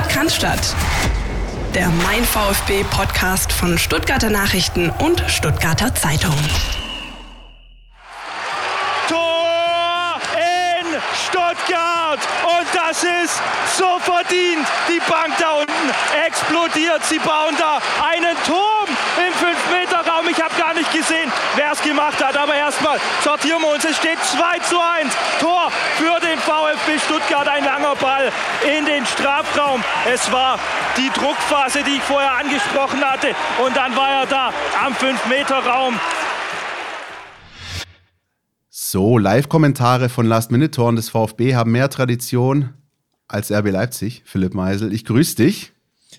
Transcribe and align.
Sport 0.00 0.08
kann 0.08 0.28
Der 1.74 1.88
Mein 2.04 2.24
VfB 2.24 2.84
Podcast 2.84 3.52
von 3.52 3.76
Stuttgarter 3.76 4.30
Nachrichten 4.30 4.90
und 4.90 5.22
Stuttgarter 5.26 5.94
Zeitung. 5.94 6.34
Tor 9.08 10.20
in 10.36 10.86
Stuttgart 11.26 12.20
und 12.44 12.66
das 12.72 13.02
ist 13.02 13.42
so 13.76 13.98
verdient. 13.98 14.66
Die 14.88 15.00
Bank 15.10 15.34
da 15.38 15.52
unten 15.58 16.26
explodiert. 16.26 17.04
Sie 17.04 17.18
bauen 17.18 17.56
da 17.58 17.80
einen 18.02 18.36
Turm 18.46 18.69
im 19.20 19.34
5-Meter-Raum. 19.34 20.28
Ich 20.28 20.42
habe 20.42 20.54
gar 20.58 20.74
nicht 20.74 20.92
gesehen, 20.92 21.30
wer 21.56 21.72
es 21.72 21.82
gemacht 21.82 22.24
hat. 22.24 22.36
Aber 22.36 22.54
erstmal 22.54 22.98
sortieren 23.22 23.60
wir 23.62 23.72
uns. 23.74 23.84
Es 23.84 23.96
steht 23.96 24.18
2 24.18 24.58
zu 24.60 24.80
1. 24.80 25.12
Tor 25.40 25.70
für 25.96 26.18
den 26.20 26.38
VfB 26.38 26.98
Stuttgart. 27.04 27.46
Ein 27.48 27.64
langer 27.64 27.94
Ball 27.96 28.32
in 28.64 28.86
den 28.86 29.04
Strafraum. 29.06 29.82
Es 30.12 30.30
war 30.32 30.58
die 30.96 31.10
Druckphase, 31.10 31.82
die 31.84 31.96
ich 31.96 32.02
vorher 32.02 32.36
angesprochen 32.36 33.00
hatte. 33.04 33.34
Und 33.64 33.76
dann 33.76 33.94
war 33.96 34.22
er 34.22 34.26
da 34.26 34.52
am 34.84 34.94
5-Meter-Raum. 34.94 35.98
So, 38.68 39.18
Live-Kommentare 39.18 40.08
von 40.08 40.26
Last-Minute-Toren 40.26 40.96
des 40.96 41.10
VfB 41.10 41.54
haben 41.54 41.70
mehr 41.70 41.90
Tradition 41.90 42.74
als 43.28 43.52
RB 43.52 43.70
Leipzig. 43.70 44.22
Philipp 44.24 44.54
Meisel, 44.54 44.92
ich 44.92 45.04
grüße 45.04 45.36
dich. 45.36 45.72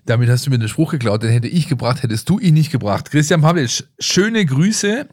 Damit 0.06 0.30
hast 0.30 0.46
du 0.46 0.50
mir 0.50 0.58
den 0.58 0.68
Spruch 0.68 0.92
geklaut, 0.92 1.22
den 1.22 1.30
hätte 1.30 1.48
ich 1.48 1.68
gebracht, 1.68 2.02
hättest 2.02 2.28
du 2.28 2.40
ihn 2.40 2.56
nicht 2.56 2.72
gebracht. 2.72 3.12
Christian 3.12 3.42
Pavlic, 3.42 3.84
schöne 4.00 4.46
Grüße 4.46 5.08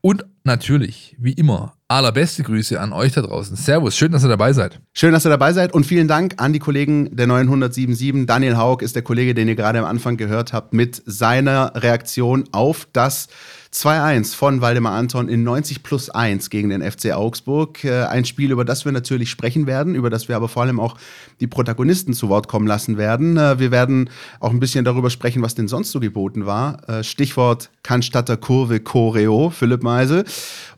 und 0.00 0.24
natürlich, 0.42 1.16
wie 1.18 1.32
immer, 1.32 1.76
allerbeste 1.88 2.42
Grüße 2.42 2.80
an 2.80 2.92
euch 2.92 3.12
da 3.12 3.22
draußen. 3.22 3.56
Servus, 3.56 3.96
schön, 3.96 4.10
dass 4.10 4.24
ihr 4.24 4.28
dabei 4.28 4.52
seid. 4.52 4.80
Schön, 4.92 5.12
dass 5.12 5.24
ihr 5.24 5.30
dabei 5.30 5.52
seid 5.52 5.72
und 5.72 5.86
vielen 5.86 6.08
Dank 6.08 6.34
an 6.38 6.52
die 6.52 6.58
Kollegen 6.58 7.14
der 7.14 7.26
977. 7.28 8.26
Daniel 8.26 8.56
Haug 8.56 8.82
ist 8.82 8.96
der 8.96 9.02
Kollege, 9.02 9.34
den 9.34 9.46
ihr 9.46 9.54
gerade 9.54 9.78
am 9.78 9.84
Anfang 9.84 10.16
gehört 10.16 10.52
habt, 10.52 10.74
mit 10.74 11.00
seiner 11.06 11.72
Reaktion 11.76 12.44
auf 12.50 12.88
das 12.92 13.28
2-1 13.74 14.36
von 14.36 14.60
Waldemar 14.60 14.92
Anton 14.92 15.28
in 15.28 15.42
90 15.42 15.82
plus 15.82 16.08
1 16.08 16.48
gegen 16.48 16.68
den 16.68 16.80
FC 16.80 17.12
Augsburg. 17.12 17.82
Äh, 17.82 18.04
ein 18.04 18.24
Spiel, 18.24 18.52
über 18.52 18.64
das 18.64 18.84
wir 18.84 18.92
natürlich 18.92 19.30
sprechen 19.30 19.66
werden, 19.66 19.96
über 19.96 20.10
das 20.10 20.28
wir 20.28 20.36
aber 20.36 20.48
vor 20.48 20.62
allem 20.62 20.78
auch 20.78 20.96
die 21.40 21.48
Protagonisten 21.48 22.12
zu 22.12 22.28
Wort 22.28 22.46
kommen 22.46 22.68
lassen 22.68 22.98
werden. 22.98 23.36
Äh, 23.36 23.58
wir 23.58 23.72
werden 23.72 24.10
auch 24.38 24.50
ein 24.50 24.60
bisschen 24.60 24.84
darüber 24.84 25.10
sprechen, 25.10 25.42
was 25.42 25.56
denn 25.56 25.66
sonst 25.66 25.90
so 25.90 25.98
geboten 25.98 26.46
war. 26.46 26.88
Äh, 26.88 27.02
Stichwort 27.02 27.70
Cannstatter 27.82 28.36
Kurve 28.36 28.78
Choreo, 28.78 29.50
Philipp 29.50 29.82
Meisel. 29.82 30.24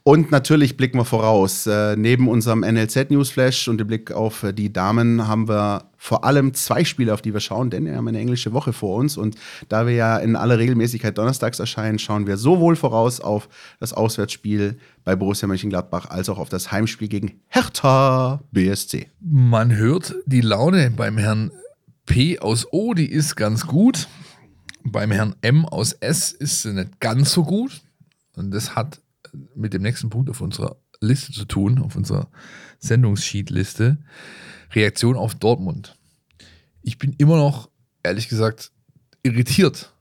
Und 0.02 0.30
natürlich 0.30 0.78
blicken 0.78 0.98
wir 0.98 1.04
voraus. 1.04 1.68
Neben 1.96 2.28
unserem 2.28 2.60
NLZ 2.60 3.10
Newsflash 3.10 3.66
und 3.66 3.78
dem 3.78 3.88
Blick 3.88 4.12
auf 4.12 4.46
die 4.56 4.72
Damen 4.72 5.26
haben 5.26 5.48
wir 5.48 5.90
vor 6.06 6.22
allem 6.22 6.54
zwei 6.54 6.84
Spiele, 6.84 7.12
auf 7.12 7.20
die 7.20 7.32
wir 7.32 7.40
schauen, 7.40 7.68
denn 7.68 7.84
wir 7.84 7.96
haben 7.96 8.06
eine 8.06 8.20
englische 8.20 8.52
Woche 8.52 8.72
vor 8.72 8.96
uns. 8.96 9.16
Und 9.16 9.34
da 9.68 9.88
wir 9.88 9.94
ja 9.94 10.18
in 10.18 10.36
aller 10.36 10.56
Regelmäßigkeit 10.56 11.18
donnerstags 11.18 11.58
erscheinen, 11.58 11.98
schauen 11.98 12.28
wir 12.28 12.36
sowohl 12.36 12.76
voraus 12.76 13.18
auf 13.18 13.48
das 13.80 13.92
Auswärtsspiel 13.92 14.78
bei 15.02 15.16
Borussia 15.16 15.48
Mönchengladbach 15.48 16.08
als 16.08 16.28
auch 16.28 16.38
auf 16.38 16.48
das 16.48 16.70
Heimspiel 16.70 17.08
gegen 17.08 17.40
Hertha 17.48 18.40
BSC. 18.52 19.08
Man 19.20 19.74
hört 19.74 20.14
die 20.26 20.42
Laune 20.42 20.92
beim 20.92 21.18
Herrn 21.18 21.50
P 22.04 22.38
aus 22.38 22.68
O, 22.70 22.94
die 22.94 23.10
ist 23.10 23.34
ganz 23.34 23.66
gut. 23.66 24.06
Beim 24.84 25.10
Herrn 25.10 25.34
M 25.40 25.66
aus 25.66 25.92
S 25.92 26.30
ist 26.30 26.62
sie 26.62 26.72
nicht 26.72 27.00
ganz 27.00 27.32
so 27.32 27.42
gut. 27.42 27.82
Und 28.36 28.52
das 28.52 28.76
hat 28.76 29.00
mit 29.56 29.74
dem 29.74 29.82
nächsten 29.82 30.08
Punkt 30.08 30.30
auf 30.30 30.40
unserer 30.40 30.76
Liste 31.00 31.32
zu 31.32 31.46
tun, 31.46 31.80
auf 31.80 31.96
unserer 31.96 32.28
Sendungssheet-Liste. 32.78 33.98
Reaktion 34.72 35.16
auf 35.16 35.34
Dortmund. 35.34 35.95
Ich 36.86 36.98
bin 36.98 37.14
immer 37.18 37.36
noch, 37.36 37.68
ehrlich 38.04 38.28
gesagt, 38.28 38.70
irritiert, 39.24 39.92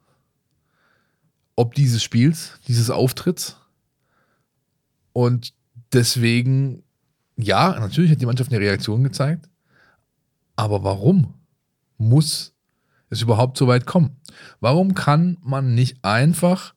ob 1.56 1.74
dieses 1.74 2.04
Spiels, 2.04 2.60
dieses 2.68 2.92
Auftritts. 2.92 3.58
Und 5.12 5.56
deswegen, 5.94 6.84
ja, 7.38 7.80
natürlich 7.80 8.12
hat 8.12 8.22
die 8.22 8.28
Mannschaft 8.28 8.52
eine 8.52 8.60
Reaktion 8.60 9.04
gezeigt. 9.04 9.50
Aber 10.56 10.84
warum 10.84 11.34
muss 11.98 12.54
es 13.10 13.24
überhaupt 13.24 13.58
so 13.58 13.66
weit 13.66 13.88
kommen? 13.88 14.18
Warum 14.60 14.94
kann 14.94 15.40
man 15.42 15.74
nicht 15.74 16.06
einfach 16.06 16.76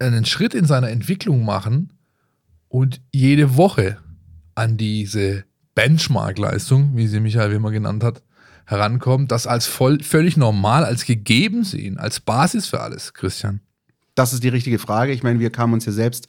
einen 0.00 0.24
Schritt 0.24 0.52
in 0.52 0.64
seiner 0.66 0.88
Entwicklung 0.88 1.44
machen 1.44 1.92
und 2.68 3.00
jede 3.12 3.56
Woche 3.56 3.98
an 4.56 4.76
diese 4.76 5.44
Benchmark-Leistung, 5.76 6.96
wie 6.96 7.06
sie 7.06 7.20
Michael 7.20 7.52
Wimmer 7.52 7.70
genannt 7.70 8.02
hat, 8.02 8.24
herankommen, 8.66 9.28
das 9.28 9.46
als 9.46 9.66
voll, 9.66 10.02
völlig 10.02 10.36
normal, 10.36 10.84
als 10.84 11.04
gegeben 11.04 11.64
sehen, 11.64 11.98
als 11.98 12.20
Basis 12.20 12.66
für 12.66 12.80
alles, 12.80 13.14
Christian? 13.14 13.60
Das 14.14 14.32
ist 14.32 14.42
die 14.42 14.48
richtige 14.48 14.78
Frage. 14.78 15.12
Ich 15.12 15.22
meine, 15.22 15.40
wir 15.40 15.50
kamen 15.50 15.72
uns 15.72 15.86
ja 15.86 15.92
selbst 15.92 16.28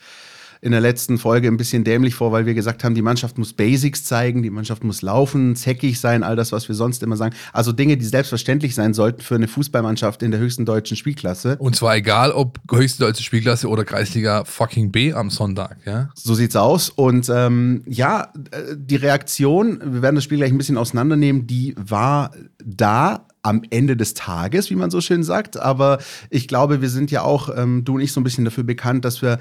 in 0.63 0.72
der 0.72 0.79
letzten 0.79 1.18
Folge 1.18 1.50
ein 1.50 1.57
bisschen 1.57 1.84
dämlich 1.84 2.16
vor, 2.16 2.31
weil 2.31 2.46
wir 2.46 2.53
gesagt 2.53 2.85
haben, 2.85 2.96
die 2.96 3.01
Mannschaft 3.01 3.38
muss 3.38 3.51
Basics 3.51 4.06
zeigen, 4.06 4.44
die 4.44 4.50
Mannschaft 4.50 4.85
muss 4.85 5.01
laufen, 5.01 5.57
zäckig 5.57 6.00
sein, 6.00 6.24
all 6.24 6.38
das, 6.38 6.53
was 6.53 6.69
wir 6.69 6.75
sonst 6.75 7.03
immer 7.03 7.18
sagen. 7.18 7.35
Also 7.51 7.74
Dinge, 7.74 7.97
die 7.97 8.06
selbstverständlich 8.06 8.73
sein 8.73 8.94
sollten 8.94 9.22
für 9.22 9.35
eine 9.35 9.50
Fußballmannschaft 9.50 10.23
in 10.23 10.31
der 10.31 10.40
höchsten 10.40 10.66
deutschen 10.66 10.96
Spielklasse. 10.96 11.57
Und 11.57 11.75
zwar 11.75 11.97
egal, 11.97 12.31
ob 12.31 12.59
höchste 12.72 13.03
deutsche 13.03 13.23
Spielklasse 13.23 13.68
oder 13.68 13.84
Kreisliga 13.84 14.46
fucking 14.46 14.94
B 14.94 15.12
am 15.12 15.29
Sonntag, 15.29 15.79
ja? 15.85 16.09
So 16.16 16.34
sieht's 16.34 16.56
aus. 16.56 16.90
Und 16.90 17.29
ähm, 17.29 17.84
ja, 17.85 18.31
äh, 18.52 18.75
die 18.78 18.96
Reaktion, 18.96 19.81
wir 19.84 20.02
werden 20.02 20.16
das 20.16 20.23
Spiel 20.23 20.38
gleich 20.38 20.52
ein 20.52 20.57
bisschen 20.57 20.78
auseinandernehmen, 20.78 21.46
die 21.46 21.75
war 21.78 22.31
da, 22.63 23.28
am 23.46 23.62
Ende 23.69 23.97
des 23.97 24.13
Tages, 24.13 24.69
wie 24.69 24.75
man 24.75 24.90
so 24.90 25.02
schön 25.02 25.22
sagt. 25.22 25.57
Aber 25.57 26.00
ich 26.29 26.47
glaube, 26.47 26.81
wir 26.81 26.88
sind 26.88 27.12
ja 27.12 27.23
auch, 27.23 27.50
ähm, 27.53 27.84
du 27.84 27.96
und 27.96 28.00
ich, 28.00 28.13
so 28.13 28.22
ein 28.22 28.23
bisschen 28.23 28.46
dafür 28.46 28.63
bekannt, 28.63 29.03
dass 29.03 29.22
wir 29.22 29.38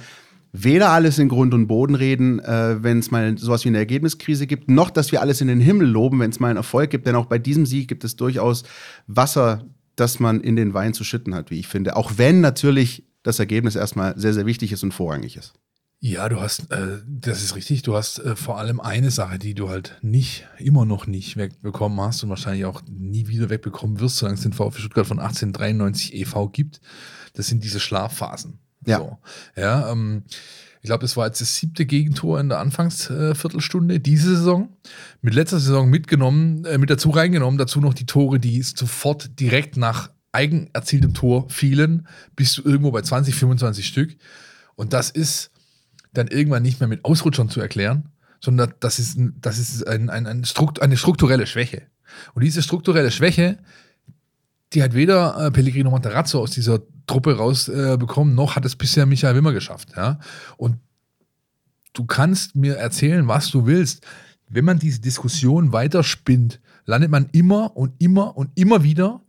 weder 0.52 0.90
alles 0.90 1.18
in 1.18 1.28
Grund 1.28 1.54
und 1.54 1.66
Boden 1.66 1.94
reden, 1.94 2.38
äh, 2.40 2.82
wenn 2.82 2.98
es 2.98 3.10
mal 3.10 3.36
sowas 3.38 3.64
wie 3.64 3.70
eine 3.70 3.78
Ergebniskrise 3.78 4.46
gibt, 4.46 4.70
noch 4.70 4.90
dass 4.90 5.10
wir 5.10 5.22
alles 5.22 5.40
in 5.40 5.48
den 5.48 5.60
Himmel 5.60 5.88
loben, 5.88 6.20
wenn 6.20 6.30
es 6.30 6.40
mal 6.40 6.48
einen 6.48 6.58
Erfolg 6.58 6.90
gibt. 6.90 7.06
Denn 7.06 7.16
auch 7.16 7.26
bei 7.26 7.38
diesem 7.38 7.66
Sieg 7.66 7.88
gibt 7.88 8.04
es 8.04 8.16
durchaus 8.16 8.64
Wasser, 9.06 9.66
das 9.96 10.20
man 10.20 10.40
in 10.40 10.56
den 10.56 10.74
Wein 10.74 10.94
zu 10.94 11.04
schütten 11.04 11.34
hat, 11.34 11.50
wie 11.50 11.58
ich 11.58 11.68
finde. 11.68 11.96
Auch 11.96 12.12
wenn 12.16 12.40
natürlich 12.40 13.04
das 13.22 13.38
Ergebnis 13.38 13.76
erstmal 13.76 14.18
sehr, 14.18 14.34
sehr 14.34 14.46
wichtig 14.46 14.72
ist 14.72 14.82
und 14.82 14.92
vorrangig 14.92 15.36
ist. 15.36 15.54
Ja, 16.04 16.28
du 16.28 16.40
hast, 16.40 16.72
äh, 16.72 16.98
das 17.06 17.44
ist 17.44 17.54
richtig, 17.54 17.82
du 17.82 17.94
hast 17.94 18.19
äh, 18.19 18.34
vor 18.34 18.58
allem 18.58 18.80
eine 18.80 19.12
Sache, 19.12 19.38
die 19.38 19.54
du 19.54 19.69
halt 19.69 19.98
nicht, 20.02 20.48
immer 20.58 20.84
noch 20.84 21.06
nicht 21.06 21.36
wegbekommen 21.36 22.00
hast 22.00 22.24
und 22.24 22.28
wahrscheinlich 22.28 22.64
auch 22.64 22.82
nie 22.90 23.28
wieder 23.28 23.50
wegbekommen 23.50 24.00
wirst, 24.00 24.16
solange 24.16 24.34
es 24.34 24.42
den 24.42 24.52
VfB 24.52 24.80
Stuttgart 24.80 25.06
von 25.06 25.20
1893 25.20 26.14
e.V. 26.14 26.48
gibt. 26.48 26.80
Das 27.34 27.46
sind 27.46 27.62
diese 27.62 27.78
Schlafphasen. 27.78 28.58
Ja. 28.87 28.98
So. 28.98 29.19
Ja, 29.56 29.91
ähm, 29.91 30.25
ich 30.82 30.88
glaube, 30.88 31.04
es 31.04 31.16
war 31.16 31.26
jetzt 31.26 31.41
das 31.41 31.56
siebte 31.56 31.87
Gegentor 31.87 32.41
in 32.41 32.48
der 32.48 32.59
Anfangsviertelstunde 32.59 33.94
äh, 33.94 33.98
diese 34.00 34.37
Saison. 34.37 34.76
Mit 35.20 35.34
letzter 35.34 35.60
Saison 35.60 35.88
mitgenommen, 35.88 36.65
äh, 36.65 36.76
mit 36.76 36.91
dazu 36.91 37.10
reingenommen, 37.10 37.56
dazu 37.56 37.81
noch 37.81 37.94
die 37.94 38.06
Tore, 38.06 38.41
die 38.41 38.62
sofort 38.62 39.38
direkt 39.38 39.76
nach 39.76 40.10
eigen 40.32 40.70
erzieltem 40.72 41.15
Tor 41.15 41.48
fielen, 41.50 42.09
bis 42.34 42.53
zu 42.53 42.65
irgendwo 42.65 42.91
bei 42.91 43.03
20, 43.03 43.34
25 43.34 43.87
Stück. 43.87 44.16
Und 44.75 44.93
das 44.93 45.10
ist 45.10 45.53
dann 46.14 46.26
irgendwann 46.26 46.62
nicht 46.62 46.81
mehr 46.81 46.88
mit 46.88 47.04
Ausrutschern 47.04 47.49
zu 47.49 47.60
erklären, 47.60 48.09
sondern 48.41 48.75
das 48.81 48.99
ist, 48.99 49.19
das 49.41 49.59
ist 49.59 49.87
ein, 49.87 50.10
ein, 50.10 50.26
ein 50.26 50.44
Strukt, 50.44 50.82
eine 50.82 50.97
strukturelle 50.97 51.47
Schwäche. 51.47 51.82
Und 52.34 52.43
diese 52.43 52.62
strukturelle 52.62 53.10
Schwäche, 53.10 53.59
die 54.75 54.83
hat 54.83 54.94
weder 54.94 55.47
äh, 55.47 55.50
Pellegrino 55.50 55.91
Matarazzo 55.91 56.41
aus 56.41 56.53
dieser 56.53 56.81
Truppe 57.06 57.37
rausbekommen, 57.37 58.34
äh, 58.34 58.37
noch 58.37 58.56
hat 58.56 58.65
es 58.65 58.77
bisher 58.77 59.06
Michael 59.06 59.34
Wimmer 59.34 59.53
geschafft. 59.53 59.91
Ja? 59.97 60.19
Und 60.56 60.77
du 61.93 62.05
kannst 62.05 62.56
mir 62.56 62.77
erzählen, 62.77 63.28
was 63.28 63.50
du 63.50 63.66
willst. 63.66 64.06
Wenn 64.49 64.65
man 64.65 64.78
diese 64.78 65.00
Diskussion 65.00 65.72
weiterspinnt, 65.72 66.61
landet 66.84 67.11
man 67.11 67.28
immer 67.32 67.77
und 67.77 67.94
immer 67.99 68.37
und 68.37 68.50
immer 68.55 68.82
wieder 68.82 69.23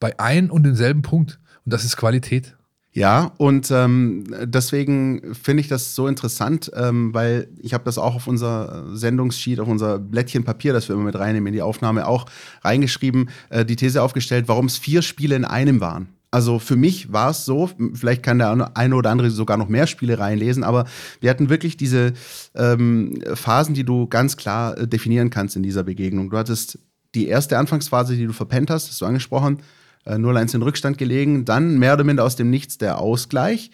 bei 0.00 0.18
ein 0.18 0.50
und 0.50 0.64
demselben 0.64 1.02
Punkt. 1.02 1.40
Und 1.64 1.72
das 1.72 1.84
ist 1.84 1.96
Qualität. 1.96 2.56
Ja, 2.96 3.32
und 3.36 3.70
ähm, 3.70 4.24
deswegen 4.44 5.34
finde 5.34 5.60
ich 5.60 5.68
das 5.68 5.94
so 5.94 6.08
interessant, 6.08 6.72
ähm, 6.74 7.12
weil 7.12 7.48
ich 7.60 7.74
habe 7.74 7.84
das 7.84 7.98
auch 7.98 8.14
auf 8.14 8.26
unser 8.26 8.86
Sendungssheet, 8.96 9.60
auf 9.60 9.68
unser 9.68 9.98
Blättchen 9.98 10.44
Papier, 10.44 10.72
das 10.72 10.88
wir 10.88 10.94
immer 10.94 11.04
mit 11.04 11.18
reinnehmen 11.18 11.48
in 11.48 11.52
die 11.52 11.60
Aufnahme, 11.60 12.06
auch 12.06 12.24
reingeschrieben, 12.62 13.28
äh, 13.50 13.66
die 13.66 13.76
These 13.76 14.02
aufgestellt, 14.02 14.48
warum 14.48 14.64
es 14.64 14.78
vier 14.78 15.02
Spiele 15.02 15.36
in 15.36 15.44
einem 15.44 15.82
waren. 15.82 16.08
Also 16.30 16.58
für 16.58 16.76
mich 16.76 17.12
war 17.12 17.32
es 17.32 17.44
so, 17.44 17.68
vielleicht 17.92 18.22
kann 18.22 18.38
der 18.38 18.74
eine 18.74 18.96
oder 18.96 19.10
andere 19.10 19.28
sogar 19.30 19.58
noch 19.58 19.68
mehr 19.68 19.86
Spiele 19.86 20.18
reinlesen, 20.18 20.64
aber 20.64 20.86
wir 21.20 21.28
hatten 21.28 21.50
wirklich 21.50 21.76
diese 21.76 22.14
ähm, 22.54 23.20
Phasen, 23.34 23.74
die 23.74 23.84
du 23.84 24.06
ganz 24.06 24.38
klar 24.38 24.78
äh, 24.78 24.88
definieren 24.88 25.28
kannst 25.28 25.54
in 25.54 25.62
dieser 25.62 25.84
Begegnung. 25.84 26.30
Du 26.30 26.38
hattest 26.38 26.78
die 27.14 27.28
erste 27.28 27.58
Anfangsphase, 27.58 28.16
die 28.16 28.26
du 28.26 28.32
verpennt 28.32 28.70
hast, 28.70 28.88
hast 28.88 29.02
du 29.02 29.04
angesprochen, 29.04 29.58
äh, 30.06 30.14
0-1 30.14 30.54
in 30.54 30.62
Rückstand 30.62 30.98
gelegen. 30.98 31.44
Dann 31.44 31.78
mehr 31.78 31.94
oder 31.94 32.04
minder 32.04 32.24
aus 32.24 32.36
dem 32.36 32.50
Nichts 32.50 32.78
der 32.78 32.98
Ausgleich. 32.98 33.70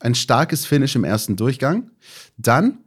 Ein 0.00 0.14
starkes 0.14 0.66
Finish 0.66 0.96
im 0.96 1.04
ersten 1.04 1.36
Durchgang. 1.36 1.90
Dann 2.36 2.78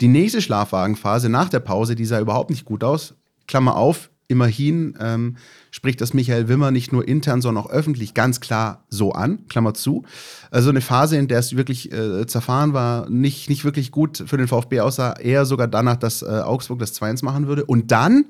die 0.00 0.08
nächste 0.08 0.40
Schlafwagenphase 0.40 1.28
nach 1.28 1.48
der 1.48 1.60
Pause, 1.60 1.94
die 1.94 2.04
sah 2.04 2.20
überhaupt 2.20 2.50
nicht 2.50 2.64
gut 2.64 2.82
aus. 2.82 3.14
Klammer 3.46 3.76
auf, 3.76 4.10
Immerhin 4.26 4.96
ähm, 5.00 5.36
spricht 5.70 6.00
das 6.00 6.14
Michael 6.14 6.48
Wimmer 6.48 6.70
nicht 6.70 6.92
nur 6.92 7.06
intern, 7.06 7.42
sondern 7.42 7.64
auch 7.64 7.70
öffentlich 7.70 8.14
ganz 8.14 8.40
klar 8.40 8.84
so 8.88 9.12
an, 9.12 9.46
Klammer 9.48 9.74
zu. 9.74 10.04
Also 10.50 10.70
eine 10.70 10.80
Phase, 10.80 11.18
in 11.18 11.28
der 11.28 11.40
es 11.40 11.56
wirklich 11.56 11.92
äh, 11.92 12.26
zerfahren 12.26 12.72
war, 12.72 13.10
nicht, 13.10 13.50
nicht 13.50 13.66
wirklich 13.66 13.90
gut 13.90 14.24
für 14.26 14.38
den 14.38 14.48
VfB 14.48 14.80
aussah, 14.80 15.12
eher 15.12 15.44
sogar 15.44 15.68
danach, 15.68 15.96
dass 15.96 16.22
äh, 16.22 16.26
Augsburg 16.26 16.78
das 16.78 16.98
2-1 16.98 17.22
machen 17.22 17.48
würde. 17.48 17.66
Und 17.66 17.92
dann 17.92 18.24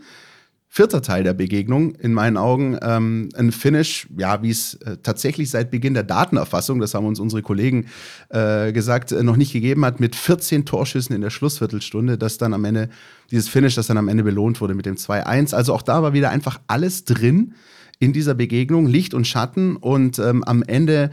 vierter 0.75 1.03
Teil 1.03 1.23
der 1.23 1.35
Begegnung, 1.35 1.94
in 1.94 2.12
meinen 2.12 2.37
Augen, 2.37 2.76
ähm, 2.82 3.29
ein 3.37 3.53
Finish, 3.53 4.09
ja, 4.19 4.43
wie 4.43 4.50
es 4.50 4.75
äh, 4.75 4.97
tatsächlich 5.00 5.49
seit 5.49 5.71
Beginn 5.71 5.94
der 5.94 6.03
Datenerfassung, 6.03 6.81
das 6.81 6.94
haben 6.94 7.06
uns 7.06 7.21
unsere 7.21 7.43
Kollegen 7.43 7.87
äh, 8.31 8.73
gesagt, 8.73 9.12
äh, 9.12 9.23
noch 9.23 9.37
nicht 9.37 9.53
gegeben 9.53 9.85
hat, 9.85 10.00
mit 10.00 10.17
14 10.17 10.65
Torschüssen 10.65 11.15
in 11.15 11.23
der 11.23 11.31
Schlussviertelstunde, 11.31 12.19
das 12.19 12.38
dann 12.38 12.53
am 12.53 12.65
Ende, 12.65 12.88
dieses 13.31 13.49
Finish, 13.49 13.76
das 13.76 13.87
dann 13.87 13.99
am 13.99 14.09
Ende 14.09 14.25
belohnt 14.25 14.61
wurde 14.61 14.75
mit 14.75 14.85
dem 14.85 14.97
2-1. 14.97 15.55
Also 15.55 15.73
auch 15.73 15.82
da 15.82 16.03
war 16.03 16.12
wieder 16.12 16.31
einfach 16.31 16.59
alles 16.67 17.05
drin 17.05 17.55
in 18.00 18.12
dieser 18.12 18.35
Begegnung, 18.35 18.88
Licht 18.88 19.15
und 19.15 19.29
Schatten 19.29 19.76
und 19.76 20.19
ähm, 20.19 20.43
am 20.43 20.65
Ende 20.65 21.12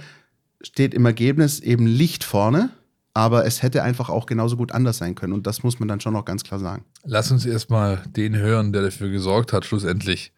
steht 0.63 0.96
im 0.96 1.06
Ergebnis 1.06 1.60
eben 1.60 1.86
Licht 1.86 2.24
vorne 2.24 2.72
aber 3.13 3.46
es 3.46 3.62
hätte 3.62 3.84
einfach 3.84 4.10
auch 4.10 4.25
genauso 4.25 4.58
gut 4.58 4.72
anders 4.72 4.98
sein 4.98 5.16
können. 5.16 5.34
Und 5.34 5.48
das 5.48 5.63
muss 5.63 5.80
man 5.80 5.88
dann 5.88 6.00
schon 6.00 6.13
noch 6.13 6.25
ganz 6.25 6.44
klar 6.44 6.60
sagen. 6.60 6.86
Lass 7.04 7.31
uns 7.31 7.46
erstmal 7.46 8.02
den 8.08 8.36
hören, 8.36 8.72
der 8.72 8.84
dafür 8.84 9.10
gesorgt 9.10 9.54
hat, 9.54 9.66
schlussendlich, 9.66 10.31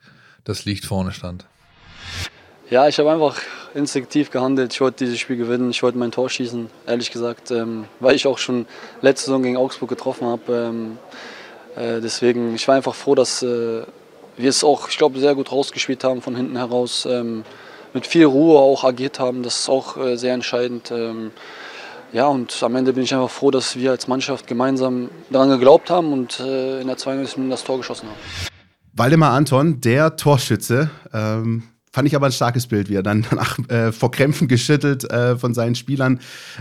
dass 0.44 0.66
Licht 0.66 0.86
vorne 0.86 1.12
stand. 1.12 1.46
Ja, 2.70 2.88
ich 2.88 2.98
habe 2.98 3.12
einfach 3.12 3.40
instinktiv 3.75 4.31
gehandelt. 4.31 4.74
Ich 4.74 4.81
wollte 4.81 5.06
dieses 5.06 5.20
Spiel 5.20 5.38
gewinnen, 5.38 5.70
ich 5.70 5.84
wollte 5.84 5.98
mein 5.98 6.12
Tor 6.12 6.30
schießen, 6.30 6.70
ehrlich 6.88 7.12
gesagt, 7.12 7.52
ähm, 7.52 7.86
weil 8.00 8.16
ich 8.16 8.25
auch 8.25 8.38
schon 8.38 8.66
letzte 9.02 9.28
Saison 9.28 9.44
gegen 9.44 9.58
Augsburg 9.58 9.90
getroffen 9.90 10.28
habe. 10.28 10.54
Ähm, 10.54 10.98
äh, 11.75 12.02
deswegen, 12.02 12.56
ich 12.56 12.68
war 12.68 12.75
einfach 12.75 12.96
froh, 12.96 13.14
dass 13.14 13.44
äh, 13.44 13.84
wir 14.38 14.50
es 14.50 14.64
auch, 14.64 14.90
ich 14.90 14.98
glaube, 14.98 15.20
sehr 15.20 15.36
gut 15.36 15.52
rausgespielt 15.52 16.04
haben 16.04 16.22
von 16.22 16.36
hinten 16.36 16.58
heraus. 16.58 17.08
Ähm, 17.10 17.44
mit 17.94 18.08
viel 18.08 18.25
Ruhe 18.25 18.58
auch 18.58 18.84
agiert 18.84 19.20
haben, 19.20 19.44
das 19.44 19.60
ist 19.60 19.70
auch 19.70 19.98
äh, 19.98 20.18
sehr 20.18 20.34
entscheidend. 20.34 20.92
Ja, 22.13 22.27
und 22.27 22.62
am 22.62 22.75
Ende 22.75 22.94
bin 22.94 23.04
ich 23.04 23.13
einfach 23.15 23.31
froh, 23.31 23.50
dass 23.50 23.75
wir 23.75 23.89
als 23.89 24.07
Mannschaft 24.07 24.45
gemeinsam 24.45 25.10
daran 25.31 25.50
geglaubt 25.50 25.89
haben 25.89 26.13
und 26.13 26.39
äh, 26.39 26.80
in 26.80 26.86
der 26.86 26.95
92. 26.95 27.38
Minute 27.38 27.56
das 27.56 27.63
Tor 27.63 27.77
geschossen 27.77 28.07
haben. 28.07 28.18
Waldemar 28.94 29.31
Anton, 29.31 29.81
der 29.81 30.15
Torschütze, 30.15 30.92
ähm, 31.12 31.63
fand 31.92 32.07
ich 32.07 32.15
aber 32.15 32.27
ein 32.27 32.31
starkes 32.31 32.68
Bild, 32.68 32.88
wie 32.88 32.95
er 32.95 33.01
dann 33.01 33.25
danach 33.30 33.57
äh, 33.68 33.92
vor 33.92 34.12
Krämpfen 34.12 34.48
geschüttelt 34.48 35.10
äh, 35.10 35.38
von 35.38 35.56
seinen 35.56 35.74
Spielern 35.74 36.19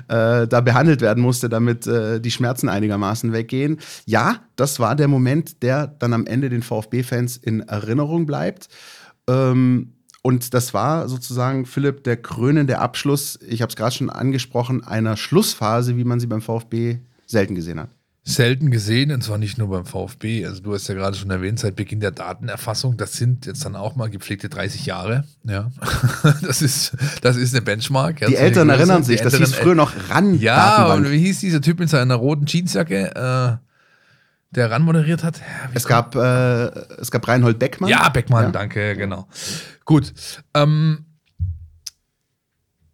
äh, 0.09 0.49
da 0.49 0.63
behandelt 0.63 1.03
werden 1.03 1.23
musste, 1.23 1.51
damit 1.51 1.87
äh, 1.87 2.19
die 2.19 2.31
Schmerzen 2.31 2.71
einigermaßen 2.71 3.35
weggehen. 3.35 3.79
Ja, 4.07 4.37
das 4.57 4.81
war 4.81 4.97
der 4.97 5.09
Moment, 5.09 5.63
der 5.63 5.87
dann 5.87 6.15
am 6.15 6.25
Ende 6.25 6.49
den 6.49 6.63
VfB-Fans 6.63 7.37
in 7.37 7.61
Erinnerung 7.61 8.25
bleibt. 8.25 8.69
Ähm, 9.29 9.93
und 10.23 10.55
das 10.55 10.73
war 10.73 11.09
sozusagen, 11.09 11.67
Philipp, 11.67 12.05
der 12.05 12.17
krönende 12.17 12.79
Abschluss, 12.79 13.39
ich 13.47 13.61
habe 13.61 13.71
es 13.71 13.77
gerade 13.77 13.95
schon 13.95 14.09
angesprochen, 14.09 14.85
einer 14.85 15.17
Schlussphase, 15.17 15.97
wie 15.97 16.05
man 16.05 16.21
sie 16.21 16.29
beim 16.29 16.41
VfB 16.41 16.99
selten 17.27 17.57
gesehen 17.57 17.81
hat. 17.81 17.91
Selten 18.25 18.71
gesehen, 18.71 19.11
und 19.11 19.25
zwar 19.25 19.37
nicht 19.37 19.59
nur 19.59 19.69
beim 19.69 19.85
VfB. 19.85 20.47
Also 20.47 20.63
du 20.63 20.73
hast 20.73 20.87
ja 20.87 20.95
gerade 20.95 21.17
schon 21.17 21.31
erwähnt, 21.31 21.59
seit 21.59 21.75
Beginn 21.75 21.99
der 21.99 22.13
Datenerfassung, 22.13 22.97
das 22.97 23.15
sind 23.15 23.47
jetzt 23.47 23.65
dann 23.65 23.75
auch 23.75 23.97
mal 23.97 24.11
gepflegte 24.11 24.49
30 24.49 24.87
Jahre. 24.87 25.25
Ja, 25.43 25.73
das 26.43 26.63
ist, 26.63 26.93
das 27.23 27.37
ist 27.37 27.53
eine 27.53 27.63
Benchmark. 27.63 28.25
Die 28.25 28.37
Eltern 28.37 28.69
erinnern 28.69 29.03
sich, 29.03 29.21
das 29.23 29.35
hieß 29.37 29.55
früher 29.55 29.75
noch 29.75 29.93
ran. 30.09 30.39
Ja, 30.39 30.95
und 30.95 31.11
wie 31.11 31.19
hieß 31.19 31.41
dieser 31.41 31.61
Typ 31.61 31.81
mit 31.81 31.91
seiner 31.91 32.15
roten 32.15 32.47
Jeansjacke? 32.47 33.59
Äh, 33.61 33.72
der 34.53 34.71
ran 34.71 34.83
moderiert 34.83 35.25
hat? 35.25 35.41
es 35.75 35.87
gab, 35.87 36.15
äh, 36.15 36.67
es 37.01 37.11
gab 37.11 37.27
Reinhold 37.27 37.59
Beckmann. 37.59 37.91
Ja, 37.91 38.09
Beckmann, 38.09 38.45
ja. 38.45 38.51
danke, 38.51 38.97
genau. 38.97 39.29
Gut. 39.85 40.15
Ähm, 40.55 41.07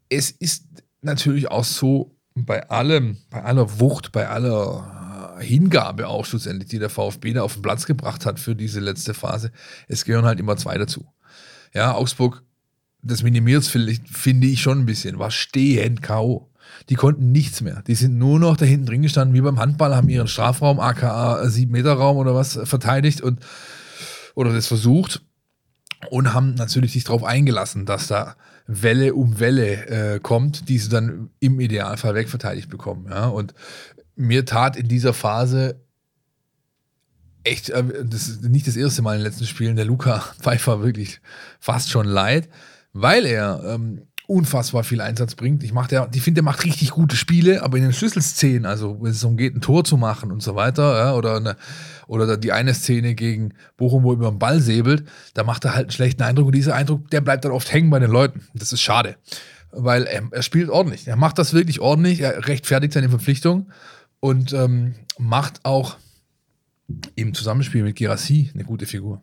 es 0.08 0.30
ist 0.30 0.64
natürlich 1.02 1.50
auch 1.50 1.64
so, 1.64 2.14
bei 2.34 2.68
allem, 2.70 3.18
bei 3.30 3.42
aller 3.42 3.80
Wucht, 3.80 4.12
bei 4.12 4.28
aller 4.28 5.36
äh, 5.38 5.44
Hingabe 5.44 6.08
auch 6.08 6.24
schlussendlich, 6.24 6.68
die 6.68 6.78
der 6.78 6.90
VfB 6.90 7.32
da 7.32 7.42
auf 7.42 7.54
den 7.54 7.62
Platz 7.62 7.86
gebracht 7.86 8.26
hat 8.26 8.38
für 8.38 8.54
diese 8.54 8.80
letzte 8.80 9.14
Phase, 9.14 9.50
es 9.88 10.04
gehören 10.04 10.24
halt 10.24 10.40
immer 10.40 10.56
zwei 10.56 10.78
dazu. 10.78 11.06
Ja, 11.74 11.94
Augsburg, 11.94 12.42
das 13.02 13.22
minimiert 13.22 13.62
es, 13.62 13.68
finde 13.68 14.46
ich 14.46 14.60
schon 14.60 14.80
ein 14.80 14.86
bisschen, 14.86 15.18
war 15.18 15.30
stehend 15.30 16.02
K.O. 16.02 16.50
Die 16.88 16.94
konnten 16.94 17.32
nichts 17.32 17.60
mehr. 17.60 17.82
Die 17.86 17.94
sind 17.94 18.16
nur 18.16 18.38
noch 18.38 18.56
da 18.56 18.64
hinten 18.64 18.86
drin 18.86 19.02
gestanden, 19.02 19.34
wie 19.34 19.40
beim 19.40 19.58
Handball, 19.58 19.94
haben 19.94 20.08
ihren 20.08 20.28
Strafraum, 20.28 20.80
aka 20.80 21.42
7-Meter-Raum 21.42 22.16
oder 22.16 22.34
was, 22.34 22.58
verteidigt 22.64 23.20
und 23.20 23.40
oder 24.34 24.52
das 24.52 24.66
versucht 24.66 25.22
und 26.10 26.32
haben 26.32 26.54
natürlich 26.54 26.92
sich 26.92 27.04
darauf 27.04 27.24
eingelassen, 27.24 27.86
dass 27.86 28.06
da 28.06 28.36
Welle 28.66 29.14
um 29.14 29.40
Welle 29.40 29.86
äh, 29.86 30.20
kommt, 30.20 30.68
die 30.68 30.78
sie 30.78 30.88
dann 30.88 31.30
im 31.40 31.58
Idealfall 31.58 32.14
wegverteidigt 32.14 32.68
bekommen. 32.68 33.06
Ja? 33.10 33.26
Und 33.26 33.54
mir 34.14 34.44
tat 34.44 34.76
in 34.76 34.88
dieser 34.88 35.12
Phase 35.12 35.80
echt, 37.44 37.70
äh, 37.70 38.04
das 38.04 38.28
ist 38.28 38.44
nicht 38.44 38.66
das 38.66 38.76
erste 38.76 39.02
Mal 39.02 39.14
in 39.14 39.20
den 39.20 39.26
letzten 39.26 39.46
Spielen, 39.46 39.76
der 39.76 39.86
Luca 39.86 40.20
Pfeiffer 40.40 40.82
wirklich 40.82 41.20
fast 41.60 41.90
schon 41.90 42.06
leid, 42.06 42.48
weil 42.92 43.26
er 43.26 43.62
ähm, 43.64 44.07
unfassbar 44.28 44.84
viel 44.84 45.00
Einsatz 45.00 45.34
bringt. 45.34 45.64
Ich, 45.64 45.72
ich 45.72 46.22
finde, 46.22 46.38
der 46.38 46.44
macht 46.44 46.64
richtig 46.64 46.90
gute 46.90 47.16
Spiele, 47.16 47.62
aber 47.62 47.78
in 47.78 47.82
den 47.82 47.94
Schlüsselszenen, 47.94 48.66
also 48.66 48.98
wenn 49.00 49.10
es 49.10 49.20
darum 49.20 49.38
geht, 49.38 49.56
ein 49.56 49.62
Tor 49.62 49.84
zu 49.84 49.96
machen 49.96 50.30
und 50.30 50.42
so 50.42 50.54
weiter, 50.54 50.98
ja, 50.98 51.14
oder, 51.14 51.36
eine, 51.36 51.56
oder 52.06 52.36
die 52.36 52.52
eine 52.52 52.74
Szene 52.74 53.14
gegen 53.14 53.54
Bochum, 53.78 54.02
wo 54.02 54.12
er 54.12 54.16
über 54.16 54.30
den 54.30 54.38
Ball 54.38 54.60
säbelt, 54.60 55.08
da 55.32 55.44
macht 55.44 55.64
er 55.64 55.74
halt 55.74 55.86
einen 55.86 55.92
schlechten 55.92 56.22
Eindruck 56.22 56.46
und 56.46 56.54
dieser 56.54 56.74
Eindruck, 56.74 57.08
der 57.10 57.22
bleibt 57.22 57.46
dann 57.46 57.52
oft 57.52 57.72
hängen 57.72 57.88
bei 57.88 58.00
den 58.00 58.10
Leuten. 58.10 58.46
Das 58.52 58.70
ist 58.70 58.82
schade, 58.82 59.16
weil 59.72 60.04
er, 60.04 60.22
er 60.30 60.42
spielt 60.42 60.68
ordentlich. 60.68 61.08
Er 61.08 61.16
macht 61.16 61.38
das 61.38 61.54
wirklich 61.54 61.80
ordentlich, 61.80 62.20
er 62.20 62.46
rechtfertigt 62.46 62.92
seine 62.92 63.08
Verpflichtung 63.08 63.70
und 64.20 64.52
ähm, 64.52 64.94
macht 65.18 65.64
auch 65.64 65.96
im 67.14 67.32
Zusammenspiel 67.32 67.82
mit 67.82 67.96
Girassi 67.96 68.50
eine 68.52 68.64
gute 68.64 68.84
Figur. 68.84 69.22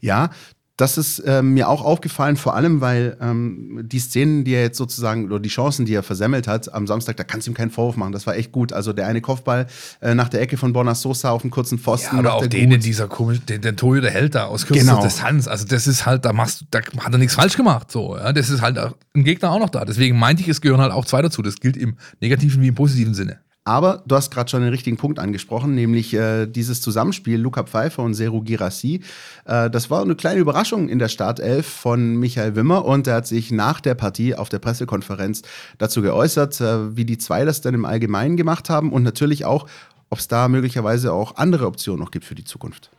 Ja, 0.00 0.30
das 0.76 0.96
ist 0.96 1.18
äh, 1.20 1.42
mir 1.42 1.68
auch 1.68 1.84
aufgefallen, 1.84 2.36
vor 2.36 2.56
allem, 2.56 2.80
weil 2.80 3.16
ähm, 3.20 3.80
die 3.84 3.98
Szenen, 3.98 4.44
die 4.44 4.54
er 4.54 4.62
jetzt 4.62 4.78
sozusagen, 4.78 5.26
oder 5.26 5.38
die 5.38 5.50
Chancen, 5.50 5.84
die 5.84 5.94
er 5.94 6.02
versemmelt 6.02 6.48
hat 6.48 6.72
am 6.72 6.86
Samstag, 6.86 7.18
da 7.18 7.24
kannst 7.24 7.46
du 7.46 7.50
ihm 7.50 7.54
keinen 7.54 7.70
Vorwurf 7.70 7.96
machen. 7.96 8.12
Das 8.12 8.26
war 8.26 8.36
echt 8.36 8.52
gut. 8.52 8.72
Also 8.72 8.94
der 8.94 9.06
eine 9.06 9.20
Kopfball 9.20 9.66
äh, 10.00 10.14
nach 10.14 10.30
der 10.30 10.40
Ecke 10.40 10.56
von 10.56 10.72
Bonas 10.72 11.02
Sosa 11.02 11.30
auf 11.30 11.42
dem 11.42 11.50
kurzen 11.50 11.78
Pfosten. 11.78 12.16
Ja, 12.16 12.20
oder 12.20 12.34
auch 12.34 12.46
den 12.46 12.72
in 12.72 12.80
dieser 12.80 13.06
komischen, 13.06 13.44
den, 13.46 13.60
den 13.60 13.76
Torhüter 13.76 14.10
hält 14.10 14.34
da 14.34 14.46
aus 14.46 14.66
kürzester 14.66 14.92
genau. 14.92 15.04
Distanz. 15.04 15.46
Also 15.46 15.66
das 15.66 15.86
ist 15.86 16.06
halt, 16.06 16.24
da 16.24 16.32
machst 16.32 16.64
da 16.70 16.80
hat 16.80 17.12
er 17.12 17.18
nichts 17.18 17.34
falsch 17.34 17.56
gemacht. 17.56 17.90
So, 17.90 18.16
ja. 18.16 18.32
Das 18.32 18.48
ist 18.48 18.62
halt 18.62 18.78
ein 18.78 19.24
Gegner 19.24 19.52
auch 19.52 19.60
noch 19.60 19.70
da. 19.70 19.84
Deswegen 19.84 20.18
meinte 20.18 20.42
ich, 20.42 20.48
es 20.48 20.62
gehören 20.62 20.80
halt 20.80 20.92
auch 20.92 21.04
zwei 21.04 21.20
dazu. 21.20 21.42
Das 21.42 21.56
gilt 21.56 21.76
im 21.76 21.96
negativen 22.20 22.62
wie 22.62 22.68
im 22.68 22.74
positiven 22.74 23.12
Sinne. 23.12 23.41
Aber 23.64 24.02
du 24.06 24.16
hast 24.16 24.32
gerade 24.32 24.50
schon 24.50 24.62
den 24.62 24.70
richtigen 24.70 24.96
Punkt 24.96 25.20
angesprochen, 25.20 25.74
nämlich 25.76 26.12
äh, 26.14 26.46
dieses 26.46 26.80
Zusammenspiel 26.80 27.38
Luca 27.38 27.62
Pfeiffer 27.62 28.02
und 28.02 28.14
Seru 28.14 28.42
Girassi. 28.42 29.02
Äh, 29.44 29.70
das 29.70 29.88
war 29.88 30.02
eine 30.02 30.16
kleine 30.16 30.40
Überraschung 30.40 30.88
in 30.88 30.98
der 30.98 31.08
Startelf 31.08 31.66
von 31.66 32.16
Michael 32.16 32.56
Wimmer 32.56 32.84
und 32.84 33.06
er 33.06 33.16
hat 33.16 33.28
sich 33.28 33.52
nach 33.52 33.80
der 33.80 33.94
Partie 33.94 34.34
auf 34.34 34.48
der 34.48 34.58
Pressekonferenz 34.58 35.42
dazu 35.78 36.02
geäußert, 36.02 36.60
äh, 36.60 36.96
wie 36.96 37.04
die 37.04 37.18
zwei 37.18 37.44
das 37.44 37.60
dann 37.60 37.74
im 37.74 37.84
Allgemeinen 37.84 38.36
gemacht 38.36 38.68
haben 38.68 38.92
und 38.92 39.04
natürlich 39.04 39.44
auch, 39.44 39.68
ob 40.10 40.18
es 40.18 40.26
da 40.26 40.48
möglicherweise 40.48 41.12
auch 41.12 41.36
andere 41.36 41.66
Optionen 41.66 42.00
noch 42.00 42.10
gibt 42.10 42.24
für 42.24 42.34
die 42.34 42.44
Zukunft. 42.44 42.90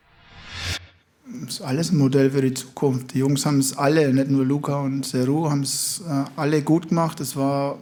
Das 1.41 1.55
ist 1.55 1.61
alles 1.61 1.91
ein 1.91 1.97
Modell 1.97 2.31
für 2.31 2.41
die 2.41 2.53
Zukunft. 2.53 3.13
Die 3.13 3.19
Jungs 3.19 3.45
haben 3.45 3.59
es 3.59 3.77
alle, 3.77 4.13
nicht 4.13 4.29
nur 4.29 4.45
Luca 4.45 4.79
und 4.79 5.05
Seru, 5.05 5.49
haben 5.49 5.63
es 5.63 6.01
äh, 6.07 6.23
alle 6.37 6.61
gut 6.61 6.87
gemacht. 6.87 7.19
Es 7.19 7.35
war 7.35 7.79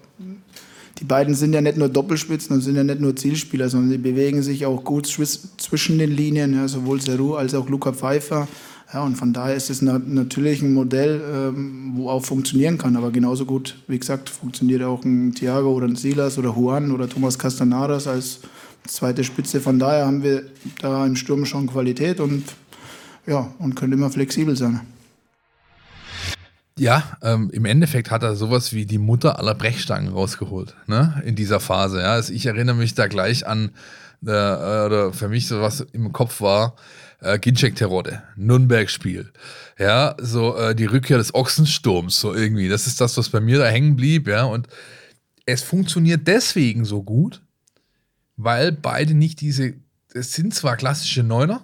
die 1.02 1.06
beiden 1.06 1.34
sind 1.34 1.54
ja 1.54 1.62
nicht 1.62 1.78
nur 1.78 1.90
Doppelspitzen 1.90 2.56
und 2.56 2.62
sind 2.62 2.76
ja 2.76 2.84
nicht 2.84 3.02
nur 3.02 3.16
Zielspieler, 3.16 3.70
sondern 3.70 3.90
die 3.90 3.98
bewegen 3.98 4.44
sich 4.44 4.68
auch 4.68 4.84
gut 4.84 5.08
zwischen 5.08 5.98
den 5.98 6.12
Linien, 6.12 6.54
ja, 6.54 6.68
sowohl 6.68 7.02
Seru 7.02 7.34
als 7.34 7.56
auch 7.56 7.68
Luca 7.68 7.92
Pfeiffer. 7.92 8.48
Ja, 8.94 9.04
und 9.04 9.16
von 9.16 9.34
daher 9.34 9.56
ist 9.56 9.72
es 9.72 9.82
natürlich 9.82 10.62
ein 10.62 10.74
Modell, 10.74 11.22
ähm, 11.34 11.94
wo 11.96 12.10
auch 12.10 12.24
funktionieren 12.24 12.78
kann. 12.78 12.96
Aber 12.98 13.10
genauso 13.10 13.46
gut, 13.46 13.78
wie 13.88 13.98
gesagt, 13.98 14.30
funktioniert 14.30 14.84
auch 14.84 15.04
ein 15.04 15.34
Thiago 15.34 15.72
oder 15.72 15.88
ein 15.88 15.96
Silas 15.96 16.38
oder 16.38 16.54
Juan 16.56 16.92
oder 16.92 17.10
Thomas 17.10 17.40
Castanaras 17.40 18.06
als 18.06 18.42
zweite 18.86 19.24
Spitze. 19.24 19.60
Von 19.60 19.80
daher 19.80 20.06
haben 20.06 20.22
wir 20.22 20.44
da 20.82 21.04
im 21.06 21.16
Sturm 21.16 21.46
schon 21.46 21.66
Qualität 21.66 22.20
und, 22.20 22.44
ja, 23.26 23.52
und 23.58 23.76
können 23.76 23.94
immer 23.94 24.12
flexibel 24.12 24.56
sein. 24.56 24.82
Ja, 26.82 27.16
ähm, 27.22 27.52
im 27.54 27.66
Endeffekt 27.66 28.10
hat 28.10 28.24
er 28.24 28.36
sowas 28.36 28.74
wie 28.74 28.88
die 28.88 28.98
Mutter 28.98 29.38
aller 29.38 29.54
Brechstangen 29.54 30.12
rausgeholt, 30.12 30.76
ne? 30.88 31.22
In 31.24 31.36
dieser 31.36 31.60
Phase. 31.60 32.00
Ja, 32.00 32.14
also 32.14 32.34
ich 32.34 32.48
erinnere 32.48 32.76
mich 32.76 32.96
da 32.96 33.06
gleich 33.06 33.46
an, 33.46 33.70
äh, 34.26 34.32
oder 34.32 35.14
für 35.14 35.30
mich 35.30 35.46
so 35.46 35.62
was 35.62 35.82
im 35.82 36.12
Kopf 36.12 36.42
war, 36.42 36.76
äh, 37.20 37.38
Ginczek 37.38 37.76
Terodde, 37.76 38.24
Nürnberg-Spiel. 38.36 39.32
Ja, 39.78 40.16
so 40.20 40.58
äh, 40.58 40.74
die 40.74 40.86
Rückkehr 40.86 41.20
des 41.20 41.36
Ochsensturms, 41.36 42.20
so 42.20 42.34
irgendwie. 42.34 42.68
Das 42.68 42.88
ist 42.88 43.00
das, 43.00 43.16
was 43.16 43.30
bei 43.30 43.42
mir 43.42 43.60
da 43.60 43.68
hängen 43.68 43.96
blieb, 43.96 44.28
ja. 44.28 44.46
Und 44.46 44.68
es 45.46 45.62
funktioniert 45.62 46.28
deswegen 46.28 46.84
so 46.84 47.04
gut, 47.04 47.44
weil 48.38 48.72
beide 48.72 49.14
nicht 49.14 49.42
diese, 49.42 49.76
es 50.16 50.34
sind 50.34 50.56
zwar 50.56 50.78
klassische 50.78 51.22
Neuner, 51.22 51.64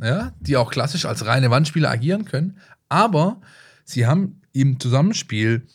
ja, 0.00 0.32
die 0.40 0.56
auch 0.56 0.70
klassisch 0.70 1.04
als 1.04 1.26
reine 1.26 1.50
Wandspieler 1.50 1.90
agieren 1.90 2.24
können, 2.24 2.56
aber 2.88 3.42
sie 3.84 4.06
haben 4.06 4.40
im 4.60 4.80
Zusammenspiel, 4.80 5.66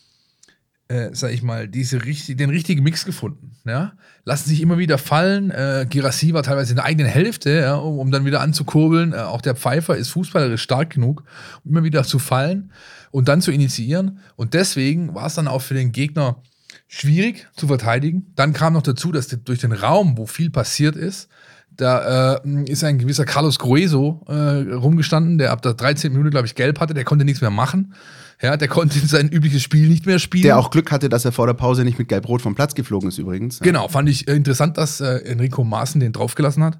äh, 0.88 1.10
sag 1.14 1.32
ich 1.32 1.44
mal, 1.44 1.68
diese, 1.68 2.00
den 2.00 2.50
richtigen 2.50 2.84
Mix 2.84 3.06
gefunden. 3.06 3.56
Ja? 3.66 3.94
Lassen 4.26 4.50
sich 4.50 4.62
immer 4.62 4.78
wieder 4.78 4.98
fallen. 4.98 5.52
Äh, 5.52 5.86
Girassi 5.90 6.34
war 6.34 6.44
teilweise 6.44 6.72
in 6.72 6.78
der 6.78 6.86
eigenen 6.86 7.10
Hälfte, 7.10 7.52
ja, 7.52 7.76
um, 7.76 8.00
um, 8.00 8.12
dann 8.12 8.26
wieder 8.26 8.42
anzukurbeln. 8.42 9.14
Äh, 9.14 9.18
auch 9.18 9.42
der 9.42 9.56
Pfeifer 9.56 9.96
ist 9.96 10.10
fußballerisch 10.10 10.62
stark 10.62 10.92
genug, 10.92 11.24
um 11.64 11.72
immer 11.72 11.84
wieder 11.84 12.04
zu 12.04 12.20
fallen 12.20 12.72
und 13.12 13.28
dann 13.28 13.42
zu 13.42 13.52
initiieren. 13.52 14.20
Und 14.36 14.54
deswegen 14.54 15.14
war 15.16 15.28
es 15.28 15.36
dann 15.36 15.48
auch 15.48 15.62
für 15.62 15.76
den 15.76 15.92
Gegner 15.92 16.42
schwierig 16.88 17.48
zu 17.56 17.68
verteidigen. 17.68 18.34
Dann 18.36 18.54
kam 18.54 18.74
noch 18.74 18.84
dazu, 18.84 19.12
dass 19.12 19.28
durch 19.28 19.60
den 19.60 19.72
Raum, 19.72 20.18
wo 20.18 20.26
viel 20.26 20.50
passiert 20.50 20.96
ist, 20.96 21.30
da 21.78 22.36
äh, 22.36 22.64
ist 22.66 22.84
ein 22.84 23.00
gewisser 23.00 23.26
Carlos 23.26 23.58
Grueso 23.58 24.26
äh, 24.28 24.74
rumgestanden, 24.74 25.38
der 25.38 25.52
ab 25.52 25.62
der 25.62 25.74
13. 25.74 26.12
Minute, 26.12 26.30
glaube 26.30 26.48
ich, 26.48 26.56
gelb 26.56 26.80
hatte, 26.80 26.94
der 26.94 27.06
konnte 27.06 27.26
nichts 27.26 27.42
mehr 27.42 27.50
machen. 27.50 27.94
Ja, 28.42 28.58
der 28.58 28.68
konnte 28.68 29.00
sein 29.08 29.30
übliches 29.30 29.62
Spiel 29.62 29.88
nicht 29.88 30.06
mehr 30.06 30.20
spielen. 30.20 30.44
Der 30.44 30.58
auch 30.58 30.72
Glück 30.72 30.92
hatte, 30.92 31.10
dass 31.10 31.26
er 31.26 31.32
vor 31.32 31.48
der 31.48 31.54
Pause 31.54 31.84
nicht 31.84 32.00
mit 32.00 32.08
Gelb-Rot 32.08 32.42
vom 32.42 32.56
Platz 32.56 32.76
geflogen 32.76 33.10
ist, 33.10 33.18
übrigens. 33.18 33.60
Ja. 33.60 33.66
Genau, 33.66 33.88
fand 33.88 34.10
ich 34.10 34.28
interessant, 34.28 34.78
dass 34.78 35.02
äh, 35.02 35.18
Enrico 35.26 35.64
Maaßen 35.64 36.00
den 36.00 36.14
draufgelassen 36.14 36.64
hat. 36.64 36.80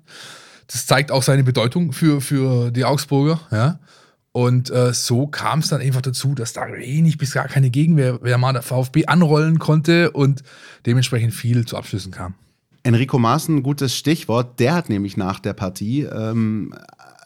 Das 0.68 0.86
zeigt 0.86 1.12
auch 1.12 1.24
seine 1.24 1.44
Bedeutung 1.44 1.92
für, 1.92 2.22
für 2.22 2.72
die 2.72 2.86
Augsburger, 2.86 3.40
ja. 3.52 3.80
Und 4.34 4.70
äh, 4.70 4.94
so 4.94 5.28
kam 5.28 5.60
es 5.60 5.68
dann 5.68 5.82
einfach 5.82 6.02
dazu, 6.02 6.34
dass 6.36 6.54
da 6.54 6.66
wenig 6.72 7.18
bis 7.18 7.34
gar 7.34 7.50
keine 7.50 7.70
Gegenwehr 7.70 8.20
wer 8.22 8.38
mal 8.38 8.54
der 8.54 8.62
VfB 8.62 9.06
anrollen 9.08 9.60
konnte 9.60 10.12
und 10.12 10.44
dementsprechend 10.86 11.34
viel 11.34 11.66
zu 11.66 11.76
Abschlüssen 11.76 12.14
kam. 12.14 12.36
Enrico 12.84 13.20
Maaßen, 13.20 13.62
gutes 13.62 13.96
Stichwort. 13.96 14.60
Der 14.60 14.74
hat 14.74 14.90
nämlich 14.90 15.18
nach 15.18 15.40
der 15.40 15.54
Partie 15.54 16.04
ähm, 16.04 16.74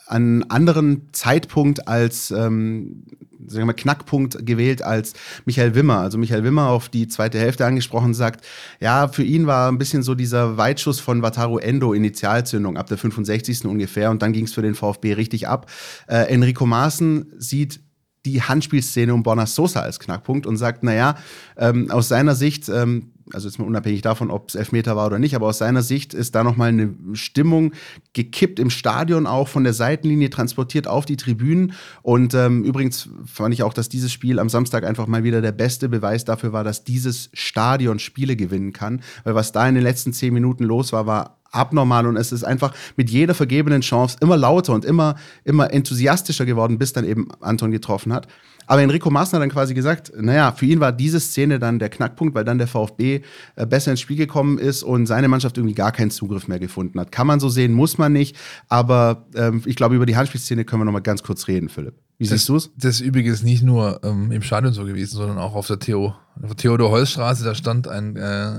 einen 0.07 0.49
anderen 0.49 1.09
Zeitpunkt 1.13 1.87
als 1.87 2.31
ähm, 2.31 3.03
sagen 3.47 3.61
wir 3.61 3.65
mal, 3.65 3.73
Knackpunkt 3.73 4.45
gewählt 4.45 4.81
als 4.81 5.13
Michael 5.45 5.75
Wimmer. 5.75 5.99
Also 5.99 6.17
Michael 6.17 6.43
Wimmer 6.43 6.69
auf 6.69 6.89
die 6.89 7.07
zweite 7.07 7.39
Hälfte 7.39 7.65
angesprochen 7.65 8.13
sagt, 8.13 8.45
ja, 8.79 9.07
für 9.07 9.23
ihn 9.23 9.47
war 9.47 9.71
ein 9.71 9.77
bisschen 9.77 10.03
so 10.03 10.15
dieser 10.15 10.57
Weitschuss 10.57 10.99
von 10.99 11.21
Wataru 11.21 11.57
Endo 11.57 11.93
Initialzündung 11.93 12.77
ab 12.77 12.87
der 12.87 12.97
65. 12.97 13.65
ungefähr 13.65 14.11
und 14.11 14.21
dann 14.21 14.33
ging 14.33 14.45
es 14.45 14.53
für 14.53 14.61
den 14.61 14.75
VfB 14.75 15.13
richtig 15.13 15.47
ab. 15.47 15.69
Äh, 16.07 16.33
Enrico 16.33 16.65
Maaßen 16.65 17.33
sieht 17.37 17.81
die 18.25 18.41
Handspielszene 18.41 19.13
um 19.13 19.21
Borna 19.21 19.45
Sosa 19.45 19.81
als 19.81 19.99
Knackpunkt 19.99 20.47
und 20.47 20.57
sagt, 20.57 20.83
naja, 20.83 21.15
ähm, 21.57 21.91
aus 21.91 22.07
seiner 22.07 22.33
Sicht 22.33 22.69
ähm, 22.69 23.11
also 23.33 23.47
jetzt 23.47 23.57
mal 23.57 23.65
unabhängig 23.65 24.01
davon, 24.01 24.29
ob 24.29 24.49
es 24.49 24.55
Elfmeter 24.55 24.95
war 24.95 25.07
oder 25.07 25.19
nicht, 25.19 25.35
aber 25.35 25.47
aus 25.47 25.57
seiner 25.57 25.81
Sicht 25.81 26.13
ist 26.13 26.35
da 26.35 26.43
nochmal 26.43 26.69
eine 26.69 26.93
Stimmung 27.13 27.73
gekippt 28.13 28.59
im 28.59 28.69
Stadion 28.69 29.25
auch 29.25 29.47
von 29.47 29.63
der 29.63 29.73
Seitenlinie 29.73 30.29
transportiert 30.29 30.87
auf 30.87 31.05
die 31.05 31.17
Tribünen. 31.17 31.73
Und 32.03 32.33
ähm, 32.33 32.63
übrigens 32.63 33.09
fand 33.25 33.53
ich 33.53 33.63
auch, 33.63 33.73
dass 33.73 33.89
dieses 33.89 34.11
Spiel 34.11 34.39
am 34.39 34.49
Samstag 34.49 34.83
einfach 34.85 35.07
mal 35.07 35.23
wieder 35.23 35.41
der 35.41 35.51
beste 35.51 35.89
Beweis 35.89 36.25
dafür 36.25 36.53
war, 36.53 36.63
dass 36.63 36.83
dieses 36.83 37.29
Stadion 37.33 37.99
Spiele 37.99 38.35
gewinnen 38.35 38.73
kann. 38.73 39.01
Weil 39.23 39.35
was 39.35 39.51
da 39.51 39.67
in 39.67 39.75
den 39.75 39.83
letzten 39.83 40.13
zehn 40.13 40.33
Minuten 40.33 40.63
los 40.63 40.93
war, 40.93 41.07
war 41.07 41.37
abnormal 41.51 42.05
und 42.05 42.17
es 42.17 42.31
ist 42.31 42.43
einfach 42.43 42.73
mit 42.97 43.09
jeder 43.09 43.33
vergebenen 43.33 43.81
Chance 43.81 44.17
immer 44.21 44.37
lauter 44.37 44.73
und 44.73 44.85
immer, 44.85 45.15
immer 45.43 45.71
enthusiastischer 45.71 46.45
geworden, 46.45 46.77
bis 46.77 46.93
dann 46.93 47.05
eben 47.05 47.29
Anton 47.39 47.71
getroffen 47.71 48.13
hat. 48.13 48.27
Aber 48.67 48.81
Enrico 48.81 49.09
Maaßen 49.09 49.35
hat 49.35 49.41
dann 49.41 49.51
quasi 49.51 49.73
gesagt, 49.73 50.11
naja, 50.15 50.51
für 50.51 50.65
ihn 50.65 50.79
war 50.79 50.91
diese 50.91 51.19
Szene 51.19 51.59
dann 51.59 51.79
der 51.79 51.89
Knackpunkt, 51.89 52.35
weil 52.35 52.43
dann 52.43 52.57
der 52.57 52.67
VfB 52.67 53.21
äh, 53.55 53.65
besser 53.65 53.91
ins 53.91 54.01
Spiel 54.01 54.17
gekommen 54.17 54.57
ist 54.57 54.83
und 54.83 55.05
seine 55.05 55.27
Mannschaft 55.27 55.57
irgendwie 55.57 55.75
gar 55.75 55.91
keinen 55.91 56.11
Zugriff 56.11 56.47
mehr 56.47 56.59
gefunden 56.59 56.99
hat. 56.99 57.11
Kann 57.11 57.27
man 57.27 57.39
so 57.39 57.49
sehen, 57.49 57.73
muss 57.73 57.97
man 57.97 58.13
nicht. 58.13 58.35
Aber 58.67 59.25
ähm, 59.35 59.61
ich 59.65 59.75
glaube, 59.75 59.95
über 59.95 60.05
die 60.05 60.15
Handspielszene 60.15 60.65
können 60.65 60.81
wir 60.81 60.85
noch 60.85 60.91
mal 60.91 60.99
ganz 60.99 61.23
kurz 61.23 61.47
reden, 61.47 61.69
Philipp. 61.69 61.95
Wie 62.17 62.25
siehst 62.25 62.47
du 62.47 62.55
es? 62.55 62.71
Das 62.77 62.95
ist 62.95 63.01
übrigens 63.01 63.43
nicht 63.43 63.61
nur 63.61 63.99
ähm, 64.03 64.31
im 64.31 64.41
Stadion 64.41 64.71
so 64.71 64.85
gewesen, 64.85 65.17
sondern 65.17 65.37
auch 65.37 65.53
auf 65.53 65.67
der 65.67 65.79
Theo, 65.79 66.15
Theodor-Holz-Straße. 66.55 67.43
Da 67.43 67.55
stand 67.55 67.89
ein 67.89 68.15
äh, 68.15 68.53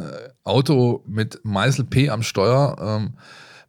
Auto 0.45 1.03
mit 1.07 1.41
Meißel 1.43 1.87
P 1.87 2.11
am 2.11 2.23
Steuer. 2.23 2.77
Ähm, 2.79 3.15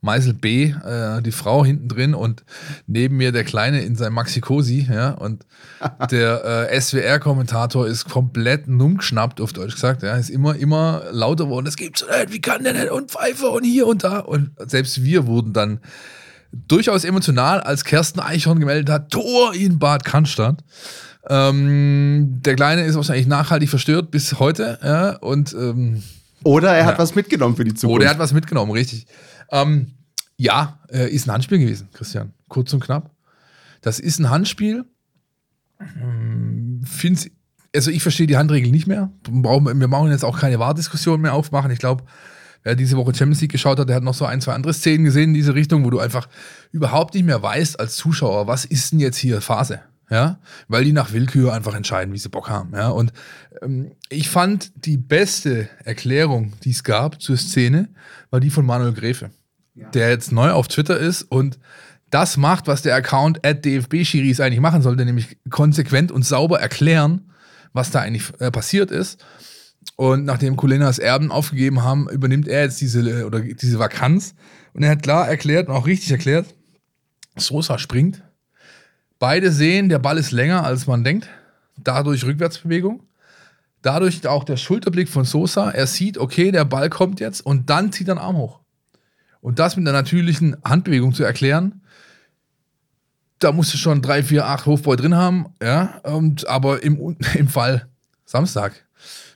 Meisel 0.02 0.34
B, 0.34 0.66
äh, 0.66 1.22
die 1.22 1.32
Frau 1.32 1.66
hinten 1.66 1.88
drin 1.88 2.14
und 2.14 2.44
neben 2.86 3.18
mir 3.18 3.32
der 3.32 3.44
Kleine 3.44 3.82
in 3.82 3.96
seinem 3.96 4.14
Maxi 4.14 4.42
Cosi, 4.42 4.88
ja, 4.90 5.12
und 5.12 5.46
der 6.12 6.70
äh, 6.72 6.80
SWR-Kommentator 6.80 7.88
ist 7.88 8.10
komplett 8.10 8.68
numm 8.68 8.98
geschnappt, 8.98 9.42
auf 9.42 9.54
Deutsch 9.54 9.74
gesagt, 9.74 10.04
ja, 10.04 10.16
ist 10.16 10.30
immer, 10.30 10.56
immer 10.56 11.04
lauter 11.12 11.46
geworden, 11.46 11.66
das 11.66 11.78
gibt's 11.78 12.06
nicht, 12.06 12.34
wie 12.34 12.42
kann 12.42 12.64
der 12.64 12.74
nicht, 12.74 12.92
und 12.92 13.12
Pfeife 13.12 13.48
und 13.48 13.64
hier 13.64 13.88
und 13.88 14.04
da, 14.04 14.20
und 14.20 14.52
selbst 14.68 15.04
wir 15.04 15.26
wurden 15.26 15.54
dann 15.54 15.80
durchaus 16.52 17.04
emotional, 17.04 17.62
als 17.62 17.84
Kersten 17.84 18.20
Eichhorn 18.20 18.60
gemeldet 18.60 18.90
hat, 18.90 19.12
Tor 19.12 19.54
in 19.54 19.80
Bad 19.80 20.06
Cannstatt. 20.06 20.64
Ähm, 21.30 22.40
der 22.42 22.56
Kleine 22.56 22.84
ist 22.84 22.96
wahrscheinlich 22.96 23.28
nachhaltig 23.28 23.70
verstört 23.70 24.12
bis 24.12 24.40
heute, 24.40 24.80
ja, 24.84 25.18
und 25.18 25.54
ähm, 25.54 26.04
oder 26.44 26.74
er 26.74 26.86
hat 26.86 26.94
ja. 26.94 27.00
was 27.00 27.16
mitgenommen 27.16 27.56
für 27.56 27.64
die 27.64 27.74
Zukunft. 27.74 27.96
Oder 27.96 28.06
er 28.06 28.12
hat 28.12 28.20
was 28.20 28.32
mitgenommen, 28.32 28.72
richtig. 28.72 29.08
Ähm, 29.52 29.94
ja, 30.38 30.80
äh, 30.90 31.10
ist 31.10 31.28
ein 31.28 31.34
Handspiel 31.34 31.60
gewesen, 31.60 31.90
Christian. 31.94 32.34
Kurz 32.48 32.74
und 32.74 32.84
knapp. 32.84 33.12
Das 33.82 34.00
ist 34.00 34.20
ein 34.20 34.30
Handspiel. 34.30 34.86
Hm, 35.80 36.82
find's, 36.86 37.30
also 37.76 37.92
ich 37.92 38.02
verstehe 38.02 38.28
die 38.28 38.38
Handregel 38.38 38.72
nicht 38.72 38.88
mehr. 38.88 39.12
Wir 39.30 39.88
brauchen 39.88 40.12
jetzt 40.12 40.26
auch 40.26 40.40
keine 40.40 40.60
Wahrdiskussion 40.60 41.22
mehr 41.22 41.34
aufmachen. 41.34 41.72
Ich 41.72 41.80
glaube, 41.80 42.04
wer 42.64 42.76
diese 42.76 42.98
Woche 42.98 43.14
Champions 43.16 43.42
League 43.42 43.52
geschaut 43.52 43.80
hat, 43.80 43.90
der 43.90 43.96
hat 43.96 44.04
noch 44.04 44.14
so 44.14 44.26
ein, 44.26 44.42
zwei 44.42 44.54
andere 44.54 44.74
Szenen 44.74 45.06
gesehen 45.06 45.30
in 45.30 45.34
diese 45.34 45.56
Richtung, 45.56 45.86
wo 45.86 45.90
du 45.90 46.00
einfach 46.00 46.28
überhaupt 46.72 47.14
nicht 47.14 47.26
mehr 47.26 47.42
weißt 47.42 47.80
als 47.80 47.96
Zuschauer, 47.96 48.48
was 48.48 48.66
ist 48.66 48.92
denn 48.92 49.00
jetzt 49.00 49.18
hier 49.18 49.42
Phase? 49.42 49.82
Ja, 50.10 50.40
weil 50.70 50.86
die 50.86 50.94
nach 50.94 51.12
Willkür 51.12 51.54
einfach 51.54 51.76
entscheiden, 51.76 52.14
wie 52.14 52.18
sie 52.18 52.30
Bock 52.30 52.50
haben. 52.50 52.72
Ja, 52.74 52.90
und 52.90 53.12
ähm, 53.62 53.92
ich 54.10 54.30
fand 54.30 54.86
die 54.86 54.96
beste 54.96 55.68
Erklärung, 55.84 56.54
die 56.64 56.72
es 56.72 56.86
gab 56.86 57.22
zur 57.22 57.36
Szene, 57.36 57.90
war 58.30 58.40
die 58.40 58.50
von 58.50 58.66
Manuel 58.66 58.94
Gräfe 58.94 59.32
der 59.94 60.10
jetzt 60.10 60.32
neu 60.32 60.52
auf 60.52 60.68
Twitter 60.68 60.98
ist 60.98 61.24
und 61.24 61.60
das 62.10 62.38
macht, 62.38 62.68
was 62.68 62.82
der 62.82 62.96
Account 62.96 63.46
at 63.46 63.66
DFB-Schiris 63.66 64.40
eigentlich 64.40 64.62
machen 64.62 64.82
sollte, 64.82 65.04
nämlich 65.04 65.38
konsequent 65.50 66.12
und 66.12 66.24
sauber 66.24 66.60
erklären, 66.60 67.32
was 67.74 67.92
da 67.92 68.00
eigentlich 68.00 68.32
äh, 68.40 68.50
passiert 68.50 68.92
ist. 68.92 69.24
Und 69.98 70.26
nachdem 70.26 70.56
Kulenas 70.56 71.00
Erben 71.00 71.32
aufgegeben 71.32 71.84
haben, 71.84 72.10
übernimmt 72.10 72.48
er 72.48 72.64
jetzt 72.64 72.80
diese, 72.80 73.26
oder 73.26 73.42
diese 73.42 73.80
Vakanz. 73.80 74.36
Und 74.74 74.84
er 74.84 74.92
hat 74.92 75.04
klar 75.04 75.28
erklärt 75.28 75.68
und 75.68 75.76
auch 75.76 75.86
richtig 75.86 76.12
erklärt, 76.12 76.46
Sosa 77.36 77.78
springt. 77.78 78.24
Beide 79.20 79.52
sehen, 79.52 79.90
der 79.90 80.00
Ball 80.00 80.18
ist 80.18 80.32
länger, 80.32 80.64
als 80.64 80.88
man 80.88 81.04
denkt. 81.04 81.28
Dadurch 81.78 82.24
Rückwärtsbewegung. 82.24 83.04
Dadurch 83.82 84.26
auch 84.28 84.44
der 84.44 84.58
Schulterblick 84.58 85.10
von 85.10 85.26
Sosa. 85.26 85.70
Er 85.72 85.88
sieht, 85.88 86.18
okay, 86.18 86.52
der 86.52 86.66
Ball 86.66 86.90
kommt 86.90 87.20
jetzt 87.20 87.42
und 87.42 87.70
dann 87.70 87.92
zieht 87.92 88.08
er 88.08 88.16
den 88.16 88.22
Arm 88.22 88.38
hoch. 88.38 88.60
Und 89.42 89.60
das 89.60 89.76
mit 89.76 89.88
einer 89.88 89.98
natürlichen 89.98 90.58
Handbewegung 90.64 91.14
zu 91.14 91.24
erklären, 91.24 91.82
da 93.40 93.52
musst 93.52 93.74
du 93.74 93.78
schon 93.78 94.02
drei, 94.02 94.24
vier, 94.24 94.46
acht 94.46 94.66
Hofbräu 94.66 94.96
drin 94.96 95.16
haben, 95.16 95.48
ja. 95.62 96.00
Und, 96.04 96.48
aber 96.48 96.84
im, 96.84 97.16
im 97.36 97.48
Fall 97.48 97.88
Samstag 98.26 98.74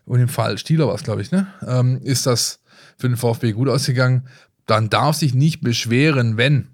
und 0.06 0.20
im 0.20 0.28
Fall 0.28 0.58
Stieler 0.58 0.88
war 0.88 0.96
es, 0.96 1.04
glaube 1.04 1.22
ich, 1.22 1.32
ne, 1.32 1.48
ähm, 1.66 2.00
ist 2.04 2.26
das 2.26 2.60
für 2.98 3.08
den 3.08 3.18
VfB 3.18 3.54
gut 3.54 3.70
ausgegangen. 3.70 4.28
Dann 4.66 4.90
darf 4.90 5.16
sich 5.16 5.34
nicht 5.34 5.62
beschweren, 5.62 6.38
wenn 6.38 6.71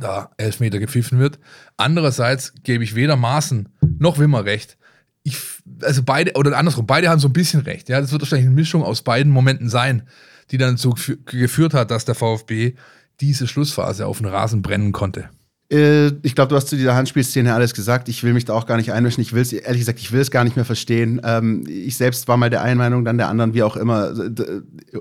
da 0.00 0.30
Elfmeter 0.36 0.78
gepfiffen 0.78 1.18
wird. 1.18 1.38
Andererseits 1.76 2.52
gebe 2.62 2.84
ich 2.84 2.94
weder 2.94 3.16
Maßen 3.16 3.68
noch 3.98 4.18
Wimmer 4.18 4.44
recht. 4.44 4.76
Ich, 5.22 5.38
also 5.82 6.02
beide, 6.02 6.32
oder 6.34 6.56
andersrum, 6.56 6.86
beide 6.86 7.08
haben 7.08 7.20
so 7.20 7.28
ein 7.28 7.32
bisschen 7.32 7.60
recht. 7.60 7.88
Ja, 7.88 8.00
das 8.00 8.12
wird 8.12 8.22
wahrscheinlich 8.22 8.46
eine 8.46 8.54
Mischung 8.54 8.82
aus 8.82 9.02
beiden 9.02 9.32
Momenten 9.32 9.68
sein 9.68 10.02
die 10.50 10.58
dann 10.58 10.76
so 10.76 10.94
geführt 11.24 11.74
hat, 11.74 11.90
dass 11.90 12.04
der 12.04 12.14
VfB 12.14 12.74
diese 13.20 13.46
Schlussphase 13.46 14.06
auf 14.06 14.18
den 14.18 14.26
Rasen 14.26 14.62
brennen 14.62 14.92
konnte. 14.92 15.30
Äh, 15.74 16.12
ich 16.22 16.34
glaube, 16.34 16.48
du 16.48 16.56
hast 16.56 16.68
zu 16.68 16.76
dieser 16.76 16.94
Handspielszene 16.94 17.52
alles 17.52 17.74
gesagt. 17.74 18.08
Ich 18.08 18.22
will 18.22 18.32
mich 18.32 18.44
da 18.44 18.54
auch 18.54 18.66
gar 18.66 18.76
nicht 18.76 18.92
einmischen. 18.92 19.22
Ich 19.22 19.32
will 19.32 19.42
es, 19.42 19.52
ehrlich 19.52 19.80
gesagt, 19.80 19.98
ich 19.98 20.12
will 20.12 20.20
es 20.20 20.30
gar 20.30 20.44
nicht 20.44 20.54
mehr 20.54 20.64
verstehen. 20.64 21.20
Ähm, 21.24 21.64
ich 21.66 21.96
selbst 21.96 22.28
war 22.28 22.36
mal 22.36 22.50
der 22.50 22.62
einen 22.62 22.78
Meinung, 22.78 23.04
dann 23.04 23.18
der 23.18 23.28
anderen, 23.28 23.54
wie 23.54 23.62
auch 23.62 23.76
immer. 23.76 24.14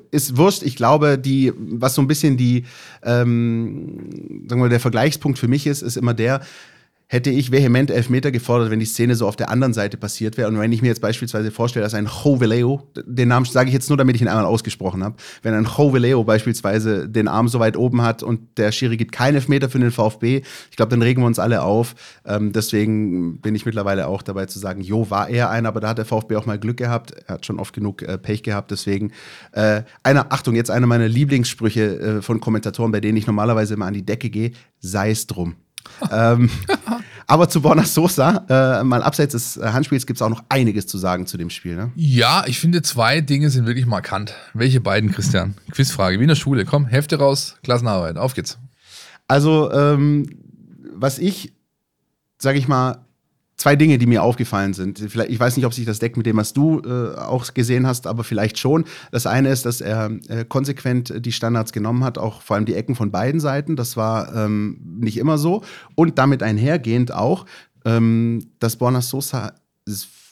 Ist 0.10 0.38
wurscht. 0.38 0.63
Ich 0.63 0.75
glaube, 0.75 1.20
die, 1.20 1.53
was 1.58 1.94
so 1.94 2.01
ein 2.01 2.08
bisschen 2.08 2.38
die, 2.38 2.65
ähm, 3.03 4.46
sagen 4.48 4.62
wir, 4.62 4.70
der 4.70 4.80
Vergleichspunkt 4.80 5.38
für 5.38 5.48
mich 5.48 5.68
ist, 5.68 5.84
ist 5.84 5.96
immer 5.98 6.13
der, 6.13 6.42
hätte 7.13 7.29
ich 7.29 7.51
vehement 7.51 7.91
Elfmeter 7.91 8.32
gefordert, 8.32 8.72
wenn 8.72 8.79
die 8.79 8.88
Szene 8.88 9.13
so 9.13 9.27
auf 9.27 9.36
der 9.36 9.51
anderen 9.51 9.72
Seite 9.72 9.98
passiert 9.98 10.36
wäre. 10.36 10.50
Und 10.50 10.58
wenn 10.58 10.72
ich 10.72 10.82
mir 10.82 10.88
jetzt 10.88 11.00
beispielsweise 11.00 11.51
vorstelle, 11.51 11.84
dass 11.84 11.93
ein 11.93 12.08
Joveleo, 12.08 12.88
den 13.05 13.27
Namen 13.27 13.46
sage 13.46 13.67
ich 13.67 13.74
jetzt 13.75 13.88
nur, 13.88 13.98
damit 14.00 14.15
ich 14.15 14.24
ihn 14.24 14.27
einmal 14.27 14.46
ausgesprochen 14.46 15.03
habe, 15.03 15.15
wenn 15.43 15.53
ein 15.53 15.65
Joveleo 15.65 16.24
beispielsweise 16.24 17.08
den 17.08 17.27
Arm 17.27 17.50
so 17.50 17.60
weit 17.60 17.77
oben 17.77 18.01
hat 18.01 18.24
und 18.24 18.58
der 18.58 18.72
Schiri 18.72 18.98
gibt 18.98 19.12
keinen 19.12 19.36
Elfmeter 19.36 19.70
für 19.70 19.77
den 19.77 19.91
VfB, 19.91 20.41
ich 20.72 20.75
glaube, 20.75 20.89
dann 20.89 21.03
regen 21.03 21.22
wir 21.22 21.27
uns 21.27 21.38
alle 21.38 21.62
auf. 21.62 21.93
Ähm, 22.25 22.51
deswegen 22.51 23.39
bin 23.41 23.53
ich 23.53 23.67
mittlerweile 23.67 24.08
auch 24.08 24.24
dabei 24.24 24.48
zu 24.48 24.58
sagen, 24.58 24.82
jo, 24.82 25.12
war 25.12 25.29
er 25.29 25.51
einer, 25.51 25.70
aber 25.70 25.82
da 25.82 25.89
hat 25.89 26.00
der 26.00 26.05
VfB 26.05 26.36
auch 26.36 26.48
mal 26.48 26.58
Glück 26.58 26.77
gehabt. 26.77 27.12
Er 27.27 27.36
hat 27.36 27.46
schon 27.46 27.60
oft 27.60 27.75
genug 27.75 28.01
äh, 28.01 28.17
Pech 28.17 28.41
gehabt. 28.41 28.72
Deswegen, 28.72 29.12
äh, 29.51 29.84
einer, 30.01 30.32
Achtung, 30.32 30.55
jetzt 30.55 30.72
einer 30.72 30.88
meiner 30.88 31.08
Lieblingssprüche 31.08 32.00
äh, 32.00 32.22
von 32.24 32.39
Kommentatoren, 32.39 32.91
bei 32.91 33.01
denen 33.01 33.20
ich 33.20 33.27
normalerweise 33.27 33.75
immer 33.75 33.86
an 33.86 33.93
die 33.93 34.03
Decke 34.03 34.32
gehe, 34.32 34.53
sei 34.79 35.12
es 35.12 35.27
drum. 35.27 35.58
Ähm, 36.12 36.50
aber 37.28 37.50
zu 37.50 37.62
Borna 37.62 37.84
Sosa, 37.84 38.46
äh, 38.50 38.84
mal 38.84 39.02
abseits 39.04 39.34
des 39.34 39.60
Handspiels, 39.62 40.06
gibt 40.06 40.18
es 40.18 40.22
auch 40.22 40.30
noch 40.30 40.44
einiges 40.50 40.88
zu 40.88 40.98
sagen 40.98 41.25
zu 41.25 41.38
dem 41.38 41.50
Spiel. 41.50 41.75
Ne? 41.75 41.92
Ja, 41.96 42.44
ich 42.48 42.60
finde, 42.60 42.82
zwei 42.82 43.22
Dinge 43.22 43.50
sind 43.50 43.66
wirklich 43.66 43.86
markant. 43.86 44.34
Welche 44.54 44.82
beiden, 44.82 45.12
Christian? 45.12 45.56
Quizfrage, 45.72 46.20
wie 46.20 46.24
in 46.24 46.30
der 46.30 46.36
Schule. 46.36 46.66
Komm, 46.66 46.86
Hefte 46.86 47.18
raus, 47.18 47.56
Klassenarbeit, 47.63 48.18
auf 48.18 48.34
geht's. 48.34 48.58
Also, 49.28 49.72
ähm, 49.72 50.28
was 50.96 51.18
ich, 51.18 51.54
sage 52.38 52.58
ich 52.60 52.68
mal, 52.68 53.06
zwei 53.63 53.77
Dinge, 53.77 53.98
die 53.98 54.08
mir 54.08 54.24
aufgefallen 54.24 54.74
sind. 54.74 55.00
Vielleicht, 55.00 55.29
ich 55.32 55.39
weiß 55.39 55.55
nicht, 55.55 55.65
ob 55.65 55.74
sich 55.74 55.86
das 55.86 56.00
deckt 56.00 56.17
mit 56.17 56.25
dem, 56.25 56.36
was 56.36 56.51
du 56.51 56.82
äh, 56.82 57.15
auch 57.17 57.53
gesehen 57.53 57.88
hast, 57.88 58.08
aber 58.08 58.25
vielleicht 58.25 58.60
schon. 58.60 58.84
Das 59.12 59.25
eine 59.25 59.48
ist, 59.48 59.65
dass 59.65 59.79
er 59.79 60.12
äh, 60.27 60.43
konsequent 60.43 61.13
die 61.25 61.32
Standards 61.32 61.72
genommen 61.72 62.03
hat, 62.03 62.17
auch 62.17 62.41
vor 62.41 62.58
allem 62.58 62.65
die 62.65 62.75
Ecken 62.75 62.93
von 62.93 63.10
beiden 63.10 63.39
Seiten. 63.39 63.77
Das 63.77 63.96
war 63.96 64.36
ähm, 64.36 64.82
nicht 65.00 65.17
immer 65.17 65.38
so. 65.38 65.63
Und 65.96 66.17
damit 66.20 66.43
einhergehend 66.43 67.13
auch, 67.13 67.46
ähm, 67.86 68.48
dass 68.60 68.75
Borna 68.75 69.00
Sosa 69.01 69.53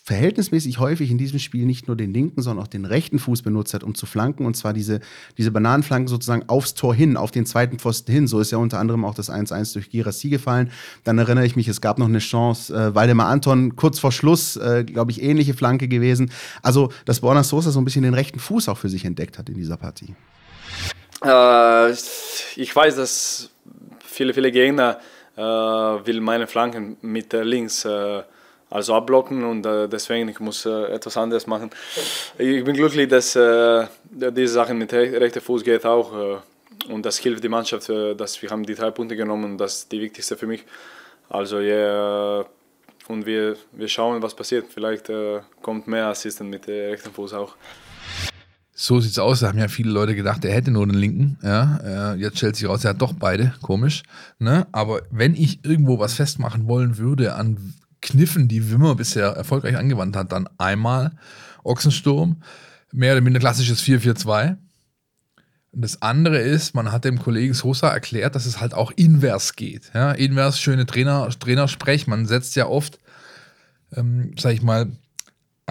verhältnismäßig 0.03 0.79
häufig 0.79 1.12
in 1.12 1.17
diesem 1.17 1.38
Spiel 1.38 1.65
nicht 1.65 1.88
nur 1.88 1.96
den 1.96 2.13
linken, 2.13 2.41
sondern 2.41 2.63
auch 2.63 2.67
den 2.67 2.86
rechten 2.86 3.20
Fuß 3.20 3.43
benutzt 3.43 3.74
hat, 3.74 3.84
um 3.84 3.93
zu 3.93 4.08
flanken. 4.08 4.46
Und 4.46 4.58
zwar 4.58 4.74
diese, 4.74 5.00
diese 5.38 5.51
Bananenflanken 5.51 6.08
sozusagen 6.08 6.50
aufs 6.50 6.74
Tor 6.74 6.96
hin, 6.96 7.17
auf 7.17 7.29
den 7.29 7.46
zweiten 7.46 7.77
Pfosten 7.77 8.12
hin. 8.12 8.27
So 8.27 8.39
ist 8.39 8.51
ja 8.51 8.58
unter 8.58 8.79
anderem 8.79 9.05
auch 9.05 9.13
das 9.13 9.31
1-1 9.31 9.74
durch 9.74 9.91
Girassi 9.91 10.29
gefallen. 10.29 10.72
Dann 11.03 11.20
erinnere 11.20 11.46
ich 11.46 11.55
mich, 11.55 11.67
es 11.67 11.81
gab 11.81 12.00
noch 12.00 12.08
eine 12.08 12.20
Chance, 12.20 12.74
äh, 12.74 12.96
Waldemar 12.96 13.27
Anton 13.27 13.75
kurz 13.75 14.00
vor 14.00 14.12
Schluss, 14.12 14.58
äh, 14.58 14.84
glaube 14.84 15.12
ich, 15.12 15.22
ähnliche 15.22 15.53
Flanke 15.53 15.88
gewesen. 15.88 16.31
Also, 16.63 16.91
dass 17.05 17.20
Borna 17.20 17.43
Sosa 17.43 17.70
so 17.70 17.79
ein 17.79 17.86
bisschen 17.86 18.03
den 18.03 18.15
rechten 18.15 18.39
Fuß 18.39 18.70
auch 18.70 18.77
für 18.77 18.89
sich 18.89 19.05
entdeckt 19.05 19.38
hat 19.38 19.50
in 19.50 19.55
dieser 19.55 19.77
Partie. 19.77 20.15
Äh, 21.24 21.91
ich 21.91 22.75
weiß, 22.75 22.96
dass 22.96 23.51
viele, 24.03 24.34
viele 24.34 24.51
Gegner 24.51 24.98
äh, 25.38 25.41
will 25.41 26.22
meine 26.22 26.48
Flanken 26.48 26.98
mit 27.01 27.34
links 27.34 27.86
äh, 27.86 28.24
also 28.71 28.95
abblocken 28.95 29.43
und 29.43 29.65
äh, 29.65 29.87
deswegen 29.87 30.29
ich 30.29 30.39
muss 30.39 30.65
äh, 30.65 30.85
etwas 30.85 31.17
anderes 31.17 31.45
machen. 31.45 31.69
Ich 32.37 32.63
bin 32.63 32.73
glücklich, 32.73 33.07
dass 33.09 33.35
äh, 33.35 33.85
diese 34.09 34.53
Sache 34.53 34.73
mit 34.73 34.91
rechter 34.93 35.41
Fuß 35.41 35.63
geht 35.63 35.85
auch 35.85 36.13
äh, 36.15 36.91
und 36.91 37.05
das 37.05 37.17
hilft 37.19 37.43
die 37.43 37.49
Mannschaft, 37.49 37.89
äh, 37.89 38.15
dass 38.15 38.41
wir 38.41 38.49
haben 38.49 38.65
die 38.65 38.73
drei 38.73 38.89
Punkte 38.89 39.15
genommen 39.15 39.43
und 39.43 39.57
das 39.57 39.79
ist 39.79 39.91
die 39.91 40.01
wichtigste 40.01 40.37
für 40.37 40.47
mich. 40.47 40.63
Also 41.29 41.59
yeah, 41.59 42.45
und 43.07 43.25
wir, 43.25 43.57
wir 43.73 43.89
schauen, 43.89 44.21
was 44.21 44.33
passiert. 44.33 44.67
Vielleicht 44.73 45.09
äh, 45.09 45.41
kommt 45.61 45.87
mehr 45.87 46.07
Assistent 46.07 46.49
mit 46.49 46.65
dem 46.65 46.91
rechten 46.91 47.11
Fuß 47.11 47.33
auch. 47.33 47.55
So 48.73 49.01
sieht's 49.01 49.19
aus. 49.19 49.41
Da 49.41 49.49
haben 49.49 49.59
ja 49.59 49.67
viele 49.67 49.91
Leute 49.91 50.15
gedacht, 50.15 50.45
er 50.45 50.53
hätte 50.53 50.71
nur 50.71 50.87
den 50.87 50.95
linken. 50.95 51.37
Ja, 51.43 52.15
jetzt 52.15 52.37
stellt 52.37 52.55
sich 52.55 52.67
raus, 52.67 52.83
er 52.83 52.91
hat 52.91 53.01
doch 53.01 53.13
beide. 53.13 53.53
Komisch. 53.61 54.03
Ne? 54.39 54.65
Aber 54.71 55.01
wenn 55.11 55.35
ich 55.35 55.63
irgendwo 55.63 55.99
was 55.99 56.13
festmachen 56.13 56.67
wollen 56.67 56.97
würde 56.97 57.35
an 57.35 57.73
Kniffen, 58.01 58.48
die 58.48 58.72
Wimmer 58.72 58.96
bisher 58.96 59.27
erfolgreich 59.27 59.77
angewandt 59.77 60.15
hat, 60.15 60.31
dann 60.31 60.50
einmal 60.58 61.12
Ochsensturm, 61.63 62.41
mehr 62.91 63.13
oder 63.13 63.22
minder 63.22 63.39
klassisches 63.39 63.81
4-4-2. 63.84 64.58
Das 65.74 66.01
andere 66.01 66.39
ist, 66.39 66.75
man 66.75 66.91
hat 66.91 67.05
dem 67.05 67.20
Kollegen 67.20 67.53
Sosa 67.53 67.89
erklärt, 67.89 68.36
dass 68.36 68.46
es 68.46 68.60
halt 68.60 68.74
auch 68.74 68.91
invers 68.91 69.55
geht. 69.55 69.91
Ja, 69.93 70.12
invers, 70.12 70.60
schöne 70.60 70.86
Trainer, 70.86 71.29
Trainersprech. 71.29 72.08
Man 72.08 72.25
setzt 72.25 72.55
ja 72.58 72.67
oft, 72.67 73.00
ähm, 73.96 74.34
sag 74.38 74.53
ich 74.53 74.62
mal, 74.62 74.91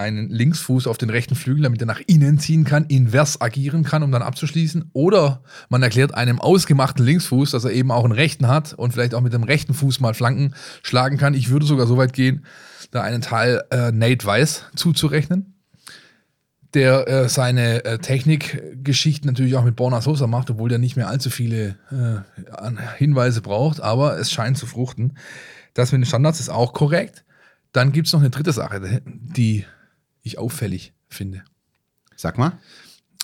einen 0.01 0.29
Linksfuß 0.29 0.87
auf 0.87 0.97
den 0.97 1.09
rechten 1.09 1.35
Flügel, 1.35 1.63
damit 1.63 1.81
er 1.81 1.85
nach 1.85 2.01
innen 2.07 2.39
ziehen 2.39 2.63
kann, 2.63 2.85
invers 2.85 3.39
agieren 3.39 3.83
kann, 3.83 4.03
um 4.03 4.11
dann 4.11 4.21
abzuschließen. 4.21 4.89
Oder 4.93 5.43
man 5.69 5.83
erklärt 5.83 6.13
einem 6.13 6.39
ausgemachten 6.39 7.05
Linksfuß, 7.05 7.51
dass 7.51 7.63
er 7.63 7.71
eben 7.71 7.91
auch 7.91 8.03
einen 8.03 8.13
rechten 8.13 8.47
hat 8.47 8.73
und 8.73 8.91
vielleicht 8.91 9.13
auch 9.13 9.21
mit 9.21 9.33
dem 9.33 9.43
rechten 9.43 9.73
Fuß 9.73 9.99
mal 9.99 10.13
Flanken 10.13 10.53
schlagen 10.83 11.17
kann. 11.17 11.33
Ich 11.33 11.49
würde 11.49 11.65
sogar 11.65 11.87
so 11.87 11.97
weit 11.97 12.13
gehen, 12.13 12.45
da 12.91 13.01
einen 13.01 13.21
Teil 13.21 13.63
äh, 13.71 13.91
Nate 13.91 14.25
Weiss 14.25 14.65
zuzurechnen, 14.75 15.53
der 16.73 17.07
äh, 17.07 17.29
seine 17.29 17.85
äh, 17.85 17.99
Technikgeschichten 17.99 19.27
natürlich 19.27 19.55
auch 19.55 19.63
mit 19.63 19.75
Borna 19.75 20.01
Sosa 20.01 20.27
macht, 20.27 20.49
obwohl 20.49 20.69
der 20.69 20.79
nicht 20.79 20.95
mehr 20.95 21.07
allzu 21.07 21.29
viele 21.29 21.77
äh, 21.91 22.67
Hinweise 22.97 23.41
braucht, 23.41 23.81
aber 23.81 24.17
es 24.17 24.31
scheint 24.31 24.57
zu 24.57 24.65
fruchten. 24.65 25.17
Das 25.73 25.91
mit 25.91 26.01
den 26.01 26.05
Standards 26.05 26.39
ist 26.39 26.49
auch 26.49 26.73
korrekt. 26.73 27.23
Dann 27.71 27.93
gibt 27.93 28.07
es 28.07 28.13
noch 28.13 28.19
eine 28.19 28.29
dritte 28.29 28.51
Sache, 28.51 29.01
die 29.05 29.65
ich 30.21 30.37
auffällig 30.37 30.93
finde. 31.07 31.43
Sag 32.15 32.37
mal. 32.37 32.53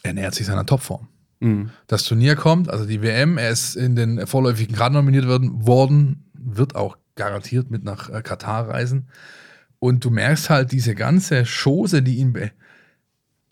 Er 0.04 0.14
nähert 0.14 0.36
sich 0.36 0.46
seiner 0.46 0.66
Topform. 0.66 1.08
Mhm. 1.40 1.72
Das 1.88 2.04
Turnier 2.04 2.36
kommt, 2.36 2.70
also 2.70 2.86
die 2.86 3.02
WM, 3.02 3.38
er 3.38 3.50
ist 3.50 3.76
in 3.76 3.96
den 3.96 4.26
vorläufigen 4.26 4.76
Grad 4.76 4.94
nominiert 4.94 5.28
worden, 5.28 5.66
worden, 5.66 6.26
wird 6.34 6.76
auch 6.76 6.98
garantiert 7.16 7.70
mit 7.70 7.84
nach 7.84 8.10
äh, 8.10 8.22
Katar 8.22 8.70
reisen. 8.70 9.08
Und 9.80 10.04
du 10.04 10.10
merkst 10.10 10.50
halt 10.50 10.72
diese 10.72 10.96
ganze 10.96 11.44
Chose, 11.46 12.02
die 12.02 12.18
ihn 12.18 12.34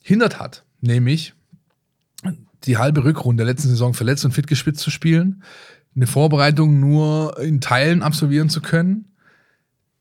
behindert 0.02 0.40
hat, 0.40 0.66
nämlich 0.82 1.34
die 2.64 2.78
halbe 2.78 3.04
Rückrunde 3.04 3.44
der 3.44 3.54
letzten 3.54 3.70
Saison 3.70 3.94
verletzt 3.94 4.26
und 4.26 4.32
fit 4.32 4.48
gespitzt 4.48 4.82
zu 4.82 4.90
spielen, 4.90 5.44
eine 5.96 6.08
Vorbereitung 6.08 6.80
nur 6.80 7.40
in 7.40 7.62
Teilen 7.62 8.02
absolvieren 8.02 8.50
zu 8.50 8.62
können 8.62 9.15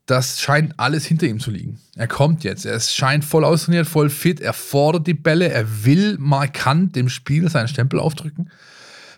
das 0.07 0.41
scheint 0.41 0.75
alles 0.79 1.07
hinter 1.07 1.27
ihm 1.27 1.41
zu 1.41 1.51
liegen. 1.51 1.79
Er 1.97 2.09
kommt 2.09 2.45
jetzt, 2.45 2.67
er 2.67 2.79
scheint 2.79 3.25
voll 3.25 3.45
austrainiert, 3.45 3.87
voll 3.87 4.11
fit, 4.11 4.41
er 4.41 4.53
fordert 4.53 5.07
die 5.07 5.15
Bälle, 5.15 5.51
er 5.51 5.85
will 5.85 6.17
markant 6.19 6.95
dem 6.95 7.09
Spiel 7.09 7.49
seinen 7.49 7.69
Stempel 7.69 7.99
aufdrücken, 7.99 8.51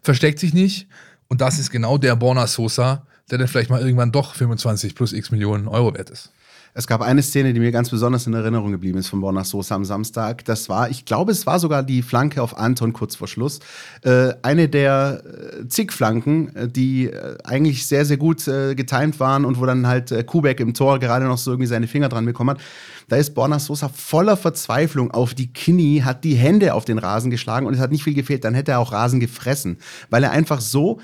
versteckt 0.02 0.38
sich 0.38 0.54
nicht. 0.54 0.86
Und 1.28 1.40
das 1.40 1.58
ist 1.58 1.70
genau 1.70 1.98
der 1.98 2.14
Borna 2.14 2.46
Sosa, 2.46 3.04
der 3.30 3.38
dann 3.38 3.48
vielleicht 3.48 3.70
mal 3.70 3.80
irgendwann 3.80 4.12
doch 4.12 4.34
25 4.36 4.94
plus 4.94 5.12
x 5.12 5.32
Millionen 5.32 5.66
Euro 5.66 5.94
wert 5.94 6.10
ist. 6.10 6.30
Es 6.78 6.86
gab 6.86 7.00
eine 7.00 7.22
Szene, 7.22 7.54
die 7.54 7.60
mir 7.60 7.72
ganz 7.72 7.88
besonders 7.88 8.26
in 8.26 8.34
Erinnerung 8.34 8.70
geblieben 8.70 8.98
ist 8.98 9.08
von 9.08 9.22
Borna 9.22 9.44
Sosa 9.44 9.74
am 9.74 9.86
Samstag. 9.86 10.44
Das 10.44 10.68
war, 10.68 10.90
ich 10.90 11.06
glaube, 11.06 11.32
es 11.32 11.46
war 11.46 11.58
sogar 11.58 11.82
die 11.82 12.02
Flanke 12.02 12.42
auf 12.42 12.58
Anton 12.58 12.92
kurz 12.92 13.16
vor 13.16 13.28
Schluss. 13.28 13.60
Äh, 14.02 14.34
eine 14.42 14.68
der 14.68 15.22
äh, 15.24 15.68
zig 15.68 15.90
Flanken, 15.90 16.54
äh, 16.54 16.68
die 16.68 17.06
äh, 17.06 17.38
eigentlich 17.44 17.86
sehr, 17.86 18.04
sehr 18.04 18.18
gut 18.18 18.46
äh, 18.46 18.74
getimt 18.74 19.18
waren 19.20 19.46
und 19.46 19.58
wo 19.58 19.64
dann 19.64 19.86
halt 19.86 20.12
äh, 20.12 20.22
Kubek 20.22 20.60
im 20.60 20.74
Tor 20.74 20.98
gerade 20.98 21.24
noch 21.24 21.38
so 21.38 21.52
irgendwie 21.52 21.66
seine 21.66 21.86
Finger 21.86 22.10
dran 22.10 22.26
bekommen 22.26 22.50
hat. 22.50 22.60
Da 23.08 23.16
ist 23.16 23.34
Borna 23.34 23.58
Sosa 23.58 23.88
voller 23.88 24.36
Verzweiflung 24.36 25.12
auf 25.12 25.32
die 25.32 25.50
Knie, 25.50 26.02
hat 26.02 26.24
die 26.24 26.34
Hände 26.34 26.74
auf 26.74 26.84
den 26.84 26.98
Rasen 26.98 27.30
geschlagen 27.30 27.66
und 27.66 27.72
es 27.72 27.80
hat 27.80 27.90
nicht 27.90 28.04
viel 28.04 28.12
gefehlt. 28.12 28.44
Dann 28.44 28.52
hätte 28.52 28.72
er 28.72 28.80
auch 28.80 28.92
Rasen 28.92 29.18
gefressen, 29.18 29.78
weil 30.10 30.24
er 30.24 30.30
einfach 30.30 30.60
so 30.60 31.00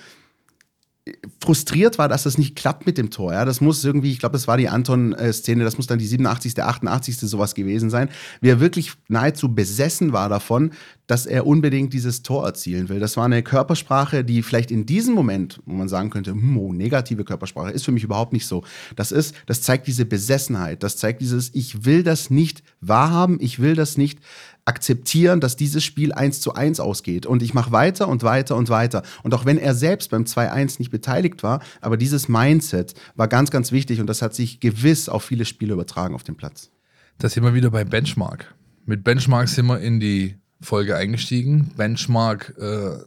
frustriert 1.40 1.98
war, 1.98 2.08
dass 2.08 2.22
das 2.22 2.38
nicht 2.38 2.54
klappt 2.54 2.86
mit 2.86 2.96
dem 2.96 3.10
Tor. 3.10 3.32
Ja, 3.32 3.44
das 3.44 3.60
muss 3.60 3.84
irgendwie, 3.84 4.12
ich 4.12 4.20
glaube, 4.20 4.34
das 4.34 4.46
war 4.46 4.56
die 4.56 4.68
Anton-Szene, 4.68 5.64
das 5.64 5.76
muss 5.76 5.88
dann 5.88 5.98
die 5.98 6.06
87., 6.06 6.62
88. 6.62 7.18
sowas 7.18 7.56
gewesen 7.56 7.90
sein, 7.90 8.08
wie 8.40 8.50
er 8.50 8.60
wirklich 8.60 8.92
nahezu 9.08 9.52
besessen 9.52 10.12
war 10.12 10.28
davon, 10.28 10.70
dass 11.08 11.26
er 11.26 11.44
unbedingt 11.44 11.92
dieses 11.92 12.22
Tor 12.22 12.46
erzielen 12.46 12.88
will. 12.88 13.00
Das 13.00 13.16
war 13.16 13.24
eine 13.24 13.42
Körpersprache, 13.42 14.24
die 14.24 14.42
vielleicht 14.44 14.70
in 14.70 14.86
diesem 14.86 15.14
Moment, 15.14 15.60
wo 15.66 15.74
man 15.74 15.88
sagen 15.88 16.10
könnte, 16.10 16.30
hm, 16.30 16.56
oh, 16.56 16.72
negative 16.72 17.24
Körpersprache, 17.24 17.72
ist 17.72 17.84
für 17.84 17.92
mich 17.92 18.04
überhaupt 18.04 18.32
nicht 18.32 18.46
so. 18.46 18.62
Das 18.94 19.10
ist, 19.10 19.34
das 19.46 19.60
zeigt 19.62 19.88
diese 19.88 20.04
Besessenheit, 20.04 20.84
das 20.84 20.96
zeigt 20.96 21.20
dieses, 21.20 21.50
ich 21.52 21.84
will 21.84 22.04
das 22.04 22.30
nicht 22.30 22.62
wahrhaben, 22.80 23.38
ich 23.40 23.58
will 23.58 23.74
das 23.74 23.98
nicht 23.98 24.20
akzeptieren, 24.64 25.40
dass 25.40 25.56
dieses 25.56 25.82
Spiel 25.82 26.12
1 26.12 26.40
zu 26.40 26.54
1 26.54 26.80
ausgeht. 26.80 27.26
Und 27.26 27.42
ich 27.42 27.54
mache 27.54 27.72
weiter 27.72 28.08
und 28.08 28.22
weiter 28.22 28.56
und 28.56 28.68
weiter. 28.68 29.02
Und 29.22 29.34
auch 29.34 29.44
wenn 29.44 29.58
er 29.58 29.74
selbst 29.74 30.10
beim 30.10 30.24
2-1 30.24 30.76
nicht 30.78 30.90
beteiligt 30.90 31.42
war, 31.42 31.60
aber 31.80 31.96
dieses 31.96 32.28
Mindset 32.28 32.94
war 33.16 33.28
ganz, 33.28 33.50
ganz 33.50 33.72
wichtig 33.72 34.00
und 34.00 34.06
das 34.06 34.22
hat 34.22 34.34
sich 34.34 34.60
gewiss 34.60 35.08
auf 35.08 35.24
viele 35.24 35.44
Spiele 35.44 35.72
übertragen 35.72 36.14
auf 36.14 36.22
dem 36.22 36.36
Platz. 36.36 36.70
Das 37.18 37.32
sind 37.32 37.42
wir 37.44 37.54
wieder 37.54 37.70
bei 37.70 37.84
Benchmark. 37.84 38.54
Mit 38.84 39.04
Benchmark 39.04 39.48
sind 39.48 39.66
wir 39.66 39.80
in 39.80 40.00
die 40.00 40.36
Folge 40.60 40.96
eingestiegen. 40.96 41.72
Benchmark 41.76 42.54
äh, 42.58 42.98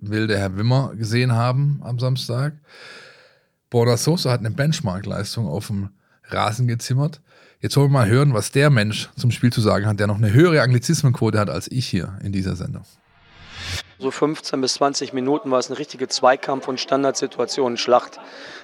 will 0.00 0.26
der 0.26 0.38
Herr 0.38 0.56
Wimmer 0.56 0.94
gesehen 0.96 1.32
haben 1.32 1.80
am 1.82 1.98
Samstag. 1.98 2.54
Borda 3.70 3.96
Sosa 3.96 4.30
hat 4.30 4.40
eine 4.40 4.50
Benchmark-Leistung 4.50 5.46
auf 5.46 5.68
dem 5.68 5.90
Rasen 6.28 6.68
gezimmert. 6.68 7.20
Jetzt 7.60 7.76
wollen 7.76 7.90
wir 7.90 7.98
mal 7.98 8.08
hören, 8.08 8.34
was 8.34 8.52
der 8.52 8.70
Mensch 8.70 9.08
zum 9.16 9.30
Spiel 9.30 9.52
zu 9.52 9.60
sagen 9.60 9.86
hat, 9.86 9.98
der 9.98 10.06
noch 10.06 10.16
eine 10.16 10.32
höhere 10.32 10.62
Anglizismenquote 10.62 11.38
hat 11.38 11.50
als 11.50 11.70
ich 11.70 11.86
hier 11.86 12.18
in 12.22 12.30
dieser 12.30 12.54
Sendung. 12.54 12.84
So 13.98 14.12
15 14.12 14.60
bis 14.60 14.74
20 14.74 15.12
Minuten 15.12 15.50
war 15.50 15.58
es 15.58 15.68
eine 15.68 15.78
richtige 15.78 16.06
Zweikampf- 16.06 16.68
und 16.68 16.78
Standardsituation, 16.78 17.76
Schlacht. 17.76 18.20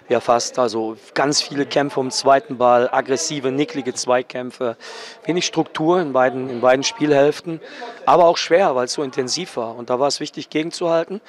Ja, 0.08 0.20
fast. 0.20 0.60
Also 0.60 0.96
ganz 1.14 1.42
viele 1.42 1.66
Kämpfe 1.66 1.98
um 1.98 2.06
den 2.06 2.12
zweiten 2.12 2.56
Ball, 2.56 2.88
aggressive, 2.92 3.50
nicklige 3.50 3.94
Zweikämpfe, 3.94 4.76
wenig 5.24 5.44
Struktur 5.44 6.00
in 6.00 6.12
beiden, 6.12 6.48
in 6.48 6.60
beiden 6.60 6.84
Spielhälften, 6.84 7.60
aber 8.06 8.26
auch 8.26 8.36
schwer, 8.36 8.76
weil 8.76 8.84
es 8.84 8.92
so 8.92 9.02
intensiv 9.02 9.56
war. 9.56 9.74
Und 9.74 9.90
da 9.90 9.98
war 9.98 10.06
es 10.06 10.20
wichtig, 10.20 10.50
gegenzuhalten. 10.50 11.20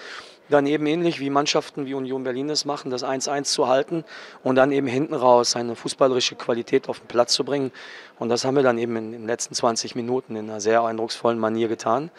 Dann 0.50 0.66
eben 0.66 0.86
ähnlich 0.86 1.20
wie 1.20 1.30
Mannschaften 1.30 1.86
wie 1.86 1.94
Union 1.94 2.24
Berlin 2.24 2.50
es 2.50 2.66
machen, 2.66 2.92
das 2.92 3.04
1-1 3.04 3.44
zu 3.44 3.68
halten 3.68 4.04
und 4.44 4.56
dann 4.56 4.72
eben 4.72 4.88
hinten 4.88 5.14
raus 5.14 5.52
seine 5.52 5.76
fußballerische 5.76 6.36
Qualität 6.36 6.90
auf 6.90 7.00
den 7.00 7.08
Platz 7.08 7.34
zu 7.34 7.44
bringen. 7.44 7.72
Und 8.20 8.30
das 8.30 8.46
haben 8.46 8.56
wir 8.56 8.64
dann 8.64 8.78
eben 8.78 8.96
in 8.96 9.12
den 9.12 9.28
letzten 9.28 9.56
20 9.56 9.96
Minuten 9.96 10.36
in 10.36 10.50
einer 10.50 10.62
sehr 10.62 10.84
eindrucksvollen 10.84 11.40
Manier 11.40 11.68
getan. 11.68 12.12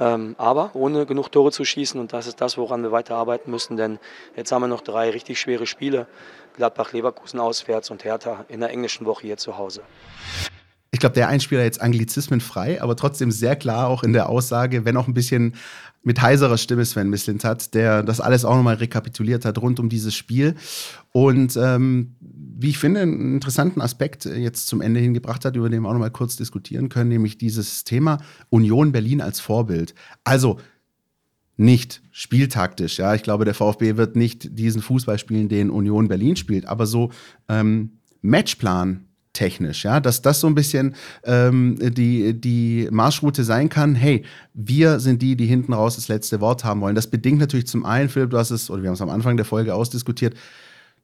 Ähm, 0.00 0.36
aber 0.38 0.70
ohne 0.74 1.06
genug 1.06 1.32
Tore 1.32 1.50
zu 1.50 1.64
schießen 1.64 2.00
und 2.00 2.12
das 2.12 2.26
ist 2.26 2.40
das, 2.40 2.56
woran 2.56 2.82
wir 2.82 2.92
weiterarbeiten 2.92 3.50
müssen, 3.50 3.76
denn 3.76 3.98
jetzt 4.36 4.52
haben 4.52 4.62
wir 4.62 4.68
noch 4.68 4.82
drei 4.82 5.10
richtig 5.10 5.40
schwere 5.40 5.66
Spiele. 5.66 6.06
Gladbach, 6.56 6.92
Leverkusen 6.92 7.40
auswärts 7.40 7.90
und 7.90 8.04
Hertha 8.04 8.44
in 8.48 8.60
der 8.60 8.70
englischen 8.70 9.06
Woche 9.06 9.22
hier 9.22 9.36
zu 9.36 9.58
Hause 9.58 9.82
ich 10.90 11.00
glaube, 11.00 11.14
der 11.14 11.28
Einspieler 11.28 11.62
jetzt 11.62 11.80
Anglizismen 11.80 12.40
frei, 12.40 12.80
aber 12.80 12.96
trotzdem 12.96 13.30
sehr 13.30 13.56
klar 13.56 13.88
auch 13.88 14.02
in 14.02 14.12
der 14.12 14.28
Aussage, 14.28 14.84
wenn 14.84 14.96
auch 14.96 15.06
ein 15.06 15.14
bisschen 15.14 15.54
mit 16.02 16.22
heiserer 16.22 16.58
Stimme 16.58 16.84
Sven 16.84 17.10
Mislint 17.10 17.44
hat, 17.44 17.74
der 17.74 18.02
das 18.02 18.20
alles 18.20 18.44
auch 18.44 18.56
nochmal 18.56 18.76
rekapituliert 18.76 19.44
hat 19.44 19.58
rund 19.58 19.80
um 19.80 19.88
dieses 19.88 20.14
Spiel. 20.14 20.54
Und 21.12 21.56
ähm, 21.56 22.16
wie 22.20 22.70
ich 22.70 22.78
finde, 22.78 23.00
einen 23.00 23.34
interessanten 23.34 23.80
Aspekt 23.80 24.24
jetzt 24.24 24.66
zum 24.68 24.80
Ende 24.80 25.00
hingebracht 25.00 25.44
hat, 25.44 25.56
über 25.56 25.68
den 25.68 25.82
wir 25.82 25.88
auch 25.88 25.92
nochmal 25.92 26.10
kurz 26.10 26.36
diskutieren 26.36 26.88
können, 26.88 27.10
nämlich 27.10 27.38
dieses 27.38 27.84
Thema 27.84 28.18
Union 28.48 28.92
Berlin 28.92 29.20
als 29.20 29.40
Vorbild. 29.40 29.94
Also 30.24 30.58
nicht 31.56 32.02
spieltaktisch, 32.12 32.98
ja. 32.98 33.14
Ich 33.14 33.24
glaube, 33.24 33.44
der 33.44 33.54
VfB 33.54 33.96
wird 33.96 34.14
nicht 34.14 34.56
diesen 34.58 34.80
Fußball 34.80 35.18
spielen, 35.18 35.48
den 35.48 35.70
Union 35.70 36.06
Berlin 36.06 36.36
spielt, 36.36 36.66
aber 36.66 36.86
so 36.86 37.10
ähm, 37.48 37.98
Matchplan 38.22 39.07
technisch, 39.38 39.84
ja, 39.84 40.00
dass 40.00 40.20
das 40.20 40.40
so 40.40 40.48
ein 40.48 40.56
bisschen 40.56 40.96
ähm, 41.22 41.78
die, 41.80 42.38
die 42.38 42.88
Marschroute 42.90 43.44
sein 43.44 43.68
kann. 43.68 43.94
Hey, 43.94 44.24
wir 44.52 44.98
sind 44.98 45.22
die, 45.22 45.36
die 45.36 45.46
hinten 45.46 45.72
raus 45.72 45.94
das 45.94 46.08
letzte 46.08 46.40
Wort 46.40 46.64
haben 46.64 46.80
wollen. 46.80 46.96
Das 46.96 47.06
bedingt 47.06 47.38
natürlich 47.38 47.68
zum 47.68 47.84
einen, 47.86 48.08
Philipp, 48.08 48.30
du 48.30 48.38
hast 48.38 48.50
es, 48.50 48.68
oder 48.68 48.82
wir 48.82 48.88
haben 48.88 48.94
es 48.94 49.00
am 49.00 49.10
Anfang 49.10 49.36
der 49.36 49.46
Folge 49.46 49.76
ausdiskutiert, 49.76 50.34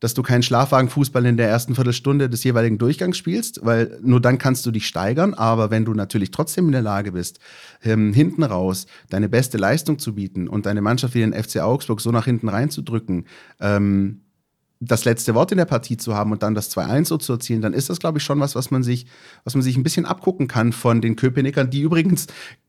dass 0.00 0.14
du 0.14 0.22
keinen 0.22 0.42
Schlafwagenfußball 0.42 1.24
in 1.26 1.36
der 1.36 1.48
ersten 1.48 1.76
Viertelstunde 1.76 2.28
des 2.28 2.42
jeweiligen 2.42 2.76
Durchgangs 2.76 3.16
spielst, 3.16 3.60
weil 3.62 4.00
nur 4.02 4.20
dann 4.20 4.38
kannst 4.38 4.66
du 4.66 4.72
dich 4.72 4.88
steigern. 4.88 5.32
Aber 5.32 5.70
wenn 5.70 5.84
du 5.84 5.94
natürlich 5.94 6.32
trotzdem 6.32 6.66
in 6.66 6.72
der 6.72 6.82
Lage 6.82 7.12
bist, 7.12 7.38
ähm, 7.84 8.12
hinten 8.12 8.42
raus 8.42 8.86
deine 9.10 9.28
beste 9.28 9.58
Leistung 9.58 10.00
zu 10.00 10.16
bieten 10.16 10.48
und 10.48 10.66
deine 10.66 10.82
Mannschaft 10.82 11.14
wie 11.14 11.20
den 11.20 11.32
FC 11.32 11.60
Augsburg 11.60 12.00
so 12.00 12.10
nach 12.10 12.24
hinten 12.24 12.48
reinzudrücken, 12.48 13.26
ähm, 13.60 14.23
das 14.86 15.04
letzte 15.04 15.34
Wort 15.34 15.52
in 15.52 15.58
der 15.58 15.64
Partie 15.64 15.96
zu 15.96 16.14
haben 16.14 16.32
und 16.32 16.42
dann 16.42 16.54
das 16.54 16.74
2-1 16.74 17.06
so 17.06 17.18
zu 17.18 17.32
erzielen, 17.32 17.62
dann 17.62 17.72
ist 17.72 17.90
das, 17.90 17.98
glaube 17.98 18.18
ich, 18.18 18.24
schon 18.24 18.40
was, 18.40 18.54
was 18.54 18.70
man 18.70 18.82
sich, 18.82 19.06
was 19.44 19.54
man 19.54 19.62
sich 19.62 19.76
ein 19.76 19.82
bisschen 19.82 20.06
abgucken 20.06 20.48
kann 20.48 20.72
von 20.72 21.00
den 21.00 21.16
Köpenickern, 21.16 21.70
die 21.70 21.80
übrigens 21.80 22.26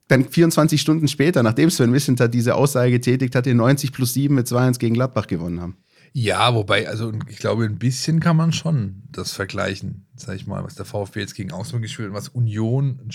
dann 0.08 0.26
24 0.30 0.80
Stunden 0.80 1.08
später, 1.08 1.42
nachdem 1.42 1.70
Sven 1.70 1.94
Wissenthal 1.94 2.30
diese 2.30 2.56
Aussage 2.56 2.92
getätigt 2.92 3.36
hat, 3.36 3.46
den 3.46 3.58
90 3.58 3.92
plus 3.92 4.14
7 4.14 4.34
mit 4.36 4.48
2-1 4.48 4.80
gegen 4.80 4.94
Gladbach 4.94 5.28
gewonnen 5.28 5.62
haben. 5.62 5.78
Ja, 6.18 6.54
wobei, 6.54 6.88
also 6.88 7.12
ich 7.28 7.40
glaube, 7.40 7.66
ein 7.66 7.78
bisschen 7.78 8.22
kann 8.22 8.38
man 8.38 8.54
schon 8.54 9.04
das 9.12 9.34
vergleichen, 9.34 10.06
sag 10.16 10.38
ich 10.38 10.48
mal, 10.48 10.64
was 10.64 10.76
der 10.76 10.86
VfB 10.86 11.20
jetzt 11.20 11.36
gegen 11.36 11.52
Augsburg 11.52 11.82
gespielt 11.82 12.08
hat, 12.08 12.16
was 12.16 12.30
Union 12.30 13.10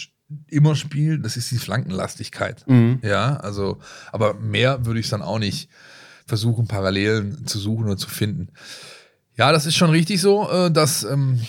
immer 0.48 0.76
spielt, 0.76 1.24
das 1.24 1.38
ist 1.38 1.50
die 1.50 1.56
Flankenlastigkeit. 1.56 2.64
Mhm. 2.68 2.98
Ja, 3.02 3.36
also, 3.36 3.78
aber 4.12 4.34
mehr 4.34 4.84
würde 4.84 5.00
ich 5.00 5.08
dann 5.08 5.22
auch 5.22 5.38
nicht 5.38 5.70
versuchen, 6.30 6.66
Parallelen 6.66 7.46
zu 7.46 7.58
suchen 7.58 7.88
und 7.88 7.98
zu 7.98 8.08
finden. 8.08 8.48
Ja, 9.36 9.52
das 9.52 9.66
ist 9.66 9.76
schon 9.76 9.90
richtig 9.90 10.20
so, 10.20 10.48
äh, 10.50 10.70
dass 10.70 11.04
ähm, 11.04 11.40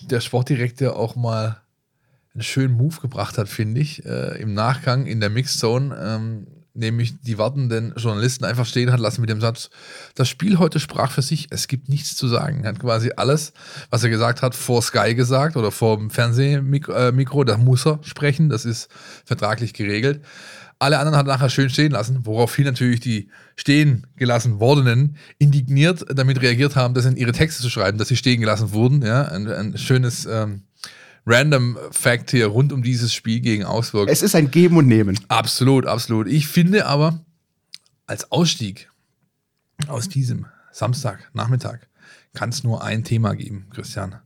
der 0.00 0.20
Sportdirektor 0.20 0.96
auch 0.96 1.16
mal 1.16 1.60
einen 2.32 2.42
schönen 2.42 2.74
Move 2.74 3.00
gebracht 3.00 3.38
hat, 3.38 3.48
finde 3.48 3.80
ich, 3.80 4.04
äh, 4.06 4.40
im 4.40 4.54
Nachgang 4.54 5.06
in 5.06 5.20
der 5.20 5.30
Mixzone, 5.30 5.96
ähm, 6.00 6.46
nämlich 6.74 7.20
die 7.20 7.38
wartenden 7.38 7.94
Journalisten 7.96 8.44
einfach 8.44 8.66
stehen 8.66 8.92
hat 8.92 9.00
lassen 9.00 9.20
mit 9.20 9.30
dem 9.30 9.40
Satz, 9.40 9.70
das 10.14 10.28
Spiel 10.28 10.58
heute 10.58 10.80
sprach 10.80 11.12
für 11.12 11.22
sich, 11.22 11.46
es 11.50 11.68
gibt 11.68 11.88
nichts 11.88 12.16
zu 12.16 12.26
sagen. 12.28 12.64
Er 12.64 12.70
hat 12.70 12.80
quasi 12.80 13.12
alles, 13.16 13.52
was 13.90 14.02
er 14.02 14.10
gesagt 14.10 14.42
hat, 14.42 14.54
vor 14.54 14.82
Sky 14.82 15.14
gesagt 15.14 15.56
oder 15.56 15.70
vor 15.70 15.96
dem 15.96 16.10
Fernsehmikro, 16.10 17.42
äh, 17.42 17.44
da 17.44 17.56
muss 17.56 17.86
er 17.86 18.00
sprechen, 18.02 18.48
das 18.48 18.64
ist 18.64 18.88
vertraglich 19.24 19.72
geregelt. 19.72 20.20
Alle 20.84 20.98
anderen 20.98 21.16
hat 21.16 21.26
er 21.26 21.32
nachher 21.32 21.48
schön 21.48 21.70
stehen 21.70 21.92
lassen, 21.92 22.26
woraufhin 22.26 22.66
natürlich 22.66 23.00
die 23.00 23.30
stehen 23.56 24.06
gelassen 24.16 24.60
wordenen 24.60 25.16
indigniert 25.38 26.04
damit 26.14 26.42
reagiert 26.42 26.76
haben, 26.76 26.92
das 26.92 27.06
in 27.06 27.16
ihre 27.16 27.32
Texte 27.32 27.62
zu 27.62 27.70
schreiben, 27.70 27.96
dass 27.96 28.08
sie 28.08 28.18
stehen 28.18 28.38
gelassen 28.38 28.72
wurden. 28.72 29.00
Ja, 29.00 29.22
ein, 29.28 29.50
ein 29.50 29.78
schönes 29.78 30.26
ähm, 30.26 30.64
Random 31.24 31.78
Fact 31.90 32.32
hier 32.32 32.48
rund 32.48 32.70
um 32.70 32.82
dieses 32.82 33.14
Spiel 33.14 33.40
gegen 33.40 33.64
Augsburg. 33.64 34.10
Es 34.10 34.20
ist 34.20 34.34
ein 34.34 34.50
Geben 34.50 34.76
und 34.76 34.86
Nehmen. 34.86 35.18
Absolut, 35.28 35.86
absolut. 35.86 36.26
Ich 36.28 36.48
finde 36.48 36.84
aber, 36.84 37.24
als 38.06 38.30
Ausstieg 38.30 38.90
aus 39.88 40.10
diesem 40.10 40.44
Samstagnachmittag 40.70 41.78
kann 42.34 42.50
es 42.50 42.62
nur 42.62 42.84
ein 42.84 43.04
Thema 43.04 43.34
geben, 43.34 43.68
Christian. 43.70 44.16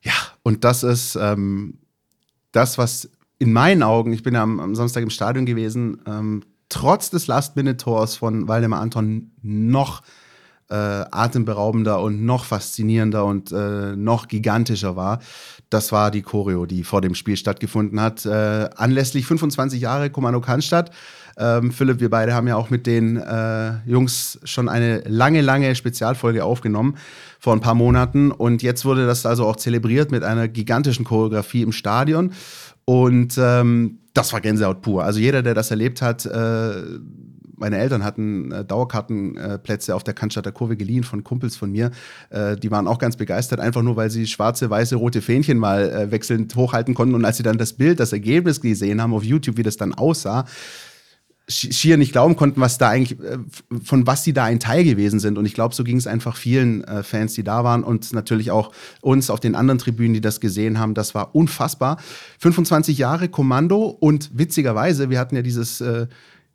Ja, 0.00 0.14
und 0.42 0.64
das 0.64 0.84
ist 0.84 1.16
ähm, 1.16 1.80
das, 2.50 2.78
was 2.78 3.10
in 3.42 3.52
meinen 3.52 3.82
Augen, 3.82 4.12
ich 4.12 4.22
bin 4.22 4.34
ja 4.34 4.42
am, 4.44 4.60
am 4.60 4.76
Samstag 4.76 5.02
im 5.02 5.10
Stadion 5.10 5.46
gewesen, 5.46 6.00
ähm, 6.06 6.44
trotz 6.68 7.10
des 7.10 7.26
Last-Minute-Tors 7.26 8.14
von 8.14 8.46
Waldemar 8.46 8.80
Anton 8.80 9.32
noch 9.42 10.02
äh, 10.70 10.74
atemberaubender 10.74 12.00
und 12.00 12.24
noch 12.24 12.44
faszinierender 12.44 13.24
und 13.24 13.50
äh, 13.50 13.96
noch 13.96 14.28
gigantischer 14.28 14.94
war. 14.94 15.18
Das 15.70 15.90
war 15.90 16.12
die 16.12 16.22
Choreo, 16.22 16.66
die 16.66 16.84
vor 16.84 17.00
dem 17.00 17.16
Spiel 17.16 17.36
stattgefunden 17.36 18.00
hat. 18.00 18.24
Äh, 18.24 18.70
anlässlich 18.76 19.26
25 19.26 19.80
Jahre 19.80 20.08
Kommando 20.08 20.40
Cannstatt. 20.40 20.92
Ähm, 21.36 21.72
Philipp, 21.72 21.98
wir 21.98 22.10
beide 22.10 22.34
haben 22.34 22.46
ja 22.46 22.54
auch 22.54 22.70
mit 22.70 22.86
den 22.86 23.16
äh, 23.16 23.72
Jungs 23.86 24.38
schon 24.44 24.68
eine 24.68 25.00
lange, 25.00 25.40
lange 25.40 25.74
Spezialfolge 25.74 26.44
aufgenommen 26.44 26.96
vor 27.40 27.54
ein 27.54 27.60
paar 27.60 27.74
Monaten. 27.74 28.30
Und 28.30 28.62
jetzt 28.62 28.84
wurde 28.84 29.04
das 29.04 29.26
also 29.26 29.46
auch 29.46 29.56
zelebriert 29.56 30.12
mit 30.12 30.22
einer 30.22 30.46
gigantischen 30.46 31.04
Choreografie 31.04 31.62
im 31.62 31.72
Stadion. 31.72 32.32
Und 32.84 33.38
ähm, 33.38 33.98
das 34.14 34.32
war 34.32 34.40
Gänsehaut 34.40 34.82
pur. 34.82 35.04
Also 35.04 35.20
jeder, 35.20 35.42
der 35.42 35.54
das 35.54 35.70
erlebt 35.70 36.02
hat, 36.02 36.26
äh, 36.26 36.82
meine 37.62 37.78
Eltern 37.78 38.04
hatten 38.04 38.50
äh, 38.50 38.64
Dauerkartenplätze 38.64 39.92
äh, 39.92 39.94
auf 39.94 40.02
der 40.02 40.14
Cannstatter 40.14 40.50
Kurve 40.50 40.76
geliehen 40.76 41.04
von 41.04 41.22
Kumpels 41.22 41.56
von 41.56 41.70
mir. 41.70 41.92
Äh, 42.30 42.56
die 42.56 42.70
waren 42.70 42.88
auch 42.88 42.98
ganz 42.98 43.16
begeistert, 43.16 43.60
einfach 43.60 43.82
nur, 43.82 43.94
weil 43.96 44.10
sie 44.10 44.26
schwarze, 44.26 44.68
weiße, 44.68 44.96
rote 44.96 45.22
Fähnchen 45.22 45.58
mal 45.58 45.88
äh, 45.88 46.10
wechselnd 46.10 46.54
hochhalten 46.56 46.94
konnten. 46.94 47.14
Und 47.14 47.24
als 47.24 47.36
sie 47.36 47.44
dann 47.44 47.58
das 47.58 47.72
Bild, 47.74 48.00
das 48.00 48.12
Ergebnis 48.12 48.60
gesehen 48.60 49.00
haben 49.00 49.14
auf 49.14 49.22
YouTube, 49.22 49.56
wie 49.56 49.62
das 49.62 49.76
dann 49.76 49.94
aussah, 49.94 50.44
schier 51.48 51.96
nicht 51.96 52.12
glauben 52.12 52.36
konnten, 52.36 52.60
was 52.60 52.78
da 52.78 52.88
eigentlich, 52.88 53.18
äh, 53.20 53.38
von 53.82 54.06
was 54.06 54.24
sie 54.24 54.32
da 54.32 54.44
ein 54.44 54.60
Teil 54.60 54.84
gewesen 54.84 55.20
sind. 55.20 55.38
Und 55.38 55.44
ich 55.44 55.54
glaube, 55.54 55.74
so 55.74 55.84
ging 55.84 55.96
es 55.96 56.06
einfach 56.06 56.36
vielen 56.36 56.84
äh, 56.84 57.02
Fans, 57.02 57.34
die 57.34 57.44
da 57.44 57.64
waren 57.64 57.82
und 57.84 58.12
natürlich 58.12 58.50
auch 58.50 58.72
uns 59.00 59.30
auf 59.30 59.40
den 59.40 59.54
anderen 59.54 59.78
Tribünen, 59.78 60.14
die 60.14 60.20
das 60.20 60.40
gesehen 60.40 60.78
haben. 60.78 60.94
Das 60.94 61.14
war 61.14 61.34
unfassbar. 61.34 61.98
25 62.38 62.98
Jahre 62.98 63.28
Kommando 63.28 63.86
und 63.86 64.30
witzigerweise, 64.34 65.10
wir 65.10 65.18
hatten 65.18 65.36
ja 65.36 65.42
dieses 65.42 65.80
äh, 65.80 66.06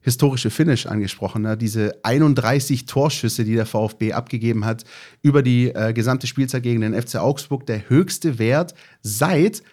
historische 0.01 0.49
Finish 0.49 0.85
angesprochen, 0.85 1.41
ne? 1.41 1.57
diese 1.57 1.99
31 2.03 2.85
Torschüsse, 2.85 3.43
die 3.43 3.55
der 3.55 3.65
VfB 3.65 4.13
abgegeben 4.13 4.63
hat 4.63 4.85
über 5.21 5.43
die 5.43 5.67
äh, 5.69 5.91
gesamte 5.91 6.27
Spielzeit 6.27 6.63
gegen 6.63 6.79
den 6.81 6.99
FC 6.99 7.17
Augsburg, 7.17 7.65
der 7.65 7.89
höchste 7.89 8.39
Wert 8.39 8.73
seit 9.01 9.63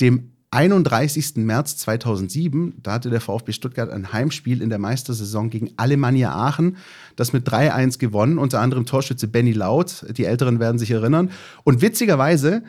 dem 0.00 0.33
31. 0.54 1.36
März 1.36 1.76
2007, 1.78 2.74
da 2.82 2.92
hatte 2.92 3.10
der 3.10 3.20
VfB 3.20 3.52
Stuttgart 3.52 3.90
ein 3.90 4.12
Heimspiel 4.12 4.62
in 4.62 4.68
der 4.68 4.78
Meistersaison 4.78 5.50
gegen 5.50 5.70
Alemannia 5.76 6.32
Aachen, 6.32 6.76
das 7.16 7.32
mit 7.32 7.48
3-1 7.48 7.98
gewonnen, 7.98 8.38
unter 8.38 8.60
anderem 8.60 8.86
Torschütze 8.86 9.26
Benny 9.26 9.52
Laut, 9.52 10.06
die 10.16 10.24
Älteren 10.24 10.60
werden 10.60 10.78
sich 10.78 10.92
erinnern. 10.92 11.30
Und 11.64 11.82
witzigerweise, 11.82 12.62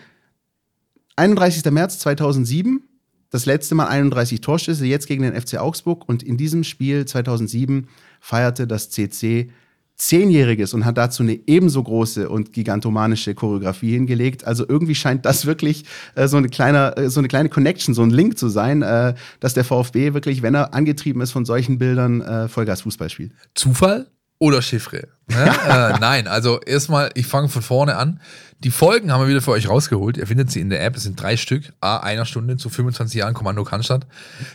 31. 1.16 1.72
März 1.72 2.00
2007, 2.00 2.82
das 3.30 3.46
letzte 3.46 3.76
Mal 3.76 3.88
31 3.88 4.42
Torschüsse, 4.42 4.86
jetzt 4.86 5.08
gegen 5.08 5.24
den 5.24 5.40
FC 5.40 5.58
Augsburg 5.58 6.10
und 6.10 6.24
in 6.24 6.38
diesem 6.38 6.64
Spiel 6.64 7.06
2007 7.06 7.88
feierte 8.20 8.66
das 8.66 8.90
CC 8.90 9.52
Zehnjähriges 9.96 10.74
und 10.74 10.86
hat 10.86 10.98
dazu 10.98 11.24
eine 11.24 11.40
ebenso 11.48 11.82
große 11.82 12.28
und 12.30 12.52
gigantomanische 12.54 13.34
Choreografie 13.34 13.92
hingelegt. 13.92 14.46
Also 14.46 14.66
irgendwie 14.68 14.96
scheint 14.96 15.26
das 15.26 15.46
wirklich 15.46 15.86
äh, 16.16 16.28
so, 16.28 16.38
eine 16.38 16.50
kleine, 16.50 16.98
äh, 16.98 17.10
so 17.10 17.20
eine 17.20 17.28
kleine 17.28 17.50
Connection, 17.50 17.94
so 17.94 18.04
ein 18.04 18.10
Link 18.10 18.38
zu 18.38 18.50
sein, 18.50 18.82
äh, 18.82 19.14
dass 19.40 19.54
der 19.54 19.64
VfB 19.64 20.14
wirklich, 20.14 20.42
wenn 20.42 20.56
er 20.56 20.74
angetrieben 20.74 21.22
ist 21.22 21.32
von 21.32 21.46
solchen 21.46 21.78
Bildern, 21.78 22.22
äh, 22.22 22.48
Vollgas-Fußball 22.48 23.10
spielt. 23.10 23.32
Zufall 23.54 24.08
oder 24.40 24.62
Chiffre? 24.62 25.08
Ne? 25.28 25.56
Äh, 25.68 26.00
nein, 26.00 26.28
also 26.28 26.60
erstmal, 26.60 27.10
ich 27.16 27.28
fange 27.28 27.50
von 27.50 27.62
vorne 27.62 27.96
an. 27.96 28.20
Die 28.64 28.72
Folgen 28.72 29.12
haben 29.12 29.22
wir 29.22 29.28
wieder 29.28 29.42
für 29.42 29.52
euch 29.52 29.68
rausgeholt. 29.68 30.18
Ihr 30.18 30.28
findet 30.28 30.52
sie 30.52 30.62
in 30.62 30.70
der 30.70 30.84
App. 30.84 30.96
Es 30.96 31.04
sind 31.04 31.22
drei 31.22 31.36
Stück, 31.36 31.74
a 31.82 31.98
einer 31.98 32.26
Stunde 32.26 32.58
zu 32.58 32.70
25 32.70 33.20
Jahren 33.20 33.34
Kommando 33.34 33.64
Cannstatt. 33.64 34.08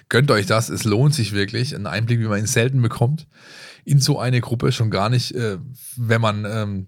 Gönnt 0.08 0.30
euch 0.30 0.46
das, 0.46 0.68
es 0.68 0.84
lohnt 0.84 1.14
sich 1.14 1.32
wirklich. 1.32 1.74
Ein 1.74 1.86
Einblick, 1.86 2.20
wie 2.20 2.28
man 2.28 2.38
ihn 2.38 2.46
selten 2.46 2.80
bekommt 2.82 3.26
in 3.84 4.00
so 4.00 4.18
eine 4.18 4.40
Gruppe, 4.40 4.72
schon 4.72 4.90
gar 4.90 5.08
nicht, 5.08 5.34
äh, 5.34 5.58
wenn 5.96 6.20
man, 6.20 6.44
ähm, 6.44 6.86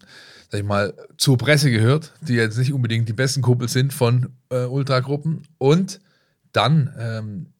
sag 0.50 0.60
ich 0.60 0.66
mal, 0.66 0.94
zur 1.16 1.38
Presse 1.38 1.70
gehört, 1.70 2.12
die 2.20 2.34
jetzt 2.34 2.58
nicht 2.58 2.72
unbedingt 2.72 3.08
die 3.08 3.14
besten 3.14 3.42
Kumpels 3.42 3.72
sind 3.72 3.92
von 3.92 4.30
äh, 4.50 4.64
Ultragruppen. 4.64 5.42
Und 5.58 6.00
dann 6.52 6.94
ähm, 6.98 7.51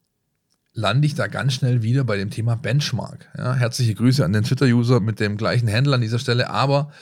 lande 0.75 1.07
ich 1.07 1.15
da 1.15 1.27
ganz 1.27 1.55
schnell 1.55 1.83
wieder 1.83 2.05
bei 2.05 2.17
dem 2.17 2.31
Thema 2.31 2.57
Benchmark. 2.57 3.29
Ja, 3.37 3.55
herzliche 3.55 3.95
Grüße 3.95 4.25
an 4.25 4.33
den 4.33 4.45
Twitter-User 4.45 5.01
mit 5.01 5.21
dem 5.21 5.37
gleichen 5.37 5.71
Handle 5.71 5.95
an 5.95 6.01
dieser 6.01 6.19
Stelle. 6.19 6.51
Aber 6.51 6.93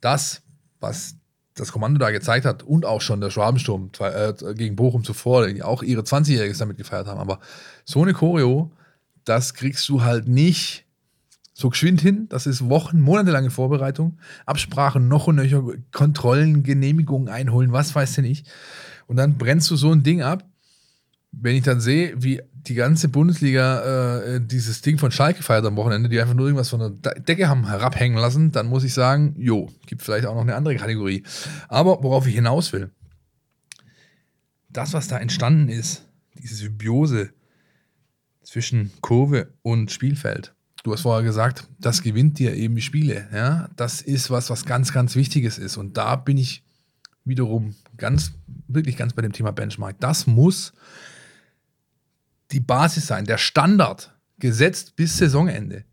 das, 0.00 0.42
was 0.78 1.16
das 1.54 1.72
Kommando 1.72 1.98
da 1.98 2.10
gezeigt 2.10 2.46
hat 2.46 2.62
und 2.62 2.86
auch 2.86 3.00
schon 3.00 3.20
der 3.20 3.30
Schwabensturm 3.30 3.90
äh, 3.98 4.32
gegen 4.54 4.76
Bochum 4.76 5.04
zuvor, 5.04 5.46
die 5.46 5.62
auch 5.62 5.82
ihre 5.82 6.02
20-Jähriges 6.02 6.58
damit 6.58 6.78
gefeiert 6.78 7.06
haben. 7.06 7.20
Aber 7.20 7.40
so 7.84 8.02
eine 8.02 8.14
Choreo, 8.14 8.70
das 9.24 9.54
kriegst 9.54 9.88
du 9.88 10.02
halt 10.02 10.28
nicht 10.28 10.86
so 11.52 11.68
geschwind 11.68 12.00
hin. 12.00 12.26
Das 12.28 12.46
ist 12.46 12.68
Wochen, 12.68 13.00
monatelange 13.00 13.50
Vorbereitung, 13.50 14.18
Absprachen, 14.46 15.08
noch 15.08 15.26
und 15.26 15.36
nöcher, 15.36 15.62
Kontrollen, 15.92 16.62
Genehmigungen 16.62 17.28
einholen, 17.28 17.72
was 17.72 17.94
weiß 17.94 18.14
denn 18.14 18.24
ich. 18.24 18.44
Und 19.06 19.16
dann 19.16 19.36
brennst 19.36 19.70
du 19.70 19.76
so 19.76 19.92
ein 19.92 20.02
Ding 20.02 20.22
ab. 20.22 20.44
Wenn 21.32 21.56
ich 21.56 21.62
dann 21.62 21.80
sehe, 21.80 22.14
wie 22.22 22.42
die 22.52 22.74
ganze 22.74 23.08
Bundesliga 23.08 24.18
äh, 24.18 24.40
dieses 24.40 24.82
Ding 24.82 24.98
von 24.98 25.10
Schalke 25.10 25.42
feiert 25.42 25.64
am 25.64 25.76
Wochenende, 25.76 26.08
die 26.08 26.20
einfach 26.20 26.34
nur 26.34 26.46
irgendwas 26.46 26.68
von 26.68 27.00
der 27.00 27.14
Decke 27.14 27.48
haben 27.48 27.66
herabhängen 27.66 28.18
lassen, 28.18 28.52
dann 28.52 28.66
muss 28.66 28.84
ich 28.84 28.92
sagen, 28.92 29.34
jo, 29.38 29.70
gibt 29.86 30.02
vielleicht 30.02 30.26
auch 30.26 30.34
noch 30.34 30.42
eine 30.42 30.56
andere 30.56 30.76
Kategorie. 30.76 31.22
Aber 31.68 32.02
worauf 32.02 32.26
ich 32.26 32.34
hinaus 32.34 32.72
will, 32.72 32.90
das, 34.68 34.92
was 34.92 35.08
da 35.08 35.18
entstanden 35.18 35.68
ist, 35.68 36.06
diese 36.34 36.54
Symbiose 36.54 37.30
zwischen 38.42 38.90
Kurve 39.00 39.52
und 39.62 39.90
Spielfeld, 39.90 40.54
du 40.82 40.92
hast 40.92 41.02
vorher 41.02 41.22
gesagt, 41.22 41.68
das 41.78 42.02
gewinnt 42.02 42.38
dir 42.38 42.54
eben 42.54 42.74
die 42.74 42.82
Spiele. 42.82 43.28
Ja? 43.32 43.68
Das 43.76 44.02
ist 44.02 44.30
was, 44.30 44.50
was 44.50 44.64
ganz, 44.64 44.92
ganz 44.92 45.16
Wichtiges 45.16 45.58
ist. 45.58 45.76
Und 45.76 45.96
da 45.96 46.16
bin 46.16 46.36
ich 46.36 46.62
wiederum 47.24 47.74
ganz, 47.96 48.32
wirklich 48.68 48.96
ganz 48.96 49.12
bei 49.12 49.22
dem 49.22 49.32
Thema 49.32 49.52
Benchmark. 49.52 49.96
Das 50.00 50.26
muss 50.26 50.72
die 52.52 52.60
Basis 52.60 53.06
sein, 53.06 53.24
der 53.24 53.38
Standard, 53.38 54.14
gesetzt 54.38 54.96
bis 54.96 55.18
Saisonende. 55.18 55.84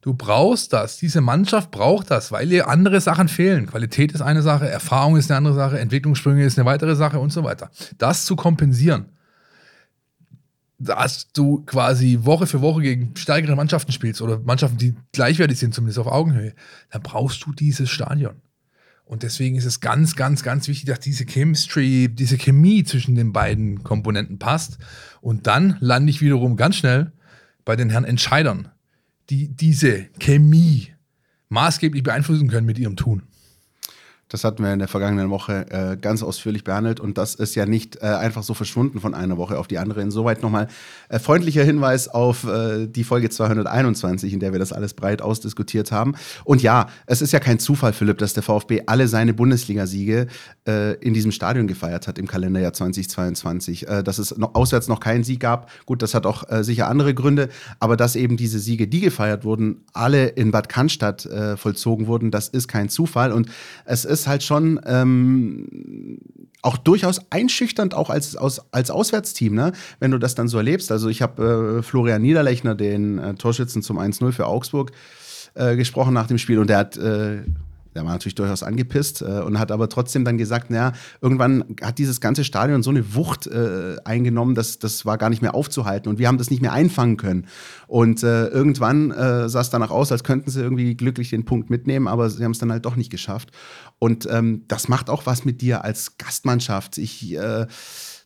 Du 0.00 0.14
brauchst 0.14 0.72
das, 0.72 0.96
diese 0.96 1.20
Mannschaft 1.20 1.70
braucht 1.70 2.10
das, 2.10 2.30
weil 2.30 2.50
ihr 2.52 2.68
andere 2.68 3.00
Sachen 3.00 3.28
fehlen. 3.28 3.66
Qualität 3.66 4.12
ist 4.12 4.22
eine 4.22 4.42
Sache, 4.42 4.68
Erfahrung 4.68 5.16
ist 5.16 5.30
eine 5.30 5.38
andere 5.38 5.54
Sache, 5.54 5.80
Entwicklungssprünge 5.80 6.44
ist 6.44 6.58
eine 6.58 6.66
weitere 6.66 6.94
Sache 6.94 7.18
und 7.18 7.32
so 7.32 7.42
weiter. 7.42 7.70
Das 7.98 8.24
zu 8.24 8.36
kompensieren, 8.36 9.06
dass 10.78 11.32
du 11.32 11.64
quasi 11.64 12.20
Woche 12.22 12.46
für 12.46 12.60
Woche 12.60 12.82
gegen 12.82 13.16
stärkere 13.16 13.56
Mannschaften 13.56 13.90
spielst 13.90 14.22
oder 14.22 14.38
Mannschaften, 14.38 14.78
die 14.78 14.94
gleichwertig 15.12 15.58
sind, 15.58 15.74
zumindest 15.74 15.98
auf 15.98 16.06
Augenhöhe, 16.06 16.54
dann 16.90 17.02
brauchst 17.02 17.44
du 17.44 17.52
dieses 17.52 17.90
Stadion. 17.90 18.36
Und 19.08 19.22
deswegen 19.22 19.56
ist 19.56 19.64
es 19.64 19.80
ganz, 19.80 20.16
ganz, 20.16 20.42
ganz 20.42 20.68
wichtig, 20.68 20.84
dass 20.84 21.00
diese 21.00 21.24
Chemistry, 21.24 22.10
diese 22.12 22.36
Chemie 22.36 22.84
zwischen 22.84 23.14
den 23.14 23.32
beiden 23.32 23.82
Komponenten 23.82 24.38
passt. 24.38 24.76
Und 25.22 25.46
dann 25.46 25.78
lande 25.80 26.10
ich 26.10 26.20
wiederum 26.20 26.56
ganz 26.56 26.76
schnell 26.76 27.12
bei 27.64 27.74
den 27.74 27.88
Herren 27.88 28.04
Entscheidern, 28.04 28.68
die 29.30 29.48
diese 29.48 30.08
Chemie 30.18 30.88
maßgeblich 31.48 32.02
beeinflussen 32.02 32.48
können 32.48 32.66
mit 32.66 32.78
ihrem 32.78 32.96
Tun. 32.96 33.22
Das 34.28 34.44
hatten 34.44 34.62
wir 34.62 34.72
in 34.72 34.78
der 34.78 34.88
vergangenen 34.88 35.30
Woche 35.30 35.66
äh, 35.70 35.96
ganz 35.96 36.22
ausführlich 36.22 36.62
behandelt 36.62 37.00
und 37.00 37.16
das 37.16 37.34
ist 37.34 37.54
ja 37.54 37.64
nicht 37.64 37.96
äh, 38.02 38.06
einfach 38.06 38.42
so 38.42 38.52
verschwunden 38.52 39.00
von 39.00 39.14
einer 39.14 39.38
Woche 39.38 39.58
auf 39.58 39.68
die 39.68 39.78
andere. 39.78 40.02
Insoweit 40.02 40.42
nochmal 40.42 40.68
äh, 41.08 41.18
freundlicher 41.18 41.64
Hinweis 41.64 42.08
auf 42.08 42.44
äh, 42.44 42.86
die 42.86 43.04
Folge 43.04 43.30
221, 43.30 44.34
in 44.34 44.40
der 44.40 44.52
wir 44.52 44.58
das 44.58 44.72
alles 44.72 44.92
breit 44.92 45.22
ausdiskutiert 45.22 45.92
haben. 45.92 46.14
Und 46.44 46.62
ja, 46.62 46.88
es 47.06 47.22
ist 47.22 47.32
ja 47.32 47.40
kein 47.40 47.58
Zufall, 47.58 47.94
Philipp, 47.94 48.18
dass 48.18 48.34
der 48.34 48.42
VfB 48.42 48.82
alle 48.86 49.08
seine 49.08 49.32
Bundesligasiege 49.32 50.26
äh, 50.66 50.94
in 50.96 51.14
diesem 51.14 51.32
Stadion 51.32 51.66
gefeiert 51.66 52.06
hat 52.06 52.18
im 52.18 52.26
Kalenderjahr 52.26 52.74
2022. 52.74 53.88
Äh, 53.88 54.02
dass 54.02 54.18
es 54.18 54.36
noch, 54.36 54.54
auswärts 54.54 54.88
noch 54.88 55.00
keinen 55.00 55.24
Sieg 55.24 55.40
gab, 55.40 55.70
gut, 55.86 56.02
das 56.02 56.14
hat 56.14 56.26
auch 56.26 56.44
sicher 56.62 56.88
andere 56.88 57.14
Gründe, 57.14 57.48
aber 57.80 57.96
dass 57.96 58.16
eben 58.16 58.36
diese 58.36 58.58
Siege, 58.58 58.88
die 58.88 59.00
gefeiert 59.00 59.44
wurden, 59.44 59.84
alle 59.92 60.26
in 60.26 60.50
Bad 60.50 60.68
Cannstatt 60.68 61.28
vollzogen 61.56 62.06
wurden, 62.06 62.30
das 62.30 62.48
ist 62.48 62.68
kein 62.68 62.88
Zufall 62.88 63.32
und 63.32 63.48
es 63.84 64.04
ist 64.04 64.17
ist 64.20 64.26
halt 64.26 64.42
schon 64.42 64.80
ähm, 64.86 66.18
auch 66.62 66.76
durchaus 66.76 67.20
einschüchternd, 67.30 67.94
auch 67.94 68.10
als, 68.10 68.36
als, 68.36 68.62
als 68.72 68.90
Auswärtsteam, 68.90 69.54
ne? 69.54 69.72
wenn 70.00 70.10
du 70.10 70.18
das 70.18 70.34
dann 70.34 70.48
so 70.48 70.58
erlebst. 70.58 70.90
Also 70.90 71.08
ich 71.08 71.22
habe 71.22 71.78
äh, 71.78 71.82
Florian 71.82 72.22
Niederlechner, 72.22 72.74
den 72.74 73.18
äh, 73.18 73.34
Torschützen 73.34 73.82
zum 73.82 73.98
1-0 73.98 74.32
für 74.32 74.46
Augsburg, 74.46 74.92
äh, 75.54 75.76
gesprochen 75.76 76.14
nach 76.14 76.26
dem 76.26 76.38
Spiel 76.38 76.58
und 76.58 76.68
der 76.68 76.78
hat 76.78 76.96
äh, 76.96 77.42
der 77.98 78.04
war 78.04 78.12
natürlich 78.12 78.36
durchaus 78.36 78.62
angepisst 78.62 79.22
äh, 79.22 79.40
und 79.40 79.58
hat 79.58 79.72
aber 79.72 79.88
trotzdem 79.88 80.24
dann 80.24 80.38
gesagt, 80.38 80.70
naja, 80.70 80.92
irgendwann 81.20 81.64
hat 81.82 81.98
dieses 81.98 82.20
ganze 82.20 82.44
Stadion 82.44 82.84
so 82.84 82.90
eine 82.90 83.14
Wucht 83.16 83.48
äh, 83.48 83.96
eingenommen, 84.04 84.54
dass 84.54 84.78
das 84.78 85.04
war 85.04 85.18
gar 85.18 85.30
nicht 85.30 85.42
mehr 85.42 85.56
aufzuhalten 85.56 86.08
und 86.08 86.20
wir 86.20 86.28
haben 86.28 86.38
das 86.38 86.50
nicht 86.50 86.62
mehr 86.62 86.72
einfangen 86.72 87.16
können. 87.16 87.48
Und 87.88 88.22
äh, 88.22 88.46
irgendwann 88.46 89.10
äh, 89.10 89.48
sah 89.48 89.60
es 89.60 89.70
danach 89.70 89.90
aus, 89.90 90.12
als 90.12 90.22
könnten 90.22 90.48
sie 90.48 90.60
irgendwie 90.60 90.96
glücklich 90.96 91.30
den 91.30 91.44
Punkt 91.44 91.70
mitnehmen, 91.70 92.06
aber 92.06 92.30
sie 92.30 92.44
haben 92.44 92.52
es 92.52 92.60
dann 92.60 92.70
halt 92.70 92.84
doch 92.84 92.94
nicht 92.94 93.10
geschafft. 93.10 93.50
Und 93.98 94.28
ähm, 94.30 94.62
das 94.68 94.86
macht 94.86 95.10
auch 95.10 95.26
was 95.26 95.44
mit 95.44 95.60
dir 95.60 95.82
als 95.82 96.18
Gastmannschaft. 96.18 96.98
Ich 96.98 97.36
äh, 97.36 97.66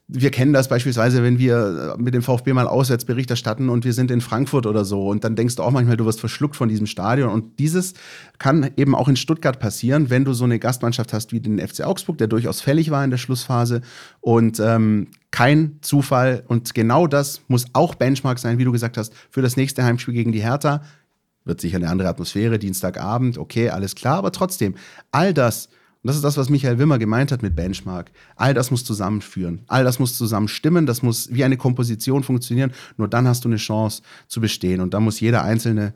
wir 0.08 0.30
kennen 0.30 0.52
das 0.52 0.68
beispielsweise, 0.68 1.22
wenn 1.22 1.38
wir 1.38 1.94
mit 1.98 2.12
dem 2.12 2.22
VfB 2.22 2.52
mal 2.52 2.66
auswärts 2.66 3.04
Bericht 3.04 3.30
erstatten 3.30 3.68
und 3.68 3.84
wir 3.84 3.92
sind 3.92 4.10
in 4.10 4.20
Frankfurt 4.20 4.66
oder 4.66 4.84
so 4.84 5.08
und 5.08 5.24
dann 5.24 5.36
denkst 5.36 5.56
du 5.56 5.62
auch 5.62 5.70
manchmal, 5.70 5.96
du 5.96 6.04
wirst 6.04 6.20
verschluckt 6.20 6.56
von 6.56 6.68
diesem 6.68 6.86
Stadion. 6.86 7.30
Und 7.30 7.58
dieses 7.58 7.94
kann 8.38 8.70
eben 8.76 8.94
auch 8.94 9.08
in 9.08 9.16
Stuttgart 9.16 9.58
passieren, 9.58 10.10
wenn 10.10 10.24
du 10.24 10.34
so 10.34 10.44
eine 10.44 10.58
Gastmannschaft 10.58 11.12
hast 11.12 11.32
wie 11.32 11.40
den 11.40 11.58
FC 11.58 11.82
Augsburg, 11.82 12.18
der 12.18 12.26
durchaus 12.26 12.60
fällig 12.60 12.90
war 12.90 13.02
in 13.04 13.10
der 13.10 13.18
Schlussphase. 13.18 13.80
Und 14.20 14.60
ähm, 14.60 15.08
kein 15.30 15.78
Zufall. 15.80 16.44
Und 16.46 16.74
genau 16.74 17.06
das 17.06 17.40
muss 17.48 17.66
auch 17.72 17.94
Benchmark 17.94 18.38
sein, 18.38 18.58
wie 18.58 18.64
du 18.64 18.72
gesagt 18.72 18.98
hast, 18.98 19.14
für 19.30 19.40
das 19.40 19.56
nächste 19.56 19.82
Heimspiel 19.84 20.14
gegen 20.14 20.32
die 20.32 20.42
Hertha. 20.42 20.82
Wird 21.44 21.60
sicher 21.60 21.78
eine 21.78 21.88
andere 21.88 22.08
Atmosphäre, 22.08 22.58
Dienstagabend, 22.58 23.38
okay, 23.38 23.70
alles 23.70 23.96
klar, 23.96 24.18
aber 24.18 24.30
trotzdem, 24.30 24.76
all 25.10 25.34
das 25.34 25.70
und 26.02 26.08
das 26.08 26.16
ist 26.16 26.24
das, 26.24 26.36
was 26.36 26.48
Michael 26.48 26.80
Wimmer 26.80 26.98
gemeint 26.98 27.30
hat 27.30 27.42
mit 27.42 27.54
Benchmark. 27.54 28.10
All 28.34 28.54
das 28.54 28.72
muss 28.72 28.84
zusammenführen. 28.84 29.60
All 29.68 29.84
das 29.84 30.00
muss 30.00 30.18
zusammen 30.18 30.48
stimmen. 30.48 30.84
Das 30.84 31.00
muss 31.00 31.32
wie 31.32 31.44
eine 31.44 31.56
Komposition 31.56 32.24
funktionieren. 32.24 32.72
Nur 32.96 33.06
dann 33.06 33.28
hast 33.28 33.44
du 33.44 33.48
eine 33.48 33.56
Chance 33.56 34.02
zu 34.26 34.40
bestehen. 34.40 34.80
Und 34.80 34.94
da 34.94 35.00
muss 35.00 35.20
jeder 35.20 35.44
Einzelne 35.44 35.94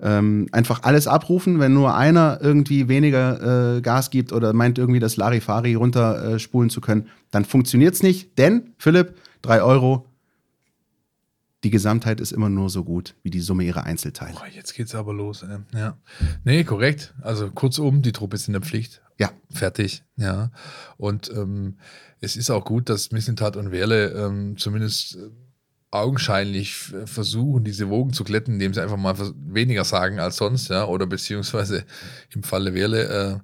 ähm, 0.00 0.48
einfach 0.50 0.84
alles 0.84 1.06
abrufen. 1.06 1.60
Wenn 1.60 1.74
nur 1.74 1.94
einer 1.94 2.38
irgendwie 2.40 2.88
weniger 2.88 3.76
äh, 3.76 3.80
Gas 3.82 4.08
gibt 4.08 4.32
oder 4.32 4.54
meint 4.54 4.78
irgendwie 4.78 5.00
das 5.00 5.18
Larifari 5.18 5.74
runterspulen 5.74 6.70
äh, 6.70 6.72
zu 6.72 6.80
können, 6.80 7.08
dann 7.30 7.44
funktioniert 7.44 7.92
es 7.92 8.02
nicht. 8.02 8.38
Denn, 8.38 8.72
Philipp, 8.78 9.14
drei 9.42 9.62
Euro, 9.62 10.06
die 11.64 11.70
Gesamtheit 11.70 12.18
ist 12.18 12.32
immer 12.32 12.48
nur 12.48 12.70
so 12.70 12.82
gut 12.82 13.14
wie 13.22 13.30
die 13.30 13.40
Summe 13.40 13.64
ihrer 13.64 13.84
Einzelteile. 13.84 14.36
Oh, 14.36 14.46
jetzt 14.54 14.74
geht's 14.74 14.94
aber 14.94 15.12
los. 15.12 15.42
Ey. 15.42 15.58
Ja. 15.78 15.98
Nee, 16.44 16.64
korrekt. 16.64 17.12
Also 17.20 17.50
kurzum, 17.50 18.00
die 18.00 18.12
Truppe 18.12 18.36
ist 18.36 18.48
in 18.48 18.54
der 18.54 18.62
Pflicht. 18.62 19.02
Ja. 19.18 19.30
Fertig, 19.50 20.02
ja. 20.16 20.50
Und 20.96 21.30
ähm, 21.30 21.78
es 22.20 22.36
ist 22.36 22.50
auch 22.50 22.64
gut, 22.64 22.88
dass 22.88 23.12
Missentat 23.12 23.56
und 23.56 23.70
Werle 23.70 24.10
ähm, 24.10 24.56
zumindest 24.56 25.16
äh, 25.16 25.30
augenscheinlich 25.90 26.74
versuchen, 27.04 27.62
diese 27.62 27.88
Wogen 27.88 28.12
zu 28.12 28.24
glätten, 28.24 28.54
indem 28.54 28.74
sie 28.74 28.82
einfach 28.82 28.96
mal 28.96 29.16
weniger 29.46 29.84
sagen 29.84 30.18
als 30.18 30.36
sonst, 30.36 30.68
ja, 30.68 30.86
oder 30.86 31.06
beziehungsweise 31.06 31.84
im 32.30 32.42
Falle 32.42 32.74
Werle 32.74 33.04
äh, 33.04 33.38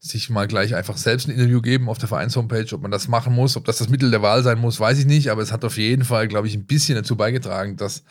sich 0.00 0.28
mal 0.28 0.48
gleich 0.48 0.74
einfach 0.74 0.96
selbst 0.96 1.28
ein 1.28 1.30
Interview 1.30 1.62
geben 1.62 1.88
auf 1.88 1.98
der 1.98 2.08
Vereinshomepage. 2.08 2.74
Ob 2.74 2.82
man 2.82 2.90
das 2.90 3.06
machen 3.06 3.32
muss, 3.32 3.56
ob 3.56 3.64
das 3.64 3.78
das 3.78 3.88
Mittel 3.88 4.10
der 4.10 4.22
Wahl 4.22 4.42
sein 4.42 4.58
muss, 4.58 4.80
weiß 4.80 4.98
ich 4.98 5.06
nicht, 5.06 5.30
aber 5.30 5.40
es 5.40 5.52
hat 5.52 5.64
auf 5.64 5.78
jeden 5.78 6.04
Fall, 6.04 6.26
glaube 6.26 6.48
ich, 6.48 6.54
ein 6.54 6.66
bisschen 6.66 6.96
dazu 6.96 7.16
beigetragen, 7.16 7.76
dass 7.76 8.02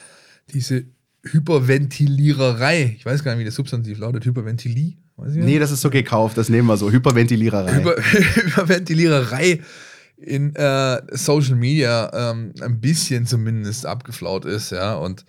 diese 0.53 0.85
Hyperventiliererei, 1.23 2.95
ich 2.97 3.05
weiß 3.05 3.23
gar 3.23 3.31
nicht, 3.31 3.41
wie 3.41 3.45
das 3.45 3.55
Substantiv 3.55 3.97
lautet, 3.99 4.25
Hyperventilie, 4.25 4.97
Nee, 5.17 5.59
das 5.59 5.71
ist 5.71 5.81
so 5.81 5.89
gekauft, 5.89 6.37
das 6.37 6.49
nehmen 6.49 6.67
wir 6.67 6.77
so. 6.77 6.91
Hyperventiliererei. 6.91 7.79
Über, 7.79 7.95
Hyperventiliererei 7.97 9.61
in 10.17 10.55
äh, 10.55 11.01
Social 11.11 11.55
Media 11.55 12.11
ähm, 12.13 12.53
ein 12.61 12.79
bisschen 12.79 13.25
zumindest 13.25 13.85
abgeflaut 13.85 14.45
ist, 14.45 14.71
ja. 14.71 14.95
Und 14.95 15.25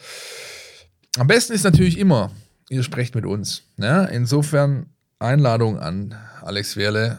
am 1.16 1.26
besten 1.26 1.52
ist 1.52 1.64
natürlich 1.64 1.98
immer, 1.98 2.30
ihr 2.70 2.82
sprecht 2.82 3.14
mit 3.14 3.26
uns. 3.26 3.62
Ja? 3.76 4.04
Insofern 4.04 4.86
Einladung 5.18 5.78
an 5.78 6.14
Alex 6.42 6.76
Werle 6.76 7.18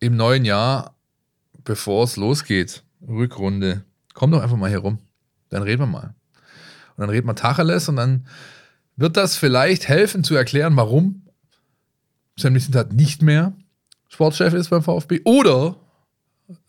im 0.00 0.16
neuen 0.16 0.44
Jahr, 0.44 0.94
bevor 1.64 2.04
es 2.04 2.16
losgeht, 2.16 2.82
Rückrunde. 3.06 3.84
Komm 4.14 4.30
doch 4.30 4.42
einfach 4.42 4.56
mal 4.56 4.68
hier 4.68 4.78
rum. 4.78 4.98
Dann 5.48 5.62
reden 5.62 5.82
wir 5.82 5.86
mal. 5.86 6.14
Und 6.96 7.02
dann 7.02 7.10
reden 7.10 7.26
wir 7.26 7.34
Tacheles 7.34 7.88
und 7.88 7.96
dann 7.96 8.26
wird 8.96 9.16
das 9.16 9.36
vielleicht 9.36 9.88
helfen 9.88 10.24
zu 10.24 10.34
erklären, 10.34 10.76
warum 10.76 11.22
Sam 12.36 12.52
Mislintat 12.52 12.92
nicht 12.92 13.22
mehr 13.22 13.52
Sportchef 14.08 14.52
ist 14.52 14.68
beim 14.68 14.82
VfB 14.82 15.20
oder 15.24 15.76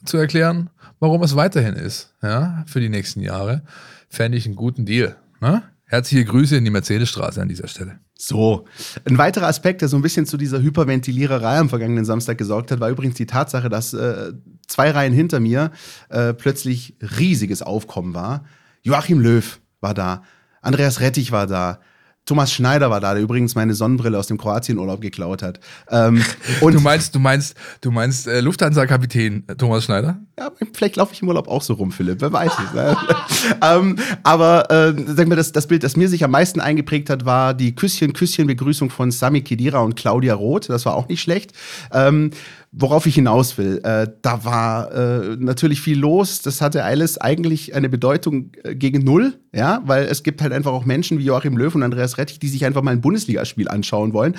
zu 0.05 0.17
erklären, 0.17 0.69
warum 0.99 1.23
es 1.23 1.35
weiterhin 1.35 1.75
ist, 1.75 2.13
ja, 2.21 2.63
für 2.67 2.79
die 2.79 2.89
nächsten 2.89 3.21
Jahre, 3.21 3.63
fände 4.07 4.37
ich 4.37 4.45
einen 4.45 4.55
guten 4.55 4.85
Deal. 4.85 5.17
Ne? 5.41 5.63
Herzliche 5.85 6.25
Grüße 6.25 6.55
in 6.55 6.63
die 6.63 6.71
Mercedesstraße 6.71 7.41
an 7.41 7.49
dieser 7.49 7.67
Stelle. 7.67 7.99
So, 8.15 8.65
ein 9.03 9.17
weiterer 9.17 9.47
Aspekt, 9.47 9.81
der 9.81 9.89
so 9.89 9.97
ein 9.97 10.01
bisschen 10.01 10.25
zu 10.25 10.37
dieser 10.37 10.61
Hyperventiliererei 10.61 11.57
am 11.57 11.67
vergangenen 11.67 12.05
Samstag 12.05 12.37
gesorgt 12.37 12.71
hat, 12.71 12.79
war 12.79 12.89
übrigens 12.89 13.15
die 13.15 13.25
Tatsache, 13.25 13.67
dass 13.67 13.93
äh, 13.93 14.31
zwei 14.65 14.91
Reihen 14.91 15.13
hinter 15.13 15.41
mir 15.41 15.71
äh, 16.09 16.33
plötzlich 16.33 16.95
riesiges 17.19 17.61
Aufkommen 17.61 18.13
war. 18.13 18.45
Joachim 18.81 19.19
Löw 19.19 19.59
war 19.83 19.93
da, 19.93 20.23
Andreas 20.61 20.99
Rettich 21.01 21.31
war 21.31 21.45
da, 21.45 21.79
Thomas 22.25 22.53
Schneider 22.53 22.89
war 22.89 23.01
da, 23.01 23.13
der 23.13 23.21
übrigens 23.21 23.53
meine 23.53 23.73
Sonnenbrille 23.73 24.17
aus 24.17 24.27
dem 24.27 24.37
Kroatienurlaub 24.37 25.01
geklaut 25.01 25.43
hat. 25.43 25.59
Ähm, 25.89 26.23
und 26.61 26.73
du 26.73 26.79
meinst, 26.79 27.13
du 27.13 27.19
meinst, 27.19 27.57
du 27.81 27.91
meinst 27.91 28.27
äh, 28.27 28.39
Lufthansa-Kapitän 28.39 29.43
äh, 29.47 29.55
Thomas 29.55 29.83
Schneider? 29.83 30.19
Ja, 30.39 30.49
vielleicht 30.71 30.95
laufe 30.95 31.13
ich 31.13 31.21
im 31.21 31.27
Urlaub 31.27 31.49
auch 31.49 31.61
so 31.61 31.73
rum, 31.73 31.91
Philipp, 31.91 32.21
wer 32.21 32.31
weiß 32.31 32.53
es. 32.65 32.73
Ne? 32.73 32.95
ähm, 33.61 33.97
aber 34.23 34.71
äh, 34.71 34.93
sag 35.07 35.27
mal, 35.27 35.35
das, 35.35 35.51
das 35.51 35.67
Bild, 35.67 35.83
das 35.83 35.97
mir 35.97 36.07
sich 36.07 36.23
am 36.23 36.31
meisten 36.31 36.61
eingeprägt 36.61 37.09
hat, 37.09 37.25
war 37.25 37.53
die 37.53 37.75
Küsschen-Küsschen-Begrüßung 37.75 38.89
von 38.89 39.11
Sami 39.11 39.41
Kedira 39.41 39.79
und 39.79 39.97
Claudia 39.97 40.33
Roth. 40.33 40.69
Das 40.69 40.85
war 40.85 40.95
auch 40.95 41.09
nicht 41.09 41.21
schlecht. 41.21 41.51
Ähm, 41.91 42.31
worauf 42.75 43.05
ich 43.05 43.15
hinaus 43.15 43.57
will, 43.57 43.79
äh, 43.83 44.07
da 44.23 44.43
war 44.43 44.91
äh, 44.91 45.37
natürlich 45.37 45.79
viel 45.79 45.99
los. 45.99 46.41
Das 46.41 46.59
hatte 46.59 46.83
alles 46.83 47.19
eigentlich 47.19 47.75
eine 47.75 47.87
Bedeutung 47.87 48.51
äh, 48.63 48.75
gegen 48.75 49.03
Null, 49.03 49.39
ja, 49.53 49.81
weil 49.85 50.05
es 50.05 50.23
gibt 50.23 50.41
halt 50.41 50.51
einfach 50.51 50.71
auch 50.71 50.83
Menschen 50.83 51.19
wie 51.19 51.25
Joachim 51.25 51.55
Löw 51.55 51.73
und 51.73 51.83
Andreas 51.83 52.17
Rettich, 52.17 52.39
die 52.39 52.49
sich 52.49 52.65
einfach 52.65 52.81
mal 52.81 52.91
ein 52.91 53.01
Bundesligaspiel 53.01 53.67
anschauen 53.67 54.13
wollen. 54.13 54.35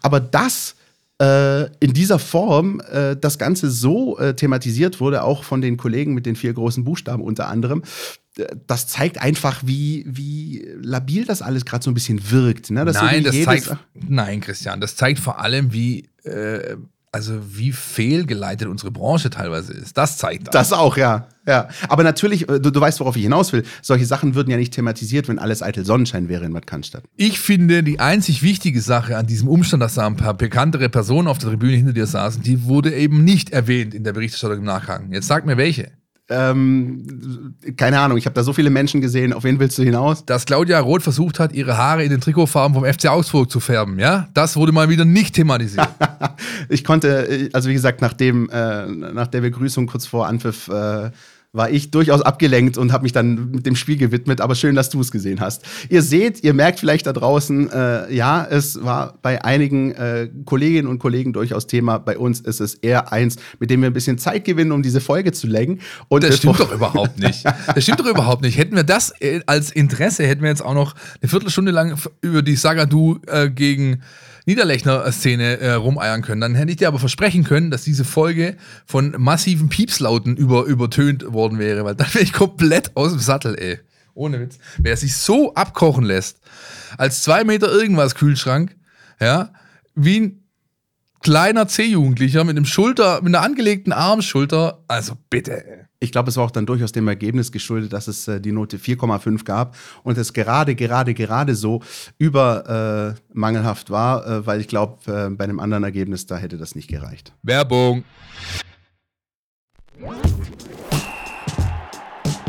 Aber 0.00 0.20
das 0.20 0.76
äh, 1.20 1.64
in 1.80 1.92
dieser 1.92 2.20
Form 2.20 2.80
äh, 2.90 3.16
das 3.16 3.38
Ganze 3.38 3.68
so 3.70 4.16
äh, 4.18 4.34
thematisiert 4.34 5.00
wurde, 5.00 5.24
auch 5.24 5.42
von 5.42 5.60
den 5.60 5.76
Kollegen 5.76 6.14
mit 6.14 6.24
den 6.24 6.36
vier 6.36 6.52
großen 6.52 6.84
Buchstaben 6.84 7.22
unter 7.22 7.48
anderem, 7.48 7.82
das 8.66 8.86
zeigt 8.86 9.18
einfach, 9.18 9.62
wie, 9.64 10.06
wie 10.08 10.66
labil 10.80 11.26
das 11.26 11.42
alles 11.42 11.66
gerade 11.66 11.84
so 11.84 11.90
ein 11.90 11.94
bisschen 11.94 12.30
wirkt. 12.30 12.70
Ne? 12.70 12.84
nein, 12.84 13.24
das 13.24 13.42
zeigt, 13.42 13.76
nein, 13.92 14.40
Christian, 14.40 14.80
das 14.80 14.96
zeigt 14.96 15.18
vor 15.18 15.38
allem, 15.38 15.72
wie 15.72 16.08
äh, 16.24 16.76
also 17.12 17.34
wie 17.46 17.72
fehlgeleitet 17.72 18.68
unsere 18.68 18.90
Branche 18.90 19.28
teilweise 19.28 19.74
ist. 19.74 19.98
Das 19.98 20.16
zeigt 20.16 20.46
das. 20.48 20.70
Das 20.70 20.72
auch, 20.72 20.96
ja. 20.96 21.28
ja. 21.46 21.68
Aber 21.88 22.04
natürlich, 22.04 22.48
äh, 22.48 22.58
du, 22.58 22.70
du 22.70 22.80
weißt, 22.80 23.00
worauf 23.00 23.16
ich 23.16 23.22
hinaus 23.22 23.52
will. 23.52 23.64
Solche 23.82 24.06
Sachen 24.06 24.34
würden 24.34 24.50
ja 24.50 24.56
nicht 24.56 24.72
thematisiert, 24.72 25.28
wenn 25.28 25.38
alles 25.38 25.62
eitel 25.62 25.84
Sonnenschein 25.84 26.30
wäre 26.30 26.46
in 26.46 26.54
Bad 26.54 26.66
Cannstatt. 26.66 27.04
Ich 27.16 27.38
finde, 27.38 27.82
die 27.82 28.00
einzig 28.00 28.42
wichtige 28.42 28.80
Sache 28.80 29.18
an 29.18 29.26
diesem 29.26 29.48
Umstand, 29.48 29.82
dass 29.82 29.94
da 29.94 30.06
ein 30.06 30.16
paar 30.16 30.34
bekanntere 30.34 30.88
Personen 30.88 31.28
auf 31.28 31.36
der 31.36 31.50
Tribüne 31.50 31.76
hinter 31.76 31.92
dir 31.92 32.06
saßen, 32.06 32.42
die 32.42 32.64
wurde 32.64 32.94
eben 32.94 33.24
nicht 33.24 33.50
erwähnt 33.50 33.92
in 33.92 34.04
der 34.04 34.14
Berichterstattung 34.14 34.58
im 34.58 34.64
Nachgang. 34.64 35.12
Jetzt 35.12 35.26
sag 35.28 35.44
mir 35.44 35.58
welche. 35.58 35.92
Ähm, 36.32 37.54
keine 37.76 38.00
Ahnung, 38.00 38.16
ich 38.16 38.26
habe 38.26 38.34
da 38.34 38.42
so 38.42 38.52
viele 38.52 38.70
Menschen 38.70 39.00
gesehen. 39.00 39.32
Auf 39.32 39.44
wen 39.44 39.58
willst 39.60 39.76
du 39.78 39.82
hinaus? 39.82 40.24
Dass 40.24 40.46
Claudia 40.46 40.80
Roth 40.80 41.02
versucht 41.02 41.38
hat, 41.38 41.52
ihre 41.52 41.76
Haare 41.76 42.04
in 42.04 42.10
den 42.10 42.20
Trikotfarben 42.20 42.74
vom 42.74 42.84
FC 42.84 43.06
Augsburg 43.06 43.50
zu 43.50 43.60
färben, 43.60 43.98
ja? 43.98 44.28
Das 44.34 44.56
wurde 44.56 44.72
mal 44.72 44.88
wieder 44.88 45.04
nicht 45.04 45.34
thematisiert. 45.34 45.88
ich 46.68 46.84
konnte, 46.84 47.50
also 47.52 47.68
wie 47.68 47.74
gesagt, 47.74 48.00
nach, 48.00 48.14
dem, 48.14 48.48
äh, 48.50 48.86
nach 48.86 49.26
der 49.26 49.42
Begrüßung 49.42 49.86
kurz 49.86 50.06
vor 50.06 50.26
Anpfiff 50.26 50.68
äh, 50.68 51.10
war 51.54 51.70
ich 51.70 51.90
durchaus 51.90 52.22
abgelenkt 52.22 52.78
und 52.78 52.92
habe 52.92 53.02
mich 53.02 53.12
dann 53.12 53.50
mit 53.50 53.66
dem 53.66 53.76
Spiel 53.76 53.98
gewidmet. 53.98 54.40
Aber 54.40 54.54
schön, 54.54 54.74
dass 54.74 54.88
du 54.88 55.00
es 55.00 55.10
gesehen 55.10 55.40
hast. 55.40 55.62
Ihr 55.90 56.02
seht, 56.02 56.42
ihr 56.42 56.54
merkt 56.54 56.80
vielleicht 56.80 57.06
da 57.06 57.12
draußen, 57.12 57.70
äh, 57.70 58.14
ja, 58.14 58.46
es 58.48 58.82
war 58.82 59.18
bei 59.20 59.44
einigen 59.44 59.92
äh, 59.92 60.30
Kolleginnen 60.46 60.88
und 60.88 60.98
Kollegen 60.98 61.34
durchaus 61.34 61.66
Thema. 61.66 61.98
Bei 61.98 62.16
uns 62.16 62.40
ist 62.40 62.60
es 62.60 62.74
eher 62.76 63.12
eins, 63.12 63.36
mit 63.60 63.70
dem 63.70 63.82
wir 63.82 63.90
ein 63.90 63.92
bisschen 63.92 64.16
Zeit 64.16 64.46
gewinnen, 64.46 64.72
um 64.72 64.82
diese 64.82 65.02
Folge 65.02 65.32
zu 65.32 65.46
lenken. 65.46 65.80
Und 66.08 66.24
das 66.24 66.38
stimmt 66.38 66.58
doch 66.58 66.72
überhaupt 66.72 67.18
nicht. 67.18 67.44
Das 67.44 67.84
stimmt 67.84 68.00
doch 68.00 68.06
überhaupt 68.06 68.40
nicht. 68.42 68.56
Hätten 68.56 68.74
wir 68.74 68.84
das 68.84 69.12
äh, 69.20 69.40
als 69.44 69.70
Interesse, 69.70 70.26
hätten 70.26 70.42
wir 70.42 70.48
jetzt 70.48 70.64
auch 70.64 70.74
noch 70.74 70.94
eine 71.20 71.28
Viertelstunde 71.28 71.70
lang 71.70 71.98
über 72.22 72.40
die 72.40 72.56
Sagadu 72.56 73.18
äh, 73.26 73.50
gegen 73.50 74.00
Niederlechner-Szene 74.46 75.58
äh, 75.58 75.72
rumeiern 75.72 76.22
können. 76.22 76.40
Dann 76.40 76.54
hätte 76.54 76.70
ich 76.70 76.76
dir 76.78 76.88
aber 76.88 76.98
versprechen 76.98 77.44
können, 77.44 77.70
dass 77.70 77.84
diese 77.84 78.04
Folge 78.04 78.56
von 78.86 79.14
massiven 79.18 79.68
Piepslauten 79.68 80.36
über, 80.36 80.64
übertönt 80.64 81.32
worden 81.32 81.58
wäre, 81.58 81.84
weil 81.84 81.94
dann 81.94 82.12
wäre 82.14 82.24
ich 82.24 82.32
komplett 82.32 82.96
aus 82.96 83.12
dem 83.12 83.20
Sattel, 83.20 83.56
ey. 83.58 83.78
Ohne 84.14 84.40
Witz. 84.40 84.58
Wer 84.78 84.96
sich 84.96 85.16
so 85.16 85.54
abkochen 85.54 86.04
lässt, 86.04 86.38
als 86.98 87.22
zwei 87.22 87.44
Meter 87.44 87.72
irgendwas 87.72 88.14
Kühlschrank, 88.14 88.76
ja, 89.20 89.52
wie 89.94 90.20
ein 90.20 90.42
kleiner 91.22 91.66
C-Jugendlicher 91.66 92.44
mit 92.44 92.56
einem 92.56 92.66
Schulter, 92.66 93.22
mit 93.22 93.34
einer 93.34 93.44
angelegten 93.44 93.92
Armschulter, 93.92 94.84
also 94.88 95.14
bitte, 95.30 95.66
ey. 95.66 95.81
Ich 96.02 96.10
glaube, 96.10 96.30
es 96.30 96.36
war 96.36 96.44
auch 96.44 96.50
dann 96.50 96.66
durchaus 96.66 96.90
dem 96.90 97.06
Ergebnis 97.06 97.52
geschuldet, 97.52 97.92
dass 97.92 98.08
es 98.08 98.26
äh, 98.26 98.40
die 98.40 98.50
Note 98.50 98.76
4,5 98.76 99.44
gab 99.44 99.76
und 100.02 100.18
es 100.18 100.32
gerade, 100.32 100.74
gerade, 100.74 101.14
gerade 101.14 101.54
so 101.54 101.80
über 102.18 103.14
äh, 103.16 103.20
mangelhaft 103.32 103.88
war, 103.88 104.26
äh, 104.26 104.44
weil 104.44 104.60
ich 104.60 104.66
glaube, 104.66 104.98
äh, 105.06 105.30
bei 105.30 105.44
einem 105.44 105.60
anderen 105.60 105.84
Ergebnis, 105.84 106.26
da 106.26 106.36
hätte 106.38 106.58
das 106.58 106.74
nicht 106.74 106.88
gereicht. 106.88 107.32
Werbung. 107.44 108.02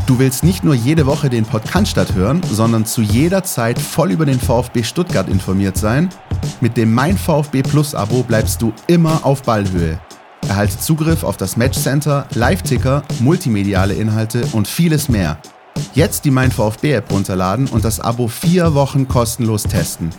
Du 0.08 0.18
willst 0.18 0.44
nicht 0.44 0.64
nur 0.64 0.74
jede 0.74 1.06
Woche 1.06 1.30
den 1.30 1.46
Podcast 1.46 2.16
hören, 2.16 2.42
sondern 2.52 2.88
zu 2.88 3.04
jeder 3.04 3.44
Zeit 3.44 3.78
voll 3.78 4.12
über 4.12 4.26
den 4.26 4.40
VfB 4.40 4.82
Stuttgart 4.82 5.30
informiert 5.30 5.78
sein? 5.78 6.10
Mit 6.60 6.76
dem 6.76 6.92
Mein 6.92 7.20
VfB 7.20 7.62
Plus 7.62 7.94
Abo 7.94 8.24
bleibst 8.24 8.64
du 8.64 8.74
immer 8.88 9.24
auf 9.24 9.44
Ballhöhe. 9.44 10.00
Erhalte 10.48 10.78
Zugriff 10.78 11.24
auf 11.24 11.38
das 11.38 11.58
Matchcenter, 11.58 12.28
Live-Ticker, 12.34 13.04
multimediale 13.20 13.94
Inhalte 13.94 14.46
und 14.52 14.68
vieles 14.68 15.10
mehr. 15.10 15.40
Jetzt 15.94 16.26
die 16.26 16.32
Mein 16.32 16.52
VfB 16.52 16.94
App 16.94 17.12
runterladen 17.12 17.68
und 17.68 17.86
das 17.86 18.00
Abo 18.00 18.28
vier 18.28 18.74
Wochen 18.74 19.08
kostenlos 19.08 19.64
testen. 19.64 20.10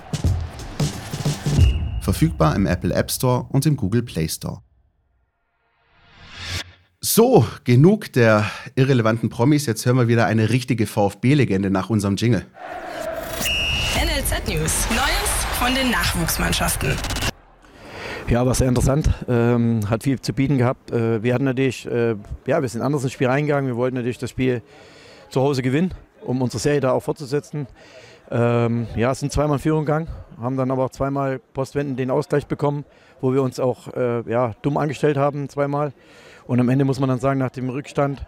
Verfügbar 2.01 2.57
im 2.57 2.67
Apple 2.67 2.93
App 2.95 3.11
Store 3.11 3.47
und 3.51 3.67
im 3.67 3.77
Google 3.77 4.03
Play 4.03 4.29
Store. 4.29 4.61
So, 7.01 7.47
genug 7.65 8.13
der 8.15 8.51
irrelevanten 8.77 9.29
Promis. 9.29 9.67
Jetzt 9.67 9.85
hören 9.85 9.99
wir 9.99 10.09
wieder 10.09 10.27
eine 10.27 10.49
richtige 10.49 10.87
VfB-Legende 10.87 11.71
nach 11.71 11.91
unserem 11.91 12.17
Jingle. 12.17 12.47
NLZ 13.95 14.49
News. 14.49 14.87
Neues 14.91 15.59
von 15.59 15.75
den 15.75 15.91
Nachwuchsmannschaften. 15.91 16.97
Ja, 18.29 18.47
war 18.47 18.55
sehr 18.55 18.69
interessant. 18.69 19.11
Ähm, 19.29 19.81
hat 19.91 20.03
viel 20.03 20.19
zu 20.19 20.33
bieten 20.33 20.57
gehabt. 20.57 20.91
Äh, 20.91 21.23
wir 21.23 21.35
hatten 21.35 21.45
natürlich, 21.45 21.87
äh, 21.87 22.17
ja, 22.47 22.63
wir 22.63 22.69
sind 22.69 22.81
anders 22.81 23.05
ins 23.05 23.13
Spiel 23.13 23.27
reingegangen. 23.27 23.69
Wir 23.69 23.77
wollten 23.77 23.97
natürlich 23.97 24.19
das 24.19 24.31
Spiel 24.31 24.63
zu 25.29 25.43
Hause 25.43 25.61
gewinnen, 25.61 25.93
um 26.23 26.41
unsere 26.41 26.59
Serie 26.59 26.81
da 26.81 26.93
auch 26.93 27.03
fortzusetzen. 27.03 27.67
Ähm, 28.31 28.87
ja, 28.97 29.15
sind 29.15 29.31
zweimal 29.31 29.59
in 29.59 29.63
Führung 29.63 29.85
gegangen, 29.85 30.09
haben 30.41 30.57
dann 30.57 30.71
aber 30.71 30.87
auch 30.87 30.91
zweimal 30.91 31.39
Postwenden 31.53 31.97
den 31.97 32.11
Ausgleich 32.11 32.47
bekommen, 32.47 32.87
wo 33.21 33.35
wir 33.35 33.43
uns 33.43 33.61
auch 33.61 33.89
äh, 33.95 34.23
ja, 34.29 34.55
dumm 34.63 34.79
angestellt 34.79 35.19
haben, 35.19 35.51
zweimal. 35.51 35.93
Und 36.47 36.61
am 36.61 36.71
Ende 36.71 36.87
muss 36.87 37.01
man 37.01 37.11
dann 37.11 37.21
sagen, 37.21 37.39
nach 37.39 37.51
dem 37.51 37.69
Rückstand 37.69 38.25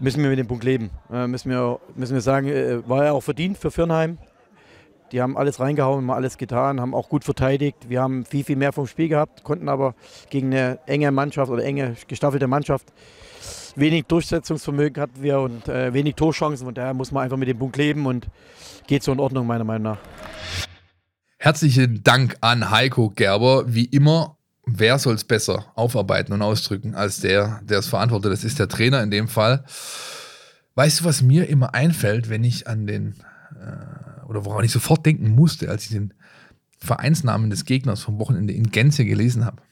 müssen 0.00 0.20
wir 0.20 0.30
mit 0.30 0.38
dem 0.40 0.48
Punkt 0.48 0.64
leben. 0.64 0.90
Äh, 1.12 1.28
müssen, 1.28 1.50
wir, 1.50 1.78
müssen 1.94 2.14
wir 2.14 2.22
sagen, 2.22 2.48
äh, 2.48 2.88
war 2.88 3.04
ja 3.04 3.12
auch 3.12 3.22
verdient 3.22 3.56
für 3.56 3.70
Firnheim. 3.70 4.18
Die 5.12 5.22
haben 5.22 5.36
alles 5.36 5.60
reingehauen, 5.60 6.02
haben 6.02 6.10
alles 6.10 6.38
getan, 6.38 6.80
haben 6.80 6.94
auch 6.94 7.08
gut 7.08 7.24
verteidigt. 7.24 7.88
Wir 7.88 8.02
haben 8.02 8.24
viel, 8.24 8.44
viel 8.44 8.56
mehr 8.56 8.72
vom 8.72 8.86
Spiel 8.86 9.08
gehabt, 9.08 9.42
konnten 9.44 9.68
aber 9.68 9.94
gegen 10.30 10.52
eine 10.52 10.78
enge 10.86 11.10
Mannschaft 11.10 11.50
oder 11.50 11.64
enge 11.64 11.96
gestaffelte 12.06 12.46
Mannschaft 12.46 12.92
wenig 13.78 14.06
Durchsetzungsvermögen 14.06 15.02
hatten 15.02 15.22
wir 15.22 15.40
und 15.40 15.68
äh, 15.68 15.92
wenig 15.92 16.14
Torchancen. 16.14 16.66
Und 16.66 16.78
daher 16.78 16.94
muss 16.94 17.12
man 17.12 17.24
einfach 17.24 17.36
mit 17.36 17.48
dem 17.48 17.58
Punkt 17.58 17.76
leben 17.76 18.06
und 18.06 18.26
geht 18.86 19.02
so 19.02 19.12
in 19.12 19.20
Ordnung, 19.20 19.46
meiner 19.46 19.64
Meinung 19.64 19.94
nach. 19.94 19.98
Herzlichen 21.38 22.02
Dank 22.02 22.36
an 22.40 22.70
Heiko 22.70 23.10
Gerber. 23.10 23.72
Wie 23.72 23.84
immer, 23.84 24.36
wer 24.66 24.98
soll 24.98 25.14
es 25.14 25.24
besser 25.24 25.66
aufarbeiten 25.74 26.32
und 26.32 26.42
ausdrücken 26.42 26.94
als 26.94 27.20
der, 27.20 27.60
der 27.62 27.78
es 27.78 27.86
verantwortet? 27.86 28.32
Das 28.32 28.44
ist 28.44 28.58
der 28.58 28.68
Trainer 28.68 29.02
in 29.02 29.10
dem 29.10 29.28
Fall. 29.28 29.64
Weißt 30.74 31.00
du, 31.00 31.04
was 31.04 31.22
mir 31.22 31.48
immer 31.48 31.74
einfällt, 31.74 32.28
wenn 32.28 32.44
ich 32.44 32.66
an 32.66 32.86
den 32.86 33.14
äh, 33.54 33.97
oder 34.28 34.44
woran 34.44 34.64
ich 34.64 34.70
sofort 34.70 35.04
denken 35.06 35.30
musste, 35.30 35.68
als 35.70 35.84
ich 35.84 35.90
den 35.90 36.14
Vereinsnamen 36.78 37.50
des 37.50 37.64
Gegners 37.64 38.02
vom 38.02 38.18
Wochenende 38.18 38.52
in 38.52 38.70
Gänze 38.70 39.04
gelesen 39.04 39.44
habe. 39.44 39.62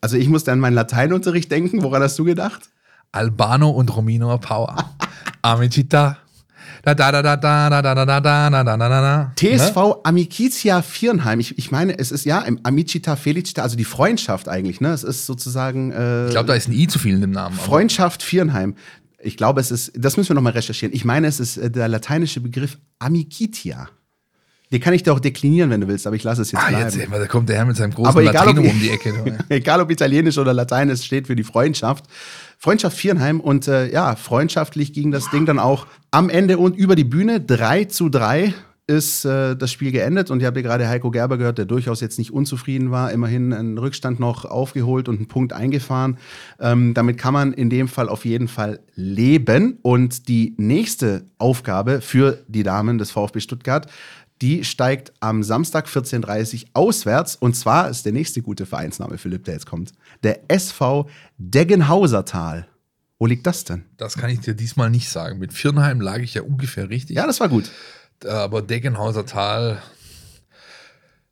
Also 0.00 0.16
ich 0.16 0.28
musste 0.28 0.50
an 0.50 0.58
meinen 0.58 0.74
Lateinunterricht 0.74 1.50
denken. 1.50 1.82
Woran 1.82 2.02
hast 2.02 2.18
du 2.18 2.24
gedacht? 2.24 2.70
Albano 3.12 3.70
und 3.70 3.94
Romino 3.94 4.36
Power. 4.38 4.96
Amicita. 5.42 6.18
Da, 6.82 6.94
da, 6.94 7.12
da, 7.12 7.22
da, 7.22 7.36
da, 7.36 7.70
da, 7.70 7.82
da, 7.82 7.94
da, 7.94 8.20
da, 8.20 8.20
da, 8.20 8.64
da, 8.64 8.76
da, 8.76 8.88
da. 8.88 9.32
TSV 9.36 9.76
ne? 9.76 9.94
Amicitia 10.04 10.82
Viernheim. 10.82 11.40
Ich, 11.40 11.56
ich 11.56 11.70
meine, 11.70 11.98
es 11.98 12.12
ist 12.12 12.24
ja 12.24 12.44
Amicita 12.62 13.16
Felicita, 13.16 13.62
also 13.62 13.76
die 13.76 13.84
Freundschaft 13.84 14.48
eigentlich. 14.48 14.80
Ne? 14.80 14.88
Es 14.88 15.04
ist 15.04 15.24
sozusagen. 15.24 15.92
Äh, 15.92 16.26
ich 16.26 16.32
glaube, 16.32 16.48
da 16.48 16.54
ist 16.54 16.68
ein 16.68 16.72
I 16.72 16.86
zu 16.86 16.98
viel 16.98 17.14
in 17.14 17.20
dem 17.20 17.30
Namen. 17.30 17.56
Freundschaft 17.56 18.22
Viernheim. 18.22 18.74
Ich 19.24 19.36
glaube, 19.36 19.60
es 19.60 19.70
ist, 19.70 19.92
das 19.96 20.16
müssen 20.16 20.30
wir 20.30 20.34
nochmal 20.34 20.52
recherchieren. 20.52 20.94
Ich 20.94 21.04
meine, 21.04 21.26
es 21.26 21.40
ist 21.40 21.56
äh, 21.56 21.70
der 21.70 21.88
lateinische 21.88 22.40
Begriff 22.40 22.78
amicitia. 22.98 23.88
Den 24.72 24.80
kann 24.80 24.94
ich 24.94 25.02
dir 25.02 25.12
auch 25.12 25.20
deklinieren, 25.20 25.70
wenn 25.70 25.80
du 25.80 25.88
willst, 25.88 26.06
aber 26.06 26.16
ich 26.16 26.24
lasse 26.24 26.42
es 26.42 26.50
jetzt 26.50 26.62
ah, 26.62 26.68
bleiben. 26.68 26.98
Jetzt, 26.98 27.12
da 27.12 27.26
kommt 27.26 27.48
der 27.48 27.56
Herr 27.56 27.64
mit 27.64 27.76
seinem 27.76 27.92
großen 27.92 28.08
aber 28.08 28.22
egal, 28.22 28.46
Latinum 28.46 28.66
um 28.66 28.80
die 28.80 28.90
Ecke. 28.90 29.38
egal 29.48 29.80
ob 29.80 29.90
italienisch 29.90 30.38
oder 30.38 30.52
latein, 30.52 30.88
es 30.90 31.04
steht 31.04 31.26
für 31.26 31.36
die 31.36 31.44
Freundschaft. 31.44 32.06
Freundschaft 32.58 32.96
Vierenheim 32.96 33.40
und 33.40 33.68
äh, 33.68 33.92
ja, 33.92 34.16
freundschaftlich 34.16 34.92
ging 34.92 35.10
das 35.10 35.30
Ding 35.30 35.46
dann 35.46 35.58
auch 35.58 35.86
am 36.10 36.30
Ende 36.30 36.58
und 36.58 36.76
über 36.76 36.96
die 36.96 37.04
Bühne 37.04 37.40
3 37.40 37.84
zu 37.84 38.08
3 38.08 38.54
ist 38.86 39.24
äh, 39.24 39.56
das 39.56 39.72
Spiel 39.72 39.92
geendet 39.92 40.30
und 40.30 40.40
ihr 40.40 40.46
habt 40.46 40.56
ja 40.56 40.62
gerade 40.62 40.88
Heiko 40.88 41.10
Gerber 41.10 41.38
gehört, 41.38 41.58
der 41.58 41.64
durchaus 41.64 42.00
jetzt 42.00 42.18
nicht 42.18 42.32
unzufrieden 42.32 42.90
war, 42.90 43.12
immerhin 43.12 43.52
einen 43.52 43.78
Rückstand 43.78 44.20
noch 44.20 44.44
aufgeholt 44.44 45.08
und 45.08 45.16
einen 45.16 45.28
Punkt 45.28 45.52
eingefahren. 45.52 46.18
Ähm, 46.60 46.92
damit 46.92 47.16
kann 47.16 47.32
man 47.32 47.52
in 47.54 47.70
dem 47.70 47.88
Fall 47.88 48.08
auf 48.08 48.24
jeden 48.24 48.48
Fall 48.48 48.80
leben. 48.94 49.78
Und 49.82 50.28
die 50.28 50.54
nächste 50.58 51.24
Aufgabe 51.38 52.02
für 52.02 52.44
die 52.48 52.62
Damen 52.62 52.98
des 52.98 53.10
VfB 53.10 53.40
Stuttgart, 53.40 53.90
die 54.42 54.64
steigt 54.64 55.12
am 55.20 55.42
Samstag 55.42 55.86
14.30 55.86 56.64
Uhr 56.64 56.68
auswärts. 56.74 57.36
Und 57.36 57.56
zwar 57.56 57.88
ist 57.88 58.04
der 58.04 58.12
nächste 58.12 58.42
gute 58.42 58.66
Vereinsname, 58.66 59.16
Philipp, 59.16 59.44
der 59.44 59.54
jetzt 59.54 59.66
kommt. 59.66 59.92
Der 60.22 60.50
SV 60.50 61.08
Deggenhausertal. 61.38 62.66
Wo 63.18 63.26
liegt 63.26 63.46
das 63.46 63.64
denn? 63.64 63.84
Das 63.96 64.18
kann 64.18 64.28
ich 64.28 64.40
dir 64.40 64.54
diesmal 64.54 64.90
nicht 64.90 65.08
sagen. 65.08 65.38
Mit 65.38 65.54
Firnheim 65.54 66.00
lag 66.02 66.18
ich 66.18 66.34
ja 66.34 66.42
ungefähr 66.42 66.90
richtig. 66.90 67.16
Ja, 67.16 67.26
das 67.26 67.40
war 67.40 67.48
gut. 67.48 67.70
Aber 68.26 68.62
Deggenhauser 68.62 69.26
Tal, 69.26 69.82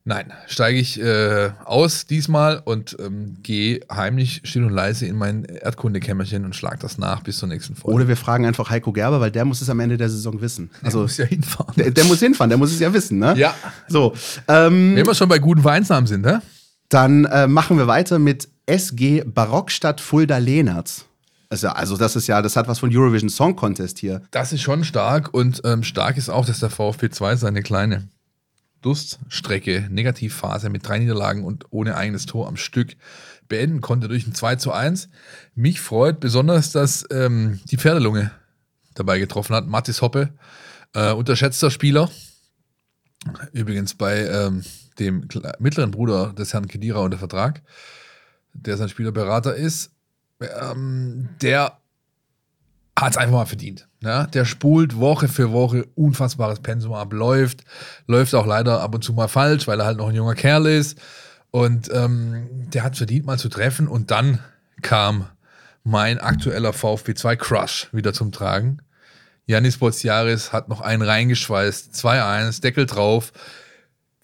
nein, 0.05 0.33
steige 0.47 0.79
ich 0.79 1.01
äh, 1.01 1.51
aus 1.65 2.07
diesmal 2.07 2.61
und 2.65 2.97
ähm, 3.01 3.37
gehe 3.43 3.81
heimlich 3.91 4.43
still 4.45 4.65
und 4.65 4.73
leise 4.73 5.07
in 5.07 5.17
mein 5.17 5.45
Erdkundekämmerchen 5.45 6.45
und 6.45 6.57
schlage 6.57 6.79
das 6.79 6.99
nach 6.99 7.23
bis 7.23 7.39
zur 7.39 7.49
nächsten 7.49 7.77
Folge. 7.77 7.95
Oder 7.95 8.09
wir 8.09 8.17
fragen 8.17 8.47
einfach 8.47 8.71
Heiko 8.71 8.93
Gerber, 8.93 9.21
weil 9.21 9.31
der 9.31 9.45
muss 9.45 9.61
es 9.61 9.71
am 9.71 9.81
Ende 9.81 9.97
der 9.97 10.09
Saison 10.09 10.41
wissen. 10.41 10.71
Also, 10.83 10.99
der 10.99 11.03
muss 11.03 11.17
ja 11.17 11.25
hinfahren. 11.25 11.75
Der, 11.77 11.91
der, 11.91 12.05
muss 12.05 12.21
hinfahren, 12.21 12.51
der 12.51 12.59
muss 12.59 12.73
es 12.73 12.81
ja 12.81 12.93
wissen, 12.93 13.19
ne? 13.19 13.35
Ja. 13.37 13.55
So. 13.89 14.15
Ähm, 14.49 14.97
Wenn 14.97 15.07
wir 15.07 15.15
schon 15.15 15.29
bei 15.29 15.39
guten 15.39 15.63
Vereinsnamen 15.63 16.07
sind, 16.07 16.23
ne? 16.23 16.43
Dann 16.89 17.25
äh, 17.25 17.47
machen 17.47 17.79
wir 17.79 17.87
weiter 17.87 18.19
mit 18.19 18.49
SG 18.67 19.23
Barockstadt 19.25 20.01
Fulda-Lehnertz. 20.01 21.07
Also, 21.53 21.69
also 21.69 21.99
das 21.99 22.17
ist 22.17 22.29
ja, 22.29 22.41
das 22.41 22.57
hat 22.57 22.67
was 22.67 22.79
von 22.79 22.89
Eurovision 22.97 23.29
Song 23.29 23.55
Contest 23.55 23.99
hier. 23.99 24.23
Das 24.31 24.55
ist 24.55 24.63
schon 24.63 24.85
stark 24.85 25.35
und 25.35 25.61
ähm, 25.65 25.83
stark 25.83 26.17
ist 26.17 26.31
auch, 26.31 26.47
dass 26.47 26.61
der 26.61 26.71
VfB 26.71 27.11
2 27.11 27.37
seine 27.37 27.63
kleine 27.63 28.09
Durststrecke, 28.81 29.87
Negativphase 29.91 30.71
mit 30.71 30.89
drei 30.89 30.99
Niederlagen 30.99 31.45
und 31.45 31.67
ohne 31.69 31.99
eigenes 31.99 32.25
Tor 32.25 32.49
am 32.49 32.57
Stück 32.57 32.97
beenden 33.49 33.83
konnte 33.83 34.09
durch 34.09 34.27
ein 34.27 34.35
2 34.35 34.57
zu 34.57 34.73
1. 34.73 35.11
Mich 35.55 35.83
freut 35.83 36.21
besonders, 36.21 36.73
dass 36.73 37.05
ähm, 37.11 37.61
die 37.71 37.77
Pferdelunge 37.77 38.31
dabei 38.95 39.19
getroffen 39.19 39.55
hat. 39.55 39.67
Mathis 39.67 40.01
Hoppe, 40.01 40.31
äh, 40.95 41.13
unterschätzter 41.13 41.71
Spieler. 41.71 42.11
Übrigens 43.53 43.93
bei 43.93 44.27
ähm, 44.27 44.65
dem 44.99 45.29
mittleren 45.59 45.91
Bruder 45.91 46.33
des 46.33 46.55
Herrn 46.55 46.67
Kedira 46.67 47.01
unter 47.01 47.19
Vertrag, 47.19 47.61
der 48.55 48.79
sein 48.79 48.89
Spielerberater 48.89 49.55
ist 49.55 49.91
ähm, 50.43 51.29
der 51.41 51.79
hat 52.99 53.13
es 53.13 53.17
einfach 53.17 53.37
mal 53.37 53.47
verdient. 53.47 53.89
Ja? 54.01 54.27
Der 54.27 54.45
spult 54.45 54.97
Woche 54.99 55.29
für 55.29 55.53
Woche 55.53 55.87
unfassbares 55.95 56.61
Pensum 56.61 56.93
ab, 56.93 57.13
läuft, 57.13 57.65
läuft 58.07 58.35
auch 58.35 58.47
leider 58.47 58.81
ab 58.81 58.95
und 58.95 59.03
zu 59.03 59.13
mal 59.13 59.29
falsch, 59.29 59.67
weil 59.67 59.81
er 59.81 59.87
halt 59.87 59.99
noch 59.99 60.09
ein 60.09 60.15
junger 60.15 60.35
Kerl 60.35 60.67
ist. 60.67 60.99
Und 61.51 61.91
ähm, 61.93 62.49
der 62.73 62.83
hat 62.83 62.97
verdient, 62.97 63.27
mal 63.27 63.39
zu 63.39 63.49
treffen. 63.49 63.89
Und 63.89 64.11
dann 64.11 64.39
kam 64.81 65.29
mein 65.85 66.19
aktueller 66.19 66.73
VfB 66.73 67.15
2 67.15 67.37
Crush 67.37 67.89
wieder 67.93 68.13
zum 68.13 68.33
Tragen. 68.33 68.79
Janis 69.47 69.79
Bolziaris 69.79 70.53
hat 70.53 70.69
noch 70.69 70.81
einen 70.81 71.03
reingeschweißt, 71.03 71.95
2-1, 71.95 72.63
Deckel 72.63 72.87
drauf. 72.87 73.33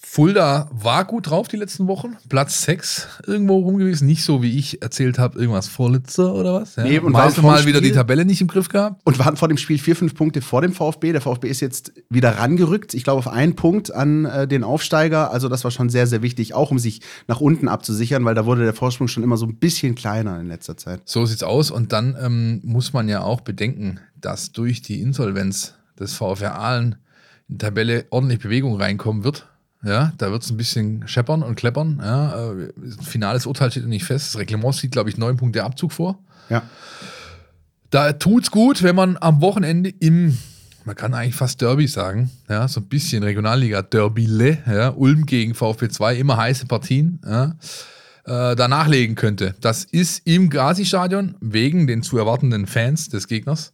Fulda 0.00 0.70
war 0.72 1.04
gut 1.04 1.28
drauf 1.28 1.48
die 1.48 1.56
letzten 1.56 1.88
Wochen. 1.88 2.16
Platz 2.28 2.62
6 2.62 3.08
irgendwo 3.26 3.58
rum 3.58 3.78
gewesen. 3.78 4.06
Nicht 4.06 4.22
so, 4.22 4.42
wie 4.42 4.56
ich 4.56 4.80
erzählt 4.80 5.18
habe, 5.18 5.38
irgendwas 5.40 5.66
Vorletzter 5.66 6.34
oder 6.34 6.54
was. 6.54 6.76
Ja. 6.76 6.84
Nee, 6.84 6.98
und 7.00 7.12
Mal 7.12 7.32
mal 7.42 7.66
wieder 7.66 7.80
die 7.80 7.90
Tabelle 7.90 8.24
nicht 8.24 8.40
im 8.40 8.46
Griff 8.46 8.68
gehabt. 8.68 9.00
Und 9.04 9.18
waren 9.18 9.36
vor 9.36 9.48
dem 9.48 9.56
Spiel 9.56 9.76
vier, 9.78 9.96
fünf 9.96 10.14
Punkte 10.14 10.40
vor 10.40 10.62
dem 10.62 10.72
VfB. 10.72 11.10
Der 11.10 11.20
VfB 11.20 11.48
ist 11.48 11.60
jetzt 11.60 11.92
wieder 12.08 12.38
rangerückt. 12.38 12.94
Ich 12.94 13.02
glaube, 13.02 13.18
auf 13.18 13.26
einen 13.26 13.56
Punkt 13.56 13.92
an 13.92 14.24
äh, 14.24 14.46
den 14.46 14.62
Aufsteiger. 14.62 15.32
Also, 15.32 15.48
das 15.48 15.64
war 15.64 15.72
schon 15.72 15.90
sehr, 15.90 16.06
sehr 16.06 16.22
wichtig, 16.22 16.54
auch 16.54 16.70
um 16.70 16.78
sich 16.78 17.00
nach 17.26 17.40
unten 17.40 17.66
abzusichern, 17.66 18.24
weil 18.24 18.36
da 18.36 18.46
wurde 18.46 18.62
der 18.62 18.74
Vorsprung 18.74 19.08
schon 19.08 19.24
immer 19.24 19.36
so 19.36 19.46
ein 19.46 19.56
bisschen 19.56 19.96
kleiner 19.96 20.38
in 20.40 20.46
letzter 20.46 20.76
Zeit. 20.76 21.02
So 21.06 21.26
sieht's 21.26 21.42
aus. 21.42 21.72
Und 21.72 21.92
dann 21.92 22.16
ähm, 22.20 22.60
muss 22.62 22.92
man 22.92 23.08
ja 23.08 23.22
auch 23.22 23.40
bedenken, 23.40 23.98
dass 24.14 24.52
durch 24.52 24.80
die 24.80 25.00
Insolvenz 25.00 25.74
des 25.98 26.14
VfR 26.14 26.56
Aalen 26.56 26.96
in 27.48 27.56
die 27.56 27.58
Tabelle 27.58 28.06
ordentlich 28.10 28.38
Bewegung 28.38 28.76
reinkommen 28.76 29.24
wird. 29.24 29.48
Ja, 29.84 30.12
da 30.18 30.32
wird 30.32 30.42
es 30.42 30.50
ein 30.50 30.56
bisschen 30.56 31.06
scheppern 31.06 31.42
und 31.42 31.54
kleppern. 31.54 32.00
Ja, 32.02 32.52
äh, 32.52 32.72
finales 33.00 33.46
Urteil 33.46 33.70
steht 33.70 33.86
nicht 33.86 34.04
fest. 34.04 34.34
Das 34.34 34.40
Reglement 34.40 34.74
sieht, 34.74 34.90
glaube 34.90 35.08
ich, 35.08 35.16
neun 35.16 35.36
Punkte 35.36 35.62
Abzug 35.62 35.92
vor. 35.92 36.18
Ja. 36.50 36.62
Da 37.90 38.12
tut 38.12 38.44
es 38.44 38.50
gut, 38.50 38.82
wenn 38.82 38.96
man 38.96 39.16
am 39.20 39.40
Wochenende 39.40 39.90
im, 40.00 40.36
man 40.84 40.96
kann 40.96 41.14
eigentlich 41.14 41.36
fast 41.36 41.62
Derby 41.62 41.86
sagen, 41.86 42.30
ja, 42.48 42.66
so 42.66 42.80
ein 42.80 42.88
bisschen 42.88 43.22
Regionalliga-Derbyle, 43.22 44.58
ja, 44.66 44.88
Ulm 44.90 45.26
gegen 45.26 45.54
VfB 45.54 45.88
2, 45.88 46.16
immer 46.16 46.36
heiße 46.36 46.66
Partien, 46.66 47.20
ja, 47.24 47.56
äh, 48.24 48.56
da 48.56 48.68
nachlegen 48.68 49.14
könnte. 49.14 49.54
Das 49.60 49.84
ist 49.84 50.26
im 50.26 50.50
Gazi-Stadion 50.50 51.36
wegen 51.40 51.86
den 51.86 52.02
zu 52.02 52.18
erwartenden 52.18 52.66
Fans 52.66 53.08
des 53.08 53.28
Gegners 53.28 53.72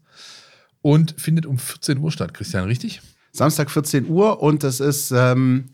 und 0.82 1.14
findet 1.18 1.46
um 1.46 1.58
14 1.58 1.98
Uhr 1.98 2.12
statt, 2.12 2.34
Christian, 2.34 2.64
richtig? 2.66 3.00
Samstag 3.32 3.68
14 3.68 4.08
Uhr 4.08 4.40
und 4.40 4.62
das 4.62 4.78
ist 4.78 5.10
ähm, 5.10 5.70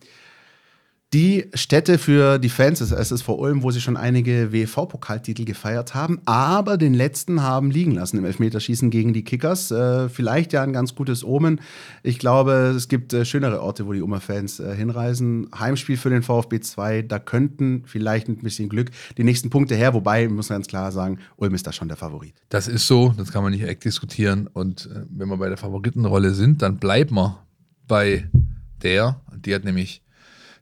die 1.12 1.46
Stätte 1.54 1.98
für 1.98 2.38
die 2.38 2.48
Fans 2.48 2.80
ist 2.80 2.92
SSV 2.92 3.30
Ulm, 3.30 3.64
wo 3.64 3.72
sie 3.72 3.80
schon 3.80 3.96
einige 3.96 4.52
WV-Pokaltitel 4.52 5.44
gefeiert 5.44 5.92
haben, 5.92 6.20
aber 6.24 6.76
den 6.76 6.94
letzten 6.94 7.42
haben 7.42 7.72
liegen 7.72 7.90
lassen 7.92 8.18
im 8.18 8.24
Elfmeterschießen 8.24 8.90
gegen 8.90 9.12
die 9.12 9.24
Kickers. 9.24 9.72
Äh, 9.72 10.08
vielleicht 10.08 10.52
ja 10.52 10.62
ein 10.62 10.72
ganz 10.72 10.94
gutes 10.94 11.24
Omen. 11.24 11.60
Ich 12.04 12.20
glaube, 12.20 12.74
es 12.76 12.86
gibt 12.86 13.12
äh, 13.12 13.24
schönere 13.24 13.60
Orte, 13.60 13.88
wo 13.88 13.92
die 13.92 14.02
Ulmer-Fans 14.02 14.60
äh, 14.60 14.76
hinreisen. 14.76 15.48
Heimspiel 15.58 15.96
für 15.96 16.10
den 16.10 16.22
VfB 16.22 16.60
2, 16.60 17.02
da 17.02 17.18
könnten 17.18 17.82
vielleicht 17.86 18.28
ein 18.28 18.36
bisschen 18.36 18.68
Glück 18.68 18.92
die 19.18 19.24
nächsten 19.24 19.50
Punkte 19.50 19.74
her, 19.74 19.94
wobei, 19.94 20.28
muss 20.28 20.48
man 20.48 20.58
ganz 20.58 20.68
klar 20.68 20.92
sagen, 20.92 21.18
Ulm 21.36 21.54
ist 21.56 21.66
da 21.66 21.72
schon 21.72 21.88
der 21.88 21.96
Favorit. 21.96 22.34
Das 22.50 22.68
ist 22.68 22.86
so, 22.86 23.12
das 23.16 23.32
kann 23.32 23.42
man 23.42 23.50
nicht 23.50 23.62
direkt 23.62 23.84
diskutieren. 23.84 24.46
Und 24.46 24.86
äh, 24.86 25.06
wenn 25.10 25.28
wir 25.28 25.38
bei 25.38 25.48
der 25.48 25.58
Favoritenrolle 25.58 26.34
sind, 26.34 26.62
dann 26.62 26.76
bleiben 26.76 27.16
wir 27.16 27.44
bei 27.88 28.30
der, 28.80 29.20
die 29.44 29.52
hat 29.56 29.64
nämlich 29.64 30.02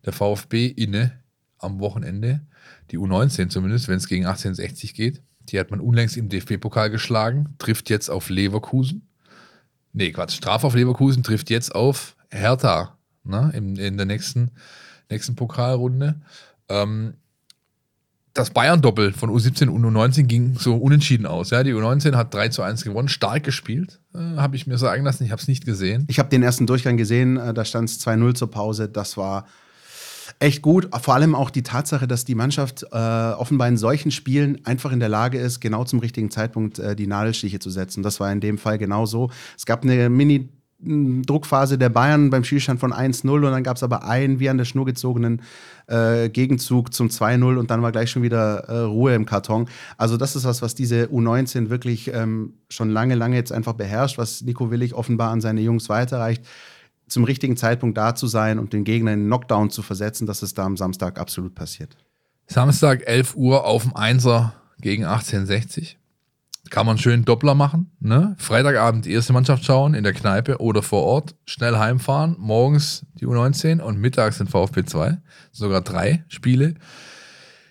der 0.04 0.12
VfB 0.12 0.66
inne 0.66 1.12
am 1.58 1.80
Wochenende, 1.80 2.40
die 2.90 2.98
U19 2.98 3.48
zumindest, 3.48 3.88
wenn 3.88 3.96
es 3.96 4.08
gegen 4.08 4.26
1860 4.26 4.94
geht. 4.94 5.22
Die 5.48 5.58
hat 5.58 5.70
man 5.70 5.80
unlängst 5.80 6.16
im 6.16 6.28
DFB-Pokal 6.28 6.90
geschlagen, 6.90 7.54
trifft 7.58 7.90
jetzt 7.90 8.10
auf 8.10 8.28
Leverkusen. 8.28 9.08
Nee, 9.92 10.12
Quatsch, 10.12 10.36
Straf 10.36 10.64
auf 10.64 10.74
Leverkusen 10.74 11.22
trifft 11.22 11.50
jetzt 11.50 11.74
auf 11.74 12.16
Hertha 12.30 12.98
ne, 13.24 13.50
in, 13.54 13.76
in 13.76 13.96
der 13.96 14.06
nächsten, 14.06 14.50
nächsten 15.10 15.34
Pokalrunde. 15.34 16.20
Ähm, 16.68 17.14
das 18.34 18.50
Bayern-Doppel 18.50 19.12
von 19.12 19.30
U17 19.30 19.68
und 19.68 19.84
U19 19.84 20.24
ging 20.24 20.56
so 20.56 20.76
unentschieden 20.76 21.26
aus. 21.26 21.50
Ja, 21.50 21.64
die 21.64 21.74
U19 21.74 22.14
hat 22.14 22.32
3 22.32 22.50
zu 22.50 22.62
1 22.62 22.84
gewonnen, 22.84 23.08
stark 23.08 23.42
gespielt, 23.42 24.00
äh, 24.14 24.18
habe 24.18 24.54
ich 24.54 24.66
mir 24.66 24.78
sagen 24.78 25.04
lassen. 25.04 25.24
Ich 25.24 25.32
habe 25.32 25.40
es 25.40 25.48
nicht 25.48 25.64
gesehen. 25.64 26.06
Ich 26.08 26.18
habe 26.18 26.28
den 26.28 26.42
ersten 26.42 26.66
Durchgang 26.66 26.96
gesehen, 26.96 27.36
äh, 27.36 27.52
da 27.52 27.64
stand 27.64 27.88
es 27.88 28.00
2-0 28.06 28.34
zur 28.34 28.50
Pause. 28.50 28.88
Das 28.88 29.16
war 29.16 29.46
echt 30.38 30.62
gut. 30.62 30.88
Vor 31.00 31.14
allem 31.14 31.34
auch 31.34 31.50
die 31.50 31.62
Tatsache, 31.62 32.06
dass 32.06 32.24
die 32.24 32.34
Mannschaft 32.34 32.84
äh, 32.92 32.96
offenbar 32.96 33.68
in 33.68 33.76
solchen 33.76 34.10
Spielen 34.10 34.64
einfach 34.64 34.92
in 34.92 35.00
der 35.00 35.08
Lage 35.08 35.38
ist, 35.38 35.60
genau 35.60 35.84
zum 35.84 35.98
richtigen 35.98 36.30
Zeitpunkt 36.30 36.78
äh, 36.78 36.94
die 36.94 37.06
Nadelstiche 37.06 37.58
zu 37.58 37.70
setzen. 37.70 38.02
Das 38.02 38.20
war 38.20 38.30
in 38.30 38.40
dem 38.40 38.58
Fall 38.58 38.78
genau 38.78 39.06
so. 39.06 39.30
Es 39.56 39.66
gab 39.66 39.82
eine 39.82 40.08
Mini- 40.08 40.48
Druckphase 40.80 41.76
der 41.76 41.88
Bayern 41.88 42.30
beim 42.30 42.44
Spielstand 42.44 42.78
von 42.78 42.92
1-0 42.92 43.28
und 43.28 43.42
dann 43.42 43.64
gab 43.64 43.76
es 43.76 43.82
aber 43.82 44.04
einen 44.04 44.38
wie 44.38 44.48
an 44.48 44.58
der 44.58 44.64
Schnur 44.64 44.86
gezogenen 44.86 45.42
äh, 45.88 46.28
Gegenzug 46.28 46.94
zum 46.94 47.08
2-0 47.08 47.56
und 47.56 47.70
dann 47.72 47.82
war 47.82 47.90
gleich 47.90 48.10
schon 48.12 48.22
wieder 48.22 48.60
äh, 48.68 48.78
Ruhe 48.82 49.12
im 49.16 49.26
Karton. 49.26 49.68
Also 49.96 50.16
das 50.16 50.36
ist 50.36 50.44
was, 50.44 50.62
was 50.62 50.76
diese 50.76 51.06
U19 51.06 51.68
wirklich 51.68 52.12
ähm, 52.14 52.54
schon 52.68 52.90
lange, 52.90 53.16
lange 53.16 53.34
jetzt 53.34 53.50
einfach 53.50 53.72
beherrscht, 53.72 54.18
was 54.18 54.42
Nico 54.42 54.70
Willig 54.70 54.94
offenbar 54.94 55.32
an 55.32 55.40
seine 55.40 55.62
Jungs 55.62 55.88
weiterreicht 55.88 56.44
zum 57.08 57.24
richtigen 57.24 57.56
Zeitpunkt 57.56 57.96
da 57.96 58.14
zu 58.14 58.26
sein 58.26 58.58
und 58.58 58.72
den 58.72 58.84
Gegner 58.84 59.12
in 59.12 59.20
den 59.20 59.26
Knockdown 59.26 59.70
zu 59.70 59.82
versetzen, 59.82 60.26
dass 60.26 60.42
es 60.42 60.54
da 60.54 60.64
am 60.64 60.76
Samstag 60.76 61.18
absolut 61.18 61.54
passiert. 61.54 61.96
Samstag 62.46 63.06
11 63.06 63.34
Uhr 63.36 63.64
auf 63.64 63.82
dem 63.82 63.94
Einser 63.94 64.54
gegen 64.80 65.04
1860. 65.04 65.98
Kann 66.70 66.86
man 66.86 66.98
schön 66.98 67.24
Doppler 67.24 67.54
machen. 67.54 67.90
Ne? 68.00 68.36
Freitagabend 68.38 69.06
die 69.06 69.12
erste 69.12 69.32
Mannschaft 69.32 69.64
schauen 69.64 69.94
in 69.94 70.04
der 70.04 70.12
Kneipe 70.12 70.58
oder 70.58 70.82
vor 70.82 71.02
Ort. 71.02 71.34
Schnell 71.46 71.78
heimfahren. 71.78 72.36
Morgens 72.38 73.06
die 73.14 73.26
U19 73.26 73.80
und 73.80 73.98
mittags 73.98 74.38
den 74.38 74.48
VfB 74.48 74.84
2. 74.84 75.18
Sogar 75.50 75.80
drei 75.80 76.24
Spiele 76.28 76.74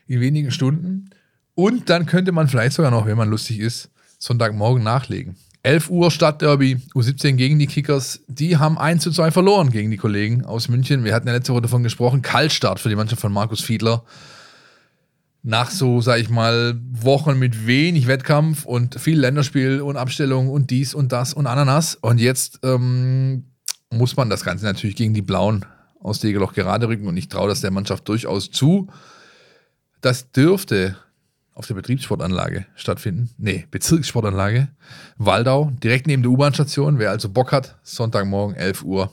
in 0.08 0.20
wenigen 0.20 0.52
Stunden. 0.52 1.10
Und 1.54 1.90
dann 1.90 2.06
könnte 2.06 2.32
man 2.32 2.48
vielleicht 2.48 2.74
sogar 2.74 2.92
noch, 2.92 3.06
wenn 3.06 3.18
man 3.18 3.30
lustig 3.30 3.60
ist, 3.60 3.92
Sonntagmorgen 4.20 4.84
nachlegen. 4.84 5.36
11 5.68 5.90
Uhr 5.90 6.12
Stadtderby, 6.12 6.78
U17 6.96 7.34
gegen 7.34 7.60
die 7.60 7.68
Kickers. 7.68 8.22
Die 8.30 8.56
haben 8.56 8.78
1 8.78 9.04
zu 9.04 9.12
2 9.12 9.32
verloren 9.32 9.70
gegen 9.70 9.92
die 9.92 9.98
Kollegen 9.98 10.46
aus 10.46 10.70
München. 10.70 11.04
Wir 11.04 11.14
hatten 11.14 11.28
ja 11.28 11.34
letzte 11.34 11.52
Woche 11.52 11.64
davon 11.64 11.84
gesprochen. 11.84 12.22
Kaltstart 12.22 12.80
für 12.80 12.88
die 12.88 12.96
Mannschaft 12.96 13.22
von 13.22 13.34
Markus 13.34 13.60
Fiedler. 13.60 14.06
Nach 15.44 15.70
so, 15.70 16.00
sag 16.00 16.22
ich 16.22 16.30
mal, 16.30 16.80
Wochen 16.94 17.38
mit 17.38 17.68
wenig 17.68 18.08
Wettkampf 18.08 18.64
und 18.64 18.98
viel 18.98 19.20
Länderspiel 19.20 19.82
und 19.82 19.98
Abstellung 19.98 20.48
und 20.48 20.72
dies 20.72 20.94
und 20.94 21.12
das 21.12 21.34
und 21.34 21.48
Ananas. 21.48 21.96
Und 21.96 22.22
jetzt 22.22 22.62
ähm, 22.64 23.44
muss 23.90 24.16
man 24.16 24.30
das 24.30 24.46
Ganze 24.46 24.64
natürlich 24.64 24.96
gegen 24.96 25.14
die 25.14 25.22
Blauen 25.22 25.66
aus 26.00 26.22
Degeloch 26.22 26.54
gerade 26.54 26.88
rücken 26.88 27.08
und 27.08 27.18
ich 27.18 27.28
traue 27.28 27.50
das 27.50 27.60
der 27.60 27.72
Mannschaft 27.72 28.08
durchaus 28.08 28.52
zu. 28.52 28.88
Das 30.00 30.32
dürfte 30.32 30.96
auf 31.58 31.66
der 31.66 31.74
Betriebssportanlage 31.74 32.68
stattfinden. 32.76 33.32
Nee, 33.38 33.66
Bezirkssportanlage. 33.72 34.70
Waldau, 35.18 35.72
direkt 35.82 36.06
neben 36.06 36.22
der 36.22 36.32
U-Bahn-Station. 36.32 37.00
Wer 37.00 37.10
also 37.10 37.30
Bock 37.30 37.52
hat, 37.52 37.80
Sonntagmorgen, 37.82 38.56
11 38.56 38.84
Uhr, 38.84 39.12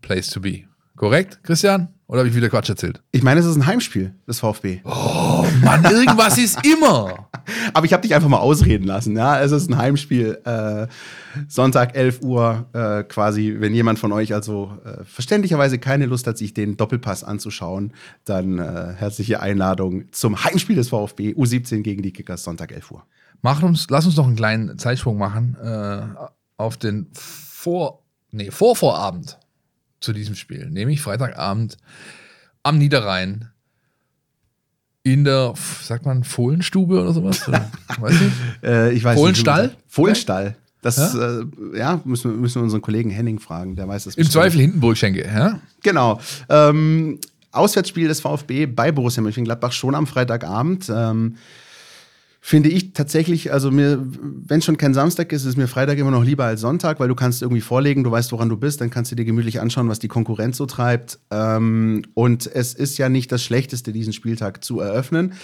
Place 0.00 0.30
to 0.30 0.40
be. 0.40 0.64
Korrekt, 0.96 1.42
Christian? 1.42 1.91
Oder 2.06 2.20
habe 2.20 2.28
ich 2.28 2.34
wieder 2.34 2.50
Quatsch 2.50 2.68
erzählt? 2.68 3.02
Ich 3.10 3.22
meine, 3.22 3.40
es 3.40 3.46
ist 3.46 3.56
ein 3.56 3.66
Heimspiel 3.66 4.14
des 4.28 4.40
VfB. 4.40 4.80
Oh 4.84 5.46
Mann, 5.62 5.84
irgendwas 5.84 6.36
ist 6.36 6.58
immer. 6.66 7.28
Aber 7.72 7.86
ich 7.86 7.92
habe 7.92 8.02
dich 8.02 8.14
einfach 8.14 8.28
mal 8.28 8.38
ausreden 8.38 8.84
lassen. 8.84 9.16
Ja, 9.16 9.40
es 9.40 9.52
ist 9.52 9.70
ein 9.70 9.78
Heimspiel. 9.78 10.38
Äh, 10.44 10.88
Sonntag 11.48 11.96
11 11.96 12.20
Uhr 12.22 12.66
äh, 12.72 13.04
quasi. 13.04 13.56
Wenn 13.58 13.74
jemand 13.74 13.98
von 13.98 14.12
euch 14.12 14.34
also 14.34 14.76
äh, 14.84 15.04
verständlicherweise 15.04 15.78
keine 15.78 16.06
Lust 16.06 16.26
hat, 16.26 16.36
sich 16.36 16.54
den 16.54 16.76
Doppelpass 16.76 17.24
anzuschauen, 17.24 17.94
dann 18.24 18.58
äh, 18.58 18.94
herzliche 18.96 19.40
Einladung 19.40 20.12
zum 20.12 20.44
Heimspiel 20.44 20.76
des 20.76 20.90
VfB 20.90 21.32
U17 21.32 21.82
gegen 21.82 22.02
die 22.02 22.12
Kickers 22.12 22.44
Sonntag 22.44 22.72
11 22.72 22.90
Uhr. 22.90 23.06
Mach 23.40 23.62
uns, 23.62 23.88
lass 23.90 24.06
uns 24.06 24.16
noch 24.16 24.26
einen 24.26 24.36
kleinen 24.36 24.78
Zeitsprung 24.78 25.18
machen 25.18 25.56
äh, 25.62 26.02
auf 26.56 26.76
den 26.76 27.08
Vor, 27.14 28.02
nee, 28.30 28.50
Vorvorabend 28.50 29.38
zu 30.02 30.12
diesem 30.12 30.34
Spiel, 30.34 30.68
nämlich 30.70 31.00
Freitagabend 31.00 31.76
am 32.62 32.78
Niederrhein 32.78 33.48
in 35.04 35.24
der, 35.24 35.54
sagt 35.82 36.06
man, 36.06 36.22
Fohlenstube 36.22 37.00
oder 37.00 37.12
sowas? 37.12 37.48
Oder, 37.48 37.70
weiß 37.98 38.14
ich? 38.20 38.68
Äh, 38.68 38.92
ich 38.92 39.02
weiß 39.02 39.18
Fohlenstall? 39.18 39.68
Nicht, 39.68 39.78
Fohlenstall. 39.88 40.56
Das 40.80 40.96
ja, 40.96 41.40
äh, 41.40 41.46
ja 41.74 42.00
müssen, 42.04 42.32
wir, 42.32 42.38
müssen 42.38 42.56
wir 42.56 42.62
unseren 42.64 42.82
Kollegen 42.82 43.10
Henning 43.10 43.38
fragen, 43.38 43.76
der 43.76 43.88
weiß 43.88 44.04
das. 44.04 44.14
Im 44.16 44.28
Zweifel 44.28 44.60
Hindenburg-Schenke, 44.60 45.24
ja? 45.24 45.60
Genau. 45.82 46.20
Ähm, 46.48 47.18
Auswärtsspiel 47.52 48.08
des 48.08 48.20
VfB 48.20 48.66
bei 48.66 48.92
Borussia 48.92 49.22
Mönchengladbach 49.22 49.72
schon 49.72 49.94
am 49.94 50.06
Freitagabend. 50.06 50.90
Ähm, 50.92 51.36
finde 52.44 52.70
ich 52.70 52.92
tatsächlich, 52.92 53.52
also 53.52 53.70
mir, 53.70 54.04
wenn 54.04 54.60
schon 54.62 54.76
kein 54.76 54.94
Samstag 54.94 55.32
ist, 55.32 55.44
ist 55.44 55.56
mir 55.56 55.68
Freitag 55.68 55.96
immer 55.96 56.10
noch 56.10 56.24
lieber 56.24 56.44
als 56.44 56.60
Sonntag, 56.60 56.98
weil 56.98 57.06
du 57.06 57.14
kannst 57.14 57.40
irgendwie 57.40 57.60
vorlegen, 57.60 58.02
du 58.02 58.10
weißt, 58.10 58.32
woran 58.32 58.48
du 58.48 58.56
bist, 58.56 58.80
dann 58.80 58.90
kannst 58.90 59.12
du 59.12 59.14
dir 59.14 59.24
gemütlich 59.24 59.60
anschauen, 59.60 59.88
was 59.88 60.00
die 60.00 60.08
Konkurrenz 60.08 60.56
so 60.56 60.66
treibt. 60.66 61.20
Ähm, 61.30 62.02
und 62.14 62.50
es 62.52 62.74
ist 62.74 62.98
ja 62.98 63.08
nicht 63.08 63.30
das 63.30 63.44
Schlechteste, 63.44 63.92
diesen 63.92 64.12
Spieltag 64.12 64.64
zu 64.64 64.80
eröffnen 64.80 65.34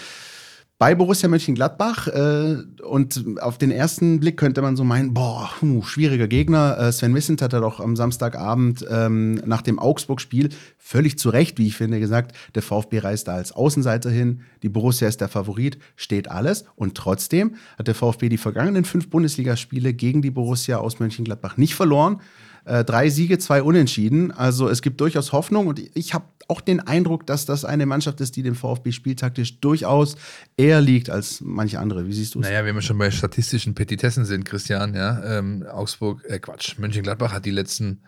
bei 0.79 0.95
Borussia 0.95 1.27
Mönchengladbach. 1.27 2.07
Äh, 2.07 2.63
und 2.83 3.39
auf 3.41 3.57
den 3.57 3.69
ersten 3.69 4.19
Blick 4.19 4.37
könnte 4.37 4.61
man 4.61 4.77
so 4.77 4.83
meinen, 4.83 5.13
boah, 5.13 5.51
schwieriger 5.83 6.27
Gegner. 6.27 6.77
Äh, 6.79 6.91
Sven 6.91 7.13
Wissent 7.13 7.41
hat 7.41 7.53
er 7.53 7.59
doch 7.59 7.81
am 7.81 7.95
Samstagabend 7.95 8.85
ähm, 8.89 9.35
nach 9.45 9.61
dem 9.61 9.77
Augsburg-Spiel 9.77 10.49
völlig 10.77 11.19
zu 11.19 11.29
Recht, 11.29 11.59
wie 11.59 11.67
ich 11.67 11.75
finde, 11.75 11.99
gesagt, 11.99 12.35
der 12.55 12.61
VfB 12.61 12.99
reist 12.99 13.27
da 13.27 13.33
als 13.33 13.51
Außenseiter 13.51 14.09
hin, 14.09 14.41
die 14.63 14.69
Borussia 14.69 15.07
ist 15.07 15.21
der 15.21 15.27
Favorit, 15.27 15.77
steht 15.97 16.31
alles. 16.31 16.63
Und 16.75 16.95
trotzdem 16.95 17.55
hat 17.77 17.87
der 17.87 17.95
VfB 17.95 18.29
die 18.29 18.37
vergangenen 18.37 18.85
fünf 18.85 19.09
Bundesligaspiele 19.09 19.93
gegen 19.93 20.21
die 20.21 20.31
Borussia 20.31 20.77
aus 20.77 20.99
Mönchengladbach 20.99 21.57
nicht 21.57 21.75
verloren. 21.75 22.21
Äh, 22.69 22.85
drei 22.85 23.09
Siege, 23.09 23.39
zwei 23.39 23.63
Unentschieden. 23.63 24.31
Also 24.31 24.69
es 24.69 24.83
gibt 24.83 25.01
durchaus 25.01 25.31
Hoffnung 25.31 25.65
und 25.65 25.81
ich 25.95 26.13
habe 26.13 26.25
auch 26.47 26.61
den 26.61 26.79
Eindruck, 26.79 27.25
dass 27.25 27.47
das 27.47 27.65
eine 27.65 27.87
Mannschaft 27.87 28.21
ist, 28.21 28.35
die 28.35 28.43
dem 28.43 28.53
VfB 28.53 28.91
spieltaktisch 28.91 29.59
durchaus 29.59 30.15
eher 30.55 30.79
liegt 30.79 31.09
als 31.09 31.41
manche 31.41 31.79
andere. 31.79 32.05
Wie 32.05 32.13
siehst 32.13 32.35
du 32.35 32.41
es? 32.41 32.45
Naja, 32.45 32.63
wenn 32.65 32.75
wir 32.75 32.83
schon 32.83 32.99
bei 32.99 33.09
statistischen 33.09 33.73
Petitessen 33.73 34.23
sind, 34.23 34.45
Christian, 34.45 34.93
ja, 34.93 35.39
ähm, 35.39 35.65
Augsburg, 35.67 36.23
äh, 36.25 36.37
Quatsch, 36.37 36.77
Mönchengladbach 36.77 37.33
hat 37.33 37.45
die 37.45 37.51
letzten 37.51 38.03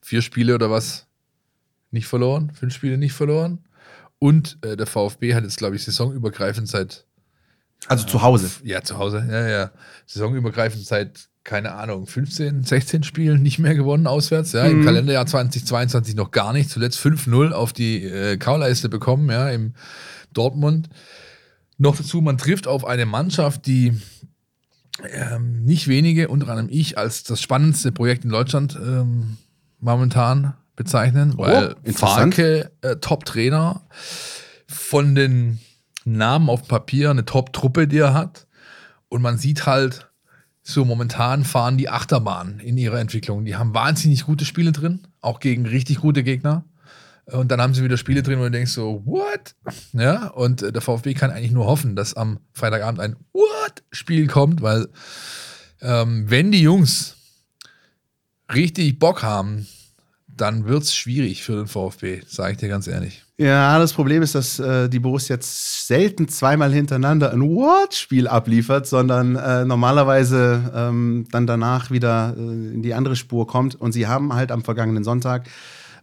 vier 0.00 0.22
Spiele 0.22 0.54
oder 0.54 0.70
was 0.70 1.08
nicht 1.90 2.06
verloren, 2.06 2.52
fünf 2.54 2.72
Spiele 2.72 2.98
nicht 2.98 3.14
verloren. 3.14 3.64
Und 4.20 4.58
äh, 4.62 4.76
der 4.76 4.86
VfB 4.86 5.34
hat 5.34 5.42
jetzt, 5.42 5.58
glaube 5.58 5.74
ich, 5.74 5.82
saisonübergreifend 5.82 6.68
seit. 6.68 7.04
Also 7.88 8.06
zu 8.06 8.22
Hause. 8.22 8.48
Ja, 8.62 8.82
zu 8.82 8.96
Hause, 8.96 9.26
ja, 9.28 9.48
ja. 9.48 9.70
Saisonübergreifend 10.06 10.84
seit 10.86 11.28
keine 11.44 11.74
Ahnung, 11.74 12.06
15, 12.06 12.64
16 12.64 13.02
Spielen 13.02 13.42
nicht 13.42 13.58
mehr 13.58 13.74
gewonnen 13.74 14.06
auswärts. 14.06 14.52
Ja, 14.52 14.64
mhm. 14.64 14.80
Im 14.80 14.84
Kalenderjahr 14.84 15.26
2022 15.26 16.16
noch 16.16 16.30
gar 16.30 16.54
nicht. 16.54 16.70
Zuletzt 16.70 16.98
5-0 16.98 17.52
auf 17.52 17.74
die 17.74 18.02
äh, 18.02 18.38
Kauleiste 18.38 18.88
bekommen, 18.88 19.30
ja, 19.30 19.50
im 19.50 19.74
Dortmund. 20.32 20.88
Noch 21.76 21.96
dazu, 21.96 22.22
man 22.22 22.38
trifft 22.38 22.66
auf 22.66 22.86
eine 22.86 23.04
Mannschaft, 23.04 23.66
die 23.66 23.92
ähm, 25.02 25.64
nicht 25.64 25.86
wenige, 25.86 26.28
unter 26.28 26.48
anderem 26.48 26.70
ich, 26.70 26.96
als 26.96 27.24
das 27.24 27.42
spannendste 27.42 27.92
Projekt 27.92 28.24
in 28.24 28.30
Deutschland 28.30 28.76
ähm, 28.80 29.36
momentan 29.80 30.54
bezeichnen, 30.76 31.34
oh, 31.36 31.42
weil 31.42 31.76
Farke, 31.92 32.70
äh, 32.80 32.96
Top-Trainer, 32.96 33.82
von 34.66 35.14
den 35.14 35.60
Namen 36.04 36.48
auf 36.48 36.66
Papier 36.66 37.10
eine 37.10 37.24
Top-Truppe, 37.24 37.86
die 37.86 37.98
er 37.98 38.14
hat. 38.14 38.46
Und 39.08 39.20
man 39.20 39.36
sieht 39.36 39.66
halt, 39.66 40.10
so 40.66 40.84
momentan 40.84 41.44
fahren 41.44 41.76
die 41.76 41.90
Achterbahn 41.90 42.58
in 42.58 42.78
ihrer 42.78 42.98
Entwicklung. 42.98 43.44
Die 43.44 43.54
haben 43.54 43.74
wahnsinnig 43.74 44.24
gute 44.24 44.46
Spiele 44.46 44.72
drin, 44.72 45.06
auch 45.20 45.38
gegen 45.38 45.66
richtig 45.66 46.00
gute 46.00 46.24
Gegner. 46.24 46.64
Und 47.26 47.50
dann 47.50 47.60
haben 47.60 47.74
sie 47.74 47.84
wieder 47.84 47.98
Spiele 47.98 48.22
drin, 48.22 48.38
wo 48.38 48.44
du 48.44 48.50
denkst 48.50 48.72
so, 48.72 49.02
what? 49.04 49.54
Ja, 49.92 50.28
und 50.28 50.62
äh, 50.62 50.72
der 50.72 50.82
VfB 50.82 51.14
kann 51.14 51.30
eigentlich 51.30 51.52
nur 51.52 51.66
hoffen, 51.66 51.96
dass 51.96 52.14
am 52.14 52.40
Freitagabend 52.52 53.00
ein 53.00 53.16
What-Spiel 53.32 54.26
kommt, 54.26 54.62
weil 54.62 54.88
ähm, 55.80 56.28
wenn 56.28 56.50
die 56.50 56.62
Jungs 56.62 57.16
richtig 58.52 58.98
Bock 58.98 59.22
haben, 59.22 59.66
dann 60.26 60.66
wird 60.66 60.82
es 60.82 60.94
schwierig 60.94 61.42
für 61.42 61.56
den 61.56 61.66
VfB, 61.66 62.22
sage 62.26 62.52
ich 62.52 62.58
dir 62.58 62.68
ganz 62.68 62.86
ehrlich. 62.86 63.23
Ja, 63.36 63.80
das 63.80 63.92
Problem 63.92 64.22
ist, 64.22 64.36
dass 64.36 64.60
äh, 64.60 64.88
die 64.88 65.00
Borussia 65.00 65.34
jetzt 65.34 65.88
selten 65.88 66.28
zweimal 66.28 66.72
hintereinander 66.72 67.32
ein 67.32 67.42
What-Spiel 67.42 68.28
abliefert, 68.28 68.86
sondern 68.86 69.34
äh, 69.34 69.64
normalerweise 69.64 70.70
ähm, 70.72 71.26
dann 71.32 71.44
danach 71.44 71.90
wieder 71.90 72.36
äh, 72.36 72.40
in 72.40 72.82
die 72.82 72.94
andere 72.94 73.16
Spur 73.16 73.48
kommt. 73.48 73.74
Und 73.74 73.90
sie 73.90 74.06
haben 74.06 74.34
halt 74.34 74.52
am 74.52 74.62
vergangenen 74.62 75.02
Sonntag 75.02 75.48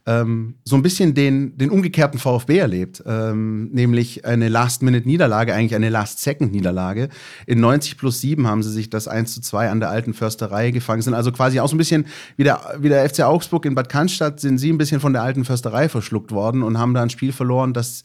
ähm, 0.07 0.55
so 0.63 0.75
ein 0.75 0.81
bisschen 0.81 1.13
den, 1.13 1.57
den 1.57 1.69
umgekehrten 1.69 2.19
VfB 2.19 2.57
erlebt, 2.57 3.03
ähm, 3.05 3.69
nämlich 3.71 4.25
eine 4.25 4.49
Last-Minute-Niederlage, 4.49 5.53
eigentlich 5.53 5.75
eine 5.75 5.89
Last-Second-Niederlage. 5.89 7.09
In 7.45 7.59
90 7.59 7.97
plus 7.97 8.21
7 8.21 8.47
haben 8.47 8.63
sie 8.63 8.71
sich 8.71 8.89
das 8.89 9.07
1 9.07 9.35
zu 9.35 9.41
2 9.41 9.69
an 9.69 9.79
der 9.79 9.89
alten 9.89 10.13
Försterei 10.13 10.71
gefangen, 10.71 11.01
sind 11.01 11.13
also 11.13 11.31
quasi 11.31 11.59
auch 11.59 11.67
so 11.67 11.75
ein 11.75 11.77
bisschen 11.77 12.07
wie 12.35 12.43
der, 12.43 12.61
wie 12.79 12.89
der 12.89 13.07
FC 13.07 13.21
Augsburg 13.21 13.65
in 13.65 13.75
Bad 13.75 13.89
Cannstatt, 13.89 14.39
sind 14.39 14.57
sie 14.57 14.71
ein 14.71 14.77
bisschen 14.77 14.99
von 14.99 15.13
der 15.13 15.21
alten 15.21 15.45
Försterei 15.45 15.87
verschluckt 15.87 16.31
worden 16.31 16.63
und 16.63 16.79
haben 16.79 16.93
da 16.93 17.03
ein 17.03 17.09
Spiel 17.09 17.31
verloren, 17.31 17.73
das 17.73 18.03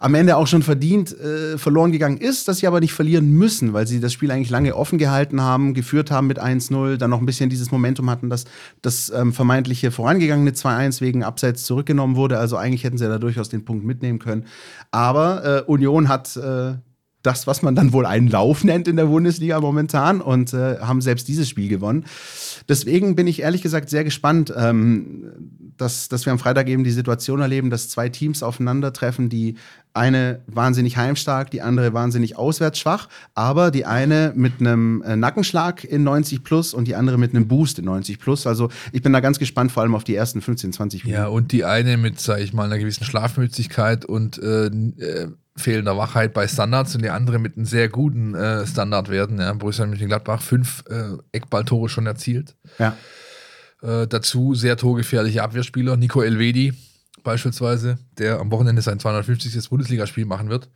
am 0.00 0.14
Ende 0.14 0.36
auch 0.36 0.46
schon 0.46 0.62
verdient 0.62 1.12
äh, 1.20 1.58
verloren 1.58 1.92
gegangen 1.92 2.16
ist, 2.16 2.48
dass 2.48 2.58
sie 2.58 2.66
aber 2.66 2.80
nicht 2.80 2.94
verlieren 2.94 3.30
müssen, 3.30 3.74
weil 3.74 3.86
sie 3.86 4.00
das 4.00 4.14
Spiel 4.14 4.30
eigentlich 4.30 4.48
lange 4.48 4.74
offen 4.74 4.98
gehalten 4.98 5.42
haben, 5.42 5.74
geführt 5.74 6.10
haben 6.10 6.26
mit 6.26 6.42
1-0, 6.42 6.96
dann 6.96 7.10
noch 7.10 7.20
ein 7.20 7.26
bisschen 7.26 7.50
dieses 7.50 7.70
Momentum 7.70 8.08
hatten, 8.08 8.30
dass 8.30 8.46
das 8.80 9.10
ähm, 9.10 9.34
vermeintliche 9.34 9.90
vorangegangene 9.90 10.52
2-1 10.52 11.02
wegen 11.02 11.22
Abseits 11.22 11.64
zurückgenommen 11.64 12.16
wurde. 12.16 12.38
Also 12.38 12.56
eigentlich 12.56 12.82
hätten 12.82 12.96
sie 12.96 13.06
da 13.06 13.18
durchaus 13.18 13.50
den 13.50 13.66
Punkt 13.66 13.84
mitnehmen 13.84 14.18
können. 14.18 14.46
Aber 14.90 15.64
äh, 15.66 15.70
Union 15.70 16.08
hat 16.08 16.34
äh, 16.38 16.76
das, 17.22 17.46
was 17.46 17.60
man 17.60 17.74
dann 17.74 17.92
wohl 17.92 18.06
einen 18.06 18.28
Lauf 18.28 18.64
nennt 18.64 18.88
in 18.88 18.96
der 18.96 19.06
Bundesliga 19.06 19.60
momentan 19.60 20.20
und 20.22 20.54
äh, 20.54 20.78
haben 20.78 21.02
selbst 21.02 21.28
dieses 21.28 21.48
Spiel 21.48 21.68
gewonnen. 21.68 22.06
Deswegen 22.68 23.14
bin 23.14 23.26
ich 23.26 23.42
ehrlich 23.42 23.62
gesagt 23.62 23.90
sehr 23.90 24.04
gespannt, 24.04 24.52
ähm, 24.56 25.58
dass, 25.80 26.08
dass 26.08 26.26
wir 26.26 26.32
am 26.32 26.38
Freitag 26.38 26.68
eben 26.68 26.84
die 26.84 26.90
Situation 26.90 27.40
erleben, 27.40 27.70
dass 27.70 27.88
zwei 27.88 28.08
Teams 28.08 28.42
aufeinandertreffen, 28.42 29.28
die 29.28 29.56
eine 29.92 30.40
wahnsinnig 30.46 30.96
heimstark, 30.96 31.50
die 31.50 31.62
andere 31.62 31.92
wahnsinnig 31.92 32.36
auswärtsschwach, 32.36 33.08
aber 33.34 33.70
die 33.70 33.86
eine 33.86 34.32
mit 34.36 34.60
einem 34.60 35.02
äh, 35.02 35.16
Nackenschlag 35.16 35.82
in 35.84 36.04
90 36.04 36.44
plus 36.44 36.74
und 36.74 36.86
die 36.86 36.94
andere 36.94 37.18
mit 37.18 37.34
einem 37.34 37.48
Boost 37.48 37.78
in 37.78 37.86
90 37.86 38.20
plus. 38.20 38.46
Also 38.46 38.70
ich 38.92 39.02
bin 39.02 39.12
da 39.12 39.20
ganz 39.20 39.38
gespannt, 39.38 39.72
vor 39.72 39.82
allem 39.82 39.94
auf 39.94 40.04
die 40.04 40.14
ersten 40.14 40.40
15, 40.40 40.72
20 40.72 41.04
Minuten. 41.04 41.22
Ja, 41.22 41.28
und 41.28 41.50
die 41.52 41.64
eine 41.64 41.96
mit, 41.96 42.20
sag 42.20 42.40
ich 42.40 42.52
mal, 42.52 42.64
einer 42.64 42.78
gewissen 42.78 43.04
Schlafmützigkeit 43.04 44.04
und 44.04 44.38
äh, 44.38 44.66
äh, 44.66 45.28
fehlender 45.56 45.96
Wachheit 45.96 46.32
bei 46.34 46.46
Standards 46.46 46.94
und 46.94 47.02
die 47.02 47.10
andere 47.10 47.38
mit 47.38 47.56
einem 47.56 47.66
sehr 47.66 47.88
guten 47.88 48.34
äh, 48.34 48.66
Standardwerten. 48.66 49.38
Ja. 49.40 49.52
Borussia 49.54 49.86
Mönchengladbach 49.86 50.42
fünf 50.42 50.84
äh, 50.88 51.16
Eckballtore 51.32 51.88
schon 51.88 52.06
erzielt. 52.06 52.54
Ja. 52.78 52.96
Äh, 53.82 54.06
dazu 54.06 54.54
sehr 54.54 54.76
torgefährliche 54.76 55.42
Abwehrspieler. 55.42 55.96
Nico 55.96 56.22
Elvedi 56.22 56.72
beispielsweise, 57.22 57.98
der 58.18 58.38
am 58.38 58.50
Wochenende 58.50 58.82
sein 58.82 58.98
250. 58.98 59.68
Bundesligaspiel 59.68 60.24
machen 60.24 60.48
wird. 60.48 60.68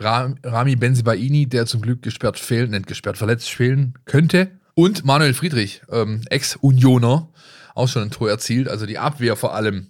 Rami 0.00 0.76
Benzibaini, 0.76 1.46
der 1.48 1.66
zum 1.66 1.80
Glück 1.80 2.02
gesperrt 2.02 2.38
fehlen, 2.38 2.70
nicht 2.70 2.86
gesperrt, 2.86 3.18
verletzt 3.18 3.50
fehlen 3.50 3.94
könnte. 4.04 4.52
Und 4.74 5.04
Manuel 5.04 5.34
Friedrich, 5.34 5.82
ähm, 5.90 6.22
Ex-Unioner, 6.30 7.28
auch 7.74 7.88
schon 7.88 8.02
ein 8.02 8.10
Tor 8.10 8.30
erzielt. 8.30 8.68
Also 8.68 8.86
die 8.86 8.98
Abwehr 8.98 9.34
vor 9.34 9.54
allem 9.54 9.88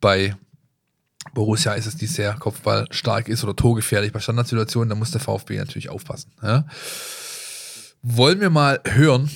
bei 0.00 0.36
Borussia 1.32 1.72
ist 1.72 1.86
es, 1.86 1.96
die 1.96 2.06
sehr 2.06 2.34
kopfballstark 2.34 3.28
ist 3.28 3.42
oder 3.44 3.56
torgefährlich 3.56 4.12
bei 4.12 4.20
Standardsituationen, 4.20 4.88
da 4.90 4.94
muss 4.94 5.10
der 5.10 5.20
VfB 5.20 5.56
natürlich 5.56 5.88
aufpassen. 5.88 6.32
Ja. 6.42 6.66
Wollen 8.02 8.40
wir 8.40 8.50
mal 8.50 8.80
hören, 8.84 9.30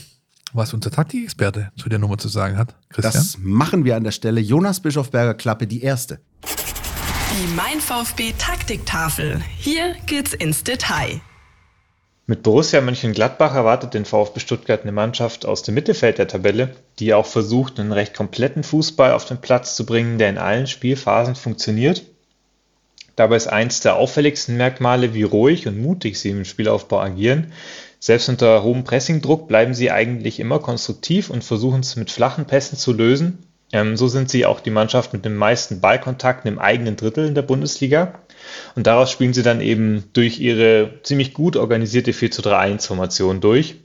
was 0.53 0.75
unser 0.75 0.91
Taktikexperte 0.91 1.71
zu 1.77 1.89
der 1.89 1.99
Nummer 1.99 2.19
zu 2.19 2.29
sagen 2.29 2.57
hat. 2.57 2.75
Christian? 2.89 3.13
Das 3.13 3.39
machen 3.39 3.85
wir 3.85 3.97
an 3.97 4.05
der 4.05 4.13
Stelle. 4.13 4.41
Jonas 4.41 4.81
Bischofberger 4.81 5.35
Klappe, 5.35 5.67
die 5.67 5.83
erste. 5.83 6.21
Die 6.45 7.55
Mein 7.55 7.81
VfB 7.81 8.35
Taktiktafel. 8.39 9.41
Hier 9.57 9.95
geht's 10.07 10.35
ins 10.35 10.65
Detail. 10.65 11.21
Mit 12.27 12.45
Borussia 12.45 12.81
Mönchengladbach 12.81 13.55
erwartet 13.55 13.95
den 13.95 14.05
VfB 14.05 14.39
Stuttgart 14.41 14.83
eine 14.83 14.93
Mannschaft 14.93 15.45
aus 15.45 15.63
dem 15.63 15.75
Mittelfeld 15.75 16.19
der 16.19 16.29
Tabelle, 16.29 16.77
die 16.99 17.15
auch 17.15 17.27
versucht, 17.27 17.81
einen 17.81 17.93
recht 17.93 18.15
kompletten 18.15 18.63
Fußball 18.63 19.13
auf 19.13 19.25
den 19.25 19.41
Platz 19.41 19.75
zu 19.75 19.85
bringen, 19.85 20.19
der 20.19 20.31
in 20.31 20.39
allen 20.39 20.67
Spielphasen 20.67 21.35
funktioniert. 21.35 22.05
Dabei 23.17 23.37
ist 23.37 23.49
eins 23.49 23.81
der 23.81 23.97
auffälligsten 23.97 24.57
Merkmale, 24.57 25.15
wie 25.15 25.25
ruhig 25.25 25.67
und 25.67 25.81
mutig 25.81 26.19
sie 26.19 26.31
im 26.31 26.45
Spielaufbau 26.45 27.01
agieren. 27.01 27.53
Selbst 28.05 28.29
unter 28.29 28.65
hohem 28.65 28.83
Pressingdruck 28.83 29.47
bleiben 29.47 29.75
sie 29.75 29.93
eigentlich 29.93 30.41
immer 30.41 30.59
konstruktiv 30.59 31.31
und 31.31 31.45
versuchen 31.45 31.83
es 31.83 31.95
mit 31.95 32.11
flachen 32.11 32.47
Pässen 32.47 32.77
zu 32.77 32.93
lösen. 32.93 33.47
Ähm, 33.73 33.97
so 33.97 34.09
sind 34.09 34.29
sie 34.29 34.45
auch 34.45 34.59
die 34.59 34.73
Mannschaft 34.73 35.13
mit 35.13 35.25
den 35.25 35.37
meisten 35.37 35.81
Ballkontakten 35.81 36.51
im 36.51 36.59
eigenen 36.59 36.97
Drittel 36.97 37.29
in 37.29 37.37
der 37.37 37.43
Bundesliga. 37.43 38.19
Und 38.75 38.89
daraus 38.89 39.13
spielen 39.13 39.35
sie 39.35 39.45
dann 39.45 39.61
eben 39.61 40.03
durch 40.15 40.41
ihre 40.41 40.95
ziemlich 41.05 41.33
gut 41.33 41.57
organisierte 41.57 42.13
4 42.13 42.33
zu 42.33 42.43
3 42.43 42.57
1 42.57 42.87
Formation 42.87 43.41
durch. 43.41 43.77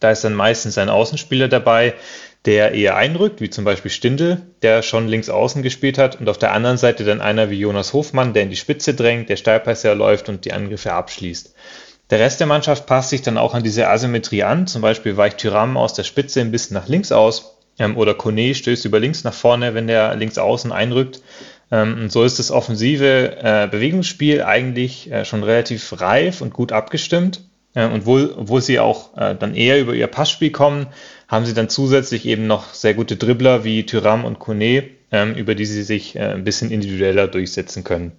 Da 0.00 0.10
ist 0.10 0.24
dann 0.24 0.32
meistens 0.32 0.78
ein 0.78 0.88
Außenspieler 0.88 1.48
dabei, 1.48 1.92
der 2.46 2.72
eher 2.72 2.96
einrückt, 2.96 3.42
wie 3.42 3.50
zum 3.50 3.66
Beispiel 3.66 3.90
Stindl, 3.90 4.40
der 4.62 4.80
schon 4.80 5.08
links 5.08 5.28
außen 5.28 5.62
gespielt 5.62 5.98
hat, 5.98 6.18
und 6.18 6.30
auf 6.30 6.38
der 6.38 6.52
anderen 6.52 6.78
Seite 6.78 7.04
dann 7.04 7.20
einer 7.20 7.50
wie 7.50 7.60
Jonas 7.60 7.92
Hofmann, 7.92 8.32
der 8.32 8.44
in 8.44 8.50
die 8.50 8.56
Spitze 8.56 8.94
drängt, 8.94 9.28
der 9.28 9.36
Steilpässe 9.36 9.88
erläuft 9.88 10.30
und 10.30 10.46
die 10.46 10.54
Angriffe 10.54 10.94
abschließt. 10.94 11.54
Der 12.10 12.20
Rest 12.20 12.40
der 12.40 12.46
Mannschaft 12.46 12.86
passt 12.86 13.10
sich 13.10 13.22
dann 13.22 13.38
auch 13.38 13.54
an 13.54 13.62
diese 13.62 13.88
Asymmetrie 13.88 14.42
an, 14.42 14.66
zum 14.66 14.82
Beispiel 14.82 15.16
weicht 15.16 15.38
Tyram 15.38 15.76
aus 15.76 15.94
der 15.94 16.04
Spitze 16.04 16.40
ein 16.40 16.50
bisschen 16.50 16.74
nach 16.74 16.88
links 16.88 17.12
aus 17.12 17.56
ähm, 17.78 17.96
oder 17.96 18.14
Kone 18.14 18.54
stößt 18.54 18.84
über 18.84 19.00
links 19.00 19.24
nach 19.24 19.32
vorne, 19.32 19.74
wenn 19.74 19.86
der 19.86 20.14
links 20.16 20.38
außen 20.38 20.72
einrückt. 20.72 21.22
Ähm, 21.70 22.02
und 22.02 22.12
so 22.12 22.24
ist 22.24 22.38
das 22.38 22.50
offensive 22.50 23.36
äh, 23.42 23.68
Bewegungsspiel 23.70 24.42
eigentlich 24.42 25.10
äh, 25.10 25.24
schon 25.24 25.42
relativ 25.42 26.00
reif 26.00 26.40
und 26.40 26.52
gut 26.52 26.72
abgestimmt. 26.72 27.42
Äh, 27.74 27.86
und 27.88 28.06
wo, 28.06 28.28
wo 28.36 28.60
sie 28.60 28.78
auch 28.78 29.16
äh, 29.16 29.34
dann 29.34 29.54
eher 29.54 29.80
über 29.80 29.94
ihr 29.94 30.06
Passspiel 30.06 30.50
kommen, 30.50 30.86
haben 31.28 31.46
sie 31.46 31.54
dann 31.54 31.68
zusätzlich 31.68 32.26
eben 32.26 32.46
noch 32.46 32.74
sehr 32.74 32.94
gute 32.94 33.16
Dribbler 33.16 33.64
wie 33.64 33.86
Tyram 33.86 34.24
und 34.24 34.38
Kone, 34.38 34.84
ähm, 35.10 35.34
über 35.34 35.54
die 35.54 35.66
sie 35.66 35.82
sich 35.82 36.16
äh, 36.16 36.20
ein 36.20 36.44
bisschen 36.44 36.70
individueller 36.70 37.28
durchsetzen 37.28 37.82
können. 37.82 38.12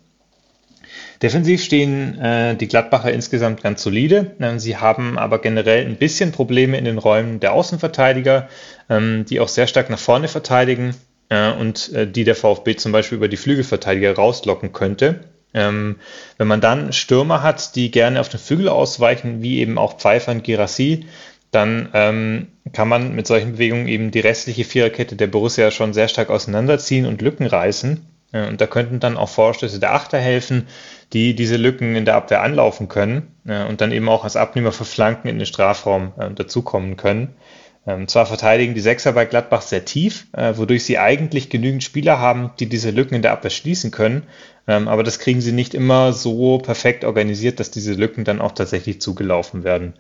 Defensiv 1.22 1.64
stehen 1.64 2.20
äh, 2.20 2.56
die 2.56 2.68
Gladbacher 2.68 3.12
insgesamt 3.12 3.64
ganz 3.64 3.82
solide. 3.82 4.36
Ähm, 4.40 4.60
sie 4.60 4.78
haben 4.78 5.18
aber 5.18 5.40
generell 5.40 5.86
ein 5.86 5.96
bisschen 5.96 6.32
Probleme 6.32 6.78
in 6.78 6.86
den 6.86 6.98
Räumen 6.98 7.40
der 7.40 7.54
Außenverteidiger, 7.54 8.50
ähm, 8.90 9.26
die 9.26 9.40
auch 9.40 9.48
sehr 9.48 9.68
stark 9.68 9.90
nach 9.90 10.00
vorne 10.00 10.28
verteidigen 10.28 10.96
äh, 11.30 11.52
und 11.52 11.94
äh, 11.94 12.08
die 12.08 12.24
der 12.24 12.36
VfB 12.36 12.76
zum 12.76 12.92
Beispiel 12.92 13.18
über 13.18 13.28
die 13.28 13.38
Flügelverteidiger 13.38 14.16
rauslocken 14.16 14.74
könnte. 14.74 15.22
Ähm, 15.54 15.98
wenn 16.38 16.48
man 16.48 16.60
dann 16.60 16.92
Stürmer 16.92 17.42
hat, 17.42 17.76
die 17.76 17.90
gerne 17.90 18.20
auf 18.20 18.30
den 18.30 18.40
Flügel 18.40 18.68
ausweichen, 18.68 19.42
wie 19.42 19.60
eben 19.60 19.78
auch 19.78 19.98
Pfeiffer 19.98 20.34
und 20.34 20.44
Girassi, 20.44 21.06
dann 21.52 21.90
ähm, 21.94 22.48
kann 22.74 22.90
man 22.90 23.16
mit 23.16 23.28
solchen 23.28 23.54
Bewegungen 23.54 23.88
eben 23.88 24.12
die 24.12 24.20
restliche 24.20 24.66
Viererkette 24.66 25.16
der 25.16 25.28
Borussia 25.28 25.72
schon 25.72 25.94
sehr 25.94 26.10
stark 26.10 26.30
auseinanderziehen 26.30 27.06
und 27.06 27.22
Lücken 27.22 27.46
reißen. 27.46 28.06
Und 28.36 28.60
da 28.60 28.68
könnten 28.68 29.00
dann 29.00 29.18
auch 29.18 29.30
Vorstöße 29.30 29.80
der 29.80 29.94
Achter 29.94 30.18
helfen, 30.18 30.68
die 31.14 31.36
diese 31.36 31.58
Lücken 31.58 31.96
in 31.96 32.06
der 32.06 32.16
Abwehr 32.16 32.42
anlaufen 32.42 32.88
können 32.88 33.32
und 33.46 33.80
dann 33.80 33.92
eben 33.92 34.10
auch 34.10 34.24
als 34.24 34.36
Abnehmer 34.36 34.72
für 34.72 34.86
Flanken 34.86 35.28
in 35.28 35.38
den 35.38 35.46
Strafraum 35.46 36.12
äh, 36.18 36.32
dazukommen 36.32 36.98
können. 36.98 37.36
Ähm, 37.88 38.08
zwar 38.08 38.26
verteidigen 38.26 38.74
die 38.74 38.82
Sechser 38.82 39.14
bei 39.14 39.26
Gladbach 39.26 39.62
sehr 39.62 39.86
tief, 39.86 40.28
äh, 40.34 40.58
wodurch 40.58 40.86
sie 40.86 40.98
eigentlich 40.98 41.50
genügend 41.50 41.84
Spieler 41.84 42.20
haben, 42.20 42.52
die 42.60 42.68
diese 42.68 42.90
Lücken 42.90 43.16
in 43.16 43.22
der 43.22 43.32
Abwehr 43.32 43.52
schließen 43.52 43.92
können, 43.92 44.24
ähm, 44.68 44.88
aber 44.88 45.04
das 45.04 45.20
kriegen 45.20 45.42
sie 45.42 45.52
nicht 45.52 45.76
immer 45.76 46.12
so 46.12 46.58
perfekt 46.58 47.06
organisiert, 47.06 47.60
dass 47.60 47.70
diese 47.70 47.94
Lücken 47.94 48.24
dann 48.24 48.42
auch 48.42 48.54
tatsächlich 48.54 49.02
zugelaufen 49.02 49.64
werden. 49.64 49.94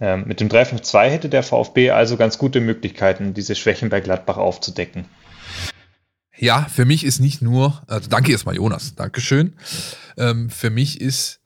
Ähm, 0.00 0.24
mit 0.26 0.40
dem 0.40 0.48
3-5-2 0.48 1.08
hätte 1.08 1.28
der 1.28 1.42
VfB 1.42 1.90
also 1.90 2.16
ganz 2.16 2.38
gute 2.38 2.60
Möglichkeiten, 2.60 3.34
diese 3.34 3.54
Schwächen 3.54 3.90
bei 3.90 4.00
Gladbach 4.00 4.38
aufzudecken. 4.38 5.04
Ja, 6.38 6.64
für 6.64 6.84
mich 6.84 7.04
ist 7.04 7.20
nicht 7.20 7.40
nur, 7.40 7.82
also 7.86 8.08
danke 8.10 8.32
erstmal 8.32 8.56
Jonas, 8.56 8.94
Dankeschön. 8.94 9.54
Ähm, 10.16 10.50
für 10.50 10.70
mich 10.70 11.00
ist, 11.00 11.40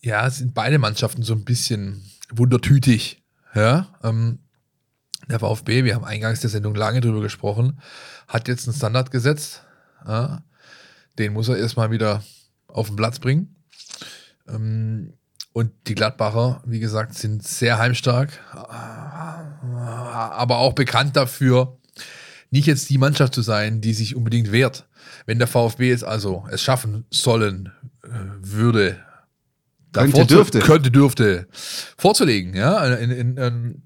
ja, 0.00 0.28
sind 0.28 0.52
beide 0.54 0.78
Mannschaften 0.78 1.22
so 1.22 1.32
ein 1.32 1.44
bisschen 1.44 2.04
wundertütig. 2.30 3.22
Ja, 3.54 3.88
ähm, 4.02 4.40
der 5.28 5.38
VfB, 5.38 5.84
wir 5.84 5.94
haben 5.94 6.04
eingangs 6.04 6.40
der 6.40 6.50
Sendung 6.50 6.74
lange 6.74 7.00
drüber 7.00 7.22
gesprochen, 7.22 7.80
hat 8.28 8.48
jetzt 8.48 8.68
einen 8.68 8.76
Standard 8.76 9.10
gesetzt. 9.10 9.62
Ja, 10.06 10.44
den 11.18 11.32
muss 11.32 11.48
er 11.48 11.56
erstmal 11.56 11.90
wieder 11.90 12.22
auf 12.66 12.88
den 12.88 12.96
Platz 12.96 13.18
bringen. 13.18 13.56
Ähm, 14.48 15.14
und 15.52 15.72
die 15.86 15.94
Gladbacher, 15.94 16.62
wie 16.66 16.80
gesagt, 16.80 17.14
sind 17.14 17.46
sehr 17.46 17.78
heimstark, 17.78 18.40
aber 19.62 20.58
auch 20.58 20.72
bekannt 20.72 21.16
dafür, 21.16 21.78
nicht 22.54 22.66
jetzt 22.66 22.88
die 22.88 22.98
Mannschaft 22.98 23.34
zu 23.34 23.42
sein, 23.42 23.80
die 23.80 23.92
sich 23.92 24.14
unbedingt 24.14 24.52
wehrt. 24.52 24.86
Wenn 25.26 25.38
der 25.38 25.48
VfB 25.48 25.88
jetzt 25.88 26.04
also 26.04 26.44
es 26.52 26.62
schaffen 26.62 27.04
sollen 27.10 27.72
äh, 28.04 28.08
würde, 28.40 29.00
könnte 29.92 30.24
dürfte. 30.24 30.60
könnte 30.60 30.92
dürfte 30.92 31.48
vorzulegen, 31.98 32.54
ja, 32.54 32.86
in, 32.94 33.10
in, 33.10 33.36
in, 33.36 33.82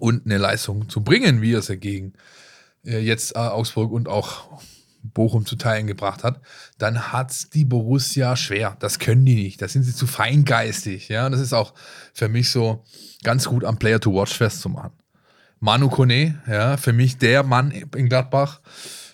und 0.00 0.26
eine 0.26 0.38
Leistung 0.38 0.88
zu 0.88 1.04
bringen, 1.04 1.42
wie 1.42 1.52
es 1.52 1.66
dagegen 1.66 2.14
äh, 2.84 2.98
jetzt 2.98 3.36
äh, 3.36 3.38
Augsburg 3.38 3.92
und 3.92 4.08
auch 4.08 4.60
Bochum 5.04 5.46
zu 5.46 5.54
Teilen 5.54 5.86
gebracht 5.86 6.24
hat, 6.24 6.40
dann 6.78 7.12
hat 7.12 7.54
die 7.54 7.64
Borussia 7.64 8.34
schwer. 8.34 8.76
Das 8.80 8.98
können 8.98 9.24
die 9.24 9.36
nicht. 9.36 9.62
Da 9.62 9.68
sind 9.68 9.84
sie 9.84 9.94
zu 9.94 10.08
feingeistig. 10.08 11.08
Ja, 11.08 11.26
und 11.26 11.32
das 11.32 11.40
ist 11.40 11.52
auch 11.52 11.72
für 12.14 12.28
mich 12.28 12.50
so 12.50 12.82
ganz 13.22 13.44
gut 13.44 13.64
am 13.64 13.78
Player 13.78 14.00
to 14.00 14.12
Watch 14.12 14.36
festzumachen. 14.36 15.01
Manu 15.62 15.88
Kone, 15.88 16.40
ja, 16.48 16.76
für 16.76 16.92
mich 16.92 17.18
der 17.18 17.44
Mann 17.44 17.70
in 17.70 18.08
Gladbach, 18.08 18.60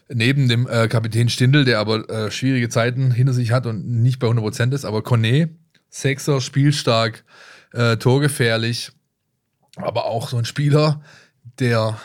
neben 0.08 0.48
dem 0.48 0.66
äh, 0.66 0.88
Kapitän 0.88 1.28
Stindl, 1.28 1.66
der 1.66 1.78
aber 1.78 2.08
äh, 2.08 2.30
schwierige 2.30 2.70
Zeiten 2.70 3.10
hinter 3.10 3.34
sich 3.34 3.52
hat 3.52 3.66
und 3.66 3.86
nicht 3.86 4.18
bei 4.18 4.28
100% 4.28 4.72
ist, 4.72 4.86
aber 4.86 5.02
Kone, 5.02 5.50
Sechser, 5.90 6.40
spielstark, 6.40 7.22
äh, 7.74 7.98
torgefährlich, 7.98 8.92
aber 9.76 10.06
auch 10.06 10.30
so 10.30 10.38
ein 10.38 10.46
Spieler, 10.46 11.02
der 11.58 11.98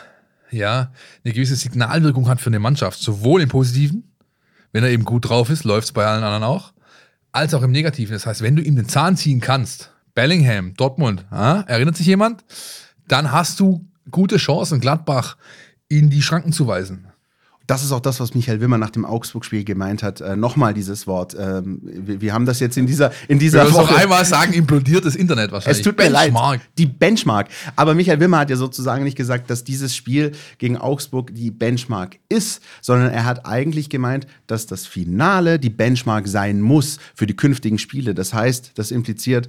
ja 0.50 0.92
eine 1.24 1.32
gewisse 1.32 1.56
Signalwirkung 1.56 2.28
hat 2.28 2.42
für 2.42 2.50
eine 2.50 2.58
Mannschaft, 2.58 3.00
sowohl 3.00 3.40
im 3.40 3.48
Positiven, 3.48 4.12
wenn 4.72 4.84
er 4.84 4.90
eben 4.90 5.06
gut 5.06 5.30
drauf 5.30 5.48
ist, 5.48 5.64
läuft 5.64 5.86
es 5.86 5.92
bei 5.92 6.04
allen 6.04 6.22
anderen 6.22 6.44
auch, 6.44 6.74
als 7.32 7.54
auch 7.54 7.62
im 7.62 7.72
Negativen. 7.72 8.12
Das 8.12 8.26
heißt, 8.26 8.42
wenn 8.42 8.56
du 8.56 8.62
ihm 8.62 8.76
den 8.76 8.90
Zahn 8.90 9.16
ziehen 9.16 9.40
kannst, 9.40 9.90
Bellingham, 10.14 10.74
Dortmund, 10.74 11.24
ah, 11.30 11.64
erinnert 11.66 11.96
sich 11.96 12.06
jemand? 12.06 12.44
Dann 13.08 13.32
hast 13.32 13.58
du 13.58 13.88
gute 14.10 14.36
Chancen, 14.36 14.80
Gladbach 14.80 15.36
in 15.88 16.10
die 16.10 16.22
Schranken 16.22 16.52
zu 16.52 16.66
weisen. 16.66 17.06
Das 17.66 17.82
ist 17.82 17.92
auch 17.92 18.00
das, 18.00 18.20
was 18.20 18.34
Michael 18.34 18.60
Wimmer 18.60 18.76
nach 18.76 18.90
dem 18.90 19.06
Augsburg-Spiel 19.06 19.64
gemeint 19.64 20.02
hat. 20.02 20.20
Äh, 20.20 20.36
Nochmal 20.36 20.74
dieses 20.74 21.06
Wort. 21.06 21.34
Ähm, 21.38 21.80
wir, 21.82 22.20
wir, 22.20 22.34
haben 22.34 22.44
das 22.44 22.60
jetzt 22.60 22.76
in 22.76 22.86
dieser, 22.86 23.10
in 23.26 23.38
dieser 23.38 23.72
Woche. 23.72 23.92
noch 23.92 23.98
einmal 23.98 24.24
sagen, 24.26 24.52
implodiert 24.52 25.06
das 25.06 25.16
Internet 25.16 25.50
wahrscheinlich. 25.52 25.78
Es 25.78 25.82
tut 25.82 25.96
mir 25.96 26.10
Benchmark. 26.10 26.60
leid. 26.60 26.68
Die 26.76 26.84
Benchmark. 26.84 27.48
Aber 27.74 27.94
Michael 27.94 28.20
Wimmer 28.20 28.40
hat 28.40 28.50
ja 28.50 28.56
sozusagen 28.56 29.04
nicht 29.04 29.16
gesagt, 29.16 29.48
dass 29.48 29.64
dieses 29.64 29.96
Spiel 29.96 30.32
gegen 30.58 30.76
Augsburg 30.76 31.34
die 31.34 31.50
Benchmark 31.50 32.18
ist, 32.28 32.62
sondern 32.82 33.10
er 33.10 33.24
hat 33.24 33.46
eigentlich 33.46 33.88
gemeint, 33.88 34.26
dass 34.46 34.66
das 34.66 34.84
Finale 34.84 35.58
die 35.58 35.70
Benchmark 35.70 36.28
sein 36.28 36.60
muss 36.60 36.98
für 37.14 37.26
die 37.26 37.36
künftigen 37.36 37.78
Spiele. 37.78 38.14
Das 38.14 38.34
heißt, 38.34 38.72
das 38.74 38.90
impliziert, 38.90 39.48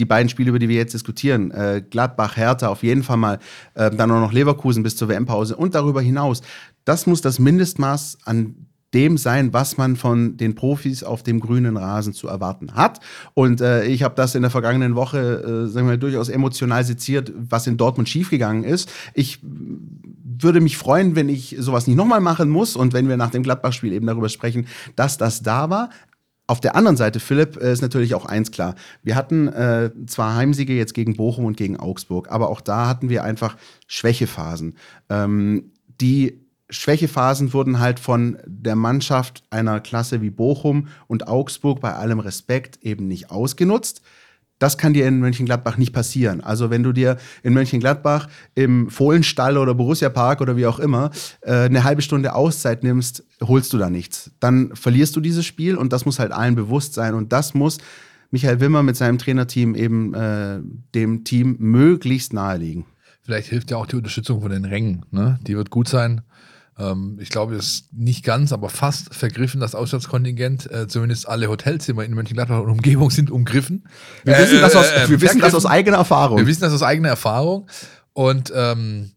die 0.00 0.06
beiden 0.06 0.28
Spiele, 0.28 0.48
über 0.48 0.58
die 0.58 0.68
wir 0.68 0.76
jetzt 0.76 0.94
diskutieren, 0.94 1.50
äh, 1.50 1.82
Gladbach, 1.88 2.36
Hertha, 2.36 2.68
auf 2.68 2.82
jeden 2.82 3.02
Fall 3.02 3.18
mal, 3.18 3.38
äh, 3.74 3.90
dann 3.90 4.10
auch 4.10 4.20
noch 4.20 4.32
Leverkusen 4.32 4.82
bis 4.82 4.96
zur 4.96 5.08
WM-Pause 5.08 5.56
und 5.56 5.74
darüber 5.74 6.00
hinaus, 6.00 6.42
das 6.84 7.06
muss 7.06 7.20
das 7.20 7.38
Mindestmaß 7.38 8.18
an 8.24 8.66
dem 8.94 9.18
sein, 9.18 9.52
was 9.52 9.76
man 9.76 9.96
von 9.96 10.36
den 10.36 10.54
Profis 10.54 11.04
auf 11.04 11.22
dem 11.22 11.38
grünen 11.38 11.76
Rasen 11.76 12.12
zu 12.12 12.26
erwarten 12.26 12.74
hat. 12.74 12.98
Und 13.34 13.60
äh, 13.60 13.84
ich 13.84 14.02
habe 14.02 14.16
das 14.16 14.34
in 14.34 14.42
der 14.42 14.50
vergangenen 14.50 14.96
Woche, 14.96 15.18
äh, 15.18 15.68
sagen 15.68 15.86
wir 15.86 15.92
mal, 15.92 15.98
durchaus 15.98 16.28
emotional 16.28 16.82
seziert, 16.82 17.32
was 17.36 17.66
in 17.66 17.76
Dortmund 17.76 18.08
schiefgegangen 18.08 18.64
ist. 18.64 18.90
Ich 19.14 19.38
würde 19.42 20.60
mich 20.60 20.76
freuen, 20.76 21.14
wenn 21.14 21.28
ich 21.28 21.54
sowas 21.58 21.86
nicht 21.86 21.96
nochmal 21.96 22.20
machen 22.20 22.48
muss 22.48 22.74
und 22.74 22.92
wenn 22.92 23.08
wir 23.08 23.16
nach 23.16 23.30
dem 23.30 23.42
Gladbach-Spiel 23.42 23.92
eben 23.92 24.06
darüber 24.06 24.28
sprechen, 24.28 24.66
dass 24.96 25.18
das 25.18 25.42
da 25.42 25.70
war. 25.70 25.90
Auf 26.50 26.60
der 26.60 26.74
anderen 26.74 26.96
Seite, 26.96 27.20
Philipp, 27.20 27.62
äh, 27.62 27.72
ist 27.72 27.80
natürlich 27.80 28.12
auch 28.16 28.26
eins 28.26 28.50
klar. 28.50 28.74
Wir 29.04 29.14
hatten 29.14 29.46
äh, 29.46 29.92
zwar 30.08 30.34
Heimsiege 30.34 30.72
jetzt 30.72 30.94
gegen 30.94 31.14
Bochum 31.14 31.44
und 31.44 31.56
gegen 31.56 31.76
Augsburg, 31.76 32.28
aber 32.28 32.48
auch 32.48 32.60
da 32.60 32.88
hatten 32.88 33.08
wir 33.08 33.22
einfach 33.22 33.56
Schwächephasen. 33.86 34.74
Ähm, 35.08 35.70
die 36.00 36.40
Schwächephasen 36.68 37.52
wurden 37.52 37.78
halt 37.78 38.00
von 38.00 38.36
der 38.46 38.74
Mannschaft 38.74 39.44
einer 39.50 39.78
Klasse 39.78 40.22
wie 40.22 40.30
Bochum 40.30 40.88
und 41.06 41.28
Augsburg 41.28 41.80
bei 41.80 41.94
allem 41.94 42.18
Respekt 42.18 42.80
eben 42.82 43.06
nicht 43.06 43.30
ausgenutzt. 43.30 44.02
Das 44.60 44.78
kann 44.78 44.92
dir 44.92 45.08
in 45.08 45.18
Mönchengladbach 45.18 45.78
nicht 45.78 45.92
passieren. 45.92 46.40
Also 46.42 46.70
wenn 46.70 46.84
du 46.84 46.92
dir 46.92 47.16
in 47.42 47.54
Mönchengladbach 47.54 48.28
im 48.54 48.90
Fohlenstall 48.90 49.56
oder 49.56 49.74
Borussia 49.74 50.10
Park 50.10 50.40
oder 50.40 50.56
wie 50.56 50.66
auch 50.66 50.78
immer 50.78 51.10
äh, 51.40 51.62
eine 51.62 51.82
halbe 51.82 52.02
Stunde 52.02 52.34
Auszeit 52.34 52.84
nimmst, 52.84 53.24
holst 53.42 53.72
du 53.72 53.78
da 53.78 53.90
nichts. 53.90 54.30
Dann 54.38 54.76
verlierst 54.76 55.16
du 55.16 55.20
dieses 55.20 55.46
Spiel 55.46 55.76
und 55.76 55.92
das 55.92 56.04
muss 56.04 56.18
halt 56.18 56.30
allen 56.30 56.54
bewusst 56.54 56.92
sein. 56.92 57.14
Und 57.14 57.32
das 57.32 57.54
muss 57.54 57.78
Michael 58.30 58.60
Wimmer 58.60 58.82
mit 58.82 58.96
seinem 58.96 59.16
Trainerteam 59.16 59.74
eben 59.74 60.14
äh, 60.14 60.60
dem 60.94 61.24
Team 61.24 61.56
möglichst 61.58 62.34
naheliegen. 62.34 62.84
Vielleicht 63.22 63.48
hilft 63.48 63.70
ja 63.70 63.78
auch 63.78 63.86
die 63.86 63.96
Unterstützung 63.96 64.42
von 64.42 64.50
den 64.50 64.66
Rängen. 64.66 65.06
Ne? 65.10 65.40
Die 65.46 65.56
wird 65.56 65.70
gut 65.70 65.88
sein. 65.88 66.20
Ähm, 66.80 67.18
ich 67.20 67.28
glaube, 67.28 67.54
es 67.56 67.66
ist 67.66 67.92
nicht 67.92 68.24
ganz, 68.24 68.52
aber 68.52 68.70
fast 68.70 69.14
vergriffen, 69.14 69.60
das 69.60 69.74
Auswärtskontingent. 69.74 70.70
Äh, 70.70 70.88
zumindest 70.88 71.28
alle 71.28 71.48
Hotelzimmer 71.48 72.04
in 72.04 72.14
Mönchengladbach 72.14 72.60
und 72.60 72.70
Umgebung 72.70 73.10
sind 73.10 73.30
umgriffen. 73.30 73.84
Wir 74.24 74.38
wissen, 74.38 74.58
Äh, 74.58 74.60
das, 74.60 74.76
aus, 74.76 74.86
äh, 74.86 75.08
wir 75.08 75.20
wissen 75.20 75.40
das 75.40 75.54
aus 75.54 75.66
eigener 75.66 75.98
Erfahrung. 75.98 76.38
Wir 76.38 76.46
wissen 76.46 76.62
das 76.62 76.72
aus 76.72 76.82
eigener 76.82 77.08
Erfahrung. 77.10 77.68
Und 78.12 78.52
ähm, 78.54 79.12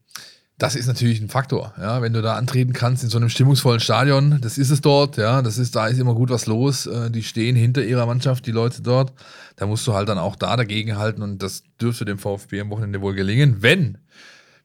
das 0.60 0.76
ist 0.76 0.88
natürlich 0.88 1.20
ein 1.20 1.30
Faktor, 1.30 1.74
ja, 1.78 2.02
wenn 2.02 2.14
du 2.14 2.22
da 2.22 2.36
antreten 2.36 2.74
kannst 2.74 3.04
in 3.04 3.10
so 3.10 3.18
einem 3.18 3.28
stimmungsvollen 3.28 3.80
Stadion, 3.80 4.40
das 4.40 4.58
ist 4.58 4.70
es 4.70 4.82
dort, 4.82 5.18
ja, 5.18 5.42
das 5.42 5.58
ist, 5.58 5.76
da 5.76 5.88
ist 5.88 6.00
immer 6.00 6.14
gut 6.14 6.30
was 6.30 6.46
los, 6.46 6.86
äh, 6.86 7.10
die 7.10 7.24
stehen 7.24 7.56
hinter 7.56 7.84
ihrer 7.84 8.06
Mannschaft, 8.06 8.46
die 8.46 8.52
Leute 8.52 8.82
dort, 8.82 9.14
da 9.56 9.66
musst 9.66 9.86
du 9.88 9.94
halt 9.94 10.08
dann 10.10 10.20
auch 10.20 10.36
da 10.36 10.56
dagegen 10.56 10.96
halten 10.96 11.22
und 11.22 11.42
das 11.42 11.64
dürfte 11.82 12.06
dem 12.06 12.20
VfB 12.20 12.62
am 12.62 12.70
Wochenende 12.70 13.02
wohl 13.02 13.14
gelingen, 13.16 13.58
wenn, 13.60 13.98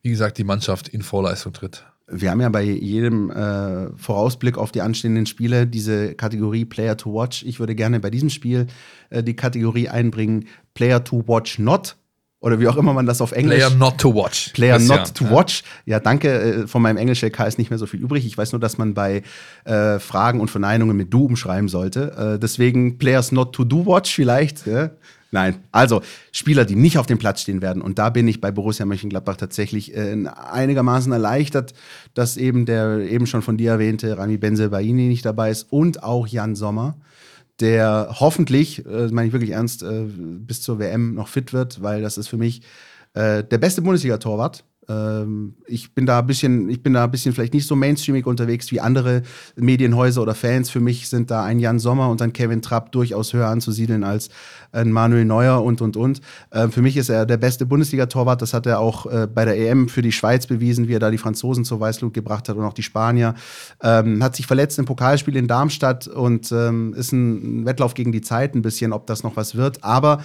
wie 0.03 0.11
gesagt, 0.11 0.39
die 0.39 0.45
Mannschaft 0.45 0.89
in 0.89 1.03
Vorleistung 1.03 1.53
tritt. 1.55 1.85
Wir 2.11 2.31
haben 2.31 2.41
ja 2.41 2.49
bei 2.49 2.63
jedem 2.63 3.31
äh, 3.31 3.91
Vorausblick 3.97 4.57
auf 4.57 4.73
die 4.73 4.81
anstehenden 4.81 5.27
Spiele 5.27 5.67
diese 5.67 6.15
Kategorie 6.15 6.65
Player 6.65 6.97
to 6.97 7.13
Watch. 7.13 7.43
Ich 7.43 7.61
würde 7.61 7.75
gerne 7.75 8.01
bei 8.01 8.11
diesem 8.11 8.31
Spiel 8.31 8.67
äh, 9.11 9.23
die 9.23 9.37
Kategorie 9.37 9.89
einbringen 9.89 10.47
Player 10.75 11.05
to 11.05 11.23
Watch 11.27 11.59
Not 11.59 11.97
oder 12.41 12.61
wie 12.61 12.69
auch 12.69 12.77
immer 12.77 12.93
man 12.93 13.07
das 13.07 13.21
auf 13.21 13.33
Englisch. 13.33 13.59
Player 13.59 13.71
not 13.71 13.99
to 13.99 14.15
watch. 14.15 14.51
Player 14.55 14.75
Das 14.75 14.87
not 14.87 14.99
ja, 14.99 15.05
to 15.07 15.25
ja. 15.25 15.31
watch. 15.31 15.63
Ja, 15.87 16.01
danke. 16.01 16.29
äh, 16.29 16.67
Von 16.69 16.83
meinem 16.83 16.97
Englisch-LK 16.97 17.41
ist 17.47 17.59
nicht 17.59 17.71
mehr 17.71 17.79
so 17.79 17.87
viel 17.87 18.01
übrig. 18.01 18.25
Ich 18.25 18.39
weiß 18.39 18.53
nur, 18.53 18.61
dass 18.61 18.79
man 18.79 18.95
bei 18.95 19.23
äh, 19.65 19.99
Fragen 19.99 20.41
und 20.41 20.49
Verneinungen 20.51 20.97
mit 20.97 21.13
du 21.13 21.25
umschreiben 21.25 21.69
sollte. 21.69 22.37
Äh, 22.37 22.39
deswegen 22.39 22.99
Players 22.99 23.33
not 23.33 23.53
to 23.55 23.65
do 23.65 23.85
watch 23.87 24.15
vielleicht. 24.15 24.67
Ja? 24.67 24.91
Nein, 25.31 25.57
also 25.73 26.01
Spieler, 26.33 26.65
die 26.65 26.75
nicht 26.75 26.97
auf 26.97 27.07
dem 27.07 27.19
Platz 27.19 27.43
stehen 27.43 27.61
werden. 27.61 27.83
Und 27.83 27.99
da 27.99 28.09
bin 28.09 28.27
ich 28.27 28.41
bei 28.41 28.51
Borussia 28.51 28.87
Mönchengladbach 28.87 29.37
tatsächlich 29.37 29.95
äh, 29.95 30.27
einigermaßen 30.27 31.13
erleichtert, 31.13 31.75
dass 32.15 32.37
eben 32.37 32.65
der 32.65 33.01
eben 33.01 33.27
schon 33.27 33.43
von 33.43 33.59
dir 33.59 33.73
erwähnte 33.73 34.17
Rami 34.17 34.39
Benzebaini 34.39 35.09
nicht 35.09 35.27
dabei 35.27 35.51
ist 35.51 35.67
und 35.71 36.03
auch 36.03 36.27
Jan 36.27 36.55
Sommer 36.55 36.97
der 37.61 38.15
hoffentlich, 38.21 38.87
äh, 38.87 39.09
meine 39.09 39.27
ich 39.27 39.33
wirklich 39.33 39.51
ernst, 39.51 39.83
äh, 39.83 40.05
bis 40.07 40.63
zur 40.63 40.79
WM 40.79 41.15
noch 41.15 41.29
fit 41.29 41.53
wird, 41.53 41.83
weil 41.83 42.03
das 42.03 42.19
ist 42.19 42.29
für 42.29 42.37
mich 42.37 42.63
äh, 43.15 43.43
der 43.43 43.59
beste 43.59 43.83
Bundesliga-Torwart. 43.83 44.65
Ähm, 44.89 45.55
ich 45.67 45.95
bin 45.95 46.07
da 46.07 46.21
ein 46.21 46.27
bisschen, 46.27 46.69
ich 46.71 46.83
bin 46.83 46.95
da 46.95 47.05
ein 47.05 47.11
bisschen 47.11 47.35
vielleicht 47.35 47.55
nicht 47.55 47.67
so 47.67 47.77
mainstreamig 47.77 48.27
unterwegs 48.27 48.71
wie 48.71 48.81
andere 48.81 49.23
Medienhäuser 49.57 50.23
oder 50.23 50.35
Fans. 50.35 50.71
Für 50.71 50.81
mich 50.81 51.09
sind 51.09 51.31
da 51.31 51.45
ein 51.45 51.59
Jan 51.59 51.79
Sommer 51.79 52.09
und 52.09 52.23
ein 52.23 52.33
Kevin 52.33 52.63
Trapp 52.63 52.93
durchaus 52.93 53.33
höher 53.33 53.49
anzusiedeln 53.49 54.05
als 54.05 54.31
ein 54.73 54.91
Manuel 54.91 55.25
Neuer 55.25 55.63
und 55.63 55.81
und 55.81 55.97
und. 55.97 56.21
Ähm, 56.53 56.73
für 56.73 56.83
mich 56.83 56.97
ist 56.97 57.09
er 57.09 57.27
der 57.27 57.37
beste 57.37 57.67
Bundesliga-Torwart. 57.67 58.41
Das 58.41 58.55
hat 58.55 58.67
er 58.67 58.81
auch 58.81 59.07
äh, 59.07 59.27
bei 59.27 59.45
der 59.45 59.59
EM 59.59 59.89
für 59.89 60.03
die 60.03 60.13
Schweiz 60.13 60.47
bewiesen, 60.47 60.89
wie 60.89 60.95
er 60.95 61.01
da 61.01 61.11
die 61.11 61.19
Franzosen 61.19 61.65
zur 61.65 61.81
Weißglut 61.81 62.15
gebracht 62.15 62.49
hat 62.49 62.57
und 62.57 62.65
auch 62.65 62.73
die 62.73 62.83
Spanier. 62.83 63.35
Ähm, 63.83 64.23
hat 64.23 64.37
sich 64.37 64.47
verletzt 64.47 64.79
im 64.79 64.85
Pokalspiel 64.85 65.37
in 65.37 65.47
Darmstadt 65.49 66.07
und 66.07 66.51
ist 66.51 67.13
ein 67.13 67.67
Wettlauf 67.67 67.95
gegen 67.95 68.13
die 68.13 68.21
Zeit 68.21 68.55
ein 68.55 68.63
bisschen, 68.63 68.93
ob 68.93 69.07
das 69.07 69.23
noch 69.23 69.37
was 69.37 69.55
wird. 69.55 69.85
Aber 69.85 70.23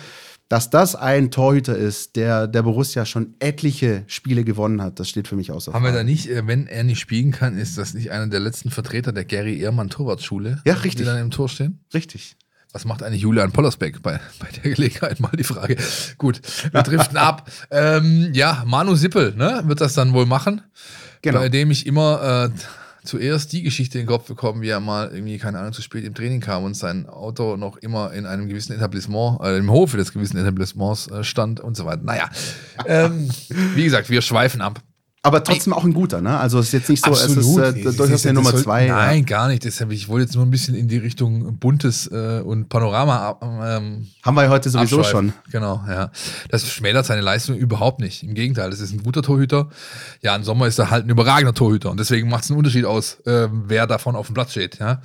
dass 0.50 0.70
das 0.70 0.96
ein 0.96 1.32
Torhüter 1.32 1.76
ist, 1.76 2.16
der 2.16 2.48
der 2.48 2.64
Borussia 2.64 3.06
schon 3.06 3.36
etliche 3.40 4.04
Spiele 4.08 4.44
gewonnen 4.44 4.82
hat, 4.82 5.00
das 5.00 5.10
steht 5.10 5.28
für 5.28 5.36
mich 5.36 5.52
außer 5.52 5.74
Haben 5.74 5.84
wir 5.84 5.90
Frage. 5.90 6.00
da 6.00 6.04
nicht, 6.04 6.30
äh, 6.30 6.46
wenn 6.46 6.68
er 6.68 6.84
nicht 6.84 7.00
spielen 7.00 7.32
kann, 7.32 7.58
ist 7.58 7.78
das 7.78 7.94
nicht 7.94 8.12
einer 8.12 8.28
der 8.28 8.40
letzten 8.40 8.70
Vertreter 8.70 9.12
der 9.12 9.26
Gary 9.26 9.60
Ehrmann 9.60 9.90
Torwartschule? 9.90 10.62
Ja, 10.66 10.76
richtig. 10.76 10.98
Die 10.98 11.04
dann 11.06 11.18
im 11.18 11.32
Tor 11.32 11.50
stehen? 11.50 11.80
Richtig. 11.94 12.36
Was 12.74 12.86
macht 12.86 13.04
eigentlich 13.04 13.22
Julian 13.22 13.52
Pollersbeck 13.52 14.02
bei, 14.02 14.20
bei 14.40 14.48
der 14.64 14.74
Gelegenheit? 14.74 15.20
Mal 15.20 15.32
die 15.38 15.44
Frage. 15.44 15.78
Gut, 16.18 16.42
wir 16.72 16.82
driften 16.82 17.18
ab. 17.18 17.50
Ähm, 17.70 18.30
ja, 18.34 18.64
Manu 18.66 18.96
Sippel 18.96 19.36
ne, 19.36 19.62
wird 19.66 19.80
das 19.80 19.94
dann 19.94 20.14
wohl 20.14 20.26
machen. 20.26 20.62
Genau. 21.22 21.40
Bei 21.40 21.50
dem 21.50 21.70
ich 21.70 21.86
immer 21.86 22.50
äh, 22.52 22.60
zuerst 23.04 23.52
die 23.54 23.64
Geschichte 23.64 24.00
in 24.00 24.06
den 24.06 24.10
Kopf 24.10 24.28
bekommen, 24.28 24.62
wie 24.62 24.70
er 24.70 24.80
mal 24.80 25.12
irgendwie, 25.14 25.38
keine 25.38 25.60
Ahnung, 25.60 25.74
zu 25.74 25.82
spät 25.82 26.06
im 26.06 26.14
Training 26.14 26.40
kam 26.40 26.64
und 26.64 26.76
sein 26.76 27.08
Auto 27.08 27.58
noch 27.58 27.78
immer 27.78 28.14
in 28.14 28.26
einem 28.26 28.48
gewissen 28.48 28.74
Etablissement, 28.74 29.42
äh, 29.42 29.58
im 29.58 29.72
Hofe 29.72 29.98
des 29.98 30.14
gewissen 30.14 30.38
Etablissements 30.38 31.08
äh, 31.08 31.24
stand 31.24 31.60
und 31.60 31.76
so 31.76 31.86
weiter. 31.86 32.04
Naja, 32.04 32.30
ähm, 32.86 33.30
wie 33.50 33.84
gesagt, 33.84 34.10
wir 34.10 34.22
schweifen 34.22 34.62
ab. 34.62 34.82
Aber 35.26 35.42
trotzdem 35.42 35.72
auch 35.72 35.86
ein 35.86 35.94
guter, 35.94 36.20
ne? 36.22 36.38
Also 36.38 36.60
es 36.60 36.66
ist 36.68 36.72
jetzt 36.74 36.90
nicht 36.90 37.06
so, 37.06 37.12
Absolut. 37.12 37.38
es 37.38 37.48
ist 37.48 37.58
äh, 37.78 37.84
Das 37.84 37.96
durchaus 37.96 38.24
ja- 38.26 38.30
eine 38.32 38.40
das 38.40 38.44
Nummer 38.46 38.52
soll- 38.58 38.64
zwei. 38.64 38.88
Nein, 38.88 39.26
gar 39.26 39.48
nicht. 39.48 39.64
Deshalb, 39.64 39.92
ich 39.94 40.10
wollte 40.10 40.26
jetzt 40.26 40.36
nur 40.36 40.46
ein 40.46 40.52
bisschen 40.52 40.76
in 40.76 40.90
die 40.90 40.98
Richtung 40.98 41.58
Buntes 41.60 42.08
äh, 42.12 42.42
und 42.44 42.68
Panorama 42.68 43.38
ähm, 43.42 44.08
Haben 44.22 44.36
wir 44.36 44.44
ja 44.44 44.50
heute 44.50 44.70
sowieso 44.70 45.02
schon. 45.04 45.32
Genau, 45.50 45.82
ja. 45.88 46.12
Das 46.50 46.68
schmälert 46.68 47.06
seine 47.06 47.22
Leistung 47.22 47.56
überhaupt 47.56 48.02
nicht. 48.02 48.22
Im 48.24 48.34
Gegenteil, 48.34 48.70
das 48.70 48.82
ist 48.82 48.92
ein 48.92 49.02
guter 49.02 49.22
Torhüter. 49.22 49.70
Ja, 50.22 50.36
im 50.36 50.44
Sommer 50.44 50.68
ist 50.68 50.78
er 50.78 50.92
halt 50.92 51.06
ein 51.06 51.10
überragender 51.10 51.54
Torhüter. 51.54 51.90
Und 51.90 52.02
deswegen 52.02 52.28
macht 52.30 52.44
es 52.44 52.50
einen 52.52 52.58
Unterschied 52.58 52.84
aus, 52.84 53.18
ähm, 53.26 53.64
wer 53.68 53.88
davon 53.88 54.18
auf 54.18 54.26
dem 54.28 54.34
Platz 54.34 54.52
steht. 54.52 54.80
Ja. 54.80 55.02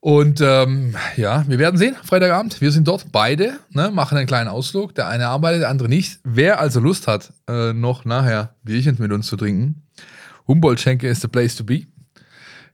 Und 0.00 0.40
ähm, 0.40 0.94
ja, 1.16 1.44
wir 1.46 1.58
werden 1.58 1.76
sehen, 1.76 1.94
Freitagabend. 2.02 2.62
Wir 2.62 2.72
sind 2.72 2.88
dort 2.88 3.12
beide, 3.12 3.58
ne, 3.70 3.90
machen 3.90 4.16
einen 4.16 4.26
kleinen 4.26 4.48
Ausflug. 4.48 4.94
Der 4.94 5.08
eine 5.08 5.28
arbeitet, 5.28 5.62
der 5.62 5.68
andere 5.68 5.90
nicht. 5.90 6.20
Wer 6.24 6.58
also 6.58 6.80
Lust 6.80 7.06
hat, 7.06 7.34
äh, 7.46 7.74
noch 7.74 8.06
nachher 8.06 8.54
Bierchen 8.62 8.96
mit 8.98 9.12
uns 9.12 9.26
zu 9.26 9.36
trinken, 9.36 9.82
Humboldt-Schenke 10.48 11.06
ist 11.06 11.20
the 11.20 11.28
place 11.28 11.54
to 11.54 11.64
be. 11.64 11.82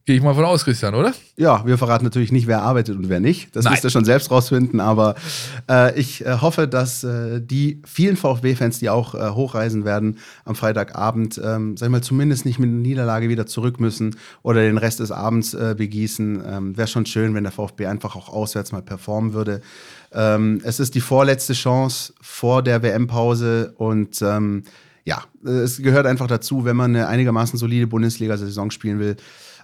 Gehe 0.06 0.14
ich 0.14 0.22
mal 0.22 0.36
von 0.36 0.44
aus, 0.44 0.64
Christian, 0.64 0.94
oder? 0.94 1.12
Ja, 1.36 1.66
wir 1.66 1.78
verraten 1.78 2.04
natürlich 2.04 2.30
nicht, 2.30 2.46
wer 2.46 2.62
arbeitet 2.62 2.96
und 2.96 3.08
wer 3.08 3.18
nicht. 3.18 3.56
Das 3.56 3.64
Nein. 3.64 3.72
müsst 3.72 3.82
ihr 3.82 3.90
schon 3.90 4.04
selbst 4.04 4.30
rausfinden. 4.30 4.78
Aber 4.78 5.16
äh, 5.68 5.98
ich 5.98 6.24
äh, 6.24 6.38
hoffe, 6.40 6.68
dass 6.68 7.02
äh, 7.02 7.40
die 7.40 7.82
vielen 7.84 8.16
VfB-Fans, 8.16 8.78
die 8.78 8.88
auch 8.88 9.16
äh, 9.16 9.30
hochreisen 9.30 9.84
werden 9.84 10.18
am 10.44 10.54
Freitagabend, 10.54 11.40
ähm, 11.44 11.76
sag 11.76 11.88
ich 11.88 11.90
mal, 11.90 12.02
zumindest 12.02 12.44
nicht 12.46 12.60
mit 12.60 12.70
einer 12.70 12.78
Niederlage 12.78 13.28
wieder 13.28 13.46
zurück 13.46 13.80
müssen 13.80 14.14
oder 14.44 14.60
den 14.60 14.78
Rest 14.78 15.00
des 15.00 15.10
Abends 15.10 15.54
äh, 15.54 15.74
begießen. 15.76 16.40
Ähm, 16.46 16.76
Wäre 16.76 16.86
schon 16.86 17.04
schön, 17.04 17.34
wenn 17.34 17.42
der 17.42 17.52
VfB 17.52 17.86
einfach 17.86 18.14
auch 18.14 18.28
auswärts 18.28 18.70
mal 18.70 18.82
performen 18.82 19.32
würde. 19.32 19.60
Ähm, 20.12 20.60
es 20.62 20.78
ist 20.78 20.94
die 20.94 21.00
vorletzte 21.00 21.52
Chance 21.52 22.14
vor 22.20 22.62
der 22.62 22.80
WM-Pause 22.84 23.74
und 23.76 24.22
ähm, 24.22 24.62
ja, 25.04 25.22
es 25.44 25.78
gehört 25.78 26.06
einfach 26.06 26.26
dazu, 26.28 26.64
wenn 26.64 26.76
man 26.76 26.94
eine 26.94 27.08
einigermaßen 27.08 27.58
solide 27.58 27.86
Bundesliga-Saison 27.88 28.70
spielen 28.70 28.98
will, 28.98 29.16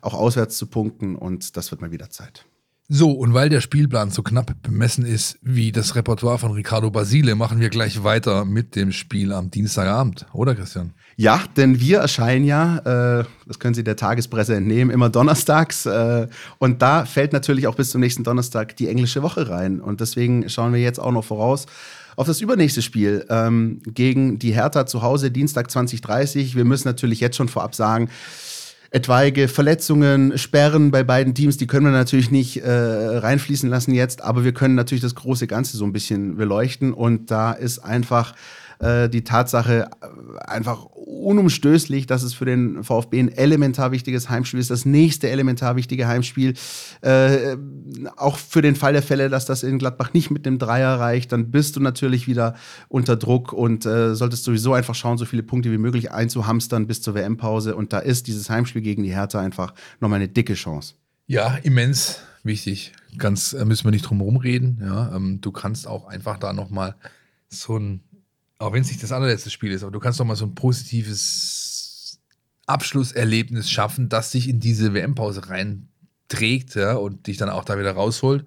auch 0.02 0.14
auswärts 0.14 0.58
zu 0.58 0.66
punkten 0.66 1.16
und 1.16 1.56
das 1.56 1.70
wird 1.70 1.80
mal 1.80 1.90
wieder 1.90 2.10
Zeit. 2.10 2.44
So, 2.88 3.10
und 3.10 3.32
weil 3.32 3.48
der 3.48 3.62
Spielplan 3.62 4.10
so 4.10 4.22
knapp 4.22 4.54
bemessen 4.62 5.06
ist 5.06 5.38
wie 5.40 5.72
das 5.72 5.94
Repertoire 5.94 6.36
von 6.36 6.52
Ricardo 6.52 6.90
Basile, 6.90 7.34
machen 7.36 7.58
wir 7.58 7.70
gleich 7.70 8.04
weiter 8.04 8.44
mit 8.44 8.76
dem 8.76 8.92
Spiel 8.92 9.32
am 9.32 9.50
Dienstagabend, 9.50 10.26
oder 10.34 10.54
Christian? 10.54 10.92
Ja, 11.16 11.42
denn 11.56 11.80
wir 11.80 12.00
erscheinen 12.00 12.44
ja, 12.44 13.20
äh, 13.20 13.24
das 13.46 13.58
können 13.58 13.72
Sie 13.74 13.84
der 13.84 13.96
Tagespresse 13.96 14.56
entnehmen, 14.56 14.90
immer 14.90 15.08
donnerstags. 15.08 15.86
Äh, 15.86 16.26
und 16.58 16.82
da 16.82 17.06
fällt 17.06 17.32
natürlich 17.32 17.66
auch 17.66 17.76
bis 17.76 17.90
zum 17.90 18.00
nächsten 18.00 18.24
Donnerstag 18.24 18.76
die 18.76 18.88
englische 18.88 19.22
Woche 19.22 19.48
rein. 19.48 19.80
Und 19.80 20.00
deswegen 20.00 20.48
schauen 20.50 20.74
wir 20.74 20.80
jetzt 20.80 20.98
auch 20.98 21.12
noch 21.12 21.24
voraus 21.24 21.66
auf 22.16 22.26
das 22.26 22.42
übernächste 22.42 22.82
Spiel 22.82 23.24
ähm, 23.30 23.80
gegen 23.86 24.38
die 24.38 24.52
Hertha 24.52 24.84
zu 24.84 25.00
Hause, 25.00 25.30
Dienstag 25.30 25.70
2030. 25.70 26.56
Wir 26.56 26.64
müssen 26.64 26.88
natürlich 26.88 27.20
jetzt 27.20 27.36
schon 27.36 27.48
vorab 27.48 27.74
sagen, 27.74 28.10
etwaige 28.92 29.48
Verletzungen, 29.48 30.36
Sperren 30.36 30.90
bei 30.90 31.02
beiden 31.02 31.34
Teams, 31.34 31.56
die 31.56 31.66
können 31.66 31.86
wir 31.86 31.92
natürlich 31.92 32.30
nicht 32.30 32.58
äh, 32.58 32.70
reinfließen 32.70 33.68
lassen 33.68 33.94
jetzt, 33.94 34.22
aber 34.22 34.44
wir 34.44 34.52
können 34.52 34.74
natürlich 34.74 35.02
das 35.02 35.14
große 35.14 35.46
Ganze 35.46 35.78
so 35.78 35.84
ein 35.84 35.92
bisschen 35.92 36.36
beleuchten 36.36 36.92
und 36.92 37.30
da 37.30 37.52
ist 37.52 37.78
einfach 37.78 38.34
äh, 38.80 39.08
die 39.08 39.24
Tatsache 39.24 39.88
äh, 40.02 40.38
einfach 40.46 40.86
unumstößlich, 41.12 42.06
dass 42.06 42.22
es 42.22 42.34
für 42.34 42.44
den 42.44 42.82
VfB 42.82 43.20
ein 43.20 43.28
elementar 43.28 43.92
wichtiges 43.92 44.30
Heimspiel 44.30 44.60
ist, 44.60 44.70
das 44.70 44.84
nächste 44.84 45.28
elementar 45.28 45.76
wichtige 45.76 46.08
Heimspiel. 46.08 46.54
Äh, 47.00 47.56
auch 48.16 48.38
für 48.38 48.62
den 48.62 48.76
Fall 48.76 48.92
der 48.92 49.02
Fälle, 49.02 49.28
dass 49.28 49.44
das 49.44 49.62
in 49.62 49.78
Gladbach 49.78 50.12
nicht 50.14 50.30
mit 50.30 50.46
dem 50.46 50.58
Dreier 50.58 50.98
reicht, 50.98 51.32
dann 51.32 51.50
bist 51.50 51.76
du 51.76 51.80
natürlich 51.80 52.26
wieder 52.26 52.54
unter 52.88 53.16
Druck 53.16 53.52
und 53.52 53.86
äh, 53.86 54.14
solltest 54.14 54.44
sowieso 54.44 54.72
einfach 54.74 54.94
schauen, 54.94 55.18
so 55.18 55.24
viele 55.24 55.42
Punkte 55.42 55.70
wie 55.70 55.78
möglich 55.78 56.10
einzuhamstern 56.10 56.86
bis 56.86 57.02
zur 57.02 57.14
WM-Pause. 57.14 57.76
Und 57.76 57.92
da 57.92 57.98
ist 57.98 58.26
dieses 58.26 58.50
Heimspiel 58.50 58.82
gegen 58.82 59.02
die 59.02 59.14
Hertha 59.14 59.40
einfach 59.40 59.74
nochmal 60.00 60.16
eine 60.16 60.28
dicke 60.28 60.54
Chance. 60.54 60.94
Ja, 61.26 61.56
immens 61.62 62.20
wichtig. 62.42 62.92
Ganz 63.18 63.52
äh, 63.52 63.64
müssen 63.64 63.84
wir 63.84 63.90
nicht 63.90 64.08
drum 64.08 64.18
herum 64.18 64.36
reden. 64.36 64.80
Ja, 64.82 65.14
ähm, 65.14 65.40
du 65.40 65.52
kannst 65.52 65.86
auch 65.86 66.06
einfach 66.06 66.38
da 66.38 66.52
nochmal 66.52 66.94
so 67.48 67.78
ein, 67.78 68.00
auch 68.62 68.72
wenn 68.72 68.82
es 68.82 68.88
nicht 68.88 69.02
das 69.02 69.12
allerletzte 69.12 69.50
Spiel 69.50 69.72
ist, 69.72 69.82
aber 69.82 69.92
du 69.92 70.00
kannst 70.00 70.18
nochmal 70.18 70.36
so 70.36 70.46
ein 70.46 70.54
positives 70.54 72.20
Abschlusserlebnis 72.66 73.68
schaffen, 73.70 74.08
das 74.08 74.30
sich 74.30 74.48
in 74.48 74.60
diese 74.60 74.94
WM-Pause 74.94 75.42
reinträgt 75.48 76.74
ja, 76.76 76.94
und 76.94 77.26
dich 77.26 77.36
dann 77.36 77.50
auch 77.50 77.64
da 77.64 77.78
wieder 77.78 77.92
rausholt. 77.92 78.44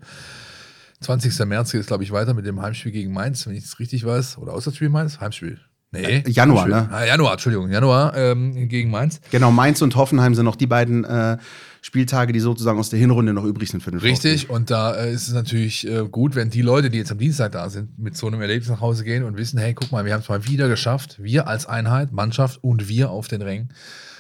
20. 1.01 1.37
März 1.45 1.71
geht 1.71 1.81
es, 1.81 1.87
glaube 1.87 2.03
ich, 2.03 2.11
weiter 2.11 2.33
mit 2.33 2.45
dem 2.45 2.61
Heimspiel 2.61 2.91
gegen 2.91 3.11
Mainz, 3.11 3.45
wenn 3.45 3.55
ich 3.55 3.65
es 3.65 3.79
richtig 3.79 4.05
weiß. 4.05 4.37
Oder 4.37 4.53
Auswärtsspiel 4.53 4.89
Mainz? 4.89 5.19
Heimspiel. 5.19 5.59
Nee. 5.91 6.01
Äh, 6.01 6.29
Januar, 6.29 6.63
Heimspiel. 6.63 6.81
ne? 6.81 6.89
Ah, 6.91 7.05
Januar, 7.05 7.33
Entschuldigung. 7.33 7.69
Januar 7.69 8.15
ähm, 8.15 8.69
gegen 8.69 8.89
Mainz. 8.89 9.19
Genau, 9.31 9.51
Mainz 9.51 9.81
und 9.81 9.95
Hoffenheim 9.97 10.33
sind 10.33 10.45
noch 10.45 10.55
die 10.55 10.67
beiden 10.67 11.03
äh, 11.03 11.37
Spieltage, 11.85 12.33
die 12.33 12.39
sozusagen 12.39 12.79
aus 12.79 12.89
der 12.89 12.97
Hinrunde 12.97 13.31
noch 13.31 13.43
übrig 13.43 13.69
sind 13.69 13.83
für 13.83 13.91
den 13.91 13.99
Richtig, 13.99 14.49
und 14.49 14.71
da 14.71 14.95
äh, 14.95 15.13
ist 15.13 15.27
es 15.27 15.35
natürlich 15.35 15.87
äh, 15.87 16.07
gut, 16.09 16.33
wenn 16.33 16.49
die 16.49 16.63
Leute, 16.63 16.89
die 16.89 16.97
jetzt 16.97 17.11
am 17.11 17.19
Dienstag 17.19 17.51
da 17.51 17.69
sind, 17.69 17.99
mit 17.99 18.17
so 18.17 18.25
einem 18.25 18.41
Erlebnis 18.41 18.69
nach 18.69 18.81
Hause 18.81 19.03
gehen 19.03 19.21
und 19.21 19.37
wissen, 19.37 19.59
hey, 19.59 19.75
guck 19.75 19.91
mal, 19.91 20.03
wir 20.03 20.11
haben 20.13 20.21
es 20.21 20.27
mal 20.27 20.47
wieder 20.47 20.67
geschafft, 20.67 21.21
wir 21.21 21.47
als 21.47 21.67
Einheit, 21.67 22.11
Mannschaft 22.11 22.63
und 22.63 22.89
wir 22.89 23.11
auf 23.11 23.27
den 23.27 23.43
Rängen, 23.43 23.69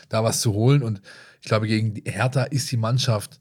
da 0.09 0.23
was 0.23 0.41
zu 0.41 0.53
holen. 0.53 0.83
Und 0.83 1.01
ich 1.41 1.47
glaube, 1.47 1.65
gegen 1.65 1.99
Hertha 2.05 2.43
ist 2.43 2.71
die 2.71 2.77
Mannschaft 2.77 3.39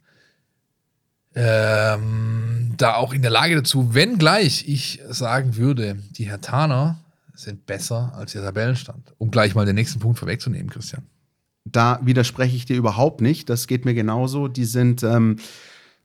ähm, 1.35 2.73
da 2.79 2.95
auch 2.95 3.13
in 3.13 3.21
der 3.21 3.31
Lage 3.31 3.57
dazu, 3.57 3.93
wenngleich 3.93 4.67
ich 4.67 5.03
sagen 5.11 5.57
würde, 5.57 5.99
die 6.13 6.31
Hertaner 6.31 6.99
sind 7.35 7.67
besser 7.67 8.15
als 8.17 8.33
der 8.33 8.43
Tabellenstand. 8.43 9.13
Um 9.19 9.31
gleich 9.31 9.55
mal 9.55 9.67
den 9.67 9.75
nächsten 9.75 10.01
Punkt 10.01 10.19
vorwegzunehmen, 10.19 10.71
Christian. 10.71 11.03
Da 11.65 12.01
widerspreche 12.03 12.57
ich 12.57 12.67
dir 12.67 12.77
überhaupt 12.77 13.21
nicht. 13.21 13.49
Das 13.49 13.67
geht 13.67 13.85
mir 13.85 13.95
genauso. 13.95 14.49
Die 14.49 14.67
sind 14.67 15.03
ähm, 15.03 15.37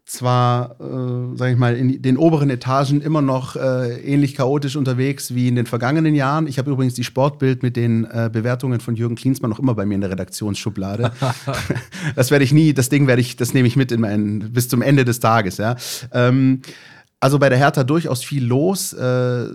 zwar, 0.09 0.79
äh, 0.79 1.37
sage 1.37 1.51
ich 1.51 1.57
mal, 1.57 1.75
in 1.75 2.01
den 2.01 2.17
oberen 2.17 2.49
Etagen 2.49 3.01
immer 3.01 3.21
noch 3.21 3.55
äh, 3.55 3.99
ähnlich 4.01 4.35
chaotisch 4.35 4.75
unterwegs 4.75 5.35
wie 5.35 5.47
in 5.47 5.55
den 5.55 5.67
vergangenen 5.67 6.15
Jahren. 6.15 6.47
Ich 6.47 6.57
habe 6.57 6.71
übrigens 6.71 6.95
die 6.95 7.03
Sportbild 7.03 7.61
mit 7.61 7.75
den 7.75 8.05
äh, 8.05 8.29
Bewertungen 8.31 8.79
von 8.79 8.95
Jürgen 8.95 9.15
Klinsmann 9.15 9.51
noch 9.51 9.59
immer 9.59 9.75
bei 9.75 9.85
mir 9.85 9.95
in 9.95 10.01
der 10.01 10.09
Redaktionsschublade. 10.09 11.11
das 12.15 12.31
werde 12.31 12.43
ich 12.43 12.51
nie, 12.51 12.73
das 12.73 12.89
Ding 12.89 13.05
werde 13.05 13.21
ich, 13.21 13.35
das 13.35 13.53
nehme 13.53 13.67
ich 13.67 13.75
mit 13.75 13.91
in 13.91 14.01
meinen, 14.01 14.51
bis 14.51 14.67
zum 14.67 14.81
Ende 14.81 15.05
des 15.05 15.19
Tages, 15.19 15.57
ja. 15.57 15.75
Ähm, 16.11 16.61
also 17.21 17.37
bei 17.37 17.49
der 17.49 17.57
Hertha 17.57 17.83
durchaus 17.83 18.23
viel 18.23 18.45
los. 18.45 18.93
Äh, 18.93 19.45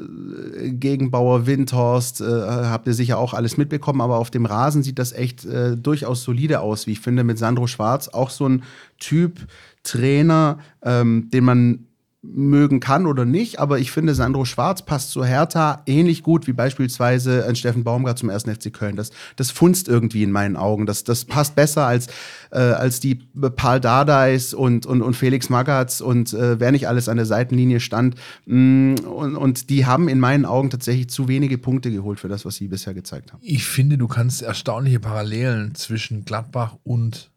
Gegenbauer, 0.73 1.47
Windhorst, 1.47 2.21
äh, 2.21 2.25
habt 2.25 2.87
ihr 2.87 2.95
sicher 2.95 3.19
auch 3.19 3.33
alles 3.33 3.57
mitbekommen, 3.57 4.03
aber 4.03 4.19
auf 4.19 4.31
dem 4.31 4.45
Rasen 4.45 4.83
sieht 4.83 4.99
das 4.99 5.13
echt 5.13 5.45
äh, 5.47 5.77
durchaus 5.77 6.23
solide 6.23 6.61
aus, 6.61 6.87
wie 6.87 6.93
ich 6.93 7.01
finde, 7.01 7.25
mit 7.25 7.39
Sandro 7.39 7.67
Schwarz. 7.67 8.09
Auch 8.09 8.31
so 8.31 8.49
ein 8.49 8.65
Typ 8.99 9.47
Trainer, 9.83 10.59
ähm, 10.83 11.31
den 11.33 11.45
man 11.45 11.87
mögen 12.33 12.81
kann 12.81 13.07
oder 13.07 13.25
nicht, 13.25 13.59
aber 13.59 13.79
ich 13.79 13.91
finde, 13.91 14.15
Sandro 14.15 14.45
Schwarz 14.45 14.83
passt 14.83 15.11
zu 15.11 15.25
Hertha 15.25 15.83
ähnlich 15.87 16.23
gut 16.23 16.47
wie 16.47 16.53
beispielsweise 16.53 17.47
ein 17.47 17.57
Steffen 17.57 17.85
Baumgart 17.85 18.19
zum 18.19 18.31
1. 18.31 18.45
FC 18.45 18.73
Köln. 18.73 18.97
Das, 18.97 19.11
das 19.37 19.51
funzt 19.51 19.89
irgendwie 19.89 20.23
in 20.23 20.33
meinen 20.33 20.57
Augen. 20.57 20.87
Das, 20.87 21.05
das 21.05 21.25
passt 21.25 21.55
besser 21.55 21.87
als, 21.87 22.07
äh, 22.51 22.59
als 22.59 23.01
die 23.01 23.17
Paul 23.57 23.81
Dardais 23.81 24.55
und, 24.55 24.87
und, 24.87 25.03
und 25.03 25.15
Felix 25.15 25.49
Magatz 25.51 26.01
und 26.01 26.33
äh, 26.33 26.59
wer 26.59 26.73
nicht 26.73 26.89
alles 26.89 27.09
an 27.09 27.17
der 27.17 27.27
Seitenlinie 27.27 27.81
stand. 27.81 28.17
Mm, 28.47 28.95
und, 29.05 29.37
und 29.37 29.71
die 29.71 29.87
haben 29.87 30.09
in 30.09 30.19
meinen 30.19 30.47
Augen 30.47 30.71
tatsächlich 30.71 31.11
zu 31.11 31.29
wenige 31.29 31.59
Punkte 31.59 31.91
geholt 31.91 32.21
für 32.21 32.29
das, 32.29 32.45
was 32.45 32.57
sie 32.57 32.69
bisher 32.69 32.95
gezeigt 32.95 33.33
haben. 33.33 33.41
Ich 33.43 33.65
finde, 33.65 33.99
du 33.99 34.09
kannst 34.09 34.43
erstaunliche 34.43 35.01
Parallelen 35.01 35.75
zwischen 35.75 36.25
Gladbach 36.25 36.77
und 36.85 37.31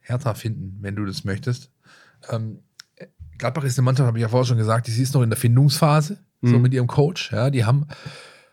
Hertha 0.00 0.34
finden, 0.34 0.78
wenn 0.80 0.96
du 0.96 1.04
das 1.04 1.24
möchtest. 1.24 1.70
Ähm, 2.28 2.60
Gladbach 3.40 3.64
ist 3.64 3.78
eine 3.78 3.84
Mannschaft, 3.86 4.06
habe 4.06 4.18
ich 4.18 4.22
ja 4.22 4.28
vorher 4.28 4.46
schon 4.46 4.58
gesagt, 4.58 4.86
die 4.86 4.92
ist 5.02 5.14
noch 5.14 5.22
in 5.22 5.30
der 5.30 5.38
Findungsphase, 5.38 6.18
so 6.42 6.56
Mhm. 6.56 6.62
mit 6.62 6.72
ihrem 6.74 6.86
Coach. 6.86 7.32
Ja, 7.32 7.50
die 7.50 7.64
haben 7.64 7.86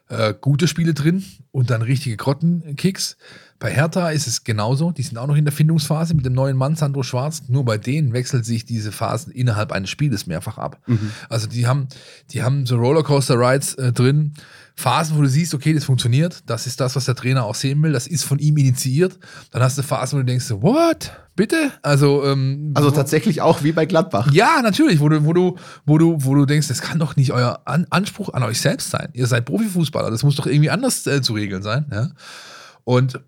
äh, 0.09 0.33
gute 0.39 0.69
Spiele 0.69 0.93
drin 0.93 1.23
und 1.51 1.69
dann 1.69 1.81
richtige 1.81 2.15
Grottenkicks. 2.15 3.17
Bei 3.59 3.69
Hertha 3.71 4.09
ist 4.11 4.25
es 4.25 4.45
genauso. 4.45 4.91
Die 4.91 5.01
sind 5.01 5.17
auch 5.17 5.27
noch 5.27 5.35
in 5.35 5.43
der 5.43 5.51
Findungsphase 5.51 6.13
mit 6.13 6.25
dem 6.25 6.31
neuen 6.31 6.55
Mann 6.55 6.75
Sandro 6.75 7.03
Schwarz. 7.03 7.43
Nur 7.49 7.65
bei 7.65 7.77
denen 7.77 8.13
wechselt 8.13 8.45
sich 8.45 8.63
diese 8.63 8.93
Phasen 8.93 9.33
innerhalb 9.33 9.73
eines 9.73 9.89
Spieles 9.89 10.25
mehrfach 10.25 10.57
ab. 10.57 10.79
Also 11.27 11.47
die 11.47 11.67
haben, 11.67 11.87
die 12.31 12.41
haben 12.43 12.65
so 12.65 12.77
Rollercoaster-Rides 12.77 13.73
äh, 13.75 13.91
drin. 13.91 14.33
Phasen, 14.79 15.17
wo 15.17 15.23
du 15.23 15.27
siehst, 15.27 15.55
okay, 15.55 15.73
das 15.73 15.85
funktioniert. 15.85 16.43
Das 16.45 16.67
ist 16.67 16.79
das, 16.79 16.95
was 16.95 17.05
der 17.05 17.15
Trainer 17.15 17.45
auch 17.45 17.55
sehen 17.55 17.81
will. 17.81 17.93
Das 17.93 18.05
ist 18.05 18.23
von 18.23 18.37
ihm 18.37 18.57
initiiert. 18.57 19.17
Dann 19.49 19.63
hast 19.63 19.75
du 19.75 19.81
Phasen, 19.81 20.17
wo 20.17 20.21
du 20.21 20.25
denkst, 20.25 20.51
what? 20.51 21.11
Bitte? 21.35 21.71
Also, 21.81 22.23
ähm, 22.23 22.73
Also 22.75 22.91
tatsächlich 22.91 23.41
auch 23.41 23.63
wie 23.63 23.71
bei 23.71 23.87
Gladbach. 23.87 24.31
ja, 24.31 24.61
natürlich, 24.61 24.99
wo 24.99 25.09
du, 25.09 25.25
wo 25.25 25.33
du, 25.33 25.55
wo 25.87 25.97
du, 25.97 26.17
wo 26.19 26.35
du 26.35 26.45
denkst, 26.45 26.67
das 26.67 26.81
kann 26.81 26.99
doch 26.99 27.15
nicht 27.15 27.31
euer 27.31 27.61
An 27.65 27.87
Anspruch 27.89 28.33
an 28.33 28.43
euch 28.43 28.61
selbst 28.61 28.91
sein. 28.91 29.09
Ihr 29.13 29.25
seid 29.25 29.45
Profifußballer, 29.45 30.11
das 30.11 30.21
muss 30.21 30.35
doch 30.35 30.45
irgendwie 30.45 30.69
anders 30.69 31.07
äh, 31.07 31.23
zu 31.23 31.33
regeln 31.33 31.63
sein. 31.63 31.87
Ja? 31.91 32.11
Und 32.83 33.19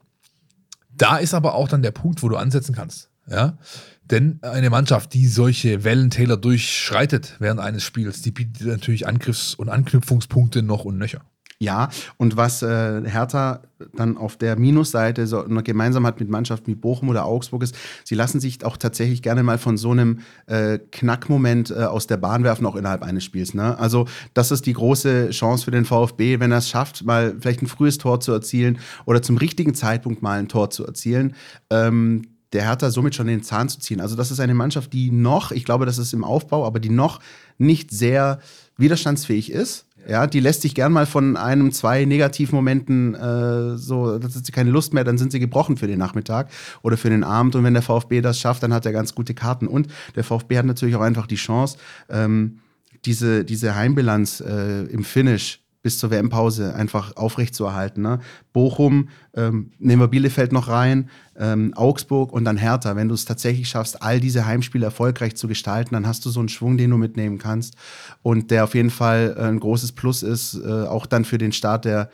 da 0.95 1.17
ist 1.17 1.33
aber 1.33 1.55
auch 1.55 1.67
dann 1.67 1.81
der 1.81 1.91
Punkt, 1.91 2.21
wo 2.21 2.29
du 2.29 2.37
ansetzen 2.37 2.75
kannst. 2.75 3.09
Ja? 3.27 3.57
Denn 4.03 4.37
eine 4.43 4.69
Mannschaft, 4.69 5.13
die 5.15 5.25
solche 5.27 5.83
Wellentäler 5.83 6.37
durchschreitet 6.37 7.37
während 7.39 7.59
eines 7.59 7.83
Spiels, 7.83 8.21
die 8.21 8.31
bietet 8.31 8.67
natürlich 8.67 9.07
Angriffs- 9.07 9.55
und 9.55 9.69
Anknüpfungspunkte 9.69 10.61
noch 10.61 10.85
und 10.85 10.97
nöcher. 10.99 11.21
Ja, 11.61 11.89
und 12.15 12.37
was 12.37 12.61
äh, 12.61 13.01
Hertha 13.03 13.59
dann 13.93 14.15
auf 14.15 14.37
der 14.37 14.57
Minusseite 14.57 15.27
so 15.27 15.41
noch 15.41 15.61
gemeinsam 15.61 16.05
hat 16.07 16.17
mit 16.21 16.29
Mannschaften 16.29 16.67
wie 16.67 16.75
Bochum 16.75 17.09
oder 17.09 17.25
Augsburg 17.25 17.63
ist, 17.63 17.75
sie 18.05 18.15
lassen 18.15 18.39
sich 18.39 18.63
auch 18.63 18.77
tatsächlich 18.77 19.21
gerne 19.21 19.43
mal 19.43 19.57
von 19.57 19.75
so 19.75 19.91
einem 19.91 20.19
äh, 20.45 20.79
Knackmoment 20.79 21.71
äh, 21.71 21.83
aus 21.83 22.07
der 22.07 22.15
Bahn 22.15 22.45
werfen, 22.45 22.65
auch 22.65 22.77
innerhalb 22.77 23.03
eines 23.03 23.25
Spiels. 23.25 23.53
Ne? 23.53 23.77
Also 23.77 24.07
das 24.33 24.51
ist 24.51 24.67
die 24.67 24.73
große 24.73 25.31
Chance 25.31 25.65
für 25.65 25.71
den 25.71 25.83
VfB, 25.83 26.39
wenn 26.39 26.53
er 26.53 26.59
es 26.59 26.69
schafft, 26.69 27.03
mal 27.03 27.35
vielleicht 27.41 27.61
ein 27.61 27.67
frühes 27.67 27.97
Tor 27.97 28.21
zu 28.21 28.31
erzielen 28.31 28.79
oder 29.05 29.21
zum 29.21 29.35
richtigen 29.35 29.75
Zeitpunkt 29.75 30.21
mal 30.21 30.39
ein 30.39 30.47
Tor 30.47 30.69
zu 30.69 30.85
erzielen. 30.85 31.35
Ähm, 31.69 32.21
der 32.53 32.63
Hertha 32.63 32.89
somit 32.89 33.15
schon 33.15 33.27
den 33.27 33.43
Zahn 33.43 33.69
zu 33.69 33.79
ziehen. 33.79 34.01
Also 34.01 34.15
das 34.15 34.31
ist 34.31 34.39
eine 34.39 34.53
Mannschaft, 34.53 34.93
die 34.93 35.11
noch, 35.11 35.51
ich 35.51 35.65
glaube, 35.65 35.85
das 35.85 35.97
ist 35.97 36.13
im 36.13 36.23
Aufbau, 36.23 36.65
aber 36.65 36.79
die 36.79 36.89
noch 36.89 37.19
nicht 37.57 37.91
sehr 37.91 38.39
widerstandsfähig 38.77 39.51
ist. 39.51 39.85
Ja, 40.07 40.27
die 40.27 40.39
lässt 40.39 40.61
sich 40.61 40.73
gern 40.73 40.91
mal 40.91 41.05
von 41.05 41.37
einem, 41.37 41.71
zwei 41.71 42.05
Negativmomenten 42.05 43.15
äh, 43.15 43.77
so, 43.77 44.17
das 44.17 44.35
ist 44.35 44.51
keine 44.53 44.71
Lust 44.71 44.93
mehr, 44.93 45.03
dann 45.03 45.17
sind 45.17 45.31
sie 45.31 45.39
gebrochen 45.39 45.77
für 45.77 45.87
den 45.87 45.99
Nachmittag 45.99 46.49
oder 46.81 46.97
für 46.97 47.09
den 47.09 47.23
Abend. 47.23 47.55
Und 47.55 47.63
wenn 47.63 47.73
der 47.73 47.83
VfB 47.83 48.21
das 48.21 48.39
schafft, 48.39 48.63
dann 48.63 48.73
hat 48.73 48.85
er 48.85 48.91
ganz 48.91 49.13
gute 49.13 49.33
Karten. 49.33 49.67
Und 49.67 49.87
der 50.15 50.23
VfB 50.23 50.57
hat 50.57 50.65
natürlich 50.65 50.95
auch 50.95 51.01
einfach 51.01 51.27
die 51.27 51.35
Chance, 51.35 51.77
ähm, 52.09 52.59
diese, 53.05 53.45
diese 53.45 53.75
Heimbilanz 53.75 54.41
äh, 54.41 54.83
im 54.85 55.03
Finish 55.03 55.61
bis 55.81 55.97
zur 55.97 56.11
WM-Pause 56.11 56.75
einfach 56.75 57.15
aufrechtzuerhalten. 57.15 58.03
Ne? 58.03 58.19
Bochum, 58.51 59.09
ähm, 59.33 59.71
nehmen 59.79 60.01
wir 60.01 60.07
Bielefeld 60.07 60.51
noch 60.51 60.67
rein, 60.67 61.09
ähm, 61.37 61.73
Augsburg 61.75 62.33
und 62.33 62.43
dann 62.43 62.57
Hertha. 62.57 62.95
Wenn 62.95 63.07
du 63.07 63.13
es 63.13 63.25
tatsächlich 63.25 63.69
schaffst, 63.69 64.01
all 64.01 64.19
diese 64.19 64.45
Heimspiele 64.45 64.85
erfolgreich 64.85 65.35
zu 65.35 65.47
gestalten, 65.47 65.93
dann 65.93 66.05
hast 66.05 66.25
du 66.25 66.29
so 66.29 66.39
einen 66.39 66.49
Schwung, 66.49 66.77
den 66.77 66.89
du 66.89 66.97
mitnehmen 66.97 67.37
kannst 67.37 67.75
und 68.21 68.51
der 68.51 68.65
auf 68.65 68.75
jeden 68.75 68.89
Fall 68.89 69.35
äh, 69.37 69.43
ein 69.43 69.59
großes 69.59 69.93
Plus 69.93 70.21
ist, 70.21 70.55
äh, 70.55 70.83
auch 70.83 71.05
dann 71.05 71.23
für 71.23 71.37
den 71.37 71.53
Start 71.53 71.85
der 71.85 72.09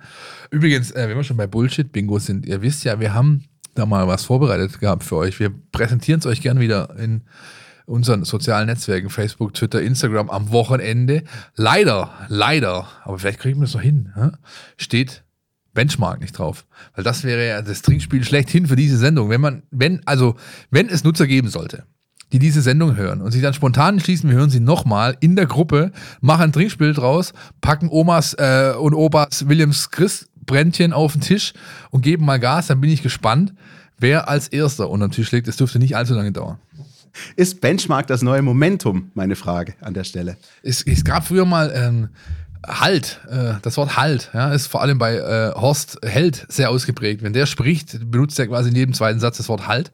Übrigens, 0.51 0.91
äh, 0.91 1.09
wenn 1.09 1.17
wir 1.17 1.23
schon 1.23 1.37
bei 1.37 1.47
Bullshit-Bingo 1.47 2.19
sind, 2.19 2.45
ihr 2.45 2.61
wisst 2.61 2.83
ja, 2.83 2.99
wir 2.99 3.13
haben 3.13 3.45
da 3.73 3.85
mal 3.85 4.07
was 4.07 4.25
vorbereitet 4.25 4.79
gehabt 4.79 5.03
für 5.03 5.17
euch. 5.17 5.39
Wir 5.39 5.51
präsentieren 5.71 6.19
es 6.19 6.25
euch 6.25 6.41
gern 6.41 6.59
wieder 6.59 6.95
in 6.97 7.21
unseren 7.85 8.23
sozialen 8.23 8.67
Netzwerken, 8.67 9.09
Facebook, 9.09 9.53
Twitter, 9.53 9.81
Instagram 9.81 10.29
am 10.29 10.51
Wochenende. 10.51 11.23
Leider, 11.55 12.11
leider, 12.27 12.87
aber 13.03 13.19
vielleicht 13.19 13.39
kriegen 13.39 13.59
wir 13.59 13.65
das 13.65 13.73
noch 13.73 13.81
hin, 13.81 14.13
steht 14.77 15.23
Benchmark 15.73 16.19
nicht 16.21 16.37
drauf. 16.37 16.65
Weil 16.95 17.03
das 17.03 17.23
wäre 17.23 17.47
ja 17.47 17.61
das 17.61 17.81
Trinkspiel 17.81 18.23
schlechthin 18.23 18.67
für 18.67 18.75
diese 18.75 18.97
Sendung. 18.97 19.29
Wenn 19.29 19.41
man, 19.41 19.63
wenn, 19.71 20.01
also, 20.05 20.35
wenn 20.69 20.89
es 20.89 21.03
Nutzer 21.03 21.27
geben 21.27 21.49
sollte, 21.49 21.83
die 22.31 22.39
diese 22.39 22.61
Sendung 22.61 22.95
hören 22.95 23.21
und 23.21 23.31
sich 23.31 23.41
dann 23.41 23.53
spontan 23.53 23.95
entschließen, 23.95 24.29
wir 24.29 24.37
hören 24.37 24.49
sie 24.49 24.59
nochmal 24.59 25.17
in 25.19 25.35
der 25.35 25.45
Gruppe, 25.45 25.91
machen 26.21 26.43
ein 26.43 26.53
Trinkspiel 26.53 26.93
draus, 26.93 27.33
packen 27.59 27.89
Omas 27.89 28.33
äh, 28.35 28.73
und 28.77 28.93
Opas 28.93 29.47
Williams 29.47 29.91
Chris 29.91 30.29
Brändchen 30.45 30.93
auf 30.93 31.13
den 31.13 31.21
Tisch 31.21 31.53
und 31.91 32.01
geben 32.01 32.25
mal 32.25 32.39
Gas, 32.39 32.67
dann 32.67 32.81
bin 32.81 32.89
ich 32.89 33.03
gespannt, 33.03 33.53
wer 33.99 34.27
als 34.27 34.47
erster 34.47 34.89
unter 34.89 35.07
den 35.07 35.11
Tisch 35.11 35.31
legt. 35.31 35.47
Es 35.47 35.57
dürfte 35.57 35.79
nicht 35.79 35.95
allzu 35.95 36.13
lange 36.13 36.31
dauern. 36.31 36.57
Ist 37.35 37.61
Benchmark 37.61 38.07
das 38.07 38.21
neue 38.21 38.41
Momentum, 38.41 39.11
meine 39.13 39.35
Frage 39.35 39.75
an 39.81 39.93
der 39.93 40.03
Stelle. 40.03 40.37
Es, 40.63 40.81
es 40.83 41.03
gab 41.03 41.25
früher 41.25 41.45
mal 41.45 41.71
ähm, 41.75 42.09
Halt, 42.65 43.19
äh, 43.27 43.53
das 43.63 43.77
Wort 43.77 43.97
Halt, 43.97 44.29
ja, 44.33 44.53
ist 44.53 44.67
vor 44.67 44.81
allem 44.81 44.99
bei 44.99 45.15
äh, 45.15 45.51
Horst 45.55 45.97
Held 46.03 46.45
sehr 46.47 46.69
ausgeprägt. 46.69 47.23
Wenn 47.23 47.33
der 47.33 47.47
spricht, 47.47 48.11
benutzt 48.11 48.37
er 48.37 48.47
quasi 48.47 48.69
in 48.69 48.75
jedem 48.75 48.93
zweiten 48.93 49.19
Satz 49.19 49.37
das 49.37 49.49
Wort 49.49 49.67
Halt. 49.67 49.91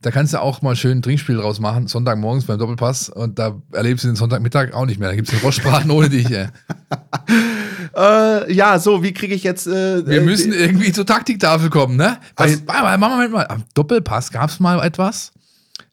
Da 0.00 0.10
kannst 0.10 0.32
du 0.34 0.40
auch 0.40 0.62
mal 0.62 0.74
schön 0.74 0.98
ein 0.98 1.02
Trinkspiel 1.02 1.36
draus 1.36 1.60
machen, 1.60 1.86
Sonntagmorgens 1.86 2.46
beim 2.46 2.58
Doppelpass 2.58 3.08
und 3.08 3.38
da 3.38 3.62
erlebst 3.70 4.02
du 4.02 4.08
den 4.08 4.16
Sonntagmittag 4.16 4.72
auch 4.74 4.84
nicht 4.84 4.98
mehr. 4.98 5.08
Da 5.08 5.14
gibt 5.14 5.28
es 5.28 5.34
den 5.34 5.44
Rostbraten 5.44 5.92
ohne 5.92 6.08
dich. 6.08 6.28
Ey. 6.28 6.48
äh, 7.96 8.52
ja, 8.52 8.80
so, 8.80 9.04
wie 9.04 9.12
kriege 9.12 9.32
ich 9.32 9.44
jetzt. 9.44 9.68
Äh, 9.68 10.04
Wir 10.04 10.22
müssen 10.22 10.52
irgendwie 10.52 10.90
zur 10.90 11.06
Taktiktafel 11.06 11.70
kommen, 11.70 11.96
ne? 11.96 12.18
Weil, 12.34 12.58
mal, 12.66 12.98
mal, 12.98 13.28
mal, 13.28 13.46
Am 13.46 13.62
Doppelpass 13.74 14.32
gab 14.32 14.50
es 14.50 14.58
mal 14.58 14.84
etwas. 14.84 15.30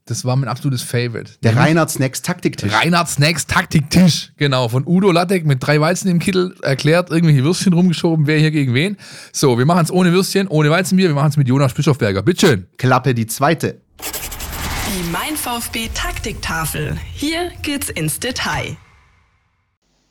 Das 0.09 0.25
war 0.25 0.35
mein 0.35 0.49
absolutes 0.49 0.81
Favorite. 0.81 1.33
Der 1.43 1.55
Reinhard 1.55 1.91
Snacks 1.91 2.23
Taktiktisch. 2.23 2.73
Reinhard 2.73 3.07
Snacks 3.07 3.45
Taktiktisch, 3.45 4.31
genau. 4.37 4.67
Von 4.67 4.87
Udo 4.87 5.11
Lattek 5.11 5.45
mit 5.45 5.61
drei 5.61 5.79
Weizen 5.79 6.09
im 6.09 6.17
Kittel 6.17 6.55
erklärt, 6.63 7.11
irgendwelche 7.11 7.43
Würstchen 7.43 7.73
rumgeschoben, 7.73 8.25
wer 8.25 8.39
hier 8.39 8.49
gegen 8.49 8.73
wen. 8.73 8.97
So, 9.31 9.59
wir 9.59 9.67
machen 9.67 9.83
es 9.83 9.91
ohne 9.91 10.11
Würstchen, 10.11 10.47
ohne 10.47 10.71
Weizenbier, 10.71 11.09
wir 11.09 11.15
machen 11.15 11.29
es 11.29 11.37
mit 11.37 11.47
Jonas 11.47 11.75
Bischofberger. 11.75 12.23
Bitteschön. 12.23 12.65
Klappe 12.77 13.13
die 13.13 13.27
zweite. 13.27 13.81
Die 13.99 15.11
Mein 15.11 15.37
VfB 15.37 15.89
Taktiktafel. 15.93 16.97
Hier 17.13 17.51
geht's 17.61 17.91
ins 17.91 18.19
Detail. 18.19 18.77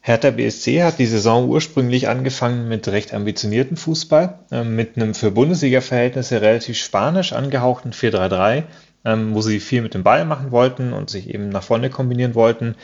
Hertha 0.00 0.30
BSC 0.30 0.84
hat 0.84 1.00
die 1.00 1.06
Saison 1.06 1.48
ursprünglich 1.48 2.08
angefangen 2.08 2.68
mit 2.68 2.86
recht 2.88 3.12
ambitionierten 3.12 3.76
Fußball, 3.76 4.38
äh, 4.52 4.62
mit 4.62 4.96
einem 4.96 5.14
für 5.14 5.32
Bundesliga-Verhältnisse 5.32 6.40
relativ 6.40 6.78
spanisch 6.78 7.32
angehauchten 7.32 7.92
4-3-3 7.92 8.62
ähm, 9.04 9.34
wo 9.34 9.40
sie 9.40 9.60
viel 9.60 9.82
mit 9.82 9.94
dem 9.94 10.02
Ball 10.02 10.24
machen 10.24 10.50
wollten 10.50 10.92
und 10.92 11.10
sich 11.10 11.28
eben 11.32 11.48
nach 11.48 11.62
vorne 11.62 11.90
kombinieren 11.90 12.34
wollten. 12.34 12.74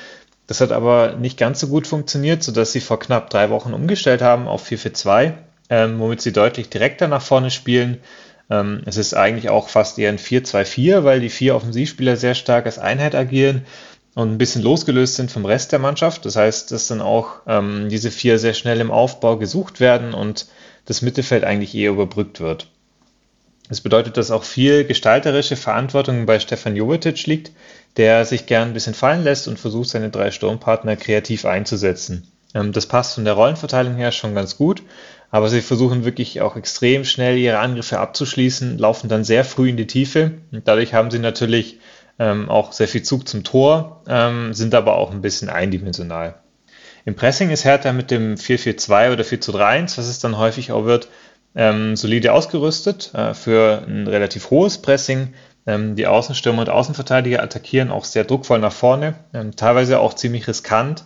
Das 0.46 0.60
hat 0.60 0.72
aber 0.72 1.16
nicht 1.16 1.38
ganz 1.38 1.60
so 1.60 1.68
gut 1.68 1.86
funktioniert, 1.86 2.42
sodass 2.42 2.72
sie 2.72 2.80
vor 2.80 2.98
knapp 2.98 3.30
drei 3.30 3.50
Wochen 3.50 3.72
umgestellt 3.72 4.22
haben 4.22 4.46
auf 4.46 4.66
4-4-2, 4.68 5.32
ähm, 5.70 5.98
womit 5.98 6.20
sie 6.20 6.32
deutlich 6.32 6.68
direkter 6.68 7.08
nach 7.08 7.22
vorne 7.22 7.50
spielen. 7.50 7.98
Ähm, 8.50 8.82
es 8.84 8.96
ist 8.96 9.14
eigentlich 9.14 9.48
auch 9.48 9.68
fast 9.68 9.98
eher 9.98 10.10
ein 10.10 10.18
4-2-4, 10.18 11.04
weil 11.04 11.20
die 11.20 11.30
vier 11.30 11.56
Offensivspieler 11.56 12.16
sehr 12.16 12.34
stark 12.34 12.66
als 12.66 12.78
Einheit 12.78 13.14
agieren 13.14 13.64
und 14.14 14.32
ein 14.32 14.38
bisschen 14.38 14.62
losgelöst 14.62 15.16
sind 15.16 15.30
vom 15.30 15.44
Rest 15.44 15.72
der 15.72 15.78
Mannschaft. 15.78 16.24
Das 16.26 16.36
heißt, 16.36 16.70
dass 16.70 16.88
dann 16.88 17.00
auch 17.00 17.40
ähm, 17.46 17.88
diese 17.88 18.10
vier 18.10 18.38
sehr 18.38 18.54
schnell 18.54 18.80
im 18.80 18.90
Aufbau 18.90 19.38
gesucht 19.38 19.80
werden 19.80 20.14
und 20.14 20.46
das 20.84 21.02
Mittelfeld 21.02 21.44
eigentlich 21.44 21.74
eher 21.74 21.90
überbrückt 21.90 22.40
wird. 22.40 22.68
Das 23.68 23.80
bedeutet, 23.80 24.16
dass 24.16 24.30
auch 24.30 24.44
viel 24.44 24.84
gestalterische 24.84 25.56
Verantwortung 25.56 26.26
bei 26.26 26.38
Stefan 26.38 26.76
Jovetic 26.76 27.26
liegt, 27.26 27.52
der 27.96 28.24
sich 28.24 28.46
gern 28.46 28.68
ein 28.68 28.74
bisschen 28.74 28.94
fallen 28.94 29.24
lässt 29.24 29.48
und 29.48 29.58
versucht, 29.58 29.88
seine 29.88 30.10
drei 30.10 30.30
Sturmpartner 30.30 30.96
kreativ 30.96 31.44
einzusetzen. 31.44 32.30
Ähm, 32.54 32.72
das 32.72 32.86
passt 32.86 33.14
von 33.14 33.24
der 33.24 33.34
Rollenverteilung 33.34 33.96
her 33.96 34.12
schon 34.12 34.34
ganz 34.34 34.56
gut, 34.56 34.82
aber 35.30 35.48
sie 35.48 35.62
versuchen 35.62 36.04
wirklich 36.04 36.40
auch 36.40 36.56
extrem 36.56 37.04
schnell 37.04 37.38
ihre 37.38 37.58
Angriffe 37.58 37.98
abzuschließen, 37.98 38.78
laufen 38.78 39.08
dann 39.08 39.24
sehr 39.24 39.44
früh 39.44 39.70
in 39.70 39.76
die 39.76 39.86
Tiefe 39.86 40.32
und 40.52 40.68
dadurch 40.68 40.94
haben 40.94 41.10
sie 41.10 41.18
natürlich 41.18 41.78
ähm, 42.18 42.48
auch 42.48 42.72
sehr 42.72 42.88
viel 42.88 43.02
Zug 43.02 43.26
zum 43.26 43.44
Tor, 43.44 44.02
ähm, 44.06 44.54
sind 44.54 44.74
aber 44.74 44.96
auch 44.96 45.10
ein 45.10 45.22
bisschen 45.22 45.48
eindimensional. 45.48 46.36
Im 47.06 47.16
Pressing 47.16 47.50
ist 47.50 47.64
Hertha 47.64 47.92
mit 47.92 48.10
dem 48.10 48.36
4-4-2 48.36 49.12
oder 49.12 49.24
4-3-1, 49.24 49.98
was 49.98 50.06
es 50.06 50.20
dann 50.20 50.38
häufig 50.38 50.72
auch 50.72 50.84
wird, 50.84 51.08
ähm, 51.54 51.96
solide 51.96 52.32
ausgerüstet 52.32 53.12
äh, 53.14 53.34
für 53.34 53.84
ein 53.86 54.06
relativ 54.06 54.50
hohes 54.50 54.78
Pressing. 54.78 55.34
Ähm, 55.66 55.96
die 55.96 56.06
Außenstürmer 56.06 56.62
und 56.62 56.68
Außenverteidiger 56.68 57.42
attackieren 57.42 57.90
auch 57.90 58.04
sehr 58.04 58.24
druckvoll 58.24 58.58
nach 58.58 58.72
vorne, 58.72 59.14
ähm, 59.32 59.56
teilweise 59.56 59.98
auch 60.00 60.14
ziemlich 60.14 60.46
riskant. 60.46 61.04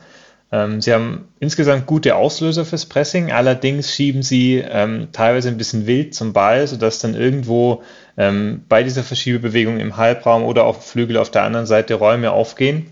Ähm, 0.51 0.80
sie 0.80 0.94
haben 0.94 1.28
insgesamt 1.38 1.86
gute 1.86 2.16
Auslöser 2.16 2.64
fürs 2.64 2.86
Pressing, 2.86 3.30
allerdings 3.30 3.94
schieben 3.94 4.22
sie 4.22 4.57
ähm, 4.57 5.09
teilweise 5.12 5.49
ein 5.49 5.59
bisschen 5.59 5.86
wild 5.86 6.14
zum 6.14 6.32
Ball, 6.32 6.66
sodass 6.66 6.99
dann 6.99 7.14
irgendwo 7.14 7.82
ähm, 8.16 8.64
bei 8.68 8.82
dieser 8.82 9.05
Verschiebebewegung 9.05 9.78
im 9.78 9.99
Halbraum 9.99 10.42
oder 10.44 10.64
auf 10.64 10.86
Flügel 10.86 11.18
auf 11.18 11.30
der 11.30 11.42
anderen 11.42 11.66
Seite 11.66 11.94
Räume 11.94 12.30
aufgehen. 12.30 12.90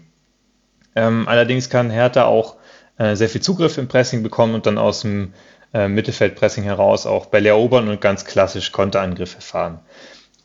allerdings 0.94 1.68
kann 1.68 1.90
Hertha 1.90 2.24
auch 2.24 2.56
äh, 2.96 3.16
sehr 3.16 3.28
viel 3.28 3.42
Zugriff 3.42 3.76
im 3.76 3.88
Pressing 3.88 4.22
bekommen 4.22 4.54
und 4.54 4.64
dann 4.64 4.78
aus 4.78 5.02
dem 5.02 5.34
äh, 5.76 5.88
Mittelfeldpressing 5.88 6.64
heraus 6.64 7.04
auch 7.04 7.26
Bälle 7.26 7.50
erobern 7.50 7.88
und 7.88 8.00
ganz 8.00 8.24
klassisch 8.24 8.72
Konterangriffe 8.72 9.42
fahren. 9.42 9.80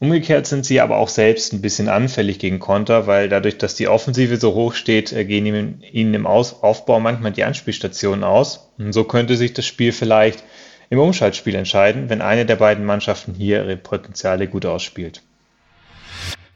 Umgekehrt 0.02 0.46
sind 0.46 0.66
sie 0.66 0.82
aber 0.82 0.98
auch 0.98 1.08
selbst 1.08 1.54
ein 1.54 1.62
bisschen 1.62 1.88
anfällig 1.88 2.40
gegen 2.40 2.60
Konter, 2.60 3.08
weil 3.08 3.30
dadurch, 3.30 3.58
dass 3.58 3.76
die 3.76 3.88
Offensive 3.88 4.36
so 4.38 4.54
hoch 4.56 4.74
steht, 4.74 5.14
äh, 5.14 5.24
gehen 5.24 5.46
ihnen 5.46 6.14
im 6.14 6.28
Aufbau 6.28 7.00
manchmal 7.00 7.32
die 7.32 7.46
Anspielstationen 7.46 8.26
aus. 8.26 8.72
Und 8.78 8.92
so 8.92 9.06
könnte 9.06 9.38
sich 9.38 9.54
das 9.54 9.66
Spiel 9.66 9.94
vielleicht 9.94 10.44
im 10.90 11.00
Umschaltspiel 11.00 11.56
entscheiden, 11.56 12.10
wenn 12.10 12.22
eine 12.22 12.46
der 12.46 12.58
beiden 12.58 12.84
Mannschaften 12.84 13.34
hier 13.34 13.64
ihre 13.64 13.78
Potenziale 13.78 14.50
gut 14.50 14.66
ausspielt. 14.66 15.22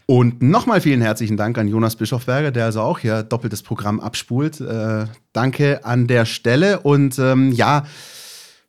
Und 0.08 0.42
nochmal 0.42 0.82
vielen 0.82 1.02
herzlichen 1.02 1.38
Dank 1.38 1.58
an 1.58 1.70
Jonas 1.70 1.96
Bischofberger, 1.96 2.52
der 2.52 2.66
also 2.66 2.82
auch 2.82 3.00
hier 3.00 3.24
doppeltes 3.24 3.64
Programm 3.64 4.02
abspult. 4.02 4.60
Äh, 4.60 5.06
danke 5.32 5.86
an 5.86 6.08
der 6.08 6.26
Stelle. 6.26 6.82
Und 6.82 7.18
ähm, 7.18 7.52
ja, 7.54 7.86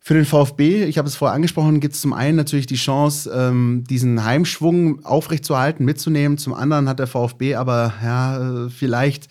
für 0.07 0.13
den 0.13 0.23
VfB, 0.23 0.85
ich 0.85 0.97
habe 0.97 1.09
es 1.09 1.17
vorher 1.17 1.35
angesprochen, 1.35 1.81
gibt 1.81 1.93
es 1.93 1.99
zum 1.99 2.13
einen 2.13 2.37
natürlich 2.37 2.65
die 2.65 2.77
Chance, 2.77 3.29
ähm, 3.29 3.83
diesen 3.89 4.23
Heimschwung 4.23 5.03
aufrechtzuerhalten, 5.03 5.83
mitzunehmen. 5.83 6.37
Zum 6.37 6.53
anderen 6.53 6.87
hat 6.87 6.99
der 6.99 7.07
VfB 7.07 7.55
aber 7.55 7.93
ja, 8.01 8.69
vielleicht 8.69 9.27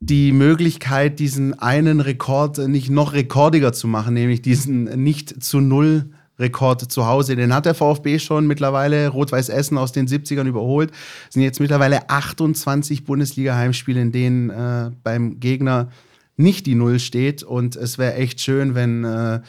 die 0.00 0.32
Möglichkeit, 0.32 1.18
diesen 1.18 1.58
einen 1.58 2.00
Rekord 2.00 2.56
nicht 2.56 2.88
noch 2.88 3.12
rekordiger 3.12 3.74
zu 3.74 3.86
machen, 3.86 4.14
nämlich 4.14 4.40
diesen 4.40 4.84
nicht 5.02 5.44
zu 5.44 5.60
null 5.60 6.06
Rekord 6.38 6.90
zu 6.90 7.04
Hause. 7.04 7.36
Den 7.36 7.52
hat 7.52 7.66
der 7.66 7.74
VfB 7.74 8.18
schon 8.18 8.46
mittlerweile 8.46 9.08
Rot-Weiß 9.08 9.50
Essen 9.50 9.76
aus 9.76 9.92
den 9.92 10.08
70ern 10.08 10.46
überholt. 10.46 10.90
Es 11.28 11.34
sind 11.34 11.42
jetzt 11.42 11.60
mittlerweile 11.60 12.08
28 12.08 13.04
Bundesliga-Heimspiele, 13.04 14.00
in 14.00 14.12
denen 14.12 14.48
äh, 14.48 14.90
beim 15.02 15.38
Gegner 15.38 15.88
nicht 16.36 16.66
die 16.66 16.74
Null 16.74 16.98
steht. 16.98 17.42
Und 17.42 17.76
es 17.76 17.98
wäre 17.98 18.14
echt 18.14 18.40
schön, 18.40 18.74
wenn, 18.74 19.04
äh, 19.04 19.40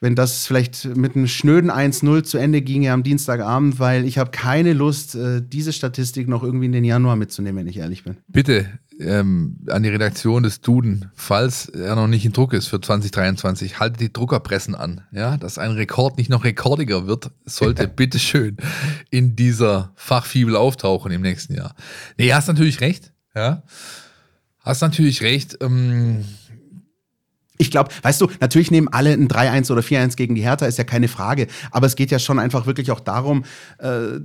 wenn 0.00 0.14
das 0.14 0.46
vielleicht 0.46 0.96
mit 0.96 1.14
einem 1.14 1.26
schnöden 1.26 1.70
1-0 1.70 2.22
zu 2.22 2.38
Ende 2.38 2.62
ginge 2.62 2.92
am 2.92 3.02
Dienstagabend, 3.02 3.78
weil 3.78 4.04
ich 4.06 4.18
habe 4.18 4.30
keine 4.30 4.72
Lust, 4.72 5.14
äh, 5.14 5.42
diese 5.46 5.72
Statistik 5.72 6.26
noch 6.26 6.42
irgendwie 6.42 6.66
in 6.66 6.72
den 6.72 6.84
Januar 6.84 7.16
mitzunehmen, 7.16 7.60
wenn 7.60 7.66
ich 7.66 7.78
ehrlich 7.78 8.04
bin. 8.04 8.16
Bitte 8.28 8.66
ähm, 9.00 9.58
an 9.68 9.82
die 9.82 9.88
Redaktion 9.88 10.42
des 10.42 10.60
Duden, 10.60 11.10
falls 11.14 11.68
er 11.68 11.96
noch 11.96 12.06
nicht 12.06 12.24
in 12.24 12.32
Druck 12.32 12.52
ist 12.52 12.68
für 12.68 12.80
2023, 12.80 13.80
haltet 13.80 14.00
die 14.00 14.12
Druckerpressen 14.12 14.74
an. 14.74 15.02
Ja, 15.12 15.36
dass 15.36 15.58
ein 15.58 15.72
Rekord 15.72 16.18
nicht 16.18 16.30
noch 16.30 16.44
rekordiger 16.44 17.06
wird, 17.06 17.30
sollte 17.44 17.88
bitteschön 17.96 18.56
in 19.10 19.36
dieser 19.36 19.92
Fachfibel 19.96 20.56
auftauchen 20.56 21.12
im 21.12 21.22
nächsten 21.22 21.54
Jahr. 21.54 21.74
Nee, 22.18 22.32
hast 22.32 22.48
natürlich 22.48 22.80
recht. 22.80 23.12
Ja. 23.34 23.62
Hast 24.62 24.82
natürlich 24.82 25.22
recht. 25.22 25.58
Ähm 25.60 26.24
ich 27.60 27.70
glaube, 27.70 27.90
weißt 28.02 28.22
du, 28.22 28.28
natürlich 28.40 28.70
nehmen 28.70 28.88
alle 28.88 29.12
ein 29.12 29.28
3-1 29.28 29.70
oder 29.70 29.82
4-1 29.82 30.16
gegen 30.16 30.34
die 30.34 30.40
Hertha, 30.40 30.64
ist 30.64 30.78
ja 30.78 30.84
keine 30.84 31.08
Frage. 31.08 31.46
Aber 31.70 31.86
es 31.86 31.94
geht 31.94 32.10
ja 32.10 32.18
schon 32.18 32.38
einfach 32.38 32.64
wirklich 32.64 32.90
auch 32.90 33.00
darum, 33.00 33.44
äh, 33.78 34.18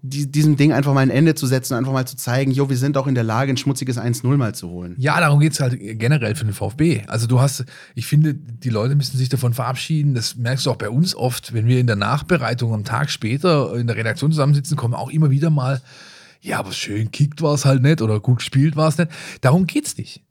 diesem 0.00 0.56
Ding 0.56 0.72
einfach 0.72 0.94
mal 0.94 1.00
ein 1.00 1.10
Ende 1.10 1.34
zu 1.34 1.46
setzen, 1.46 1.74
einfach 1.74 1.92
mal 1.92 2.06
zu 2.06 2.16
zeigen, 2.16 2.50
jo, 2.50 2.70
wir 2.70 2.78
sind 2.78 2.96
auch 2.96 3.06
in 3.06 3.14
der 3.14 3.24
Lage, 3.24 3.52
ein 3.52 3.58
schmutziges 3.58 3.98
1-0 3.98 4.38
mal 4.38 4.54
zu 4.54 4.70
holen. 4.70 4.94
Ja, 4.96 5.20
darum 5.20 5.38
geht 5.38 5.52
es 5.52 5.60
halt 5.60 5.76
generell 5.78 6.34
für 6.34 6.46
den 6.46 6.54
VfB. 6.54 7.02
Also 7.08 7.26
du 7.26 7.40
hast, 7.40 7.66
ich 7.94 8.06
finde, 8.06 8.32
die 8.34 8.70
Leute 8.70 8.96
müssen 8.96 9.18
sich 9.18 9.28
davon 9.28 9.52
verabschieden. 9.52 10.14
Das 10.14 10.36
merkst 10.36 10.64
du 10.64 10.70
auch 10.70 10.76
bei 10.76 10.88
uns 10.88 11.14
oft, 11.14 11.52
wenn 11.52 11.66
wir 11.66 11.80
in 11.80 11.86
der 11.86 11.96
Nachbereitung 11.96 12.72
am 12.72 12.84
Tag 12.84 13.10
später 13.10 13.74
in 13.74 13.86
der 13.86 13.96
Redaktion 13.96 14.32
zusammensitzen, 14.32 14.78
kommen 14.78 14.94
auch 14.94 15.10
immer 15.10 15.28
wieder 15.30 15.50
mal 15.50 15.82
ja, 16.40 16.58
aber 16.58 16.72
schön 16.72 17.10
kickt 17.10 17.42
war 17.42 17.54
es 17.54 17.64
halt 17.64 17.82
nicht 17.82 18.02
oder 18.02 18.20
gut 18.20 18.38
gespielt 18.38 18.76
war 18.76 18.88
es 18.88 18.98
nicht. 18.98 19.10
Darum 19.40 19.66
geht 19.66 19.86
es 19.86 19.96
nicht. 19.98 20.22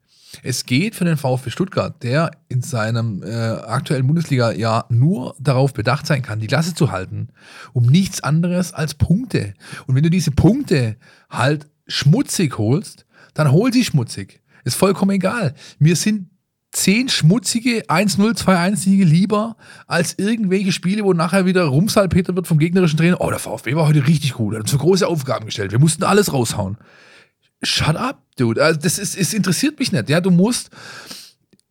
Es 0.44 0.66
geht 0.66 0.96
für 0.96 1.06
den 1.06 1.18
VfB 1.18 1.50
Stuttgart, 1.50 2.04
der 2.04 2.32
in 2.50 2.62
seinem 2.62 3.24
äh, 3.24 3.28
aktuellen 3.28 4.08
Bundesliga-Jahr 4.08 4.86
nur 4.90 5.36
darauf 5.40 5.74
bedacht 5.74 6.06
sein 6.06 6.22
kann, 6.22 6.40
die 6.40 6.48
Klasse 6.48 6.74
zu 6.76 6.92
halten, 6.92 7.30
um 7.74 7.86
nichts 7.86 8.22
anderes 8.22 8.74
als 8.74 8.94
Punkte. 8.94 9.54
Und 9.86 9.96
wenn 9.96 10.04
du 10.04 10.10
diese 10.10 10.32
Punkte 10.32 10.98
halt 11.30 11.68
schmutzig 11.88 12.58
holst, 12.58 13.06
dann 13.34 13.52
hol 13.52 13.72
sie 13.72 13.86
schmutzig. 13.86 14.42
Ist 14.64 14.76
vollkommen 14.76 15.12
egal. 15.12 15.54
Wir 15.80 15.96
sind 15.96 16.30
zehn 16.78 17.10
schmutzige 17.10 17.86
1-0, 17.88 18.38
2-1-Siege 18.38 19.04
lieber 19.04 19.58
als 19.88 20.14
irgendwelche 20.18 20.72
Spiele, 20.72 21.04
wo 21.04 21.14
nachher 21.14 21.46
wieder 21.46 21.64
rumsalpeter 21.64 22.36
wird 22.36 22.48
vom 22.48 22.60
gegnerischen 22.60 22.98
Trainer. 22.98 23.20
Oh, 23.20 23.30
der 23.30 23.40
VfB 23.40 23.76
war 23.76 23.88
heute 23.88 24.06
richtig 24.06 24.34
gut, 24.34 24.54
er 24.54 24.58
hat 24.58 24.64
uns 24.64 24.72
so 24.72 24.78
große 24.78 25.08
Aufgaben 25.08 25.46
gestellt. 25.46 25.72
Wir 25.72 25.80
mussten 25.80 26.04
alles 26.04 26.32
raushauen. 26.32 26.78
Shut 27.64 27.96
up, 27.96 28.22
dude. 28.38 28.64
Also 28.64 28.80
das 28.80 29.00
ist, 29.00 29.18
es 29.18 29.34
interessiert 29.34 29.80
mich 29.80 29.92
nicht. 29.92 30.08
Ja, 30.10 30.22
du 30.22 30.30
musst 30.30 30.70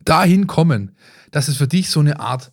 dahin 0.04 0.48
kommen, 0.48 0.96
dass 1.30 1.46
es 1.46 1.56
für 1.56 1.68
dich 1.68 1.88
so 1.88 2.00
eine 2.00 2.18
Art, 2.18 2.50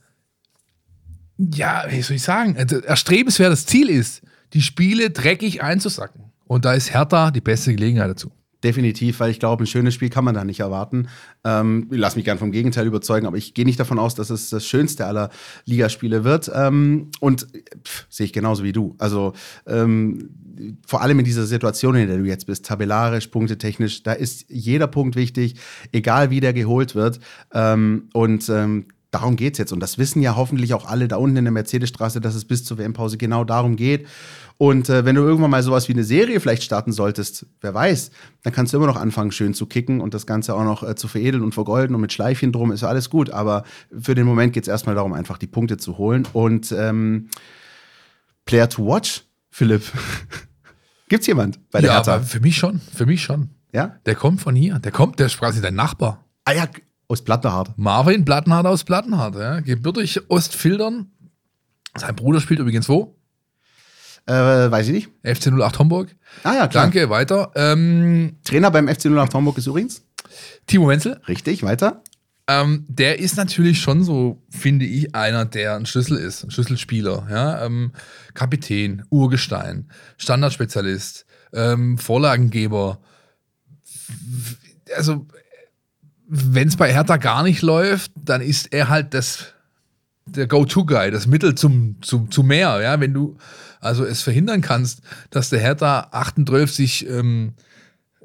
ja, 1.37 1.85
wie 1.89 2.03
soll 2.03 2.17
ich 2.17 2.23
sagen, 2.23 2.55
also 2.55 2.77
erstrebenswertes 2.77 3.65
Ziel 3.65 3.89
ist, 3.89 4.21
die 4.53 4.61
Spiele 4.61 5.09
dreckig 5.09 5.63
einzusacken. 5.63 6.31
Und 6.45 6.65
da 6.65 6.73
ist 6.73 6.93
Hertha 6.93 7.31
die 7.31 7.41
beste 7.41 7.73
Gelegenheit 7.73 8.11
dazu. 8.11 8.31
Definitiv, 8.63 9.19
weil 9.19 9.29
ich 9.29 9.39
glaube, 9.39 9.63
ein 9.63 9.67
schönes 9.67 9.93
Spiel 9.93 10.09
kann 10.09 10.23
man 10.23 10.35
da 10.35 10.45
nicht 10.45 10.61
erwarten. 10.61 11.09
Ähm, 11.43 11.87
lass 11.89 12.15
mich 12.15 12.23
gern 12.23 12.37
vom 12.37 12.51
Gegenteil 12.51 12.87
überzeugen, 12.87 13.27
aber 13.27 13.35
ich 13.35 13.53
gehe 13.53 13.65
nicht 13.65 13.79
davon 13.79 13.99
aus, 13.99 14.15
dass 14.15 14.29
es 14.29 14.49
das 14.49 14.65
schönste 14.65 15.05
aller 15.05 15.29
Ligaspiele 15.65 16.23
wird. 16.23 16.49
Ähm, 16.53 17.09
und 17.19 17.47
sehe 18.09 18.25
ich 18.25 18.33
genauso 18.33 18.63
wie 18.63 18.71
du. 18.71 18.95
Also 18.99 19.33
ähm, 19.67 20.29
vor 20.85 21.01
allem 21.01 21.19
in 21.19 21.25
dieser 21.25 21.45
Situation, 21.45 21.95
in 21.95 22.07
der 22.07 22.17
du 22.17 22.23
jetzt 22.23 22.45
bist, 22.45 22.65
tabellarisch, 22.65 23.27
punktetechnisch, 23.27 24.03
da 24.03 24.13
ist 24.13 24.45
jeder 24.47 24.87
Punkt 24.87 25.15
wichtig, 25.15 25.55
egal 25.91 26.29
wie 26.29 26.39
der 26.39 26.53
geholt 26.53 26.95
wird. 26.95 27.19
Ähm, 27.53 28.09
und 28.13 28.47
ähm, 28.49 28.85
darum 29.13 29.35
geht 29.35 29.53
es 29.53 29.59
jetzt. 29.59 29.71
Und 29.71 29.79
das 29.79 29.97
wissen 29.97 30.21
ja 30.21 30.35
hoffentlich 30.35 30.73
auch 30.73 30.85
alle 30.85 31.07
da 31.07 31.17
unten 31.17 31.37
in 31.37 31.45
der 31.45 31.51
Mercedesstraße, 31.51 32.19
dass 32.19 32.35
es 32.35 32.45
bis 32.45 32.65
zur 32.65 32.77
WM-Pause 32.77 33.17
genau 33.17 33.43
darum 33.43 33.75
geht. 33.75 34.07
Und 34.57 34.89
äh, 34.89 35.05
wenn 35.05 35.15
du 35.15 35.21
irgendwann 35.21 35.51
mal 35.51 35.63
sowas 35.63 35.87
wie 35.87 35.93
eine 35.93 36.03
Serie 36.03 36.39
vielleicht 36.39 36.63
starten 36.63 36.91
solltest, 36.91 37.45
wer 37.61 37.73
weiß, 37.73 38.11
dann 38.43 38.53
kannst 38.53 38.73
du 38.73 38.77
immer 38.77 38.87
noch 38.87 38.97
anfangen, 38.97 39.31
schön 39.31 39.53
zu 39.53 39.65
kicken 39.65 40.01
und 40.01 40.13
das 40.13 40.25
Ganze 40.25 40.55
auch 40.55 40.63
noch 40.63 40.83
äh, 40.83 40.95
zu 40.95 41.07
veredeln 41.07 41.43
und 41.43 41.53
vergolden 41.53 41.95
und 41.95 42.01
mit 42.01 42.13
Schleifchen 42.13 42.51
drum 42.51 42.71
ist 42.71 42.83
alles 42.83 43.09
gut. 43.09 43.29
Aber 43.29 43.63
für 43.97 44.15
den 44.15 44.25
Moment 44.25 44.53
geht 44.53 44.63
es 44.63 44.67
erstmal 44.67 44.95
darum, 44.95 45.13
einfach 45.13 45.37
die 45.37 45.47
Punkte 45.47 45.77
zu 45.77 45.97
holen. 45.97 46.27
Und 46.33 46.71
ähm, 46.71 47.29
Player 48.45 48.69
to 48.69 48.85
watch, 48.85 49.23
Philipp. 49.49 49.83
Gibt's 51.09 51.27
jemand 51.27 51.59
bei 51.69 51.81
der 51.81 51.91
ja, 51.91 51.95
Hertha? 51.97 52.19
für 52.19 52.39
mich 52.39 52.57
schon, 52.57 52.79
für 52.79 53.05
mich 53.05 53.21
schon. 53.21 53.49
Ja? 53.73 53.97
Der 54.05 54.15
kommt 54.15 54.41
von 54.41 54.55
hier, 54.55 54.79
der 54.79 54.91
kommt, 54.91 55.19
der 55.19 55.27
ist 55.27 55.37
quasi 55.37 55.61
dein 55.61 55.75
Nachbar. 55.75 56.25
Ah 56.45 56.53
ja, 56.53 56.67
aus 57.07 57.23
Plattenhardt. 57.23 57.77
Marvin 57.77 58.25
Plattenhardt 58.25 58.65
aus 58.65 58.83
Plattenhardt, 58.83 59.35
ja. 59.35 59.59
Gebürtig 59.59 60.29
Ostfildern. 60.29 61.11
Sein 61.95 62.15
Bruder 62.15 62.41
spielt 62.41 62.59
übrigens 62.59 62.89
wo? 62.89 63.15
Äh, 64.25 64.33
weiß 64.33 64.87
ich 64.87 64.93
nicht. 64.93 65.09
FC 65.23 65.47
08 65.47 65.79
Homburg. 65.79 66.15
Ah 66.43 66.53
ja, 66.53 66.67
klar. 66.67 66.85
Danke, 66.85 67.09
weiter. 67.09 67.51
Ähm, 67.55 68.37
Trainer 68.43 68.71
beim 68.71 68.87
FC 68.87 69.05
08 69.07 69.33
Homburg 69.33 69.57
ist 69.57 69.67
übrigens? 69.67 70.03
Timo 70.65 70.87
Wenzel. 70.87 71.19
Richtig, 71.27 71.63
weiter. 71.63 72.01
Ähm, 72.47 72.85
der 72.89 73.19
ist 73.19 73.37
natürlich 73.37 73.81
schon 73.81 74.03
so, 74.03 74.41
finde 74.49 74.85
ich, 74.85 75.15
einer, 75.15 75.45
der 75.45 75.75
ein 75.75 75.85
Schlüssel 75.85 76.17
ist, 76.17 76.43
ein 76.43 76.51
Schlüsselspieler. 76.51 77.27
Ja? 77.29 77.65
Ähm, 77.65 77.91
Kapitän, 78.33 79.03
Urgestein, 79.09 79.89
Standardspezialist, 80.17 81.25
ähm, 81.53 81.97
Vorlagengeber. 81.97 82.99
Also 84.95 85.27
wenn 86.35 86.67
es 86.67 86.77
bei 86.77 86.91
Hertha 86.91 87.17
gar 87.17 87.43
nicht 87.43 87.61
läuft, 87.61 88.11
dann 88.15 88.41
ist 88.41 88.73
er 88.73 88.89
halt 88.89 89.13
das, 89.13 89.53
der 90.25 90.47
Go-To-Guy, 90.47 91.11
das 91.11 91.27
Mittel 91.27 91.53
zum, 91.53 91.97
zum, 92.01 92.31
zu 92.31 92.41
mehr. 92.41 92.81
Ja? 92.81 92.99
Wenn 92.99 93.13
du 93.13 93.37
also 93.79 94.03
es 94.03 94.23
verhindern 94.23 94.61
kannst, 94.61 95.01
dass 95.29 95.49
der 95.49 95.59
Hertha 95.59 96.07
38 96.11 97.07
ähm, 97.07 97.53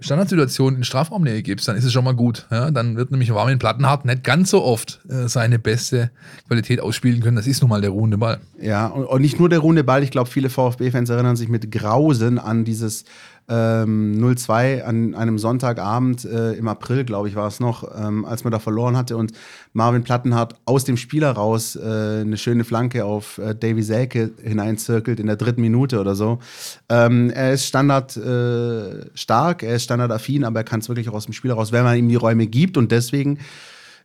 Standardsituationen 0.01 0.79
in 0.79 0.85
Strafraumnähe 0.85 1.43
gibst, 1.43 1.69
dann 1.69 1.77
ist 1.77 1.85
es 1.85 1.93
schon 1.93 2.05
mal 2.05 2.15
gut. 2.15 2.47
Ja? 2.51 2.71
Dann 2.71 2.97
wird 2.97 3.11
nämlich 3.11 3.35
Warmin 3.35 3.59
Plattenhardt 3.59 4.07
nicht 4.07 4.25
ganz 4.25 4.51
so 4.51 4.65
oft 4.65 5.01
äh, 5.11 5.29
seine 5.29 5.59
beste 5.59 6.11
Qualität 6.47 6.81
ausspielen 6.81 7.21
können. 7.21 7.37
Das 7.37 7.47
ist 7.47 7.61
nun 7.61 7.69
mal 7.69 7.83
der 7.83 7.91
ruhende 7.91 8.17
Ball. 8.17 8.41
Ja, 8.59 8.87
und, 8.87 9.05
und 9.05 9.21
nicht 9.21 9.39
nur 9.39 9.51
der 9.51 9.59
ruhende 9.59 9.85
Ball. 9.85 10.03
Ich 10.03 10.11
glaube, 10.11 10.31
viele 10.31 10.49
VfB-Fans 10.49 11.11
erinnern 11.11 11.37
sich 11.37 11.51
mit 11.51 11.71
Grausen 11.71 12.39
an 12.39 12.65
dieses 12.65 13.05
ähm, 13.49 14.17
0-2 14.19 14.83
an 14.83 15.15
einem 15.15 15.39
Sonntagabend 15.39 16.25
äh, 16.25 16.53
im 16.53 16.69
April, 16.69 17.05
glaube 17.05 17.29
ich, 17.29 17.35
war 17.35 17.49
es 17.49 17.61
noch, 17.61 17.89
ähm, 17.97 18.25
als 18.25 18.45
man 18.45 18.51
da 18.51 18.59
verloren 18.59 18.97
hatte 18.97 19.17
und 19.17 19.33
Marvin 19.73 20.03
Plattenhardt 20.03 20.55
aus 20.65 20.85
dem 20.85 20.97
Spieler 20.97 21.33
raus 21.33 21.77
äh, 21.77 22.21
eine 22.21 22.37
schöne 22.37 22.65
Flanke 22.65 23.05
auf 23.05 23.39
äh, 23.39 23.55
Davy 23.55 23.83
Selke 23.83 24.33
hineinzirkelt 24.43 25.21
in 25.21 25.27
der 25.27 25.37
dritten 25.37 25.61
Minute 25.61 26.01
oder 26.01 26.15
so. 26.15 26.39
Ähm, 26.89 27.31
er 27.31 27.53
ist 27.53 27.67
Standard 27.67 28.17
äh, 28.17 29.07
stark, 29.15 29.63
er 29.63 29.77
ist 29.77 29.85
standardaffin, 29.85 30.45
aber 30.45 30.61
er 30.61 30.65
kann 30.65 30.81
es 30.81 30.89
wirklich 30.89 31.09
auch 31.09 31.15
aus 31.15 31.25
dem 31.25 31.33
Spieler 31.33 31.55
raus, 31.55 31.73
wenn 31.73 31.85
man 31.85 31.97
ihm 31.97 32.09
die 32.09 32.17
Räume 32.17 32.47
gibt 32.47 32.77
und 32.77 32.93
deswegen 32.93 33.39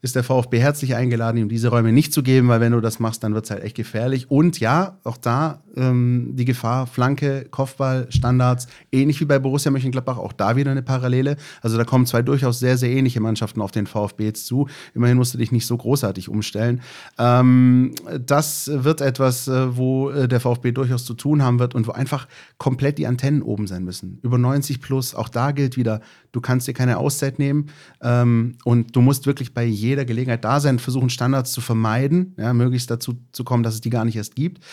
ist 0.04 0.18
der 0.18 0.24
VfB 0.26 0.60
herzlich 0.60 0.96
eingeladen, 0.96 1.38
ihm 1.38 1.48
diese 1.48 1.70
Räume 1.70 1.94
nicht 1.94 2.14
zu 2.14 2.24
geben, 2.24 2.50
weil 2.50 2.60
wenn 2.60 2.74
du 2.74 2.82
das 2.82 3.00
machst, 3.00 3.24
dann 3.24 3.34
wird 3.34 3.46
es 3.46 3.52
halt 3.52 3.64
echt 3.64 3.78
gefährlich. 3.78 4.30
Und 4.30 4.60
ja, 4.60 4.98
auch 5.06 5.16
da 5.16 5.64
ähm, 5.78 6.32
die 6.34 6.44
Gefahr, 6.44 6.88
Flanke, 6.88 7.48
Kopfball, 7.50 8.08
Standards, 8.10 8.68
ähnlich 8.92 9.22
wie 9.22 9.26
bei 9.26 9.40
Borussia 9.40 9.72
Mönchengladbach, 9.72 10.18
auch 10.18 10.34
da 10.34 10.58
wieder 10.58 10.72
eine 10.72 10.82
Parallele. 10.82 11.38
Also 11.62 11.78
da 11.78 11.86
kommen 11.86 12.06
zwei 12.06 12.22
durchaus 12.22 12.60
sehr, 12.60 12.78
sehr 12.78 12.92
ähnliche 12.92 13.22
Mannschaften 13.22 13.62
auf 13.62 13.72
den 13.72 13.88
VfB 13.88 14.26
jetzt 14.26 14.46
zu. 14.46 14.68
Immerhin 14.94 15.16
musst 15.16 15.36
du 15.36 15.38
dich 15.38 15.54
nicht 15.54 15.66
so 15.66 15.78
großartig 15.78 16.28
umstellen. 16.28 16.82
Ähm, 17.18 17.96
das 18.20 18.70
wird 18.74 19.00
etwas, 19.00 19.48
äh, 19.48 19.78
wo 19.78 20.10
äh, 20.10 20.28
der 20.28 20.42
VfB 20.42 20.74
durchaus 20.74 21.06
zu 21.06 21.14
tun 21.14 21.42
haben 21.42 21.60
wird 21.60 21.76
und 21.76 21.88
wo 21.88 21.92
einfach 21.94 22.28
komplett 22.58 22.98
die 22.98 23.08
Antennen 23.08 23.42
oben 23.42 23.68
sein 23.68 23.86
müssen. 23.86 24.20
Über 24.22 24.38
90 24.38 24.82
plus, 24.82 25.16
auch 25.16 25.30
da 25.30 25.52
gilt 25.52 25.78
wieder, 25.78 26.02
du 26.34 26.42
kannst 26.42 26.68
dir 26.68 26.74
keine 26.74 26.98
Auszeit 26.98 27.40
nehmen 27.40 27.68
ähm, 28.02 28.58
und 28.66 28.98
du 28.98 29.00
musst 29.00 29.28
wirklich 29.28 29.54
bei 29.54 29.64
jedem 29.64 29.93
jeder 29.94 30.06
Gelegenheit 30.06 30.44
da 30.44 30.60
sein, 30.60 30.80
versuchen 30.80 31.10
Standards 31.10 31.52
zu 31.52 31.62
vermeiden, 31.62 32.36
ja, 32.38 32.54
möglichst 32.54 32.90
dazu 32.90 33.18
zu 33.32 33.44
kommen, 33.44 33.64
dass 33.64 33.76
es 33.76 33.82
die 33.82 33.90
gar 33.90 34.06
nicht 34.06 34.16
erst 34.16 34.36
gibt. 34.36 34.64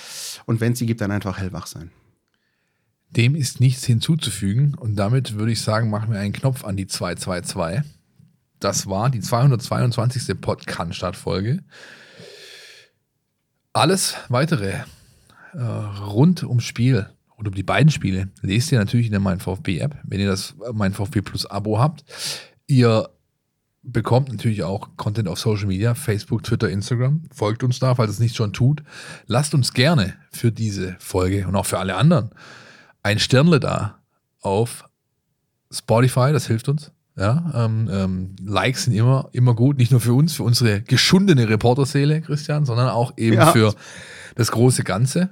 Und 0.46 0.60
wenn 0.60 0.72
es 0.72 0.78
sie 0.78 0.86
gibt, 0.86 1.00
dann 1.00 1.10
einfach 1.10 1.38
hellwach 1.38 1.66
sein. 1.66 1.90
Dem 3.10 3.34
ist 3.34 3.60
nichts 3.60 3.84
hinzuzufügen 3.84 4.74
und 4.74 4.96
damit 4.96 5.34
würde 5.34 5.52
ich 5.52 5.60
sagen, 5.60 5.90
machen 5.90 6.12
wir 6.12 6.20
einen 6.20 6.32
Knopf 6.32 6.64
an 6.64 6.76
die 6.76 6.86
222. 6.86 7.82
Das 8.60 8.86
war 8.86 9.10
die 9.10 9.20
222. 9.20 10.40
Podcast-Folge. 10.40 11.64
Alles 13.72 14.16
weitere 14.28 14.74
äh, 15.54 15.62
rund 15.62 16.44
ums 16.44 16.64
Spiel 16.64 17.08
und 17.36 17.48
um 17.48 17.54
die 17.54 17.62
beiden 17.62 17.90
Spiele 17.90 18.28
lest 18.42 18.70
ihr 18.70 18.78
natürlich 18.78 19.06
in 19.06 19.12
der 19.12 19.20
Mein 19.20 19.40
VfB-App, 19.40 19.96
wenn 20.04 20.20
ihr 20.20 20.28
das 20.28 20.54
Mein 20.72 20.92
VfB 20.92 21.22
Plus 21.22 21.46
Abo 21.46 21.78
habt. 21.78 22.04
Ihr 22.66 23.08
bekommt 23.82 24.30
natürlich 24.30 24.62
auch 24.62 24.96
Content 24.96 25.28
auf 25.28 25.38
Social 25.38 25.66
Media, 25.66 25.94
Facebook, 25.94 26.42
Twitter, 26.42 26.68
Instagram. 26.68 27.22
Folgt 27.32 27.62
uns 27.62 27.78
da, 27.78 27.94
falls 27.94 28.10
es 28.10 28.18
nicht 28.18 28.36
schon 28.36 28.52
tut. 28.52 28.82
Lasst 29.26 29.54
uns 29.54 29.72
gerne 29.72 30.14
für 30.30 30.52
diese 30.52 30.96
Folge 30.98 31.46
und 31.46 31.56
auch 31.56 31.66
für 31.66 31.78
alle 31.78 31.96
anderen 31.96 32.30
ein 33.02 33.18
Sternle 33.18 33.60
da 33.60 34.00
auf 34.40 34.84
Spotify, 35.72 36.32
das 36.32 36.46
hilft 36.46 36.68
uns. 36.68 36.92
Ja, 37.16 37.52
ähm, 37.54 37.88
ähm, 37.92 38.36
Likes 38.42 38.84
sind 38.84 38.94
immer, 38.94 39.28
immer 39.32 39.54
gut, 39.54 39.76
nicht 39.76 39.90
nur 39.90 40.00
für 40.00 40.14
uns, 40.14 40.34
für 40.34 40.42
unsere 40.42 40.80
geschundene 40.80 41.48
Reporterseele, 41.48 42.22
Christian, 42.22 42.64
sondern 42.64 42.88
auch 42.88 43.12
eben 43.18 43.36
ja. 43.36 43.52
für 43.52 43.74
das 44.36 44.50
große 44.52 44.84
Ganze. 44.84 45.30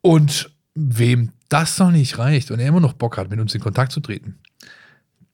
Und 0.00 0.50
wem 0.74 1.32
das 1.48 1.78
noch 1.78 1.90
nicht 1.90 2.18
reicht 2.18 2.50
und 2.50 2.60
er 2.60 2.68
immer 2.68 2.80
noch 2.80 2.94
Bock 2.94 3.18
hat, 3.18 3.30
mit 3.30 3.40
uns 3.40 3.54
in 3.54 3.60
Kontakt 3.60 3.92
zu 3.92 4.00
treten, 4.00 4.38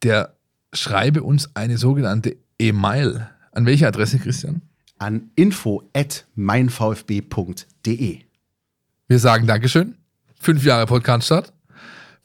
der 0.03 0.34
schreibe 0.77 1.23
uns 1.23 1.55
eine 1.55 1.79
sogenannte 1.79 2.37
E-Mail. 2.59 3.29
An 3.53 3.67
welche 3.67 3.87
Adresse, 3.87 4.19
Christian? 4.19 4.63
An 4.99 5.31
info.meinvfb.de. 5.35 8.19
Wir 9.07 9.19
sagen 9.19 9.47
Dankeschön. 9.47 9.97
Fünf 10.41 10.65
Jahre 10.65 10.87
Podcast 10.87 11.27
Start. 11.27 11.53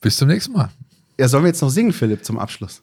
Bis 0.02 0.18
zum 0.18 0.28
nächsten 0.28 0.54
Mal. 0.54 0.70
Ja, 1.20 1.28
sollen 1.28 1.43
wir 1.43 1.50
jetzt 1.50 1.62
noch 1.62 1.70
singen, 1.70 1.91
Philipp, 1.91 2.24
zum 2.24 2.39
Abschluss? 2.39 2.82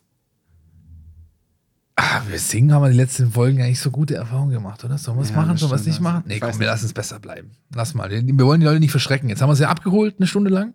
Ah, 1.99 2.21
wir 2.29 2.39
singen, 2.39 2.75
haben 2.75 2.83
wir 2.83 2.91
die 2.91 2.97
letzten 2.97 3.33
Folgen 3.33 3.62
eigentlich 3.62 3.81
so 3.81 3.91
gute 3.91 4.17
Erfahrungen 4.17 4.51
gemacht, 4.51 4.85
oder? 4.85 4.99
Sollen 4.99 5.17
wir 5.17 5.23
es 5.23 5.31
ja, 5.31 5.37
machen? 5.37 5.57
Sollen 5.57 5.73
wir 5.73 5.77
es 5.77 5.87
nicht 5.87 6.01
machen? 6.01 6.25
Nee, 6.27 6.41
komm, 6.41 6.61
wir 6.61 6.67
lassen 6.67 6.85
es 6.85 6.93
besser 6.93 7.19
bleiben. 7.19 7.53
Lass 7.75 7.95
mal. 7.95 8.11
Wir 8.11 8.45
wollen 8.45 8.61
die 8.61 8.67
Leute 8.67 8.81
nicht 8.81 8.91
verschrecken. 8.91 9.31
Jetzt 9.31 9.41
haben 9.41 9.49
wir 9.49 9.57
sie 9.57 9.67
abgeholt, 9.67 10.17
eine 10.19 10.27
Stunde 10.27 10.51
lang. 10.51 10.75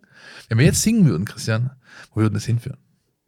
Wenn 0.49 0.57
wir 0.57 0.65
jetzt 0.65 0.81
singen 0.81 1.05
würden, 1.05 1.25
Christian, 1.25 1.69
wo 2.13 2.21
würden 2.21 2.33
das 2.33 2.45
hinführen? 2.45 2.79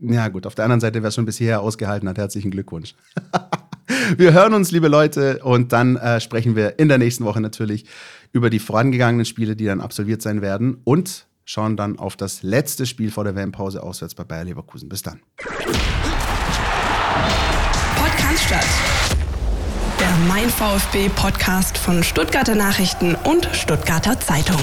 Ja, 0.06 0.28
gut, 0.28 0.46
auf 0.46 0.56
der 0.56 0.66
anderen 0.66 0.82
Seite, 0.82 1.02
wer 1.02 1.08
es 1.10 1.16
schon 1.16 1.26
bis 1.26 1.38
hierher 1.38 1.62
ausgehalten 1.62 2.10
hat, 2.10 2.18
herzlichen 2.18 2.52
Glückwunsch. 2.52 2.94
wir 4.18 4.34
hören 4.34 4.54
uns, 4.54 4.72
liebe 4.72 4.90
Leute, 4.90 5.40
und 5.44 5.72
dann 5.72 5.96
äh, 5.96 6.20
sprechen 6.20 6.58
wir 6.58 6.78
in 6.78 6.90
der 6.90 6.98
nächsten 6.98 7.24
Woche 7.24 7.40
natürlich 7.40 7.86
über 8.34 8.50
die 8.50 8.60
vorangegangenen 8.60 9.26
Spiele, 9.26 9.56
die 9.56 9.66
dann 9.66 9.80
absolviert 9.80 10.22
sein 10.22 10.42
werden 10.42 10.82
und 10.84 11.26
schauen 11.46 11.78
dann 11.78 12.00
auf 12.00 12.18
das 12.18 12.44
letzte 12.44 12.86
Spiel 12.86 13.12
vor 13.12 13.24
der 13.24 13.36
WM-Pause 13.36 13.82
auswärts 13.82 14.14
bei 14.16 14.26
Bayer 14.26 14.44
Leverkusen. 14.44 14.90
Bis 14.90 15.04
dann. 15.04 15.22
Podcast 17.96 18.44
statt. 18.44 18.68
Der 20.00 20.12
Mein 20.28 20.50
VfB 20.50 21.10
Podcast 21.16 21.78
von 21.78 22.04
Stuttgarter 22.04 22.56
Nachrichten 22.56 23.16
und 23.16 23.48
Stuttgarter 23.54 24.20
Zeitung. 24.20 24.60